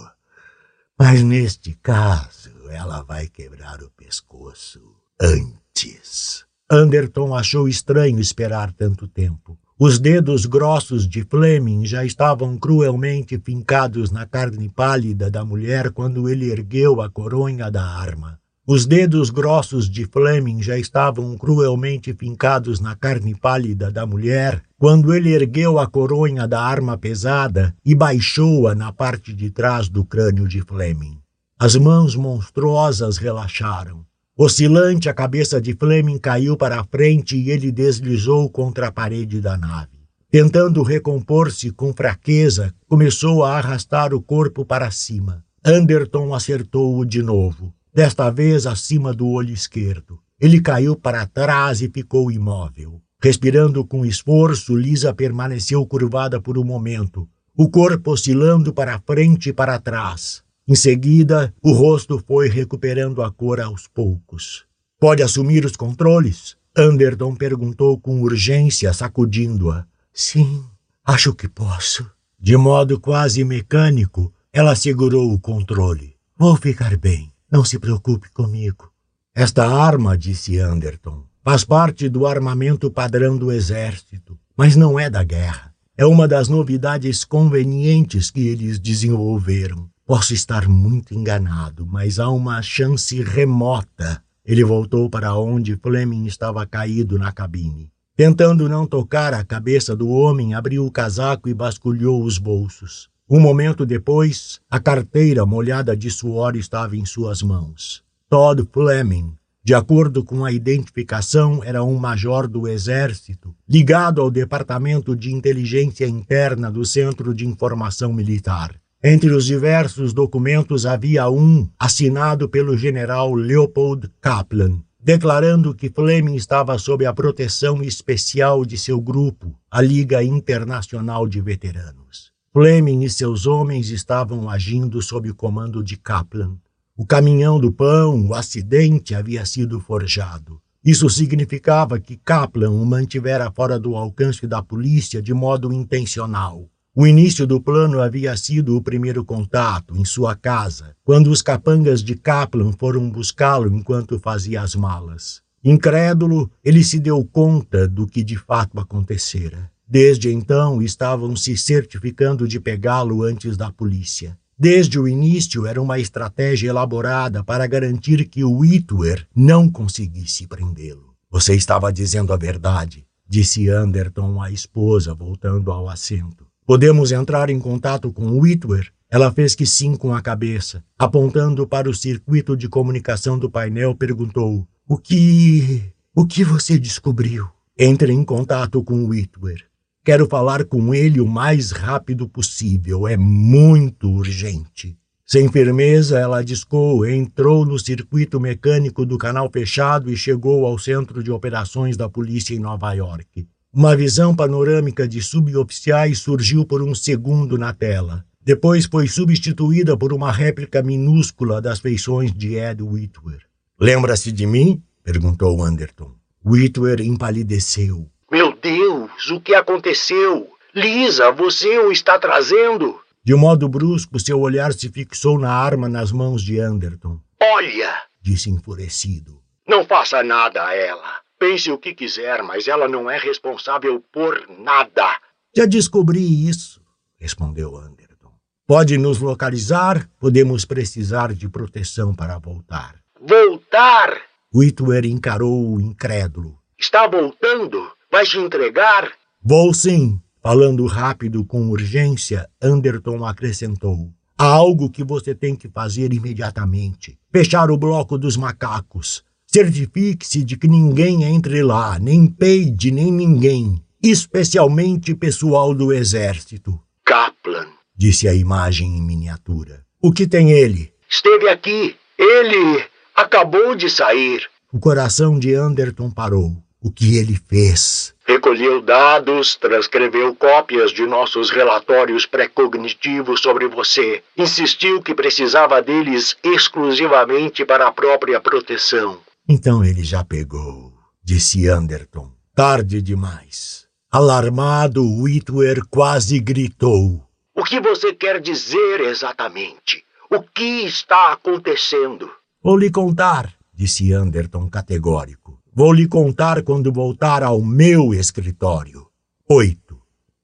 Mas 0.99 1.21
neste 1.21 1.75
caso, 1.75 2.51
ela 2.69 3.03
vai 3.03 3.27
quebrar 3.27 3.81
o 3.83 3.91
pescoço 3.91 4.81
antes. 5.21 6.45
Anderton 6.69 7.35
achou 7.35 7.67
estranho 7.67 8.19
esperar 8.19 8.73
tanto 8.73 9.07
tempo. 9.07 9.57
Os 9.79 9.99
dedos 9.99 10.47
grossos 10.47 11.07
de 11.07 11.23
Fleming 11.23 11.85
já 11.85 12.03
estavam 12.03 12.57
cruelmente 12.57 13.37
fincados 13.37 14.09
na 14.09 14.25
carne 14.25 14.67
pálida 14.67 15.29
da 15.29 15.45
mulher 15.45 15.91
quando 15.91 16.27
ele 16.27 16.51
ergueu 16.51 16.99
a 16.99 17.09
coronha 17.09 17.69
da 17.69 17.85
arma. 17.85 18.39
Os 18.69 18.85
dedos 18.85 19.29
grossos 19.29 19.89
de 19.89 20.03
Fleming 20.03 20.61
já 20.61 20.77
estavam 20.77 21.37
cruelmente 21.37 22.13
fincados 22.13 22.81
na 22.81 22.97
carne 22.97 23.33
pálida 23.33 23.89
da 23.89 24.05
mulher 24.05 24.61
quando 24.77 25.13
ele 25.13 25.33
ergueu 25.33 25.79
a 25.79 25.87
coronha 25.87 26.45
da 26.45 26.61
arma 26.61 26.97
pesada 26.97 27.73
e 27.85 27.95
baixou-a 27.95 28.75
na 28.75 28.91
parte 28.91 29.31
de 29.33 29.49
trás 29.49 29.87
do 29.87 30.03
crânio 30.03 30.49
de 30.49 30.61
Fleming. 30.61 31.17
As 31.57 31.77
mãos 31.77 32.13
monstruosas 32.17 33.15
relaxaram. 33.15 34.03
Oscilante, 34.37 35.07
a 35.07 35.13
cabeça 35.13 35.61
de 35.61 35.73
Fleming 35.73 36.17
caiu 36.17 36.57
para 36.57 36.81
a 36.81 36.83
frente 36.83 37.37
e 37.37 37.49
ele 37.49 37.71
deslizou 37.71 38.49
contra 38.49 38.89
a 38.89 38.91
parede 38.91 39.39
da 39.39 39.55
nave. 39.55 39.97
Tentando 40.29 40.83
recompor-se 40.83 41.71
com 41.71 41.93
fraqueza, 41.93 42.73
começou 42.85 43.45
a 43.45 43.57
arrastar 43.57 44.13
o 44.13 44.21
corpo 44.21 44.65
para 44.65 44.91
cima. 44.91 45.41
Anderton 45.63 46.33
acertou-o 46.35 47.05
de 47.05 47.23
novo 47.23 47.73
desta 47.97 48.29
vez 48.29 48.67
acima 48.67 49.11
do 49.11 49.27
olho 49.27 49.51
esquerdo. 49.51 50.19
Ele 50.39 50.61
caiu 50.61 50.95
para 50.95 51.25
trás 51.25 51.81
e 51.81 51.89
ficou 51.89 52.31
imóvel. 52.31 53.01
Respirando 53.19 53.83
com 53.83 54.05
esforço, 54.05 54.77
Lisa 54.77 55.11
permaneceu 55.15 55.83
curvada 55.83 56.39
por 56.39 56.59
um 56.59 56.63
momento, 56.63 57.27
o 57.57 57.67
corpo 57.67 58.11
oscilando 58.11 58.71
para 58.71 58.99
frente 58.99 59.49
e 59.49 59.53
para 59.53 59.79
trás. 59.79 60.43
Em 60.67 60.75
seguida, 60.75 61.51
o 61.59 61.71
rosto 61.71 62.23
foi 62.27 62.47
recuperando 62.47 63.23
a 63.23 63.31
cor 63.31 63.59
aos 63.59 63.87
poucos. 63.87 64.65
Pode 64.99 65.23
assumir 65.23 65.65
os 65.65 65.75
controles? 65.75 66.55
Anderton 66.77 67.35
perguntou 67.35 67.99
com 67.99 68.21
urgência, 68.21 68.93
sacudindo-a. 68.93 69.87
Sim, 70.13 70.63
acho 71.03 71.33
que 71.33 71.49
posso. 71.49 72.07
De 72.39 72.55
modo 72.57 72.99
quase 72.99 73.43
mecânico, 73.43 74.31
ela 74.53 74.75
segurou 74.75 75.33
o 75.33 75.39
controle. 75.39 76.13
Vou 76.37 76.55
ficar 76.55 76.95
bem. 76.95 77.33
Não 77.49 77.63
se 77.63 77.79
preocupe 77.79 78.29
comigo. 78.31 78.91
Esta 79.33 79.65
arma, 79.65 80.17
disse 80.17 80.59
Anderton, 80.59 81.23
faz 81.43 81.63
parte 81.63 82.09
do 82.09 82.27
armamento 82.27 82.91
padrão 82.91 83.37
do 83.37 83.51
exército, 83.51 84.37
mas 84.57 84.75
não 84.75 84.99
é 84.99 85.09
da 85.09 85.23
guerra. 85.23 85.73
É 85.97 86.05
uma 86.05 86.27
das 86.27 86.49
novidades 86.49 87.23
convenientes 87.23 88.29
que 88.29 88.45
eles 88.47 88.77
desenvolveram. 88.79 89.89
Posso 90.05 90.33
estar 90.33 90.67
muito 90.67 91.13
enganado, 91.13 91.85
mas 91.85 92.19
há 92.19 92.29
uma 92.29 92.61
chance 92.61 93.23
remota. 93.23 94.21
Ele 94.45 94.63
voltou 94.63 95.09
para 95.09 95.33
onde 95.35 95.77
Fleming 95.77 96.25
estava 96.25 96.65
caído 96.65 97.17
na 97.17 97.31
cabine. 97.31 97.91
Tentando 98.15 98.67
não 98.67 98.85
tocar 98.85 99.33
a 99.33 99.43
cabeça 99.43 99.95
do 99.95 100.09
homem, 100.09 100.53
abriu 100.53 100.85
o 100.85 100.91
casaco 100.91 101.47
e 101.47 101.53
vasculhou 101.53 102.23
os 102.23 102.37
bolsos. 102.37 103.09
Um 103.29 103.41
momento 103.41 103.85
depois, 103.85 104.61
a 104.71 104.79
carteira 104.79 105.45
molhada 105.45 105.97
de 105.97 106.09
suor 106.09 106.55
estava 106.55 106.95
em 106.95 107.05
suas 107.05 107.41
mãos. 107.41 108.01
Todd 108.29 108.65
Fleming, 108.71 109.33
de 109.61 109.73
acordo 109.73 110.23
com 110.23 110.45
a 110.45 110.51
identificação, 110.53 111.61
era 111.61 111.83
um 111.83 111.97
major 111.97 112.47
do 112.47 112.69
Exército, 112.69 113.53
ligado 113.67 114.21
ao 114.21 114.31
Departamento 114.31 115.13
de 115.13 115.33
Inteligência 115.33 116.07
Interna 116.07 116.71
do 116.71 116.85
Centro 116.85 117.33
de 117.33 117.45
Informação 117.45 118.13
Militar. 118.13 118.79
Entre 119.03 119.29
os 119.29 119.45
diversos 119.45 120.13
documentos 120.13 120.85
havia 120.85 121.29
um 121.29 121.69
assinado 121.77 122.47
pelo 122.47 122.77
general 122.77 123.33
Leopold 123.33 124.09
Kaplan, 124.21 124.81
declarando 125.03 125.75
que 125.75 125.89
Fleming 125.89 126.35
estava 126.35 126.77
sob 126.79 127.05
a 127.05 127.11
proteção 127.11 127.81
especial 127.83 128.63
de 128.63 128.77
seu 128.77 129.01
grupo, 129.01 129.53
a 129.69 129.81
Liga 129.81 130.23
Internacional 130.23 131.27
de 131.27 131.41
Veteranos. 131.41 132.26
Fleming 132.59 133.03
e 133.03 133.09
seus 133.11 133.45
homens 133.45 133.91
estavam 133.91 134.49
agindo 134.49 134.99
sob 134.99 135.29
o 135.29 135.35
comando 135.35 135.83
de 135.83 135.95
Kaplan. 135.95 136.57
O 136.97 137.05
caminhão 137.05 137.59
do 137.59 137.71
pão, 137.71 138.29
o 138.29 138.33
acidente, 138.33 139.13
havia 139.13 139.45
sido 139.45 139.79
forjado. 139.79 140.59
Isso 140.83 141.07
significava 141.07 141.99
que 141.99 142.17
Kaplan 142.17 142.71
o 142.71 142.83
mantivera 142.83 143.51
fora 143.51 143.79
do 143.79 143.95
alcance 143.95 144.47
da 144.47 144.63
polícia 144.63 145.21
de 145.21 145.35
modo 145.35 145.71
intencional. 145.71 146.67
O 146.95 147.05
início 147.05 147.45
do 147.45 147.61
plano 147.61 148.01
havia 148.01 148.35
sido 148.35 148.75
o 148.75 148.81
primeiro 148.81 149.23
contato, 149.23 149.95
em 149.95 150.03
sua 150.03 150.35
casa, 150.35 150.95
quando 151.05 151.29
os 151.29 151.43
capangas 151.43 152.03
de 152.03 152.15
Kaplan 152.15 152.71
foram 152.71 153.07
buscá-lo 153.07 153.71
enquanto 153.71 154.17
fazia 154.17 154.63
as 154.63 154.73
malas. 154.73 155.43
Incrédulo, 155.63 156.49
ele 156.63 156.83
se 156.83 156.99
deu 156.99 157.23
conta 157.23 157.87
do 157.87 158.07
que 158.07 158.23
de 158.23 158.35
fato 158.35 158.79
acontecera. 158.79 159.69
Desde 159.87 160.33
então, 160.33 160.81
estavam 160.81 161.35
se 161.35 161.55
certificando 161.55 162.45
de 162.45 162.59
pegá-lo 162.59 163.23
antes 163.23 163.55
da 163.55 163.71
polícia. 163.71 164.37
Desde 164.59 164.99
o 164.99 165.07
início, 165.07 165.65
era 165.65 165.81
uma 165.81 165.99
estratégia 165.99 166.69
elaborada 166.69 167.43
para 167.43 167.67
garantir 167.67 168.25
que 168.25 168.43
o 168.43 168.57
Whitwer 168.57 169.25
não 169.35 169.69
conseguisse 169.69 170.47
prendê-lo. 170.47 171.13
Você 171.29 171.55
estava 171.55 171.93
dizendo 171.93 172.33
a 172.33 172.37
verdade, 172.37 173.05
disse 173.29 173.69
Anderton 173.69 174.41
à 174.41 174.51
esposa, 174.51 175.13
voltando 175.13 175.71
ao 175.71 175.87
assento. 175.87 176.45
Podemos 176.65 177.11
entrar 177.11 177.49
em 177.49 177.59
contato 177.59 178.11
com 178.11 178.25
o 178.25 178.39
Whitwer? 178.39 178.91
Ela 179.09 179.31
fez 179.31 179.55
que 179.55 179.65
sim 179.65 179.95
com 179.95 180.13
a 180.13 180.21
cabeça. 180.21 180.83
Apontando 180.99 181.65
para 181.65 181.89
o 181.89 181.93
circuito 181.93 182.57
de 182.57 182.67
comunicação 182.67 183.39
do 183.39 183.49
painel, 183.49 183.95
perguntou: 183.95 184.67
O 184.85 184.97
que. 184.97 185.93
O 186.13 186.25
que 186.25 186.43
você 186.43 186.77
descobriu? 186.77 187.47
Entre 187.77 188.11
em 188.11 188.23
contato 188.25 188.83
com 188.83 189.03
o 189.03 189.09
Whitwer. 189.09 189.63
Quero 190.07 190.25
falar 190.25 190.63
com 190.63 190.95
ele 190.95 191.19
o 191.19 191.27
mais 191.27 191.71
rápido 191.71 192.29
possível. 192.29 193.05
É 193.09 193.17
muito 193.17 194.09
urgente. 194.09 194.97
Sem 195.25 195.51
firmeza, 195.51 196.17
ela 196.17 196.41
discou, 196.41 197.05
entrou 197.05 197.65
no 197.65 197.77
circuito 197.77 198.39
mecânico 198.39 199.05
do 199.05 199.17
canal 199.17 199.49
fechado 199.51 200.09
e 200.09 200.15
chegou 200.15 200.65
ao 200.65 200.79
centro 200.79 201.21
de 201.21 201.29
operações 201.29 201.97
da 201.97 202.07
polícia 202.07 202.55
em 202.55 202.59
Nova 202.59 202.93
York. 202.93 203.45
Uma 203.73 203.97
visão 203.97 204.33
panorâmica 204.33 205.05
de 205.05 205.21
suboficiais 205.21 206.19
surgiu 206.19 206.63
por 206.63 206.81
um 206.81 206.95
segundo 206.95 207.57
na 207.57 207.73
tela. 207.73 208.23
Depois 208.41 208.85
foi 208.85 209.09
substituída 209.09 209.97
por 209.97 210.13
uma 210.13 210.31
réplica 210.31 210.81
minúscula 210.81 211.61
das 211.61 211.81
feições 211.81 212.31
de 212.31 212.55
Ed 212.55 212.81
Whitwer. 212.81 213.41
Lembra-se 213.77 214.31
de 214.31 214.47
mim? 214.47 214.81
perguntou 215.03 215.61
Anderton. 215.61 216.13
Whitwer 216.45 217.01
empalideceu. 217.01 218.07
Meu 218.31 218.57
Deus, 218.61 219.06
o 219.29 219.41
que 219.41 219.55
aconteceu? 219.55 220.47
Lisa, 220.73 221.31
você 221.31 221.79
o 221.79 221.91
está 221.91 222.19
trazendo? 222.19 222.99
De 223.23 223.33
modo 223.35 223.67
brusco, 223.67 224.19
seu 224.19 224.39
olhar 224.39 224.71
se 224.73 224.89
fixou 224.89 225.39
na 225.39 225.51
arma 225.51 225.89
nas 225.89 226.11
mãos 226.11 226.41
de 226.41 226.59
Anderton. 226.59 227.19
Olha, 227.41 228.03
disse 228.21 228.49
enfurecido. 228.49 229.41
Não 229.67 229.85
faça 229.85 230.23
nada 230.23 230.65
a 230.65 230.73
ela. 230.73 231.19
Pense 231.39 231.69
o 231.71 231.77
que 231.77 231.93
quiser, 231.93 232.41
mas 232.41 232.67
ela 232.67 232.87
não 232.87 233.09
é 233.09 233.17
responsável 233.17 234.03
por 234.11 234.47
nada. 234.59 235.19
Já 235.55 235.65
descobri 235.65 236.47
isso, 236.47 236.81
respondeu 237.19 237.75
Anderton. 237.75 238.31
Pode 238.65 238.97
nos 238.97 239.19
localizar? 239.19 240.09
Podemos 240.19 240.65
precisar 240.65 241.33
de 241.33 241.49
proteção 241.49 242.15
para 242.15 242.37
voltar. 242.37 242.95
Voltar? 243.19 244.21
Whitwer 244.53 245.05
encarou-o 245.05 245.81
incrédulo. 245.81 246.57
Está 246.79 247.07
voltando? 247.07 247.91
Vai 248.11 248.25
te 248.25 248.37
entregar? 248.37 249.11
Vou 249.43 249.73
sim. 249.73 250.19
Falando 250.41 250.85
rápido 250.85 251.43
com 251.43 251.69
urgência, 251.69 252.47
Anderton 252.61 253.25
acrescentou. 253.25 254.09
Há 254.37 254.45
algo 254.45 254.89
que 254.89 255.03
você 255.03 255.35
tem 255.35 255.55
que 255.55 255.67
fazer 255.67 256.13
imediatamente. 256.13 257.17
Fechar 257.31 257.69
o 257.69 257.77
bloco 257.77 258.17
dos 258.17 258.37
macacos. 258.37 259.23
Certifique-se 259.45 260.43
de 260.43 260.55
que 260.55 260.67
ninguém 260.67 261.23
entre 261.23 261.61
lá, 261.61 261.99
nem 261.99 262.27
Page, 262.27 262.91
nem 262.91 263.11
ninguém. 263.11 263.83
Especialmente 264.01 265.15
pessoal 265.15 265.73
do 265.73 265.91
exército. 265.91 266.79
Kaplan, 267.03 267.67
disse 267.95 268.27
a 268.27 268.33
imagem 268.33 268.97
em 268.97 269.01
miniatura. 269.01 269.83
O 270.01 270.11
que 270.11 270.27
tem 270.27 270.51
ele? 270.51 270.93
Esteve 271.09 271.49
aqui. 271.49 271.95
Ele 272.17 272.85
acabou 273.15 273.75
de 273.75 273.89
sair. 273.89 274.47
O 274.71 274.79
coração 274.79 275.37
de 275.37 275.53
Anderton 275.55 276.11
parou 276.11 276.55
o 276.81 276.91
que 276.91 277.17
ele 277.17 277.39
fez. 277.47 278.13
Recolheu 278.25 278.81
dados, 278.81 279.55
transcreveu 279.55 280.35
cópias 280.35 280.91
de 280.91 281.05
nossos 281.05 281.49
relatórios 281.49 282.25
pré-cognitivos 282.25 283.41
sobre 283.41 283.67
você. 283.67 284.23
Insistiu 284.37 285.01
que 285.01 285.15
precisava 285.15 285.81
deles 285.81 286.35
exclusivamente 286.43 287.65
para 287.65 287.87
a 287.87 287.91
própria 287.91 288.39
proteção. 288.39 289.19
Então 289.47 289.83
ele 289.83 290.03
já 290.03 290.23
pegou, 290.23 290.93
disse 291.23 291.67
Anderton. 291.67 292.31
Tarde 292.53 293.01
demais. 293.01 293.85
Alarmado, 294.11 295.03
Whitwer 295.03 295.81
quase 295.89 296.39
gritou. 296.39 297.23
O 297.55 297.63
que 297.63 297.79
você 297.79 298.13
quer 298.13 298.41
dizer 298.41 299.01
exatamente? 299.01 300.03
O 300.29 300.41
que 300.41 300.85
está 300.85 301.33
acontecendo? 301.33 302.29
Vou 302.61 302.77
lhe 302.77 302.91
contar, 302.91 303.53
disse 303.73 304.11
Anderton 304.11 304.69
categórico. 304.69 305.56
Vou 305.77 305.93
lhe 305.93 306.07
contar 306.07 306.63
quando 306.63 306.91
voltar 306.91 307.43
ao 307.43 307.61
meu 307.61 308.11
escritório. 308.11 309.05
Oito. 309.47 309.99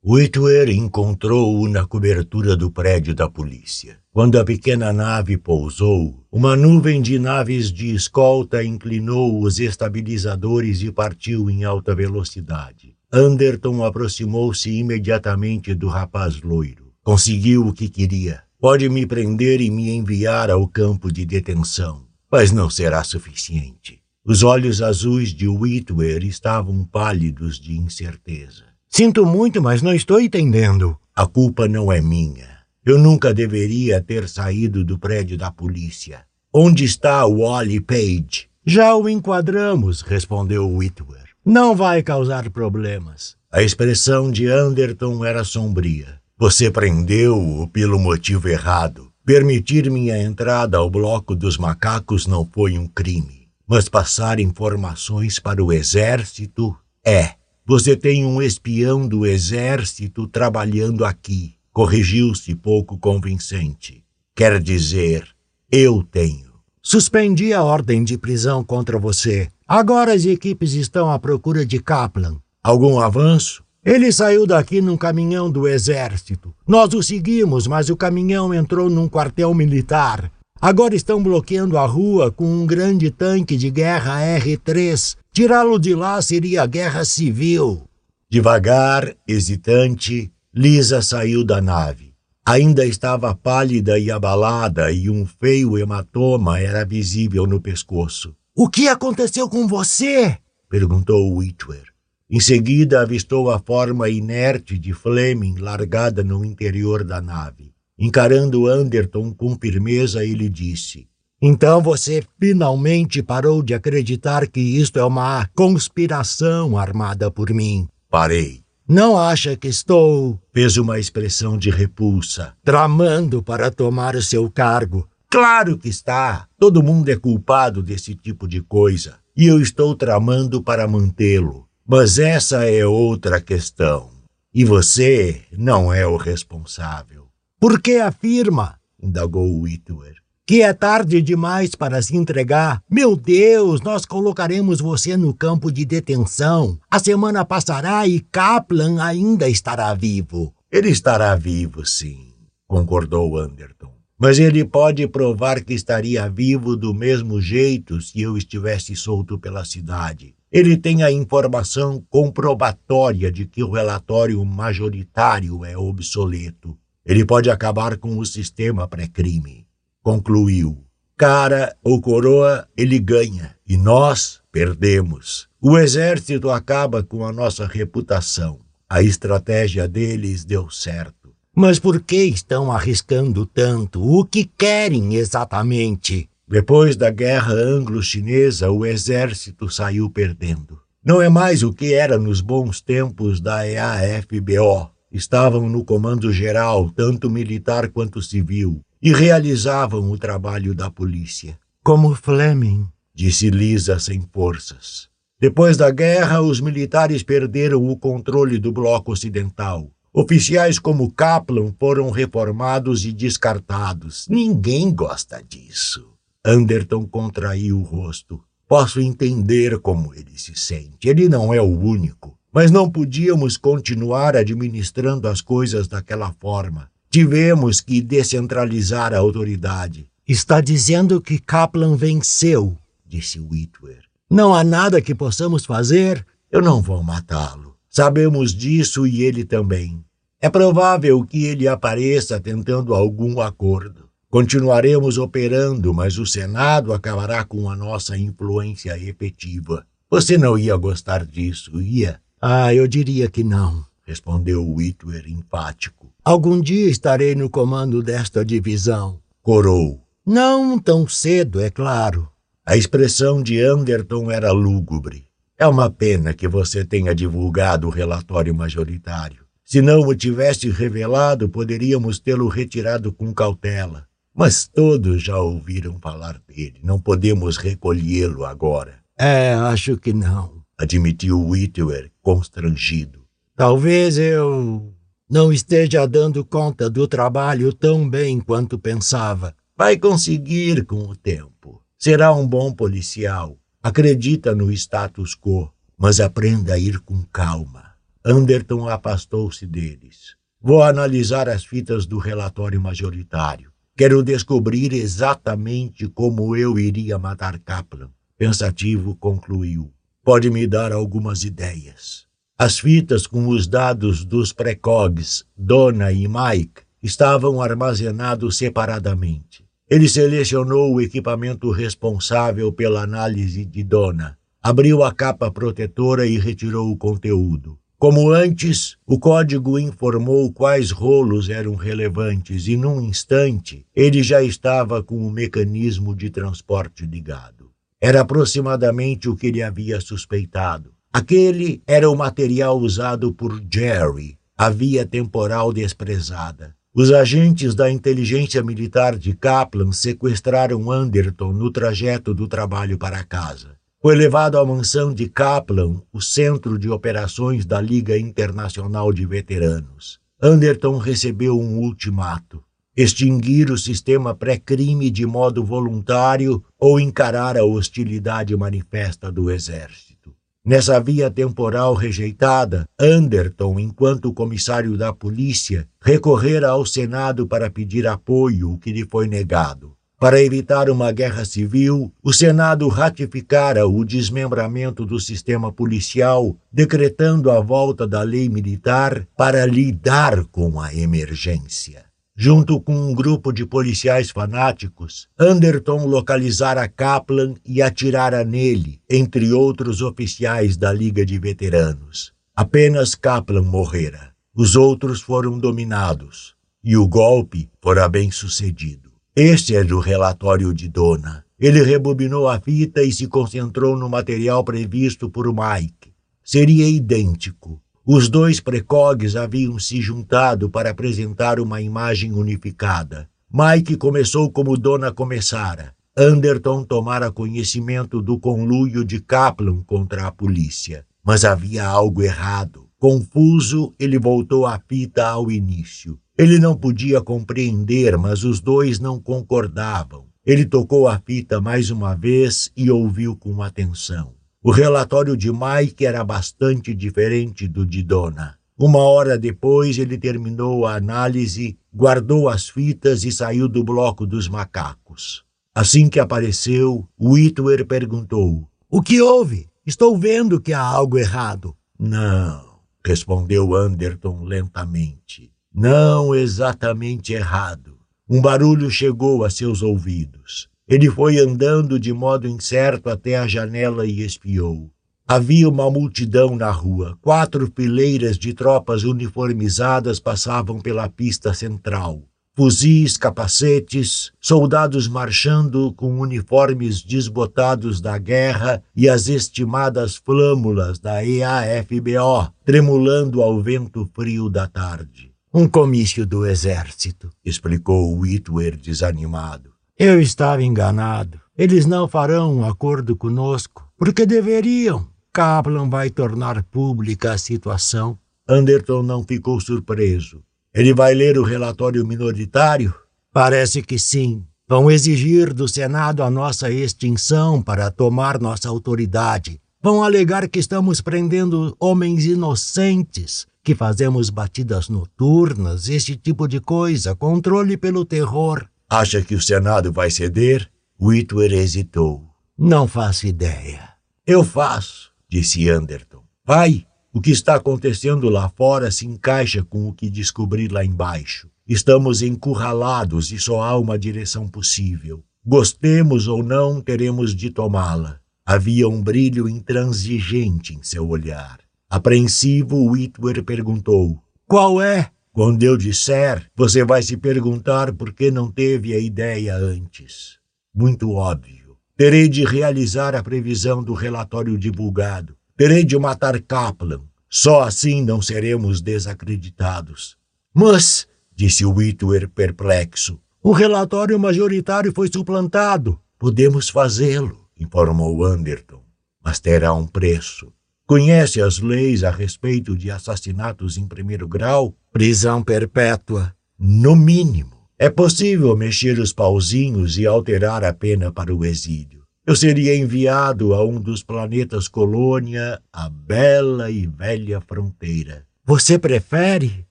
Whitwer 0.05 0.69
encontrou-o 0.69 1.67
na 1.67 1.87
cobertura 1.87 2.55
do 2.55 2.69
prédio 2.69 3.15
da 3.15 3.27
polícia. 3.27 3.97
Quando 4.11 4.37
a 4.37 4.45
pequena 4.45 4.93
nave 4.93 5.35
pousou, 5.35 6.23
uma 6.31 6.55
nuvem 6.55 7.01
de 7.01 7.17
naves 7.17 7.71
de 7.71 7.95
escolta 7.95 8.63
inclinou 8.63 9.41
os 9.41 9.59
estabilizadores 9.59 10.83
e 10.83 10.91
partiu 10.91 11.49
em 11.49 11.63
alta 11.63 11.95
velocidade. 11.95 12.95
Anderton 13.11 13.83
aproximou-se 13.83 14.69
imediatamente 14.69 15.73
do 15.73 15.87
rapaz 15.87 16.43
loiro. 16.43 16.93
Conseguiu 17.03 17.65
o 17.65 17.73
que 17.73 17.89
queria. 17.89 18.43
Pode 18.61 18.87
me 18.87 19.03
prender 19.03 19.61
e 19.61 19.71
me 19.71 19.89
enviar 19.89 20.51
ao 20.51 20.67
campo 20.67 21.11
de 21.11 21.25
detenção, 21.25 22.03
mas 22.31 22.51
não 22.51 22.69
será 22.69 23.03
suficiente. 23.03 24.02
Os 24.25 24.41
olhos 24.41 24.81
azuis 24.81 25.33
de 25.33 25.49
Whitwer 25.49 26.23
estavam 26.23 26.85
pálidos 26.85 27.59
de 27.59 27.77
incerteza. 27.77 28.63
Sinto 28.89 29.25
muito, 29.25 29.61
mas 29.61 29.81
não 29.81 29.93
estou 29.93 30.17
entendendo. 30.17 30.97
A 31.13 31.27
culpa 31.27 31.67
não 31.67 31.91
é 31.91 31.99
minha. 31.99 32.47
Eu 32.85 32.97
nunca 32.97 33.33
deveria 33.33 33.99
ter 33.99 34.29
saído 34.29 34.81
do 34.85 34.97
prédio 34.97 35.37
da 35.37 35.51
polícia. 35.51 36.23
Onde 36.53 36.85
está 36.85 37.25
o 37.25 37.39
Wally 37.39 37.81
Page? 37.81 38.47
Já 38.65 38.95
o 38.95 39.09
enquadramos, 39.09 40.01
respondeu 40.01 40.69
Whitwer. 40.69 41.25
Não 41.43 41.75
vai 41.75 42.01
causar 42.01 42.49
problemas. 42.49 43.35
A 43.51 43.61
expressão 43.61 44.31
de 44.31 44.47
Anderton 44.47 45.25
era 45.25 45.43
sombria. 45.43 46.21
Você 46.37 46.71
prendeu-o 46.71 47.67
pelo 47.67 47.99
motivo 47.99 48.47
errado. 48.47 49.11
Permitir 49.25 49.91
minha 49.91 50.17
entrada 50.17 50.77
ao 50.77 50.89
bloco 50.89 51.35
dos 51.35 51.57
macacos 51.57 52.25
não 52.25 52.47
foi 52.49 52.77
um 52.77 52.87
crime, 52.87 53.42
mas 53.67 53.87
passar 53.89 54.39
informações 54.39 55.39
para 55.39 55.63
o 55.63 55.71
exército 55.71 56.75
é. 57.05 57.35
Você 57.65 57.95
tem 57.95 58.25
um 58.25 58.41
espião 58.41 59.07
do 59.07 59.25
exército 59.25 60.27
trabalhando 60.27 61.05
aqui. 61.05 61.55
Corrigiu-se 61.71 62.53
pouco 62.55 62.97
convincente. 62.97 64.03
Quer 64.35 64.61
dizer, 64.61 65.27
eu 65.71 66.03
tenho. 66.03 66.51
Suspendi 66.81 67.53
a 67.53 67.63
ordem 67.63 68.03
de 68.03 68.17
prisão 68.17 68.63
contra 68.63 68.99
você. 68.99 69.47
Agora 69.65 70.13
as 70.13 70.25
equipes 70.25 70.73
estão 70.73 71.09
à 71.09 71.17
procura 71.17 71.65
de 71.65 71.79
Kaplan. 71.79 72.37
Algum 72.61 72.99
avanço? 72.99 73.63
Ele 73.85 74.11
saiu 74.11 74.45
daqui 74.45 74.81
num 74.81 74.95
caminhão 74.95 75.49
do 75.49 75.67
exército. 75.67 76.53
Nós 76.67 76.93
o 76.93 77.01
seguimos, 77.01 77.67
mas 77.67 77.89
o 77.89 77.97
caminhão 77.97 78.53
entrou 78.53 78.89
num 78.89 79.07
quartel 79.07 79.53
militar. 79.53 80.31
Agora 80.63 80.95
estão 80.95 81.21
bloqueando 81.21 81.77
a 81.77 81.85
rua 81.85 82.31
com 82.31 82.45
um 82.45 82.65
grande 82.65 83.11
tanque 83.11 83.57
de 83.57 83.69
guerra 83.69 84.21
R-3 84.21 85.17
Tirá-lo 85.33 85.77
de 85.77 85.93
lá 85.93 86.21
seria 86.21 86.65
guerra 86.65 87.03
civil. 87.03 87.81
Devagar, 88.29 89.13
hesitante, 89.27 90.31
Lisa 90.53 91.01
saiu 91.01 91.43
da 91.43 91.59
nave. 91.59 92.13
Ainda 92.45 92.85
estava 92.85 93.35
pálida 93.35 93.99
e 93.99 94.09
abalada 94.09 94.89
e 94.89 95.09
um 95.09 95.25
feio 95.25 95.77
hematoma 95.77 96.61
era 96.61 96.85
visível 96.85 97.45
no 97.45 97.59
pescoço. 97.59 98.33
O 98.55 98.69
que 98.69 98.87
aconteceu 98.87 99.49
com 99.49 99.67
você? 99.67 100.37
perguntou 100.69 101.35
Whitwer. 101.35 101.83
Em 102.29 102.39
seguida, 102.39 103.01
avistou 103.01 103.51
a 103.51 103.59
forma 103.59 104.07
inerte 104.07 104.79
de 104.79 104.93
Fleming 104.93 105.55
largada 105.57 106.23
no 106.23 106.45
interior 106.45 107.03
da 107.03 107.19
nave. 107.19 107.72
Encarando 107.97 108.67
Anderton 108.67 109.33
com 109.33 109.57
firmeza, 109.59 110.25
ele 110.25 110.49
disse: 110.49 111.07
então 111.45 111.81
você 111.81 112.23
finalmente 112.39 113.21
parou 113.21 113.61
de 113.61 113.73
acreditar 113.73 114.47
que 114.47 114.61
isto 114.61 114.97
é 114.97 115.03
uma 115.03 115.45
conspiração 115.53 116.77
armada 116.77 117.29
por 117.29 117.49
mim. 117.49 117.85
Parei. 118.09 118.63
Não 118.87 119.17
acha 119.17 119.53
que 119.57 119.67
estou. 119.67 120.39
Fez 120.53 120.77
uma 120.77 120.97
expressão 120.97 121.57
de 121.57 121.69
repulsa. 121.69 122.53
Tramando 122.63 123.43
para 123.43 123.69
tomar 123.69 124.15
o 124.15 124.21
seu 124.21 124.49
cargo. 124.49 125.05
Claro 125.29 125.77
que 125.77 125.89
está. 125.89 126.47
Todo 126.57 126.81
mundo 126.81 127.09
é 127.09 127.17
culpado 127.17 127.83
desse 127.83 128.15
tipo 128.15 128.47
de 128.47 128.61
coisa. 128.61 129.15
E 129.35 129.45
eu 129.45 129.59
estou 129.59 129.95
tramando 129.95 130.63
para 130.63 130.87
mantê-lo. 130.87 131.67
Mas 131.85 132.19
essa 132.19 132.63
é 132.63 132.85
outra 132.85 133.41
questão. 133.41 134.11
E 134.53 134.63
você 134.63 135.41
não 135.51 135.93
é 135.93 136.07
o 136.07 136.15
responsável. 136.15 137.22
Por 137.63 137.81
que 137.81 137.97
afirma? 137.97 138.75
indagou 139.01 139.61
Whitwer 139.61 140.15
que 140.45 140.61
é 140.61 140.73
tarde 140.73 141.21
demais 141.21 141.73
para 141.73 142.01
se 142.01 142.17
entregar. 142.17 142.83
Meu 142.91 143.15
Deus, 143.15 143.79
nós 143.79 144.05
colocaremos 144.05 144.81
você 144.81 145.15
no 145.15 145.33
campo 145.33 145.71
de 145.71 145.85
detenção. 145.85 146.77
A 146.91 146.99
semana 146.99 147.45
passará 147.45 148.05
e 148.05 148.19
Kaplan 148.19 149.01
ainda 149.01 149.47
estará 149.47 149.93
vivo. 149.93 150.53
Ele 150.69 150.89
estará 150.89 151.33
vivo, 151.37 151.85
sim, 151.85 152.33
concordou 152.67 153.37
Anderton. 153.37 153.93
Mas 154.19 154.39
ele 154.39 154.65
pode 154.65 155.07
provar 155.07 155.63
que 155.63 155.73
estaria 155.73 156.29
vivo 156.29 156.75
do 156.75 156.93
mesmo 156.93 157.39
jeito 157.39 158.01
se 158.01 158.19
eu 158.19 158.37
estivesse 158.37 158.93
solto 158.93 159.39
pela 159.39 159.63
cidade. 159.63 160.35
Ele 160.51 160.75
tem 160.75 161.01
a 161.01 161.09
informação 161.09 162.03
comprobatória 162.09 163.31
de 163.31 163.45
que 163.45 163.63
o 163.63 163.71
relatório 163.71 164.43
majoritário 164.43 165.63
é 165.63 165.77
obsoleto. 165.77 166.77
Ele 167.05 167.25
pode 167.25 167.49
acabar 167.49 167.97
com 167.97 168.17
o 168.17 168.25
sistema 168.25 168.87
pré-crime 168.87 169.67
concluiu. 170.03 170.83
Cara 171.17 171.75
ou 171.81 172.01
coroa, 172.01 172.67
ele 172.75 172.99
ganha 172.99 173.55
e 173.67 173.77
nós 173.77 174.41
perdemos. 174.51 175.47
O 175.61 175.77
exército 175.77 176.49
acaba 176.49 177.01
com 177.01 177.25
a 177.25 177.31
nossa 177.31 177.65
reputação. 177.65 178.59
A 178.89 179.01
estratégia 179.01 179.87
deles 179.87 180.43
deu 180.43 180.69
certo. 180.69 181.31
Mas 181.55 181.79
por 181.79 182.01
que 182.01 182.25
estão 182.25 182.71
arriscando 182.71 183.45
tanto? 183.45 184.03
O 184.03 184.25
que 184.25 184.43
querem 184.43 185.15
exatamente? 185.15 186.29
Depois 186.47 186.97
da 186.97 187.09
guerra 187.09 187.53
anglo-chinesa, 187.53 188.69
o 188.69 188.85
exército 188.85 189.69
saiu 189.69 190.09
perdendo. 190.09 190.79
Não 191.05 191.21
é 191.21 191.29
mais 191.29 191.63
o 191.63 191.71
que 191.71 191.93
era 191.93 192.17
nos 192.17 192.41
bons 192.41 192.81
tempos 192.81 193.39
da 193.39 193.67
EAFBO. 193.67 194.92
Estavam 195.13 195.69
no 195.69 195.85
comando 195.85 196.33
geral, 196.33 196.89
tanto 196.89 197.29
militar 197.29 197.87
quanto 197.89 198.19
civil 198.19 198.81
e 198.99 199.13
realizavam 199.13 200.09
o 200.09 200.17
trabalho 200.17 200.73
da 200.73 200.89
polícia. 200.89 201.55
Como 201.83 202.15
Fleming, 202.15 202.87
disse 203.13 203.51
Lisa 203.51 203.99
sem 203.99 204.27
forças. 204.31 205.07
Depois 205.39 205.77
da 205.77 205.91
guerra, 205.91 206.41
os 206.41 206.59
militares 206.59 207.21
perderam 207.21 207.87
o 207.87 207.95
controle 207.95 208.57
do 208.57 208.71
bloco 208.71 209.11
ocidental. 209.11 209.87
Oficiais 210.11 210.79
como 210.79 211.11
Kaplan 211.11 211.71
foram 211.79 212.09
reformados 212.09 213.05
e 213.05 213.11
descartados. 213.11 214.25
Ninguém 214.27 214.91
gosta 214.91 215.43
disso. 215.47 216.07
Anderton 216.43 217.05
contraiu 217.05 217.77
o 217.77 217.83
rosto. 217.83 218.41
Posso 218.67 218.99
entender 218.99 219.77
como 219.77 220.11
ele 220.15 220.39
se 220.39 220.55
sente. 220.55 221.07
Ele 221.07 221.29
não 221.29 221.53
é 221.53 221.61
o 221.61 221.79
único. 221.79 222.32
Mas 222.53 222.69
não 222.69 222.87
podíamos 222.89 223.57
continuar 223.57 224.35
administrando 224.35 225.27
as 225.27 225.41
coisas 225.41 225.87
daquela 225.87 226.31
forma. 226.39 226.87
Tivemos 227.09 227.81
que 227.81 227.99
descentralizar 227.99 229.13
a 229.13 229.17
autoridade. 229.17 230.07
Está 230.27 230.61
dizendo 230.61 231.19
que 231.19 231.39
Kaplan 231.39 231.95
venceu, 231.95 232.77
disse 233.05 233.39
Whitwer. 233.39 234.03
Não 234.29 234.53
há 234.53 234.63
nada 234.63 235.01
que 235.01 235.15
possamos 235.15 235.65
fazer? 235.65 236.25
Eu 236.51 236.61
não 236.61 236.81
vou 236.81 237.03
matá-lo. 237.03 237.75
Sabemos 237.89 238.53
disso 238.53 239.05
e 239.05 239.23
ele 239.23 239.43
também. 239.43 240.03
É 240.39 240.49
provável 240.49 241.23
que 241.23 241.45
ele 241.45 241.67
apareça 241.67 242.39
tentando 242.39 242.93
algum 242.93 243.39
acordo. 243.41 244.09
Continuaremos 244.29 245.17
operando, 245.17 245.93
mas 245.93 246.17
o 246.17 246.25
Senado 246.25 246.91
acabará 246.91 247.43
com 247.43 247.69
a 247.69 247.75
nossa 247.75 248.17
influência 248.17 248.97
efetiva. 248.97 249.85
Você 250.09 250.37
não 250.37 250.57
ia 250.57 250.75
gostar 250.75 251.25
disso, 251.25 251.81
ia? 251.81 252.19
Ah, 252.45 252.75
eu 252.75 252.85
diria 252.89 253.29
que 253.29 253.41
não, 253.41 253.85
respondeu 254.05 254.69
Whitwer 254.69 255.23
enfático. 255.29 256.11
Algum 256.25 256.59
dia 256.59 256.89
estarei 256.89 257.35
no 257.35 257.49
comando 257.49 258.03
desta 258.03 258.43
divisão. 258.43 259.17
Corou. 259.41 260.01
Não 260.25 260.77
tão 260.77 261.07
cedo, 261.07 261.61
é 261.61 261.69
claro. 261.69 262.27
A 262.65 262.75
expressão 262.75 263.41
de 263.41 263.61
Anderton 263.61 264.29
era 264.29 264.51
lúgubre. 264.51 265.25
É 265.57 265.65
uma 265.65 265.89
pena 265.89 266.33
que 266.33 266.45
você 266.45 266.83
tenha 266.83 267.15
divulgado 267.15 267.87
o 267.87 267.89
relatório 267.89 268.53
majoritário. 268.53 269.45
Se 269.63 269.81
não 269.81 270.01
o 270.01 270.13
tivesse 270.13 270.69
revelado, 270.69 271.47
poderíamos 271.47 272.19
tê-lo 272.19 272.49
retirado 272.49 273.13
com 273.13 273.33
cautela. 273.33 274.05
Mas 274.35 274.67
todos 274.67 275.23
já 275.23 275.37
ouviram 275.37 275.97
falar 275.97 276.41
dele. 276.45 276.81
Não 276.83 276.99
podemos 276.99 277.55
recolhê-lo 277.55 278.43
agora. 278.43 278.95
É, 279.17 279.53
acho 279.53 279.95
que 279.95 280.11
não, 280.11 280.62
admitiu 280.77 281.39
Whitwer, 281.39 282.11
constrangido. 282.21 283.25
Talvez 283.55 284.17
eu 284.17 284.93
não 285.29 285.51
esteja 285.51 286.07
dando 286.07 286.43
conta 286.43 286.89
do 286.89 287.07
trabalho 287.07 287.73
tão 287.73 288.09
bem 288.09 288.39
quanto 288.39 288.77
pensava. 288.77 289.55
Vai 289.75 289.97
conseguir 289.97 290.85
com 290.85 290.99
o 290.99 291.15
tempo. 291.15 291.81
Será 291.97 292.33
um 292.33 292.47
bom 292.47 292.71
policial. 292.71 293.57
Acredita 293.81 294.53
no 294.55 294.71
status 294.71 295.35
quo, 295.35 295.71
mas 295.97 296.19
aprenda 296.19 296.73
a 296.73 296.77
ir 296.77 296.99
com 296.99 297.23
calma. 297.31 297.93
Anderton 298.25 298.87
afastou-se 298.87 299.65
deles. 299.65 300.35
Vou 300.61 300.81
analisar 300.81 301.49
as 301.49 301.65
fitas 301.65 302.05
do 302.05 302.17
relatório 302.17 302.79
majoritário. 302.79 303.71
Quero 303.95 304.23
descobrir 304.23 304.93
exatamente 304.93 306.07
como 306.07 306.55
eu 306.55 306.79
iria 306.79 307.19
matar 307.19 307.59
Kaplan. 307.59 308.09
Pensativo, 308.37 309.15
concluiu. 309.15 309.93
Pode 310.25 310.49
me 310.49 310.65
dar 310.65 310.93
algumas 310.93 311.43
ideias. 311.43 312.25
As 312.57 312.79
fitas 312.79 313.27
com 313.27 313.49
os 313.49 313.67
dados 313.67 314.23
dos 314.23 314.53
precogs, 314.53 315.43
Donna 315.57 316.13
e 316.13 316.29
Mike, 316.29 316.83
estavam 317.03 317.61
armazenados 317.61 318.57
separadamente. 318.57 319.65
Ele 319.89 320.07
selecionou 320.07 320.93
o 320.93 321.01
equipamento 321.01 321.69
responsável 321.71 322.71
pela 322.71 323.03
análise 323.03 323.65
de 323.65 323.83
Donna, 323.83 324.37
abriu 324.61 325.03
a 325.03 325.13
capa 325.13 325.51
protetora 325.51 326.25
e 326.25 326.37
retirou 326.37 326.89
o 326.89 326.95
conteúdo. 326.95 327.77
Como 327.99 328.31
antes, 328.31 328.95
o 329.05 329.19
código 329.19 329.77
informou 329.77 330.53
quais 330.53 330.89
rolos 330.89 331.49
eram 331.49 331.75
relevantes 331.75 332.69
e, 332.69 332.77
num 332.77 333.01
instante, 333.01 333.85
ele 333.93 334.23
já 334.23 334.41
estava 334.41 335.03
com 335.03 335.27
o 335.27 335.29
mecanismo 335.29 336.15
de 336.15 336.29
transporte 336.29 337.05
ligado. 337.05 337.62
Era 338.05 338.19
aproximadamente 338.19 339.29
o 339.29 339.35
que 339.35 339.47
ele 339.47 339.63
havia 339.63 340.01
suspeitado. 340.01 340.91
Aquele 341.13 341.81
era 341.87 342.09
o 342.09 342.17
material 342.17 342.77
usado 342.77 343.31
por 343.31 343.63
Jerry, 343.71 344.37
a 344.57 344.69
via 344.69 345.05
temporal 345.05 345.71
desprezada. 345.71 346.75
Os 346.93 347.13
agentes 347.13 347.73
da 347.73 347.89
inteligência 347.89 348.61
militar 348.61 349.17
de 349.17 349.31
Kaplan 349.33 349.93
sequestraram 349.93 350.91
Anderton 350.91 351.53
no 351.53 351.71
trajeto 351.71 352.33
do 352.33 352.45
trabalho 352.45 352.97
para 352.97 353.23
casa. 353.23 353.77
Foi 354.01 354.17
levado 354.17 354.57
à 354.57 354.65
mansão 354.65 355.13
de 355.13 355.29
Kaplan, 355.29 356.01
o 356.11 356.19
centro 356.19 356.77
de 356.77 356.89
operações 356.89 357.65
da 357.65 357.79
Liga 357.79 358.17
Internacional 358.17 359.13
de 359.13 359.25
Veteranos. 359.25 360.19
Anderton 360.41 360.97
recebeu 360.97 361.57
um 361.57 361.77
ultimato: 361.77 362.61
extinguir 362.95 363.71
o 363.71 363.77
sistema 363.77 364.35
pré-crime 364.35 365.09
de 365.09 365.25
modo 365.25 365.63
voluntário 365.63 366.63
ou 366.79 366.99
encarar 366.99 367.57
a 367.57 367.63
hostilidade 367.63 368.55
manifesta 368.55 369.31
do 369.31 369.49
Exército. 369.49 370.33
Nessa 370.65 370.99
via 370.99 371.29
temporal 371.29 371.93
rejeitada, 371.93 372.87
Anderton, 372.97 373.77
enquanto 373.79 374.33
comissário 374.33 374.95
da 374.95 375.11
polícia, 375.11 375.87
recorrera 376.01 376.69
ao 376.69 376.85
Senado 376.85 377.45
para 377.45 377.69
pedir 377.69 378.07
apoio, 378.07 378.71
o 378.71 378.77
que 378.77 378.93
lhe 378.93 379.05
foi 379.05 379.27
negado. 379.27 379.93
Para 380.17 380.41
evitar 380.41 380.89
uma 380.89 381.11
guerra 381.11 381.43
civil, 381.43 382.13
o 382.23 382.31
Senado 382.31 382.87
ratificara 382.87 383.85
o 383.85 384.05
desmembramento 384.05 385.05
do 385.05 385.19
sistema 385.19 385.69
policial, 385.69 386.55
decretando 386.71 387.51
a 387.51 387.59
volta 387.59 388.07
da 388.07 388.21
lei 388.21 388.47
militar 388.47 389.27
para 389.35 389.65
lidar 389.65 390.45
com 390.45 390.79
a 390.79 390.95
emergência. 390.95 392.12
Junto 392.35 392.81
com 392.81 392.95
um 392.95 393.13
grupo 393.13 393.51
de 393.51 393.63
policiais 393.63 394.31
fanáticos, 394.31 395.27
Anderton 395.37 396.07
localizara 396.07 396.87
Kaplan 396.87 397.53
e 397.63 397.79
atirara 397.79 398.43
nele, 398.43 398.99
entre 399.07 399.53
outros 399.53 400.01
oficiais 400.01 400.75
da 400.75 400.91
Liga 400.91 401.23
de 401.23 401.37
Veteranos. 401.37 402.33
Apenas 402.55 403.13
Kaplan 403.13 403.61
morrera. 403.61 404.33
Os 404.55 404.75
outros 404.75 405.21
foram 405.21 405.59
dominados, 405.59 406.55
e 406.83 406.97
o 406.97 407.07
golpe 407.07 407.69
fora 407.79 408.09
bem 408.09 408.31
sucedido. 408.31 409.11
Este 409.35 409.75
é 409.75 409.83
do 409.83 409.99
relatório 409.99 410.73
de 410.73 410.89
Dona. 410.89 411.45
Ele 411.59 411.83
rebobinou 411.83 412.47
a 412.47 412.59
fita 412.59 413.03
e 413.03 413.11
se 413.11 413.27
concentrou 413.27 413.95
no 413.95 414.09
material 414.09 414.63
previsto 414.63 415.29
por 415.29 415.45
Mike. 415.53 416.11
Seria 416.43 416.89
idêntico. 416.89 417.79
Os 418.05 418.27
dois 418.27 418.59
precogs 418.59 419.37
haviam 419.37 419.79
se 419.79 420.01
juntado 420.01 420.69
para 420.69 420.89
apresentar 420.89 421.57
uma 421.57 421.81
imagem 421.81 422.33
unificada. 422.33 423.29
Mike 423.49 423.95
começou 423.95 424.51
como 424.51 424.75
Dona 424.75 425.09
começara. 425.09 425.95
Anderton 426.17 426.83
tomara 426.83 427.31
conhecimento 427.31 428.21
do 428.21 428.37
conluio 428.37 429.05
de 429.05 429.21
Kaplan 429.21 429.81
contra 429.83 430.27
a 430.27 430.31
polícia. 430.33 431.05
Mas 431.23 431.45
havia 431.45 431.87
algo 431.87 432.21
errado. 432.21 432.89
Confuso, 432.99 433.93
ele 433.97 434.19
voltou 434.19 434.65
a 434.65 434.77
fita 434.85 435.25
ao 435.25 435.49
início. 435.49 436.19
Ele 436.37 436.59
não 436.59 436.75
podia 436.75 437.21
compreender, 437.21 438.17
mas 438.17 438.43
os 438.43 438.59
dois 438.59 438.99
não 438.99 439.17
concordavam. 439.17 440.25
Ele 440.45 440.65
tocou 440.65 441.07
a 441.07 441.17
fita 441.19 441.61
mais 441.61 441.89
uma 441.89 442.15
vez 442.15 442.69
e 442.75 442.91
ouviu 442.91 443.33
com 443.37 443.63
atenção. 443.63 444.33
O 444.65 444.71
relatório 444.71 445.35
de 445.35 445.51
Mike 445.51 446.05
era 446.05 446.23
bastante 446.23 446.95
diferente 446.95 447.67
do 447.67 447.85
de 447.85 448.01
Donna. 448.01 448.57
Uma 448.79 448.99
hora 448.99 449.37
depois, 449.37 449.97
ele 449.97 450.17
terminou 450.17 450.85
a 450.85 450.95
análise, 450.95 451.77
guardou 451.93 452.47
as 452.47 452.69
fitas 452.69 453.25
e 453.25 453.31
saiu 453.31 453.67
do 453.67 453.83
bloco 453.83 454.25
dos 454.25 454.47
macacos. 454.47 455.43
Assim 455.75 456.07
que 456.07 456.17
apareceu, 456.17 457.05
Whitwer 457.19 457.85
perguntou: 457.85 458.65
O 458.89 459.01
que 459.01 459.21
houve? 459.21 459.67
Estou 459.85 460.17
vendo 460.17 460.61
que 460.61 460.71
há 460.71 460.79
algo 460.79 461.17
errado. 461.17 461.75
Não, 461.99 462.79
respondeu 463.05 463.75
Anderton 463.75 464.45
lentamente. 464.45 465.51
Não 465.75 466.33
exatamente 466.33 467.33
errado. 467.33 467.97
Um 468.29 468.41
barulho 468.41 468.89
chegou 468.89 469.43
a 469.43 469.49
seus 469.49 469.81
ouvidos. 469.81 470.69
Ele 470.93 471.09
foi 471.09 471.39
andando 471.39 471.99
de 471.99 472.13
modo 472.13 472.47
incerto 472.47 473.09
até 473.09 473.35
a 473.35 473.47
janela 473.47 474.05
e 474.05 474.21
espiou. 474.21 474.91
Havia 475.27 475.67
uma 475.67 475.89
multidão 475.89 476.55
na 476.55 476.69
rua. 476.69 477.17
Quatro 477.19 477.67
fileiras 477.75 478.37
de 478.37 478.53
tropas 478.53 479.03
uniformizadas 479.03 480.19
passavam 480.19 480.79
pela 480.79 481.09
pista 481.09 481.51
central. 481.51 482.21
Fuzis, 482.55 483.17
capacetes, 483.17 484.31
soldados 484.39 485.07
marchando 485.07 485.91
com 485.93 486.19
uniformes 486.19 487.01
desbotados 487.01 487.99
da 487.99 488.19
guerra 488.19 488.79
e 488.95 489.09
as 489.09 489.27
estimadas 489.27 490.15
flâmulas 490.15 490.99
da 490.99 491.25
EAFBO 491.25 492.53
tremulando 492.63 493.41
ao 493.41 493.59
vento 493.59 494.07
frio 494.13 494.47
da 494.47 494.67
tarde. 494.67 495.31
Um 495.51 495.67
comício 495.67 496.23
do 496.23 496.45
exército, 496.45 497.31
explicou 497.43 498.15
Whitwer 498.15 498.77
desanimado. 498.77 499.72
Eu 499.97 500.19
estava 500.19 500.63
enganado. 500.63 501.39
Eles 501.55 501.85
não 501.85 502.07
farão 502.07 502.51
um 502.51 502.65
acordo 502.65 503.15
conosco, 503.15 503.87
porque 503.95 504.25
deveriam. 504.25 505.07
Kaplan 505.31 505.87
vai 505.87 506.09
tornar 506.09 506.63
pública 506.63 507.33
a 507.33 507.37
situação. 507.37 508.17
Anderton 508.49 509.03
não 509.03 509.23
ficou 509.23 509.59
surpreso. 509.59 510.41
Ele 510.73 510.95
vai 510.95 511.13
ler 511.13 511.37
o 511.37 511.43
relatório 511.43 512.05
minoritário? 512.07 512.91
Parece 513.31 513.83
que 513.83 513.99
sim. 513.99 514.43
Vão 514.67 514.89
exigir 514.89 515.53
do 515.53 515.67
Senado 515.67 516.23
a 516.23 516.29
nossa 516.29 516.71
extinção 516.71 517.61
para 517.61 517.91
tomar 517.91 518.39
nossa 518.39 518.69
autoridade. 518.69 519.61
Vão 519.79 520.03
alegar 520.03 520.49
que 520.49 520.57
estamos 520.57 521.01
prendendo 521.01 521.75
homens 521.79 522.25
inocentes 522.25 523.45
que 523.63 523.75
fazemos 523.75 524.31
batidas 524.31 524.89
noturnas, 524.89 525.87
este 525.87 526.15
tipo 526.15 526.47
de 526.47 526.59
coisa, 526.59 527.15
controle 527.15 527.77
pelo 527.77 528.03
terror. 528.03 528.67
Acha 528.93 529.23
que 529.23 529.33
o 529.33 529.41
Senado 529.41 529.91
vai 529.91 530.11
ceder? 530.11 530.69
Whitwer 531.01 531.51
hesitou. 531.51 532.29
Não 532.55 532.87
faço 532.87 533.25
ideia. 533.25 533.89
Eu 534.23 534.43
faço, 534.43 535.09
disse 535.27 535.67
Anderton. 535.67 536.21
Vai, 536.45 536.85
o 537.11 537.19
que 537.19 537.31
está 537.31 537.55
acontecendo 537.55 538.29
lá 538.29 538.47
fora 538.49 538.91
se 538.91 539.07
encaixa 539.07 539.63
com 539.63 539.89
o 539.89 539.93
que 539.93 540.11
descobri 540.11 540.67
lá 540.67 540.85
embaixo. 540.85 541.49
Estamos 541.67 542.21
encurralados 542.21 543.31
e 543.31 543.39
só 543.39 543.63
há 543.63 543.75
uma 543.79 543.97
direção 543.97 544.47
possível. 544.47 545.23
Gostemos 545.43 546.27
ou 546.27 546.43
não, 546.43 546.79
teremos 546.79 547.35
de 547.35 547.49
tomá-la. 547.49 548.19
Havia 548.45 548.87
um 548.87 549.01
brilho 549.01 549.49
intransigente 549.49 550.75
em 550.75 550.83
seu 550.83 551.09
olhar. 551.09 551.57
Apreensivo, 551.89 552.91
Whitwer 552.91 553.43
perguntou: 553.43 554.21
Qual 554.47 554.79
é? 554.79 555.09
Quando 555.33 555.63
eu 555.63 555.75
disser, 555.75 556.47
você 556.55 556.85
vai 556.85 557.01
se 557.01 557.17
perguntar 557.17 557.91
por 557.91 558.13
que 558.13 558.29
não 558.29 558.51
teve 558.51 558.93
a 558.93 558.99
ideia 558.99 559.55
antes. 559.55 560.37
Muito 560.71 561.11
óbvio. 561.11 561.75
Terei 561.97 562.29
de 562.29 562.45
realizar 562.45 563.15
a 563.15 563.23
previsão 563.23 563.83
do 563.83 563.95
relatório 563.95 564.55
divulgado. 564.59 565.35
Terei 565.57 565.83
de 565.83 565.97
matar 565.97 566.39
Kaplan. 566.39 567.01
Só 567.27 567.63
assim 567.63 568.03
não 568.03 568.21
seremos 568.21 568.79
desacreditados. 568.79 570.15
Mas, 570.53 571.07
disse 571.35 571.65
Whitwer 571.65 572.29
perplexo, 572.29 573.19
o 573.41 573.53
relatório 573.53 574.19
majoritário 574.19 574.93
foi 574.93 575.09
suplantado. 575.11 575.99
Podemos 576.19 576.69
fazê-lo, 576.69 577.49
informou 577.59 578.23
Anderton, 578.23 578.83
mas 579.25 579.39
terá 579.39 579.73
um 579.73 579.87
preço. 579.87 580.53
Conhece 580.85 581.41
as 581.41 581.57
leis 581.57 582.03
a 582.03 582.11
respeito 582.11 582.77
de 582.77 582.91
assassinatos 582.91 583.79
em 583.79 583.87
primeiro 583.87 584.27
grau? 584.27 584.75
Prisão 584.93 585.41
perpétua, 585.41 586.35
no 586.59 586.95
mínimo. 586.95 587.49
É 587.79 587.89
possível 587.89 588.55
mexer 588.55 588.99
os 588.99 589.11
pauzinhos 589.11 589.97
e 589.97 590.05
alterar 590.05 590.63
a 590.63 590.71
pena 590.71 591.11
para 591.11 591.35
o 591.35 591.43
exílio. 591.43 592.03
Eu 592.27 592.35
seria 592.35 592.77
enviado 592.77 593.55
a 593.55 593.65
um 593.65 593.81
dos 593.81 594.03
planetas 594.03 594.67
colônia, 594.67 595.59
a 595.73 595.89
bela 595.89 596.69
e 596.69 596.85
velha 596.85 597.41
fronteira. 597.41 598.23
Você 598.45 598.77
prefere? 598.77 599.65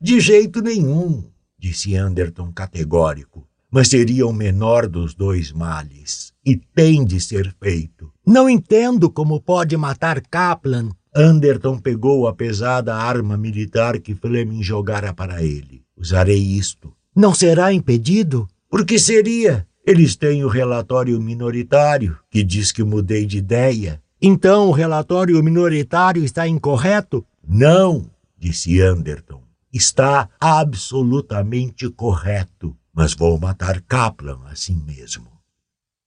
De 0.00 0.18
jeito 0.20 0.62
nenhum, 0.62 1.22
disse 1.58 1.94
Anderton 1.94 2.50
categórico. 2.50 3.46
Mas 3.70 3.88
seria 3.88 4.26
o 4.26 4.32
menor 4.32 4.88
dos 4.88 5.14
dois 5.14 5.52
males. 5.52 6.32
E 6.42 6.56
tem 6.56 7.04
de 7.04 7.20
ser 7.20 7.54
feito. 7.62 8.10
Não 8.26 8.48
entendo 8.48 9.10
como 9.10 9.38
pode 9.38 9.76
matar 9.76 10.22
Kaplan. 10.22 10.88
Anderton 11.16 11.78
pegou 11.78 12.26
a 12.26 12.34
pesada 12.34 12.94
arma 12.96 13.36
militar 13.36 14.00
que 14.00 14.14
Fleming 14.14 14.62
jogara 14.62 15.14
para 15.14 15.42
ele. 15.42 15.82
Usarei 15.96 16.38
isto. 16.38 16.92
Não 17.14 17.32
será 17.32 17.72
impedido? 17.72 18.48
Por 18.68 18.84
que 18.84 18.98
seria? 18.98 19.64
Eles 19.86 20.16
têm 20.16 20.44
o 20.44 20.48
relatório 20.48 21.20
minoritário, 21.20 22.18
que 22.28 22.42
diz 22.42 22.72
que 22.72 22.82
mudei 22.82 23.26
de 23.26 23.38
ideia. 23.38 24.02
Então 24.20 24.68
o 24.68 24.72
relatório 24.72 25.40
minoritário 25.42 26.24
está 26.24 26.48
incorreto? 26.48 27.24
Não, 27.46 28.10
disse 28.36 28.80
Anderton. 28.80 29.42
Está 29.72 30.28
absolutamente 30.40 31.88
correto, 31.90 32.76
mas 32.92 33.14
vou 33.14 33.38
matar 33.38 33.80
Kaplan 33.82 34.40
assim 34.46 34.82
mesmo. 34.84 35.28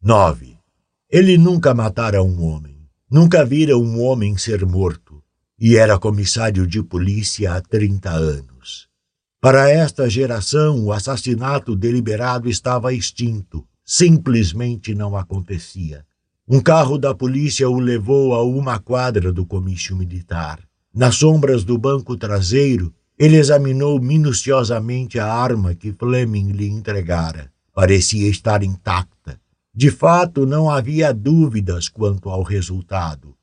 9. 0.02 0.58
Ele 1.10 1.38
nunca 1.38 1.74
matara 1.74 2.22
um 2.22 2.44
homem. 2.44 2.77
Nunca 3.10 3.46
vira 3.46 3.78
um 3.78 4.04
homem 4.04 4.38
ser 4.38 4.66
morto. 4.66 5.24
E 5.58 5.78
era 5.78 5.98
comissário 5.98 6.68
de 6.68 6.84
polícia 6.84 7.54
há 7.54 7.62
30 7.62 8.10
anos. 8.10 8.90
Para 9.40 9.70
esta 9.70 10.10
geração, 10.10 10.84
o 10.84 10.92
assassinato 10.92 11.74
deliberado 11.74 12.50
estava 12.50 12.94
extinto. 12.94 13.66
Simplesmente 13.86 14.94
não 14.94 15.16
acontecia. 15.16 16.06
Um 16.46 16.60
carro 16.60 16.98
da 16.98 17.16
polícia 17.16 17.70
o 17.70 17.80
levou 17.80 18.34
a 18.34 18.44
uma 18.44 18.78
quadra 18.78 19.32
do 19.32 19.46
comício 19.46 19.96
militar. 19.96 20.60
Nas 20.94 21.16
sombras 21.16 21.64
do 21.64 21.78
banco 21.78 22.18
traseiro, 22.18 22.94
ele 23.18 23.38
examinou 23.38 24.02
minuciosamente 24.02 25.18
a 25.18 25.32
arma 25.32 25.74
que 25.74 25.94
Fleming 25.94 26.52
lhe 26.52 26.68
entregara. 26.68 27.50
Parecia 27.74 28.30
estar 28.30 28.64
intacta. 28.64 29.40
De 29.80 29.92
fato, 29.92 30.44
não 30.44 30.72
havia 30.72 31.14
dúvidas 31.14 31.88
quanto 31.88 32.30
ao 32.32 32.42
resultado. 32.42 33.36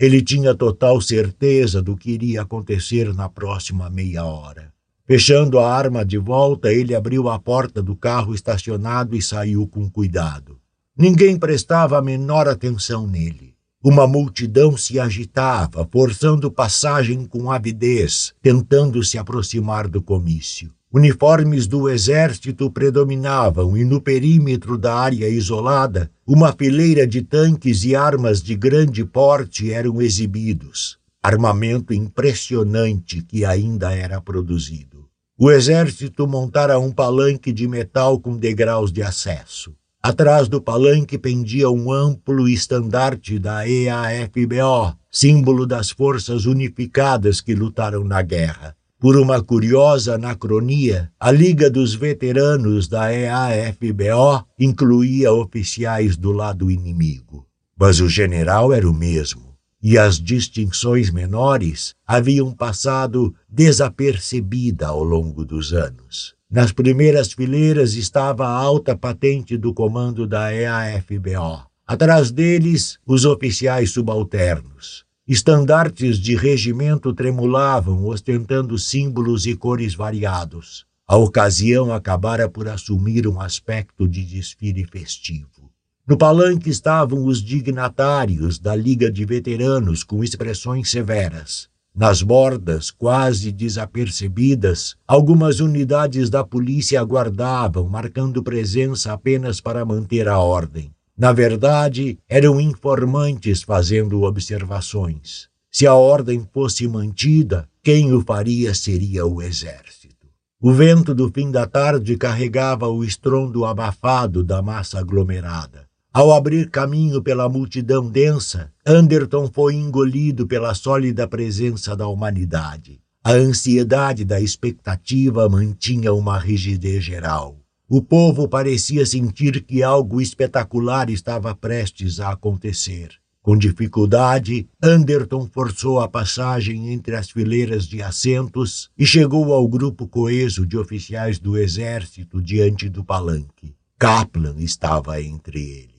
Ele 0.00 0.22
tinha 0.22 0.54
total 0.54 1.02
certeza 1.02 1.82
do 1.82 1.94
que 1.94 2.12
iria 2.12 2.40
acontecer 2.40 3.12
na 3.12 3.28
próxima 3.28 3.90
meia 3.90 4.24
hora. 4.24 4.72
Fechando 5.06 5.58
a 5.58 5.70
arma 5.70 6.02
de 6.02 6.16
volta, 6.16 6.72
ele 6.72 6.94
abriu 6.94 7.28
a 7.28 7.38
porta 7.38 7.82
do 7.82 7.94
carro 7.94 8.34
estacionado 8.34 9.14
e 9.14 9.20
saiu 9.20 9.68
com 9.68 9.86
cuidado. 9.90 10.58
Ninguém 10.96 11.38
prestava 11.38 11.98
a 11.98 12.02
menor 12.02 12.48
atenção 12.48 13.06
nele. 13.06 13.54
Uma 13.84 14.06
multidão 14.06 14.78
se 14.78 14.98
agitava, 14.98 15.86
forçando 15.92 16.50
passagem 16.50 17.26
com 17.26 17.50
avidez, 17.50 18.32
tentando 18.40 19.04
se 19.04 19.18
aproximar 19.18 19.86
do 19.88 20.00
comício. 20.00 20.72
Uniformes 20.94 21.66
do 21.66 21.88
exército 21.88 22.70
predominavam 22.70 23.74
e 23.78 23.82
no 23.82 23.98
perímetro 23.98 24.76
da 24.76 24.94
área 24.94 25.26
isolada, 25.26 26.10
uma 26.26 26.52
fileira 26.52 27.06
de 27.06 27.22
tanques 27.22 27.82
e 27.82 27.96
armas 27.96 28.42
de 28.42 28.54
grande 28.54 29.02
porte 29.02 29.72
eram 29.72 30.02
exibidos. 30.02 30.98
Armamento 31.22 31.94
impressionante 31.94 33.22
que 33.22 33.42
ainda 33.42 33.90
era 33.94 34.20
produzido. 34.20 35.06
O 35.38 35.50
exército 35.50 36.28
montara 36.28 36.78
um 36.78 36.92
palanque 36.92 37.52
de 37.52 37.66
metal 37.66 38.20
com 38.20 38.36
degraus 38.36 38.92
de 38.92 39.02
acesso. 39.02 39.72
Atrás 40.02 40.46
do 40.46 40.60
palanque 40.60 41.16
pendia 41.16 41.70
um 41.70 41.90
amplo 41.90 42.46
estandarte 42.46 43.38
da 43.38 43.66
EAFBO, 43.66 44.94
símbolo 45.10 45.66
das 45.66 45.90
forças 45.90 46.44
unificadas 46.44 47.40
que 47.40 47.54
lutaram 47.54 48.04
na 48.04 48.20
guerra. 48.20 48.76
Por 49.02 49.16
uma 49.16 49.42
curiosa 49.42 50.14
anacronia, 50.14 51.10
a 51.18 51.32
Liga 51.32 51.68
dos 51.68 51.92
Veteranos 51.92 52.86
da 52.86 53.12
EAFBO 53.12 54.46
incluía 54.56 55.32
oficiais 55.32 56.16
do 56.16 56.30
lado 56.30 56.70
inimigo. 56.70 57.44
Mas 57.76 57.98
o 57.98 58.08
general 58.08 58.72
era 58.72 58.88
o 58.88 58.94
mesmo 58.94 59.56
e 59.82 59.98
as 59.98 60.20
distinções 60.20 61.10
menores 61.10 61.96
haviam 62.06 62.52
passado 62.52 63.34
desapercebida 63.48 64.86
ao 64.86 65.02
longo 65.02 65.44
dos 65.44 65.72
anos. 65.72 66.36
Nas 66.48 66.70
primeiras 66.70 67.32
fileiras 67.32 67.94
estava 67.94 68.46
a 68.46 68.54
alta 68.56 68.96
patente 68.96 69.56
do 69.56 69.74
comando 69.74 70.28
da 70.28 70.54
EAFBO. 70.54 71.66
Atrás 71.84 72.30
deles, 72.30 73.00
os 73.04 73.24
oficiais 73.24 73.90
subalternos. 73.90 75.04
Estandartes 75.26 76.18
de 76.18 76.34
regimento 76.34 77.14
tremulavam, 77.14 78.06
ostentando 78.06 78.76
símbolos 78.76 79.46
e 79.46 79.54
cores 79.54 79.94
variados. 79.94 80.84
A 81.06 81.16
ocasião 81.16 81.92
acabara 81.92 82.48
por 82.48 82.66
assumir 82.66 83.28
um 83.28 83.40
aspecto 83.40 84.08
de 84.08 84.24
desfile 84.24 84.84
festivo. 84.84 85.70
No 86.04 86.18
palanque 86.18 86.68
estavam 86.68 87.24
os 87.24 87.40
dignatários 87.40 88.58
da 88.58 88.74
Liga 88.74 89.12
de 89.12 89.24
Veteranos 89.24 90.02
com 90.02 90.24
expressões 90.24 90.90
severas. 90.90 91.68
Nas 91.94 92.20
bordas, 92.20 92.90
quase 92.90 93.52
desapercebidas, 93.52 94.96
algumas 95.06 95.60
unidades 95.60 96.30
da 96.30 96.42
polícia 96.42 97.00
aguardavam, 97.00 97.88
marcando 97.88 98.42
presença 98.42 99.12
apenas 99.12 99.60
para 99.60 99.84
manter 99.84 100.26
a 100.26 100.40
ordem. 100.40 100.92
Na 101.16 101.32
verdade, 101.32 102.18
eram 102.28 102.60
informantes 102.60 103.62
fazendo 103.62 104.22
observações. 104.22 105.48
Se 105.70 105.86
a 105.86 105.94
ordem 105.94 106.46
fosse 106.52 106.86
mantida, 106.88 107.68
quem 107.82 108.12
o 108.12 108.22
faria 108.22 108.74
seria 108.74 109.26
o 109.26 109.40
exército. 109.40 110.26
O 110.60 110.72
vento 110.72 111.14
do 111.14 111.30
fim 111.30 111.50
da 111.50 111.66
tarde 111.66 112.16
carregava 112.16 112.86
o 112.88 113.02
estrondo 113.02 113.64
abafado 113.64 114.44
da 114.44 114.62
massa 114.62 115.00
aglomerada. 115.00 115.86
Ao 116.12 116.32
abrir 116.32 116.68
caminho 116.70 117.22
pela 117.22 117.48
multidão 117.48 118.08
densa, 118.10 118.70
Anderton 118.86 119.50
foi 119.50 119.74
engolido 119.74 120.46
pela 120.46 120.74
sólida 120.74 121.26
presença 121.26 121.96
da 121.96 122.06
humanidade. 122.06 123.00
A 123.24 123.32
ansiedade 123.32 124.24
da 124.24 124.40
expectativa 124.40 125.48
mantinha 125.48 126.12
uma 126.12 126.38
rigidez 126.38 127.02
geral. 127.02 127.61
O 127.92 128.00
povo 128.00 128.48
parecia 128.48 129.04
sentir 129.04 129.64
que 129.64 129.82
algo 129.82 130.20
espetacular 130.20 131.10
estava 131.10 131.54
prestes 131.54 132.20
a 132.20 132.30
acontecer. 132.30 133.10
Com 133.42 133.58
dificuldade, 133.58 134.66
Anderton 134.82 135.46
forçou 135.52 136.00
a 136.00 136.08
passagem 136.08 136.92
entre 136.92 137.14
as 137.14 137.28
fileiras 137.28 137.86
de 137.86 138.00
assentos 138.00 138.88
e 138.96 139.04
chegou 139.04 139.52
ao 139.52 139.68
grupo 139.68 140.08
coeso 140.08 140.64
de 140.64 140.78
oficiais 140.78 141.38
do 141.38 141.58
exército 141.58 142.40
diante 142.40 142.88
do 142.88 143.04
palanque. 143.04 143.74
Kaplan 143.98 144.54
estava 144.58 145.20
entre 145.20 145.60
eles 145.60 145.92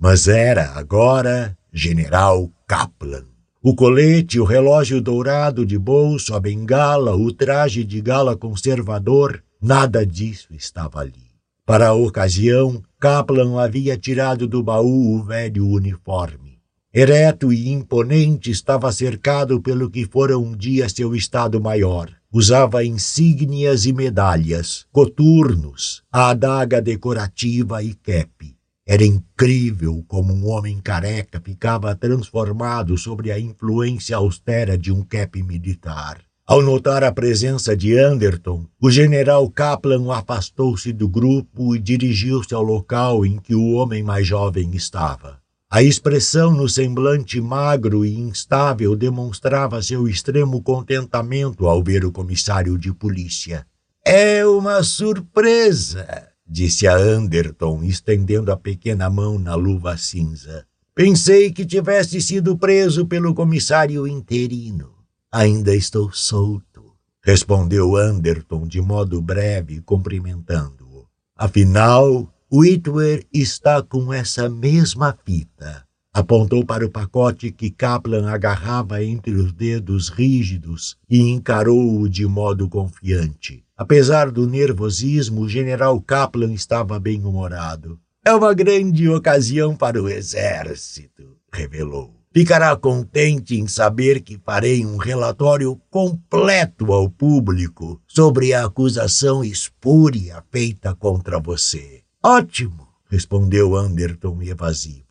mas 0.00 0.28
era 0.28 0.72
agora 0.74 1.56
General 1.72 2.48
Kaplan. 2.66 3.24
O 3.60 3.74
colete, 3.74 4.38
o 4.38 4.44
relógio 4.44 5.00
dourado 5.00 5.66
de 5.66 5.76
bolso, 5.76 6.34
a 6.34 6.40
bengala, 6.40 7.16
o 7.16 7.32
traje 7.32 7.82
de 7.82 8.00
gala 8.00 8.36
conservador, 8.36 9.42
nada 9.60 10.06
disso 10.06 10.54
estava 10.54 11.00
ali. 11.00 11.27
Para 11.68 11.88
a 11.88 11.92
ocasião, 11.92 12.82
Kaplan 12.98 13.60
havia 13.60 13.94
tirado 13.98 14.48
do 14.48 14.62
baú 14.62 15.14
o 15.14 15.22
velho 15.22 15.68
uniforme. 15.68 16.62
Ereto 16.90 17.52
e 17.52 17.68
imponente, 17.68 18.50
estava 18.50 18.90
cercado 18.90 19.60
pelo 19.60 19.90
que 19.90 20.06
fora 20.06 20.38
um 20.38 20.56
dia 20.56 20.88
seu 20.88 21.14
Estado-Maior. 21.14 22.08
Usava 22.32 22.82
insígnias 22.86 23.84
e 23.84 23.92
medalhas, 23.92 24.86
coturnos, 24.90 26.02
a 26.10 26.30
adaga 26.30 26.80
decorativa 26.80 27.82
e 27.82 27.92
kepi. 27.92 28.56
Era 28.86 29.04
incrível 29.04 30.02
como 30.08 30.32
um 30.32 30.48
homem 30.48 30.80
careca 30.80 31.38
ficava 31.38 31.94
transformado 31.94 32.96
sobre 32.96 33.30
a 33.30 33.38
influência 33.38 34.16
austera 34.16 34.78
de 34.78 34.90
um 34.90 35.02
cap 35.02 35.42
militar. 35.42 36.27
Ao 36.48 36.62
notar 36.62 37.04
a 37.04 37.12
presença 37.12 37.76
de 37.76 37.98
Anderton, 37.98 38.64
o 38.80 38.90
general 38.90 39.50
Kaplan 39.50 40.10
afastou-se 40.10 40.94
do 40.94 41.06
grupo 41.06 41.76
e 41.76 41.78
dirigiu-se 41.78 42.54
ao 42.54 42.62
local 42.62 43.26
em 43.26 43.36
que 43.36 43.54
o 43.54 43.72
homem 43.72 44.02
mais 44.02 44.26
jovem 44.26 44.74
estava. 44.74 45.38
A 45.70 45.82
expressão 45.82 46.50
no 46.54 46.66
semblante 46.66 47.38
magro 47.38 48.02
e 48.02 48.18
instável 48.18 48.96
demonstrava 48.96 49.82
seu 49.82 50.08
extremo 50.08 50.62
contentamento 50.62 51.66
ao 51.66 51.84
ver 51.84 52.06
o 52.06 52.10
comissário 52.10 52.78
de 52.78 52.94
polícia. 52.94 53.66
É 54.02 54.46
uma 54.46 54.82
surpresa, 54.82 56.28
disse 56.48 56.88
a 56.88 56.96
Anderton, 56.96 57.82
estendendo 57.82 58.50
a 58.50 58.56
pequena 58.56 59.10
mão 59.10 59.38
na 59.38 59.54
luva 59.54 59.98
cinza. 59.98 60.64
Pensei 60.94 61.52
que 61.52 61.66
tivesse 61.66 62.22
sido 62.22 62.56
preso 62.56 63.04
pelo 63.04 63.34
comissário 63.34 64.06
interino. 64.08 64.97
Ainda 65.30 65.74
estou 65.74 66.10
solto, 66.10 66.94
respondeu 67.22 67.96
Anderton 67.96 68.66
de 68.66 68.80
modo 68.80 69.20
breve, 69.20 69.82
cumprimentando-o. 69.82 71.06
Afinal, 71.36 72.32
Whitwer 72.50 73.26
está 73.30 73.82
com 73.82 74.10
essa 74.10 74.48
mesma 74.48 75.14
fita. 75.26 75.84
Apontou 76.14 76.64
para 76.64 76.86
o 76.86 76.90
pacote 76.90 77.52
que 77.52 77.70
Kaplan 77.70 78.26
agarrava 78.30 79.04
entre 79.04 79.32
os 79.32 79.52
dedos 79.52 80.08
rígidos 80.08 80.96
e 81.10 81.20
encarou-o 81.20 82.08
de 82.08 82.26
modo 82.26 82.66
confiante. 82.66 83.62
Apesar 83.76 84.30
do 84.30 84.46
nervosismo, 84.46 85.42
o 85.42 85.48
general 85.48 86.00
Kaplan 86.00 86.54
estava 86.54 86.98
bem-humorado. 86.98 88.00
É 88.24 88.32
uma 88.32 88.54
grande 88.54 89.06
ocasião 89.10 89.76
para 89.76 90.02
o 90.02 90.08
exército, 90.08 91.36
revelou. 91.52 92.17
Ficará 92.32 92.76
contente 92.76 93.58
em 93.58 93.66
saber 93.66 94.20
que 94.20 94.38
farei 94.44 94.84
um 94.84 94.96
relatório 94.96 95.80
completo 95.90 96.92
ao 96.92 97.08
público 97.08 98.00
sobre 98.06 98.52
a 98.52 98.66
acusação 98.66 99.42
espúria 99.42 100.42
feita 100.50 100.94
contra 100.94 101.40
você. 101.40 102.02
Ótimo, 102.22 102.86
respondeu 103.10 103.74
Anderton 103.74 104.42
evasivo. 104.42 105.04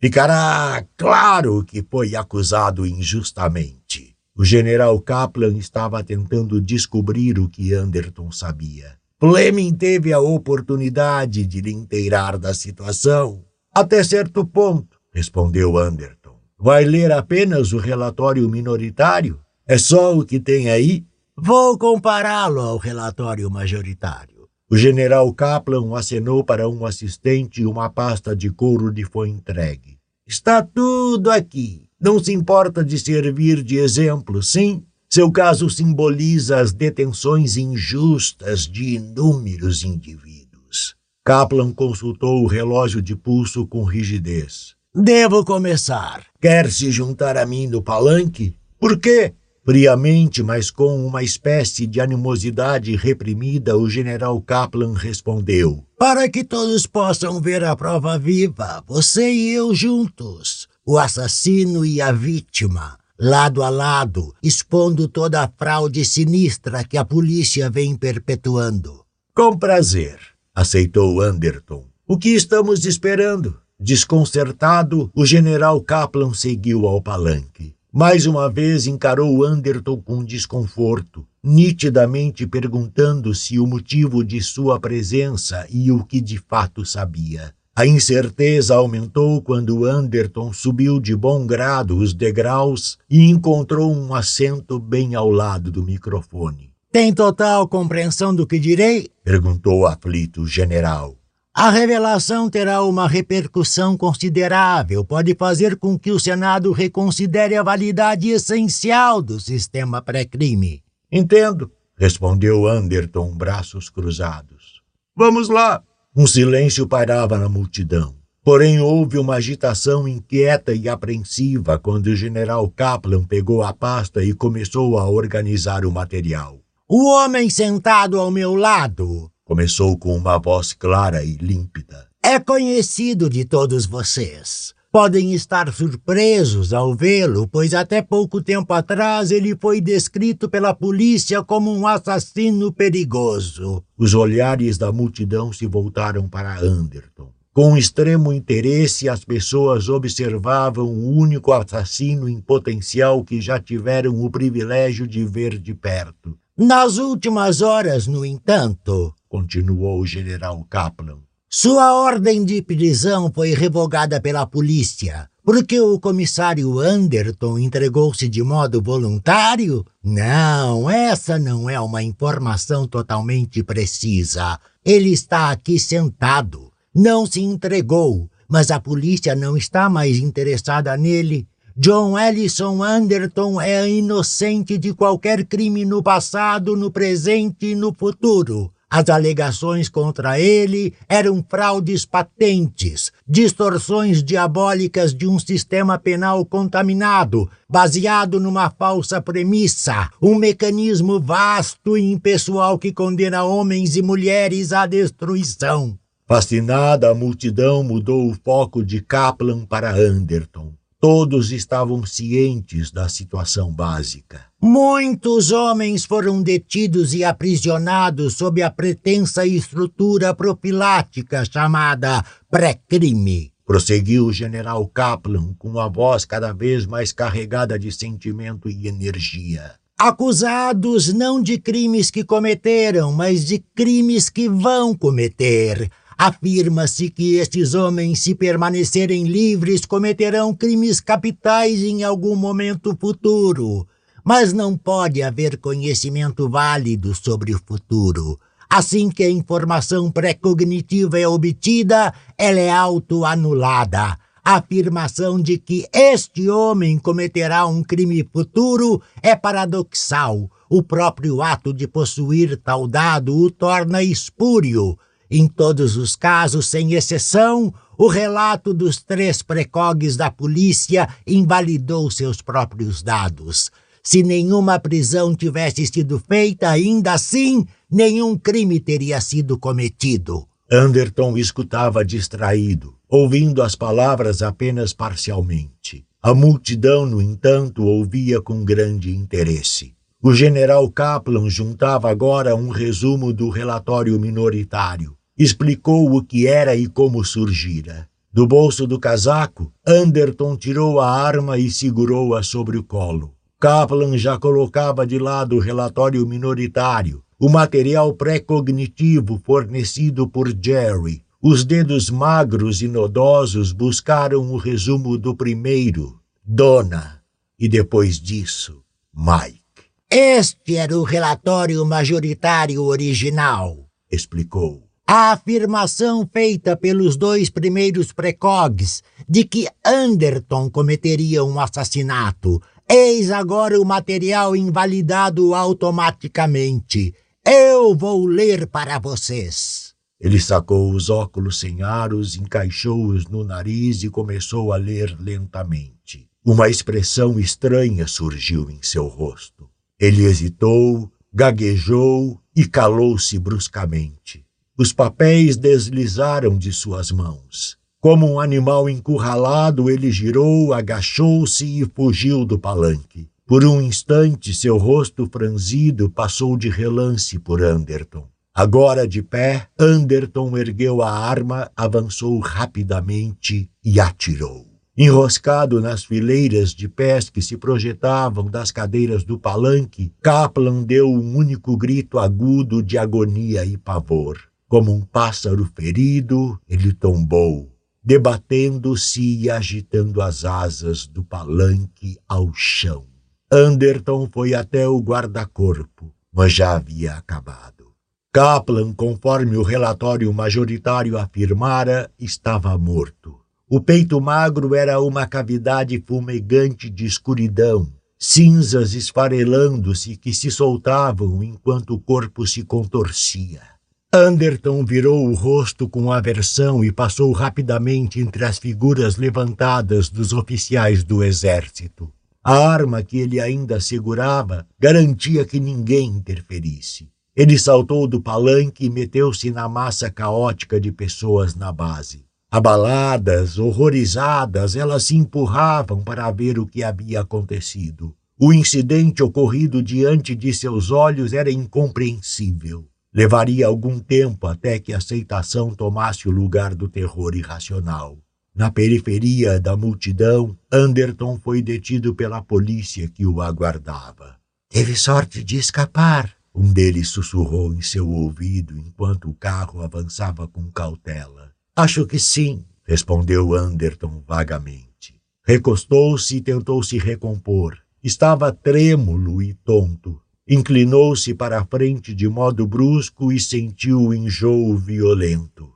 Ficará 0.00 0.84
claro 0.96 1.64
que 1.64 1.82
foi 1.82 2.14
acusado 2.14 2.86
injustamente. 2.86 4.14
O 4.36 4.44
general 4.44 4.98
Kaplan 5.00 5.58
estava 5.58 6.02
tentando 6.02 6.60
descobrir 6.60 7.38
o 7.38 7.48
que 7.48 7.74
Anderton 7.74 8.30
sabia. 8.30 8.96
Fleming 9.18 9.74
teve 9.74 10.14
a 10.14 10.20
oportunidade 10.20 11.44
de 11.44 11.60
lhe 11.60 11.72
inteirar 11.72 12.38
da 12.38 12.54
situação. 12.54 13.44
Até 13.74 14.02
certo 14.02 14.46
ponto, 14.46 14.96
respondeu 15.12 15.76
Anderton. 15.76 16.19
Vai 16.62 16.84
ler 16.84 17.10
apenas 17.10 17.72
o 17.72 17.78
relatório 17.78 18.46
minoritário? 18.46 19.40
É 19.66 19.78
só 19.78 20.14
o 20.14 20.26
que 20.26 20.38
tem 20.38 20.68
aí? 20.68 21.06
Vou 21.34 21.78
compará-lo 21.78 22.60
ao 22.60 22.76
relatório 22.76 23.50
majoritário. 23.50 24.46
O 24.70 24.76
general 24.76 25.32
Kaplan 25.32 25.96
acenou 25.96 26.44
para 26.44 26.68
um 26.68 26.84
assistente 26.84 27.64
uma 27.64 27.88
pasta 27.88 28.36
de 28.36 28.50
couro 28.50 28.90
lhe 28.90 29.06
foi 29.06 29.30
entregue. 29.30 29.96
Está 30.26 30.62
tudo 30.62 31.30
aqui. 31.30 31.86
Não 31.98 32.22
se 32.22 32.34
importa 32.34 32.84
de 32.84 32.98
servir 32.98 33.62
de 33.62 33.78
exemplo, 33.78 34.42
sim? 34.42 34.84
Seu 35.08 35.32
caso 35.32 35.70
simboliza 35.70 36.60
as 36.60 36.74
detenções 36.74 37.56
injustas 37.56 38.66
de 38.66 38.96
inúmeros 38.96 39.82
indivíduos. 39.82 40.94
Kaplan 41.24 41.72
consultou 41.72 42.42
o 42.42 42.46
relógio 42.46 43.00
de 43.00 43.16
pulso 43.16 43.66
com 43.66 43.82
rigidez. 43.82 44.78
Devo 44.92 45.44
começar. 45.44 46.26
Quer 46.40 46.68
se 46.68 46.90
juntar 46.90 47.36
a 47.36 47.46
mim 47.46 47.68
no 47.68 47.80
palanque? 47.80 48.56
Por 48.76 48.98
quê? 48.98 49.34
Friamente, 49.64 50.42
mas 50.42 50.68
com 50.68 51.06
uma 51.06 51.22
espécie 51.22 51.86
de 51.86 52.00
animosidade 52.00 52.96
reprimida, 52.96 53.76
o 53.76 53.88
general 53.88 54.40
Kaplan 54.42 54.94
respondeu: 54.94 55.84
Para 55.96 56.28
que 56.28 56.42
todos 56.42 56.88
possam 56.88 57.40
ver 57.40 57.62
a 57.62 57.76
prova 57.76 58.18
viva, 58.18 58.82
você 58.84 59.30
e 59.32 59.50
eu 59.52 59.72
juntos, 59.72 60.66
o 60.84 60.98
assassino 60.98 61.84
e 61.84 62.00
a 62.00 62.10
vítima, 62.10 62.98
lado 63.16 63.62
a 63.62 63.68
lado, 63.68 64.34
expondo 64.42 65.06
toda 65.06 65.44
a 65.44 65.52
fraude 65.56 66.04
sinistra 66.04 66.82
que 66.82 66.96
a 66.96 67.04
polícia 67.04 67.70
vem 67.70 67.94
perpetuando. 67.94 69.04
Com 69.36 69.56
prazer, 69.56 70.18
aceitou 70.52 71.20
Anderton. 71.20 71.84
O 72.08 72.18
que 72.18 72.30
estamos 72.30 72.84
esperando? 72.84 73.56
Desconcertado, 73.82 75.10
o 75.14 75.24
general 75.24 75.80
Kaplan 75.80 76.34
seguiu 76.34 76.86
ao 76.86 77.00
palanque. 77.00 77.74
Mais 77.90 78.26
uma 78.26 78.50
vez 78.50 78.86
encarou 78.86 79.42
Anderton 79.42 79.96
com 79.96 80.22
desconforto, 80.22 81.26
nitidamente 81.42 82.46
perguntando-se 82.46 83.58
o 83.58 83.66
motivo 83.66 84.22
de 84.22 84.42
sua 84.42 84.78
presença 84.78 85.66
e 85.70 85.90
o 85.90 86.04
que 86.04 86.20
de 86.20 86.36
fato 86.36 86.84
sabia. 86.84 87.54
A 87.74 87.86
incerteza 87.86 88.74
aumentou 88.74 89.40
quando 89.40 89.86
Anderton 89.86 90.52
subiu 90.52 91.00
de 91.00 91.16
bom 91.16 91.46
grado 91.46 91.96
os 91.96 92.12
degraus 92.12 92.98
e 93.08 93.30
encontrou 93.30 93.90
um 93.90 94.14
assento 94.14 94.78
bem 94.78 95.14
ao 95.14 95.30
lado 95.30 95.70
do 95.70 95.82
microfone. 95.82 96.70
Tem 96.92 97.14
total 97.14 97.66
compreensão 97.66 98.34
do 98.34 98.46
que 98.46 98.58
direi? 98.58 99.08
perguntou 99.24 99.86
aflito 99.86 100.42
o 100.42 100.46
general. 100.46 101.19
A 101.52 101.68
revelação 101.68 102.48
terá 102.48 102.84
uma 102.84 103.08
repercussão 103.08 103.96
considerável, 103.96 105.04
pode 105.04 105.34
fazer 105.34 105.76
com 105.76 105.98
que 105.98 106.12
o 106.12 106.20
Senado 106.20 106.70
reconsidere 106.70 107.56
a 107.56 107.62
validade 107.62 108.28
essencial 108.28 109.20
do 109.20 109.40
sistema 109.40 110.00
pré-crime. 110.00 110.80
Entendo, 111.10 111.70
respondeu 111.98 112.68
Anderton, 112.68 113.34
braços 113.34 113.90
cruzados. 113.90 114.80
Vamos 115.16 115.48
lá. 115.48 115.82
Um 116.16 116.24
silêncio 116.24 116.86
pairava 116.86 117.36
na 117.36 117.48
multidão. 117.48 118.14
Porém, 118.44 118.80
houve 118.80 119.18
uma 119.18 119.34
agitação 119.34 120.06
inquieta 120.06 120.72
e 120.72 120.88
apreensiva 120.88 121.78
quando 121.78 122.06
o 122.06 122.16
general 122.16 122.70
Kaplan 122.70 123.24
pegou 123.24 123.62
a 123.62 123.72
pasta 123.72 124.24
e 124.24 124.32
começou 124.32 124.98
a 124.98 125.10
organizar 125.10 125.84
o 125.84 125.90
material. 125.90 126.60
O 126.88 127.10
homem 127.10 127.50
sentado 127.50 128.18
ao 128.18 128.30
meu 128.30 128.54
lado 128.54 129.30
Começou 129.50 129.98
com 129.98 130.16
uma 130.16 130.38
voz 130.38 130.72
clara 130.72 131.24
e 131.24 131.34
límpida. 131.34 132.06
É 132.22 132.38
conhecido 132.38 133.28
de 133.28 133.44
todos 133.44 133.84
vocês. 133.84 134.72
Podem 134.92 135.34
estar 135.34 135.74
surpresos 135.74 136.72
ao 136.72 136.94
vê-lo, 136.94 137.48
pois 137.48 137.74
até 137.74 138.00
pouco 138.00 138.40
tempo 138.40 138.72
atrás 138.72 139.32
ele 139.32 139.56
foi 139.60 139.80
descrito 139.80 140.48
pela 140.48 140.72
polícia 140.72 141.42
como 141.42 141.76
um 141.76 141.84
assassino 141.84 142.72
perigoso. 142.72 143.82
Os 143.98 144.14
olhares 144.14 144.78
da 144.78 144.92
multidão 144.92 145.52
se 145.52 145.66
voltaram 145.66 146.28
para 146.28 146.56
Anderton. 146.60 147.32
Com 147.52 147.76
extremo 147.76 148.32
interesse, 148.32 149.08
as 149.08 149.24
pessoas 149.24 149.88
observavam 149.88 150.86
o 150.86 151.10
único 151.10 151.52
assassino 151.52 152.28
em 152.28 152.40
potencial 152.40 153.24
que 153.24 153.40
já 153.40 153.58
tiveram 153.58 154.14
o 154.14 154.30
privilégio 154.30 155.08
de 155.08 155.24
ver 155.24 155.58
de 155.58 155.74
perto. 155.74 156.38
Nas 156.62 156.98
últimas 156.98 157.62
horas, 157.62 158.06
no 158.06 158.22
entanto, 158.22 159.14
continuou 159.30 159.98
o 159.98 160.06
general 160.06 160.62
Kaplan, 160.68 161.16
sua 161.48 161.94
ordem 161.94 162.44
de 162.44 162.60
prisão 162.60 163.32
foi 163.34 163.54
revogada 163.54 164.20
pela 164.20 164.44
polícia. 164.44 165.26
Porque 165.42 165.80
o 165.80 165.98
comissário 165.98 166.78
Anderton 166.78 167.58
entregou-se 167.58 168.28
de 168.28 168.42
modo 168.42 168.82
voluntário? 168.82 169.86
Não, 170.04 170.90
essa 170.90 171.38
não 171.38 171.70
é 171.70 171.80
uma 171.80 172.02
informação 172.02 172.86
totalmente 172.86 173.62
precisa. 173.62 174.60
Ele 174.84 175.14
está 175.14 175.50
aqui 175.50 175.80
sentado. 175.80 176.70
Não 176.94 177.24
se 177.24 177.40
entregou, 177.40 178.30
mas 178.46 178.70
a 178.70 178.78
polícia 178.78 179.34
não 179.34 179.56
está 179.56 179.88
mais 179.88 180.18
interessada 180.18 180.94
nele. 180.94 181.48
John 181.82 182.18
Ellison 182.18 182.82
Anderton 182.82 183.58
é 183.58 183.88
inocente 183.88 184.76
de 184.76 184.92
qualquer 184.92 185.46
crime 185.46 185.82
no 185.82 186.02
passado, 186.02 186.76
no 186.76 186.90
presente 186.90 187.68
e 187.68 187.74
no 187.74 187.90
futuro. 187.90 188.70
As 188.90 189.08
alegações 189.08 189.88
contra 189.88 190.38
ele 190.38 190.92
eram 191.08 191.42
fraudes 191.48 192.04
patentes, 192.04 193.10
distorções 193.26 194.22
diabólicas 194.22 195.14
de 195.14 195.26
um 195.26 195.38
sistema 195.38 195.98
penal 195.98 196.44
contaminado, 196.44 197.50
baseado 197.66 198.38
numa 198.38 198.68
falsa 198.68 199.18
premissa, 199.18 200.10
um 200.20 200.34
mecanismo 200.34 201.18
vasto 201.18 201.96
e 201.96 202.12
impessoal 202.12 202.78
que 202.78 202.92
condena 202.92 203.42
homens 203.42 203.96
e 203.96 204.02
mulheres 204.02 204.74
à 204.74 204.84
destruição. 204.84 205.98
Fascinada, 206.28 207.10
a 207.10 207.14
multidão 207.14 207.82
mudou 207.82 208.30
o 208.30 208.36
foco 208.44 208.84
de 208.84 209.00
Kaplan 209.00 209.64
para 209.64 209.90
Anderton. 209.90 210.78
Todos 211.00 211.50
estavam 211.50 212.04
cientes 212.04 212.90
da 212.90 213.08
situação 213.08 213.72
básica. 213.72 214.44
Muitos 214.60 215.50
homens 215.50 216.04
foram 216.04 216.42
detidos 216.42 217.14
e 217.14 217.24
aprisionados 217.24 218.34
sob 218.34 218.60
a 218.60 218.70
pretensa 218.70 219.46
estrutura 219.46 220.34
profilática 220.34 221.42
chamada 221.50 222.22
pré-crime. 222.50 223.50
Prosseguiu 223.64 224.26
o 224.26 224.32
general 224.32 224.86
Kaplan 224.88 225.54
com 225.58 225.80
a 225.80 225.88
voz 225.88 226.26
cada 226.26 226.52
vez 226.52 226.84
mais 226.84 227.14
carregada 227.14 227.78
de 227.78 227.90
sentimento 227.90 228.68
e 228.68 228.86
energia. 228.86 229.76
Acusados 229.98 231.12
não 231.14 231.42
de 231.42 231.58
crimes 231.58 232.10
que 232.10 232.24
cometeram, 232.24 233.10
mas 233.10 233.46
de 233.46 233.58
crimes 233.74 234.28
que 234.28 234.50
vão 234.50 234.94
cometer 234.94 235.90
Afirma-se 236.22 237.08
que 237.08 237.36
estes 237.36 237.72
homens, 237.72 238.18
se 238.18 238.34
permanecerem 238.34 239.24
livres, 239.24 239.86
cometerão 239.86 240.54
crimes 240.54 241.00
capitais 241.00 241.80
em 241.80 242.04
algum 242.04 242.36
momento 242.36 242.94
futuro. 243.00 243.88
Mas 244.22 244.52
não 244.52 244.76
pode 244.76 245.22
haver 245.22 245.56
conhecimento 245.56 246.46
válido 246.46 247.14
sobre 247.14 247.54
o 247.54 247.60
futuro. 247.66 248.38
Assim 248.68 249.08
que 249.08 249.22
a 249.22 249.30
informação 249.30 250.10
pré-cognitiva 250.10 251.18
é 251.18 251.26
obtida, 251.26 252.12
ela 252.36 252.60
é 252.60 252.70
autoanulada. 252.70 254.18
A 254.44 254.56
afirmação 254.56 255.40
de 255.40 255.56
que 255.56 255.88
este 255.90 256.50
homem 256.50 256.98
cometerá 256.98 257.64
um 257.64 257.82
crime 257.82 258.28
futuro 258.30 259.00
é 259.22 259.34
paradoxal. 259.34 260.50
O 260.68 260.82
próprio 260.82 261.40
ato 261.40 261.72
de 261.72 261.88
possuir 261.88 262.58
tal 262.58 262.86
dado 262.86 263.34
o 263.34 263.50
torna 263.50 264.02
espúrio 264.02 264.98
Em 265.30 265.46
todos 265.46 265.96
os 265.96 266.16
casos, 266.16 266.66
sem 266.66 266.94
exceção, 266.94 267.72
o 267.96 268.08
relato 268.08 268.74
dos 268.74 269.00
três 269.00 269.42
precogs 269.42 270.16
da 270.16 270.30
polícia 270.30 271.08
invalidou 271.24 272.10
seus 272.10 272.42
próprios 272.42 273.00
dados. 273.00 273.70
Se 274.02 274.22
nenhuma 274.22 274.80
prisão 274.80 275.36
tivesse 275.36 275.86
sido 275.86 276.18
feita, 276.18 276.68
ainda 276.68 277.12
assim, 277.12 277.64
nenhum 277.88 278.36
crime 278.36 278.80
teria 278.80 279.20
sido 279.20 279.56
cometido. 279.56 280.48
Anderton 280.72 281.36
escutava 281.36 282.04
distraído, 282.04 282.94
ouvindo 283.08 283.62
as 283.62 283.76
palavras 283.76 284.42
apenas 284.42 284.92
parcialmente. 284.92 286.04
A 286.22 286.34
multidão, 286.34 287.06
no 287.06 287.22
entanto, 287.22 287.84
ouvia 287.84 288.40
com 288.40 288.64
grande 288.64 289.14
interesse. 289.14 289.94
O 290.22 290.34
general 290.34 290.90
Kaplan 290.90 291.48
juntava 291.48 292.10
agora 292.10 292.54
um 292.54 292.68
resumo 292.68 293.32
do 293.32 293.48
relatório 293.48 294.18
minoritário. 294.20 295.16
Explicou 295.42 296.14
o 296.14 296.22
que 296.22 296.46
era 296.46 296.76
e 296.76 296.86
como 296.86 297.24
surgira. 297.24 298.06
Do 298.30 298.46
bolso 298.46 298.86
do 298.86 299.00
casaco, 299.00 299.72
Anderton 299.86 300.54
tirou 300.54 301.00
a 301.00 301.10
arma 301.10 301.56
e 301.56 301.70
segurou-a 301.70 302.42
sobre 302.42 302.76
o 302.76 302.84
colo. 302.84 303.32
Kaplan 303.58 304.18
já 304.18 304.38
colocava 304.38 305.06
de 305.06 305.18
lado 305.18 305.56
o 305.56 305.58
relatório 305.58 306.26
minoritário, 306.26 307.22
o 307.38 307.48
material 307.48 308.12
pré-cognitivo 308.12 309.40
fornecido 309.42 310.28
por 310.28 310.46
Jerry. 310.62 311.22
Os 311.40 311.64
dedos 311.64 312.10
magros 312.10 312.82
e 312.82 312.86
nodosos 312.86 313.72
buscaram 313.72 314.52
o 314.52 314.58
resumo 314.58 315.16
do 315.16 315.34
primeiro, 315.34 316.20
Dona, 316.44 317.22
e 317.58 317.66
depois 317.66 318.20
disso, 318.20 318.82
Mike. 319.16 319.62
Este 320.10 320.76
era 320.76 320.98
o 320.98 321.02
relatório 321.02 321.82
majoritário 321.86 322.82
original, 322.82 323.88
explicou. 324.12 324.89
A 325.12 325.32
afirmação 325.32 326.24
feita 326.32 326.76
pelos 326.76 327.16
dois 327.16 327.50
primeiros 327.50 328.12
precogs 328.12 329.02
de 329.28 329.42
que 329.42 329.66
Anderton 329.84 330.70
cometeria 330.70 331.42
um 331.42 331.58
assassinato. 331.58 332.62
Eis 332.88 333.32
agora 333.32 333.80
o 333.80 333.84
material 333.84 334.54
invalidado 334.54 335.52
automaticamente. 335.52 337.12
Eu 337.44 337.92
vou 337.92 338.24
ler 338.24 338.68
para 338.68 339.00
vocês. 339.00 339.94
Ele 340.20 340.38
sacou 340.38 340.92
os 340.92 341.10
óculos 341.10 341.58
sem 341.58 341.82
aros, 341.82 342.36
encaixou-os 342.36 343.26
no 343.26 343.42
nariz 343.42 344.04
e 344.04 344.08
começou 344.08 344.72
a 344.72 344.76
ler 344.76 345.16
lentamente. 345.18 346.28
Uma 346.46 346.68
expressão 346.68 347.36
estranha 347.40 348.06
surgiu 348.06 348.70
em 348.70 348.78
seu 348.80 349.08
rosto. 349.08 349.68
Ele 349.98 350.22
hesitou, 350.22 351.10
gaguejou 351.34 352.40
e 352.54 352.64
calou-se 352.64 353.36
bruscamente. 353.40 354.48
Os 354.80 354.94
papéis 354.94 355.58
deslizaram 355.58 356.56
de 356.56 356.72
suas 356.72 357.12
mãos. 357.12 357.76
Como 358.00 358.26
um 358.26 358.40
animal 358.40 358.88
encurralado, 358.88 359.90
ele 359.90 360.10
girou, 360.10 360.72
agachou-se 360.72 361.66
e 361.66 361.84
fugiu 361.94 362.46
do 362.46 362.58
palanque. 362.58 363.28
Por 363.46 363.62
um 363.62 363.82
instante, 363.82 364.54
seu 364.54 364.78
rosto 364.78 365.28
franzido 365.30 366.08
passou 366.08 366.56
de 366.56 366.70
relance 366.70 367.38
por 367.38 367.62
Anderton. 367.62 368.26
Agora 368.54 369.06
de 369.06 369.22
pé, 369.22 369.66
Anderton 369.78 370.56
ergueu 370.56 371.02
a 371.02 371.10
arma, 371.10 371.70
avançou 371.76 372.38
rapidamente 372.38 373.68
e 373.84 374.00
atirou. 374.00 374.66
Enroscado 374.96 375.78
nas 375.82 376.04
fileiras 376.04 376.70
de 376.70 376.88
pés 376.88 377.28
que 377.28 377.42
se 377.42 377.58
projetavam 377.58 378.46
das 378.46 378.70
cadeiras 378.70 379.24
do 379.24 379.38
palanque, 379.38 380.10
Kaplan 380.22 380.84
deu 380.84 381.06
um 381.06 381.36
único 381.36 381.76
grito 381.76 382.18
agudo 382.18 382.82
de 382.82 382.96
agonia 382.96 383.62
e 383.62 383.76
pavor. 383.76 384.49
Como 384.70 384.94
um 384.94 385.00
pássaro 385.00 385.68
ferido, 385.74 386.56
ele 386.68 386.92
tombou, 386.92 387.76
debatendo-se 388.04 389.20
e 389.20 389.50
agitando 389.50 390.22
as 390.22 390.44
asas 390.44 391.08
do 391.08 391.24
palanque 391.24 392.16
ao 392.28 392.54
chão. 392.54 393.04
Anderton 393.50 394.28
foi 394.32 394.54
até 394.54 394.86
o 394.86 395.00
guarda-corpo, 395.00 396.14
mas 396.32 396.52
já 396.52 396.76
havia 396.76 397.14
acabado. 397.14 397.86
Kaplan, 398.32 398.92
conforme 398.92 399.56
o 399.56 399.64
relatório 399.64 400.32
majoritário 400.32 401.18
afirmara, 401.18 402.08
estava 402.16 402.78
morto. 402.78 403.40
O 403.68 403.80
peito 403.80 404.20
magro 404.20 404.76
era 404.76 405.00
uma 405.00 405.26
cavidade 405.26 406.00
fumegante 406.06 406.88
de 406.88 407.06
escuridão, 407.06 407.92
cinzas 408.16 408.94
esfarelando-se 408.94 410.16
que 410.16 410.32
se 410.32 410.48
soltavam 410.48 411.42
enquanto 411.42 411.94
o 411.94 412.00
corpo 412.00 412.46
se 412.46 412.62
contorcia. 412.62 413.69
Anderton 414.12 414.84
virou 414.84 415.28
o 415.28 415.34
rosto 415.34 415.88
com 415.88 416.10
aversão 416.10 416.84
e 416.84 416.90
passou 416.90 417.30
rapidamente 417.30 418.18
entre 418.18 418.44
as 418.44 418.58
figuras 418.58 419.16
levantadas 419.16 420.08
dos 420.08 420.32
oficiais 420.32 421.04
do 421.04 421.22
exército. 421.22 422.12
A 422.42 422.54
arma 422.54 423.04
que 423.04 423.18
ele 423.18 423.38
ainda 423.38 423.78
segurava 423.78 424.66
garantia 424.80 425.44
que 425.44 425.60
ninguém 425.60 426.08
interferisse. 426.08 427.08
Ele 427.36 427.56
saltou 427.56 428.08
do 428.08 428.20
palanque 428.20 428.86
e 428.86 428.90
meteu-se 428.90 429.48
na 429.52 429.68
massa 429.68 430.10
caótica 430.10 430.80
de 430.80 430.90
pessoas 430.90 431.54
na 431.54 431.70
base. 431.70 432.24
Abaladas, 432.50 433.60
horrorizadas, 433.60 434.74
elas 434.74 435.04
se 435.04 435.14
empurravam 435.14 436.02
para 436.02 436.28
ver 436.32 436.58
o 436.58 436.66
que 436.66 436.82
havia 436.82 437.20
acontecido. 437.20 438.12
O 438.36 438.52
incidente 438.52 439.22
ocorrido 439.22 439.80
diante 439.80 440.34
de 440.34 440.52
seus 440.52 440.90
olhos 440.90 441.32
era 441.32 441.48
incompreensível. 441.48 442.89
Levaria 443.12 443.66
algum 443.66 443.98
tempo 443.98 444.46
até 444.46 444.78
que 444.78 444.92
a 444.92 444.98
aceitação 444.98 445.74
tomasse 445.74 446.28
o 446.28 446.30
lugar 446.30 446.74
do 446.74 446.88
terror 446.88 447.34
irracional. 447.34 448.18
Na 448.54 448.70
periferia 448.70 449.58
da 449.58 449.76
multidão, 449.76 450.56
Anderton 450.72 451.38
foi 451.38 451.60
detido 451.60 452.14
pela 452.14 452.42
polícia 452.42 453.08
que 453.08 453.26
o 453.26 453.40
aguardava. 453.40 454.36
Teve 454.68 454.94
sorte 454.94 455.42
de 455.42 455.56
escapar, 455.56 456.32
um 456.54 456.72
deles 456.72 457.08
sussurrou 457.08 457.72
em 457.72 457.80
seu 457.80 458.08
ouvido 458.08 458.76
enquanto 458.76 459.28
o 459.28 459.34
carro 459.34 459.82
avançava 459.82 460.46
com 460.46 460.70
cautela. 460.70 461.52
Acho 461.74 462.06
que 462.06 462.18
sim, 462.18 462.64
respondeu 462.84 463.54
Anderton 463.54 464.22
vagamente. 464.26 465.16
Recostou-se 465.44 466.36
e 466.36 466.40
tentou 466.40 466.82
se 466.82 466.98
recompor. 466.98 467.78
Estava 468.02 468.52
trêmulo 468.52 469.42
e 469.42 469.54
tonto. 469.54 470.20
Inclinou-se 470.52 471.32
para 471.32 471.60
a 471.60 471.64
frente 471.64 472.12
de 472.12 472.28
modo 472.28 472.66
brusco 472.66 473.30
e 473.30 473.38
sentiu 473.38 474.00
o 474.00 474.12
enjoo 474.12 474.76
violento. 474.76 475.72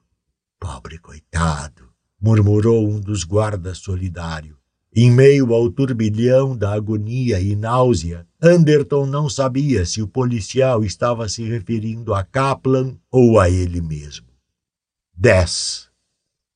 Pobre 0.59 0.99
coitado, 0.99 1.91
murmurou 2.21 2.91
um 2.91 2.99
dos 2.99 3.23
guardas 3.23 3.79
solidário. 3.79 4.57
Em 4.93 5.13
meio 5.13 5.55
ao 5.55 5.71
turbilhão 5.71 6.57
da 6.57 6.73
agonia 6.73 7.41
e 7.41 7.55
náusea, 7.55 8.27
Anderton 8.43 9.07
não 9.07 9.29
sabia 9.29 9.87
se 9.87 10.03
o 10.03 10.09
policial 10.09 10.85
estava 10.85 11.29
se 11.29 11.45
referindo 11.45 12.13
a 12.13 12.25
Kaplan 12.25 12.97
ou 13.13 13.39
a 13.39 13.49
ele 13.49 13.81
mesmo. 13.81 14.27
10. 15.17 15.89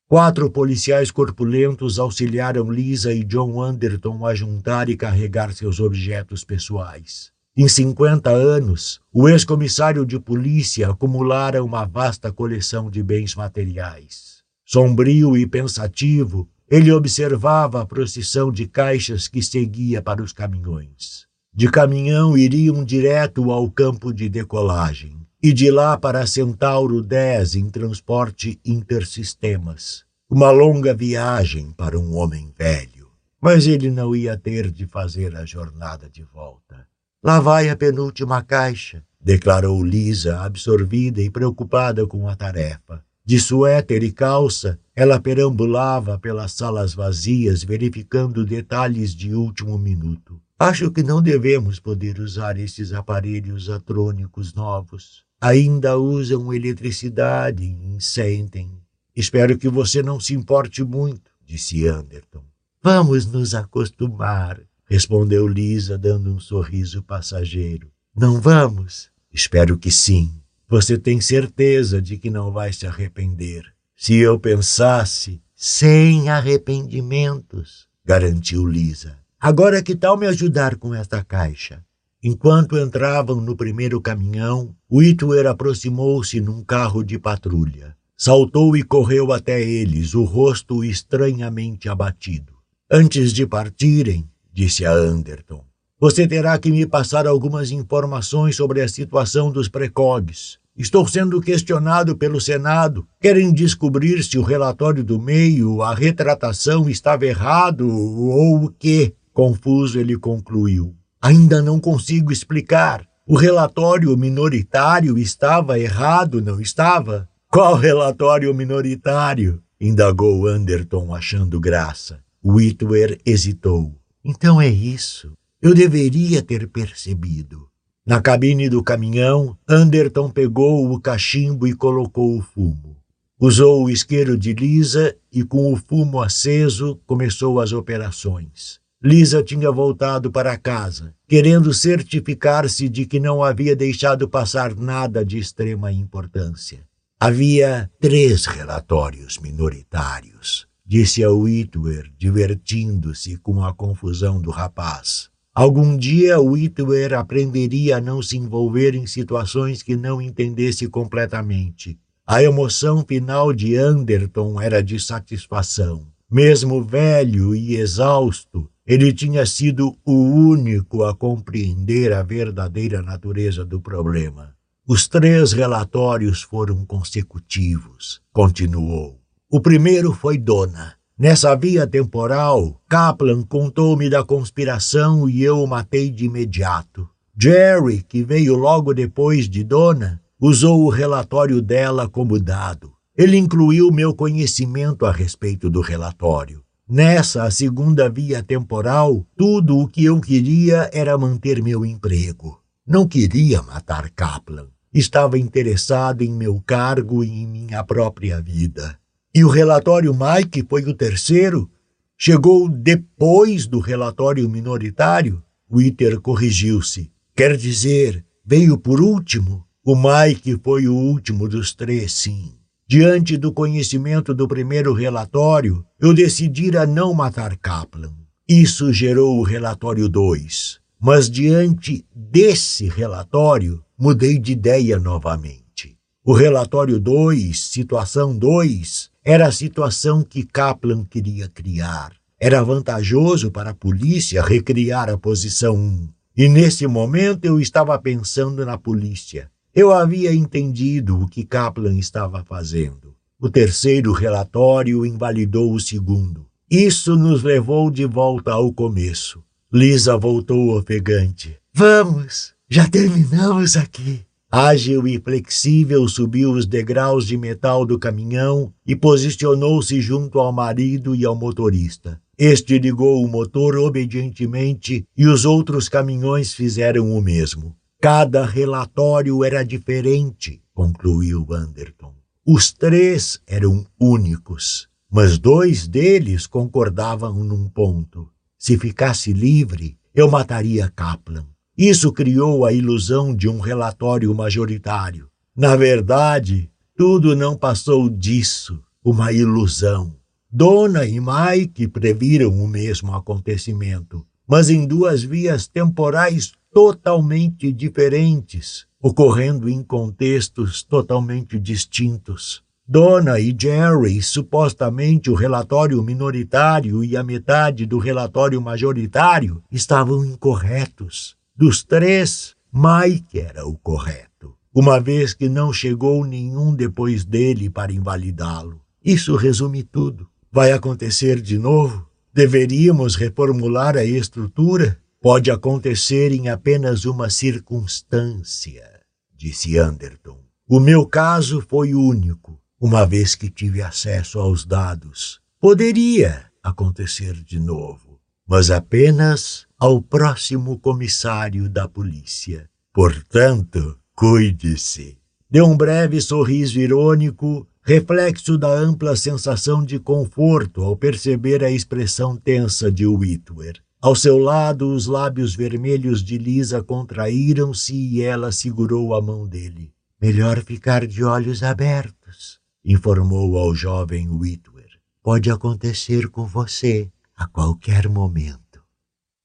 Quatro 0.09 0.51
policiais 0.51 1.13
corpulentos 1.13 2.01
auxiliaram 2.01 2.69
Lisa 2.69 3.15
e 3.15 3.23
John 3.23 3.63
Anderton 3.63 4.27
a 4.27 4.35
juntar 4.35 4.89
e 4.89 4.97
carregar 4.97 5.53
seus 5.53 5.79
objetos 5.79 6.43
pessoais. 6.43 7.38
Em 7.61 7.67
50 7.67 8.31
anos, 8.31 9.01
o 9.13 9.29
ex-comissário 9.29 10.07
de 10.07 10.17
polícia 10.21 10.91
acumulara 10.91 11.65
uma 11.65 11.85
vasta 11.85 12.33
coleção 12.33 12.89
de 12.89 13.03
bens 13.03 13.35
materiais. 13.35 14.45
Sombrio 14.65 15.37
e 15.37 15.45
pensativo, 15.45 16.49
ele 16.71 16.93
observava 16.93 17.83
a 17.83 17.85
procissão 17.85 18.53
de 18.53 18.69
caixas 18.69 19.27
que 19.27 19.43
seguia 19.43 20.01
para 20.01 20.23
os 20.23 20.33
caminhões. 20.33 21.27
De 21.53 21.69
caminhão 21.69 22.39
iriam 22.39 22.85
direto 22.85 23.51
ao 23.51 23.69
campo 23.69 24.15
de 24.15 24.29
decolagem 24.29 25.17
e 25.43 25.53
de 25.53 25.69
lá 25.69 25.99
para 25.99 26.29
Centauro 26.29 27.03
10 27.03 27.57
em 27.57 27.69
transporte 27.69 28.61
intersistemas. 28.65 30.05
Uma 30.31 30.53
longa 30.53 30.95
viagem 30.95 31.73
para 31.73 31.99
um 31.99 32.15
homem 32.15 32.55
velho, 32.57 33.09
mas 33.43 33.67
ele 33.67 33.91
não 33.91 34.15
ia 34.15 34.39
ter 34.39 34.71
de 34.71 34.87
fazer 34.87 35.35
a 35.35 35.45
jornada 35.45 36.09
de 36.09 36.23
volta. 36.23 36.88
Lá 37.23 37.41
vai 37.41 37.69
a 37.69 37.77
penúltima 37.77 38.43
caixa, 38.43 39.03
declarou 39.21 39.85
Lisa, 39.85 40.41
absorvida 40.41 41.21
e 41.21 41.31
preocupada 41.31 42.07
com 42.07 42.29
a 42.29 42.37
tarefa. 42.37 43.05
De 43.25 43.39
suéter 43.39 44.03
e 44.03 44.11
calça, 44.11 44.79
ela 44.95 45.21
perambulava 45.21 46.19
pelas 46.19 46.53
salas 46.53 46.95
vazias, 46.95 47.63
verificando 47.63 48.45
detalhes 48.47 49.15
de 49.15 49.35
último 49.35 49.79
minuto. 49.79 50.41
Acho 50.59 50.91
que 50.91 51.03
não 51.03 51.21
devemos 51.21 51.79
poder 51.79 52.19
usar 52.19 52.59
esses 52.59 52.93
aparelhos 52.93 53.69
atrônicos 53.69 54.55
novos 54.55 55.29
ainda 55.41 55.97
usam 55.97 56.53
eletricidade 56.53 57.65
em 57.65 58.01
Sentem. 58.01 58.71
Espero 59.15 59.57
que 59.57 59.69
você 59.69 60.03
não 60.03 60.19
se 60.19 60.35
importe 60.35 60.83
muito, 60.83 61.31
disse 61.45 61.87
Anderton. 61.87 62.45
Vamos 62.83 63.27
nos 63.27 63.55
acostumar, 63.55 64.61
respondeu 64.89 65.47
Lisa, 65.47 65.99
dando 65.99 66.33
um 66.33 66.41
sorriso 66.41 67.03
passageiro. 67.03 67.91
Não 68.17 68.41
vamos? 68.41 69.11
Espero 69.33 69.79
que 69.79 69.91
sim. 69.91 70.33
Você 70.69 70.99
tem 70.99 71.21
certeza 71.21 72.01
de 72.01 72.17
que 72.17 72.31
não 72.31 72.51
vai 72.51 72.73
se 72.73 72.87
arrepender. 72.87 73.65
Se 73.95 74.15
eu 74.15 74.39
pensasse, 74.39 75.41
sem 75.55 76.29
arrependimentos, 76.29 77.87
garantiu 78.05 78.67
Lisa. 78.67 79.19
Agora 79.39 79.83
que 79.83 79.95
tal 79.95 80.17
me 80.17 80.27
ajudar 80.27 80.77
com 80.77 80.95
esta 80.95 81.23
caixa? 81.23 81.85
Enquanto 82.23 82.77
entravam 82.77 83.41
no 83.41 83.57
primeiro 83.57 84.01
caminhão, 84.01 84.75
Whitwer 84.91 85.47
aproximou-se 85.47 86.41
num 86.41 86.65
carro 86.65 87.05
de 87.05 87.19
patrulha. 87.19 87.97
Saltou 88.17 88.77
e 88.77 88.83
correu 88.83 89.33
até 89.33 89.63
eles, 89.63 90.15
o 90.15 90.25
rosto 90.25 90.83
estranhamente 90.83 91.89
abatido. 91.89 92.53
Antes 92.91 93.33
de 93.33 93.47
partirem, 93.47 94.29
disse 94.59 94.85
a 94.85 94.91
Anderton, 94.91 95.63
você 96.01 96.27
terá 96.27 96.59
que 96.59 96.69
me 96.69 96.85
passar 96.85 97.29
algumas 97.29 97.71
informações 97.71 98.57
sobre 98.57 98.83
a 98.83 98.89
situação 98.89 99.53
dos 99.53 99.69
precogs. 99.69 100.59
Estou 100.77 101.07
sendo 101.07 101.41
questionado 101.41 102.17
pelo 102.17 102.41
Senado. 102.41 103.07
Querem 103.21 103.53
descobrir 103.53 104.21
se 104.25 104.37
o 104.37 104.43
relatório 104.43 105.05
do 105.05 105.21
meio, 105.21 105.81
a 105.81 105.95
retratação 105.95 106.91
estava 106.91 107.25
errado 107.25 107.89
ou 107.89 108.65
o 108.65 108.71
quê? 108.77 109.15
Confuso, 109.33 110.01
ele 110.01 110.17
concluiu. 110.17 110.93
Ainda 111.23 111.63
não 111.63 111.79
consigo 111.79 112.33
explicar. 112.33 113.07
O 113.29 113.37
relatório 113.37 114.17
minoritário 114.17 115.17
estava 115.19 115.79
errado, 115.79 116.43
não 116.43 116.61
estava? 116.61 117.29
Qual 117.49 117.77
relatório 117.77 118.53
minoritário? 118.53 119.63
indagou 119.81 120.49
Anderton, 120.49 121.15
achando 121.15 121.61
graça. 121.61 122.19
Whitwer 122.45 123.21
hesitou. 123.25 123.98
Então 124.25 124.61
é 124.61 124.69
isso. 124.69 125.33
Eu 125.61 125.75
deveria 125.75 126.43
ter 126.43 126.69
percebido. 126.69 127.69
Na 128.07 128.21
cabine 128.21 128.69
do 128.69 128.83
caminhão, 128.83 129.59
Anderton 129.69 130.31
pegou 130.31 130.91
o 130.91 131.01
cachimbo 131.01 131.67
e 131.67 131.75
colocou 131.75 132.39
o 132.39 132.43
fumo. 132.43 132.97
Usou 133.41 133.85
o 133.85 133.91
isqueiro 133.91 134.39
de 134.39 134.53
Lisa 134.53 135.17
e, 135.33 135.43
com 135.45 135.73
o 135.73 135.77
fumo 135.77 136.21
aceso, 136.21 137.01
começou 137.07 137.61
as 137.61 137.73
operações. 137.73 138.81
Lisa 139.03 139.43
tinha 139.43 139.71
voltado 139.71 140.31
para 140.31 140.57
casa, 140.57 141.15
querendo 141.29 141.73
certificar-se 141.73 142.89
de 142.89 143.07
que 143.07 143.21
não 143.21 143.43
havia 143.43 143.77
deixado 143.77 144.29
passar 144.29 144.75
nada 144.75 145.25
de 145.25 145.39
extrema 145.39 145.93
importância. 145.93 146.81
Havia 147.21 147.91
três 148.01 148.47
relatórios 148.47 149.39
minoritários, 149.39 150.68
disse 150.89 151.23
a 151.23 151.31
Whitwer, 151.31 152.11
divertindo-se 152.17 153.37
com 153.37 153.63
a 153.63 153.75
confusão 153.75 154.41
do 154.41 154.51
rapaz. 154.51 155.29
Algum 155.55 155.95
dia 155.95 156.41
Whitwer 156.41 157.13
aprenderia 157.13 157.99
a 157.99 158.01
não 158.01 158.23
se 158.23 158.39
envolver 158.39 158.95
em 158.95 159.07
situações 159.07 159.83
que 159.83 159.95
não 159.95 160.23
entendesse 160.23 160.89
completamente. 160.89 161.99
A 162.27 162.43
emoção 162.43 163.05
final 163.07 163.53
de 163.53 163.77
Anderton 163.77 164.59
era 164.59 164.83
de 164.83 164.99
satisfação. 164.99 166.07
Mesmo 166.31 166.83
velho 166.83 167.55
e 167.55 167.77
exausto, 167.77 168.71
ele 168.87 169.13
tinha 169.13 169.45
sido 169.45 169.95
o 170.07 170.15
único 170.15 171.05
a 171.05 171.15
compreender 171.15 172.15
a 172.15 172.23
verdadeira 172.23 173.03
natureza 173.03 173.63
do 173.63 173.79
problema. 173.79 174.55
Os 174.87 175.07
três 175.07 175.53
relatórios 175.53 176.41
foram 176.41 176.87
consecutivos, 176.87 178.23
continuou. 178.33 179.18
O 179.51 179.63
primeiro 179.63 180.13
foi 180.13 180.37
Dona. 180.37 180.93
Nessa 181.19 181.57
via 181.57 181.87
temporal, 181.87 182.79
Kaplan 182.87 183.43
contou-me 183.43 184.11
da 184.11 184.23
conspiração 184.23 185.27
e 185.27 185.43
eu 185.43 185.63
o 185.63 185.67
matei 185.67 186.11
de 186.11 186.27
imediato. 186.27 187.09
Jerry, 187.35 188.03
que 188.07 188.23
veio 188.23 188.59
logo 188.59 188.93
depois 188.93 189.49
de 189.49 189.65
Dona, 189.65 190.21
usou 190.39 190.85
o 190.85 190.91
relatório 190.91 191.63
dela 191.63 192.07
como 192.07 192.39
dado. 192.39 192.93
Ele 193.17 193.39
incluiu 193.39 193.91
meu 193.91 194.15
conhecimento 194.15 195.07
a 195.07 195.11
respeito 195.11 195.71
do 195.71 195.81
relatório. 195.81 196.63
Nessa 196.87 197.51
segunda 197.51 198.07
via 198.11 198.43
temporal, 198.43 199.25
tudo 199.35 199.79
o 199.79 199.89
que 199.89 200.05
eu 200.05 200.21
queria 200.21 200.91
era 200.93 201.17
manter 201.17 201.63
meu 201.63 201.87
emprego. 201.87 202.61
Não 202.87 203.09
queria 203.09 203.63
matar 203.63 204.11
Kaplan. 204.11 204.67
Estava 204.93 205.39
interessado 205.39 206.21
em 206.21 206.35
meu 206.35 206.63
cargo 206.67 207.25
e 207.25 207.31
em 207.31 207.47
minha 207.47 207.83
própria 207.83 208.43
vida. 208.43 208.99
E 209.39 209.45
o 209.45 209.49
relatório 209.49 210.13
Mike 210.13 210.67
foi 210.69 210.83
o 210.83 210.93
terceiro? 210.93 211.71
Chegou 212.17 212.69
depois 212.69 213.69
do 213.69 213.79
relatório 213.79 214.49
minoritário? 214.49 215.41
Witter 215.71 216.21
corrigiu-se. 216.21 217.13
Quer 217.37 217.57
dizer, 217.57 218.25
veio 218.45 218.77
por 218.77 219.01
último? 219.01 219.65
O 219.87 219.95
Mike 219.95 220.59
foi 220.61 220.89
o 220.89 220.93
último 220.93 221.49
dos 221.49 221.73
três, 221.73 222.15
sim. 222.15 222.53
Diante 222.85 223.37
do 223.37 223.53
conhecimento 223.53 224.35
do 224.35 224.49
primeiro 224.49 224.93
relatório, 224.93 225.87
eu 226.01 226.13
decidira 226.13 226.85
não 226.85 227.15
matar 227.15 227.57
Kaplan. 227.59 228.13
Isso 228.49 228.93
gerou 228.93 229.39
o 229.39 229.45
relatório 229.45 230.09
2. 230.09 230.81
Mas 231.01 231.31
diante 231.31 232.05
desse 232.13 232.89
relatório, 232.89 233.85
mudei 233.97 234.37
de 234.37 234.51
ideia 234.51 234.99
novamente. 234.99 235.97
O 236.25 236.33
relatório 236.33 236.99
2, 236.99 237.57
situação 237.57 238.37
2, 238.37 239.08
era 239.25 239.47
a 239.47 239.53
situação 239.53 240.23
que 240.23 240.45
Kaplan 240.45 241.05
queria 241.05 241.49
criar. 241.49 242.13
Era 242.41 242.63
vantajoso 242.63 243.51
para 243.51 243.71
a 243.71 243.75
polícia 243.75 244.43
recriar 244.43 245.11
a 245.11 245.19
posição 245.19 245.75
1. 245.77 246.09
E 246.37 246.49
nesse 246.49 246.87
momento 246.87 247.45
eu 247.45 247.61
estava 247.61 247.99
pensando 247.99 248.65
na 248.65 248.79
polícia. 248.79 249.51
Eu 249.75 249.93
havia 249.93 250.33
entendido 250.33 251.21
o 251.21 251.29
que 251.29 251.45
Kaplan 251.45 251.99
estava 251.99 252.45
fazendo. 252.45 253.15
O 253.41 253.51
terceiro 253.51 254.13
relatório 254.13 255.05
invalidou 255.05 255.73
o 255.73 255.81
segundo. 255.81 256.47
Isso 256.71 257.17
nos 257.17 257.43
levou 257.43 257.91
de 257.91 258.05
volta 258.05 258.53
ao 258.53 258.73
começo. 258.73 259.43
Lisa 259.73 260.17
voltou 260.17 260.77
ofegante. 260.77 261.57
Vamos, 261.75 262.55
já 262.69 262.89
terminamos 262.89 263.77
aqui. 263.77 264.28
Ágil 264.51 265.07
e 265.07 265.21
flexível, 265.21 266.09
subiu 266.09 266.53
os 266.53 266.65
degraus 266.65 267.27
de 267.27 267.37
metal 267.37 267.85
do 267.85 267.99
caminhão 267.99 268.73
e 268.87 268.97
posicionou-se 268.97 270.01
junto 270.01 270.39
ao 270.39 270.51
marido 270.51 271.15
e 271.15 271.27
ao 271.27 271.37
motorista. 271.37 272.19
Este 272.39 272.79
ligou 272.79 273.23
o 273.23 273.29
motor 273.29 273.77
obedientemente 273.77 275.05
e 275.15 275.27
os 275.27 275.45
outros 275.45 275.87
caminhões 275.87 276.55
fizeram 276.55 277.13
o 277.13 277.21
mesmo. 277.21 277.77
Cada 278.01 278.47
relatório 278.47 279.45
era 279.45 279.63
diferente, 279.63 280.63
concluiu 280.73 281.47
Anderton. 281.51 282.15
Os 282.47 282.73
três 282.73 283.39
eram 283.47 283.85
únicos, 284.01 284.89
mas 285.11 285.37
dois 285.37 285.87
deles 285.87 286.47
concordavam 286.47 287.35
num 287.45 287.69
ponto. 287.69 288.31
Se 288.57 288.79
ficasse 288.79 289.31
livre, 289.31 289.99
eu 290.15 290.31
mataria 290.31 290.91
Kaplan. 290.97 291.45
Isso 291.79 292.13
criou 292.13 292.67
a 292.67 292.73
ilusão 292.73 293.33
de 293.33 293.49
um 293.49 293.61
relatório 293.61 294.35
majoritário. 294.35 295.29
Na 295.57 295.77
verdade, 295.77 296.69
tudo 296.97 297.37
não 297.37 297.57
passou 297.57 298.11
disso, 298.11 298.83
uma 299.05 299.33
ilusão. 299.33 300.13
Dona 300.51 301.05
e 301.05 301.21
Mike 301.21 301.87
previram 301.87 302.51
o 302.51 302.67
mesmo 302.67 303.15
acontecimento, 303.15 304.27
mas 304.45 304.71
em 304.71 304.85
duas 304.85 305.23
vias 305.23 305.69
temporais 305.69 306.51
totalmente 306.75 307.73
diferentes, 307.73 308.85
ocorrendo 309.01 309.69
em 309.69 309.81
contextos 309.81 310.83
totalmente 310.83 311.61
distintos. 311.61 312.61
Donna 312.89 313.39
e 313.39 313.55
Jerry, 313.57 314.21
supostamente 314.21 315.31
o 315.31 315.35
relatório 315.35 316.03
minoritário 316.03 317.05
e 317.05 317.17
a 317.17 317.23
metade 317.23 317.87
do 317.87 317.99
relatório 317.99 318.61
majoritário, 318.61 319.63
estavam 319.71 320.25
incorretos. 320.25 321.38
Dos 321.59 321.83
três, 321.83 322.55
Mike 322.73 323.41
era 323.41 323.67
o 323.67 323.77
correto, 323.77 324.55
uma 324.73 325.01
vez 325.01 325.35
que 325.35 325.49
não 325.49 325.73
chegou 325.73 326.25
nenhum 326.25 326.73
depois 326.73 327.25
dele 327.25 327.69
para 327.69 327.93
invalidá-lo. 327.93 328.81
Isso 329.05 329.35
resume 329.35 329.83
tudo. 329.83 330.29
Vai 330.53 330.71
acontecer 330.71 331.41
de 331.41 331.59
novo? 331.59 332.09
Deveríamos 332.33 333.17
reformular 333.17 333.97
a 333.97 334.05
estrutura? 334.05 335.01
Pode 335.21 335.51
acontecer 335.51 336.31
em 336.31 336.49
apenas 336.49 337.05
uma 337.05 337.29
circunstância, 337.29 338.89
disse 339.37 339.77
Anderton. 339.77 340.39
O 340.69 340.79
meu 340.79 341.05
caso 341.07 341.61
foi 341.69 341.93
único, 341.93 342.57
uma 342.81 343.05
vez 343.05 343.35
que 343.35 343.51
tive 343.51 343.83
acesso 343.83 344.39
aos 344.39 344.65
dados. 344.65 345.41
Poderia 345.61 346.47
acontecer 346.63 347.35
de 347.43 347.59
novo, 347.59 348.21
mas 348.47 348.71
apenas 348.71 349.68
ao 349.79 350.03
próximo 350.03 350.77
comissário 350.79 351.69
da 351.69 351.87
polícia. 351.87 352.69
Portanto, 352.93 353.97
cuide-se. 354.13 355.17
Deu 355.49 355.67
um 355.67 355.77
breve 355.77 356.21
sorriso 356.21 356.81
irônico, 356.81 357.65
reflexo 357.81 358.59
da 358.59 358.69
ampla 358.69 359.15
sensação 359.15 359.85
de 359.85 360.01
conforto 360.01 360.83
ao 360.83 360.97
perceber 360.97 361.63
a 361.63 361.71
expressão 361.71 362.37
tensa 362.37 362.91
de 362.91 363.07
Whitwer. 363.07 363.81
Ao 364.01 364.17
seu 364.17 364.37
lado, 364.37 364.93
os 364.93 365.07
lábios 365.07 365.55
vermelhos 365.55 366.25
de 366.25 366.39
Lisa 366.39 366.83
contraíram-se 366.83 367.95
e 367.95 368.21
ela 368.21 368.51
segurou 368.51 369.15
a 369.15 369.23
mão 369.23 369.47
dele. 369.47 369.93
Melhor 370.21 370.61
ficar 370.65 371.07
de 371.07 371.23
olhos 371.23 371.63
abertos, 371.63 372.59
informou 372.85 373.57
ao 373.57 373.73
jovem 373.75 374.29
Whitwer. 374.29 374.89
Pode 375.23 375.51
acontecer 375.51 376.29
com 376.29 376.45
você 376.45 377.09
a 377.37 377.47
qualquer 377.47 378.09
momento. 378.09 378.68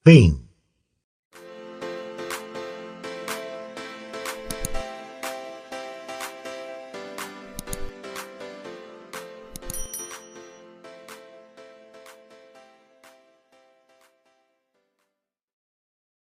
Fim. 0.06 0.43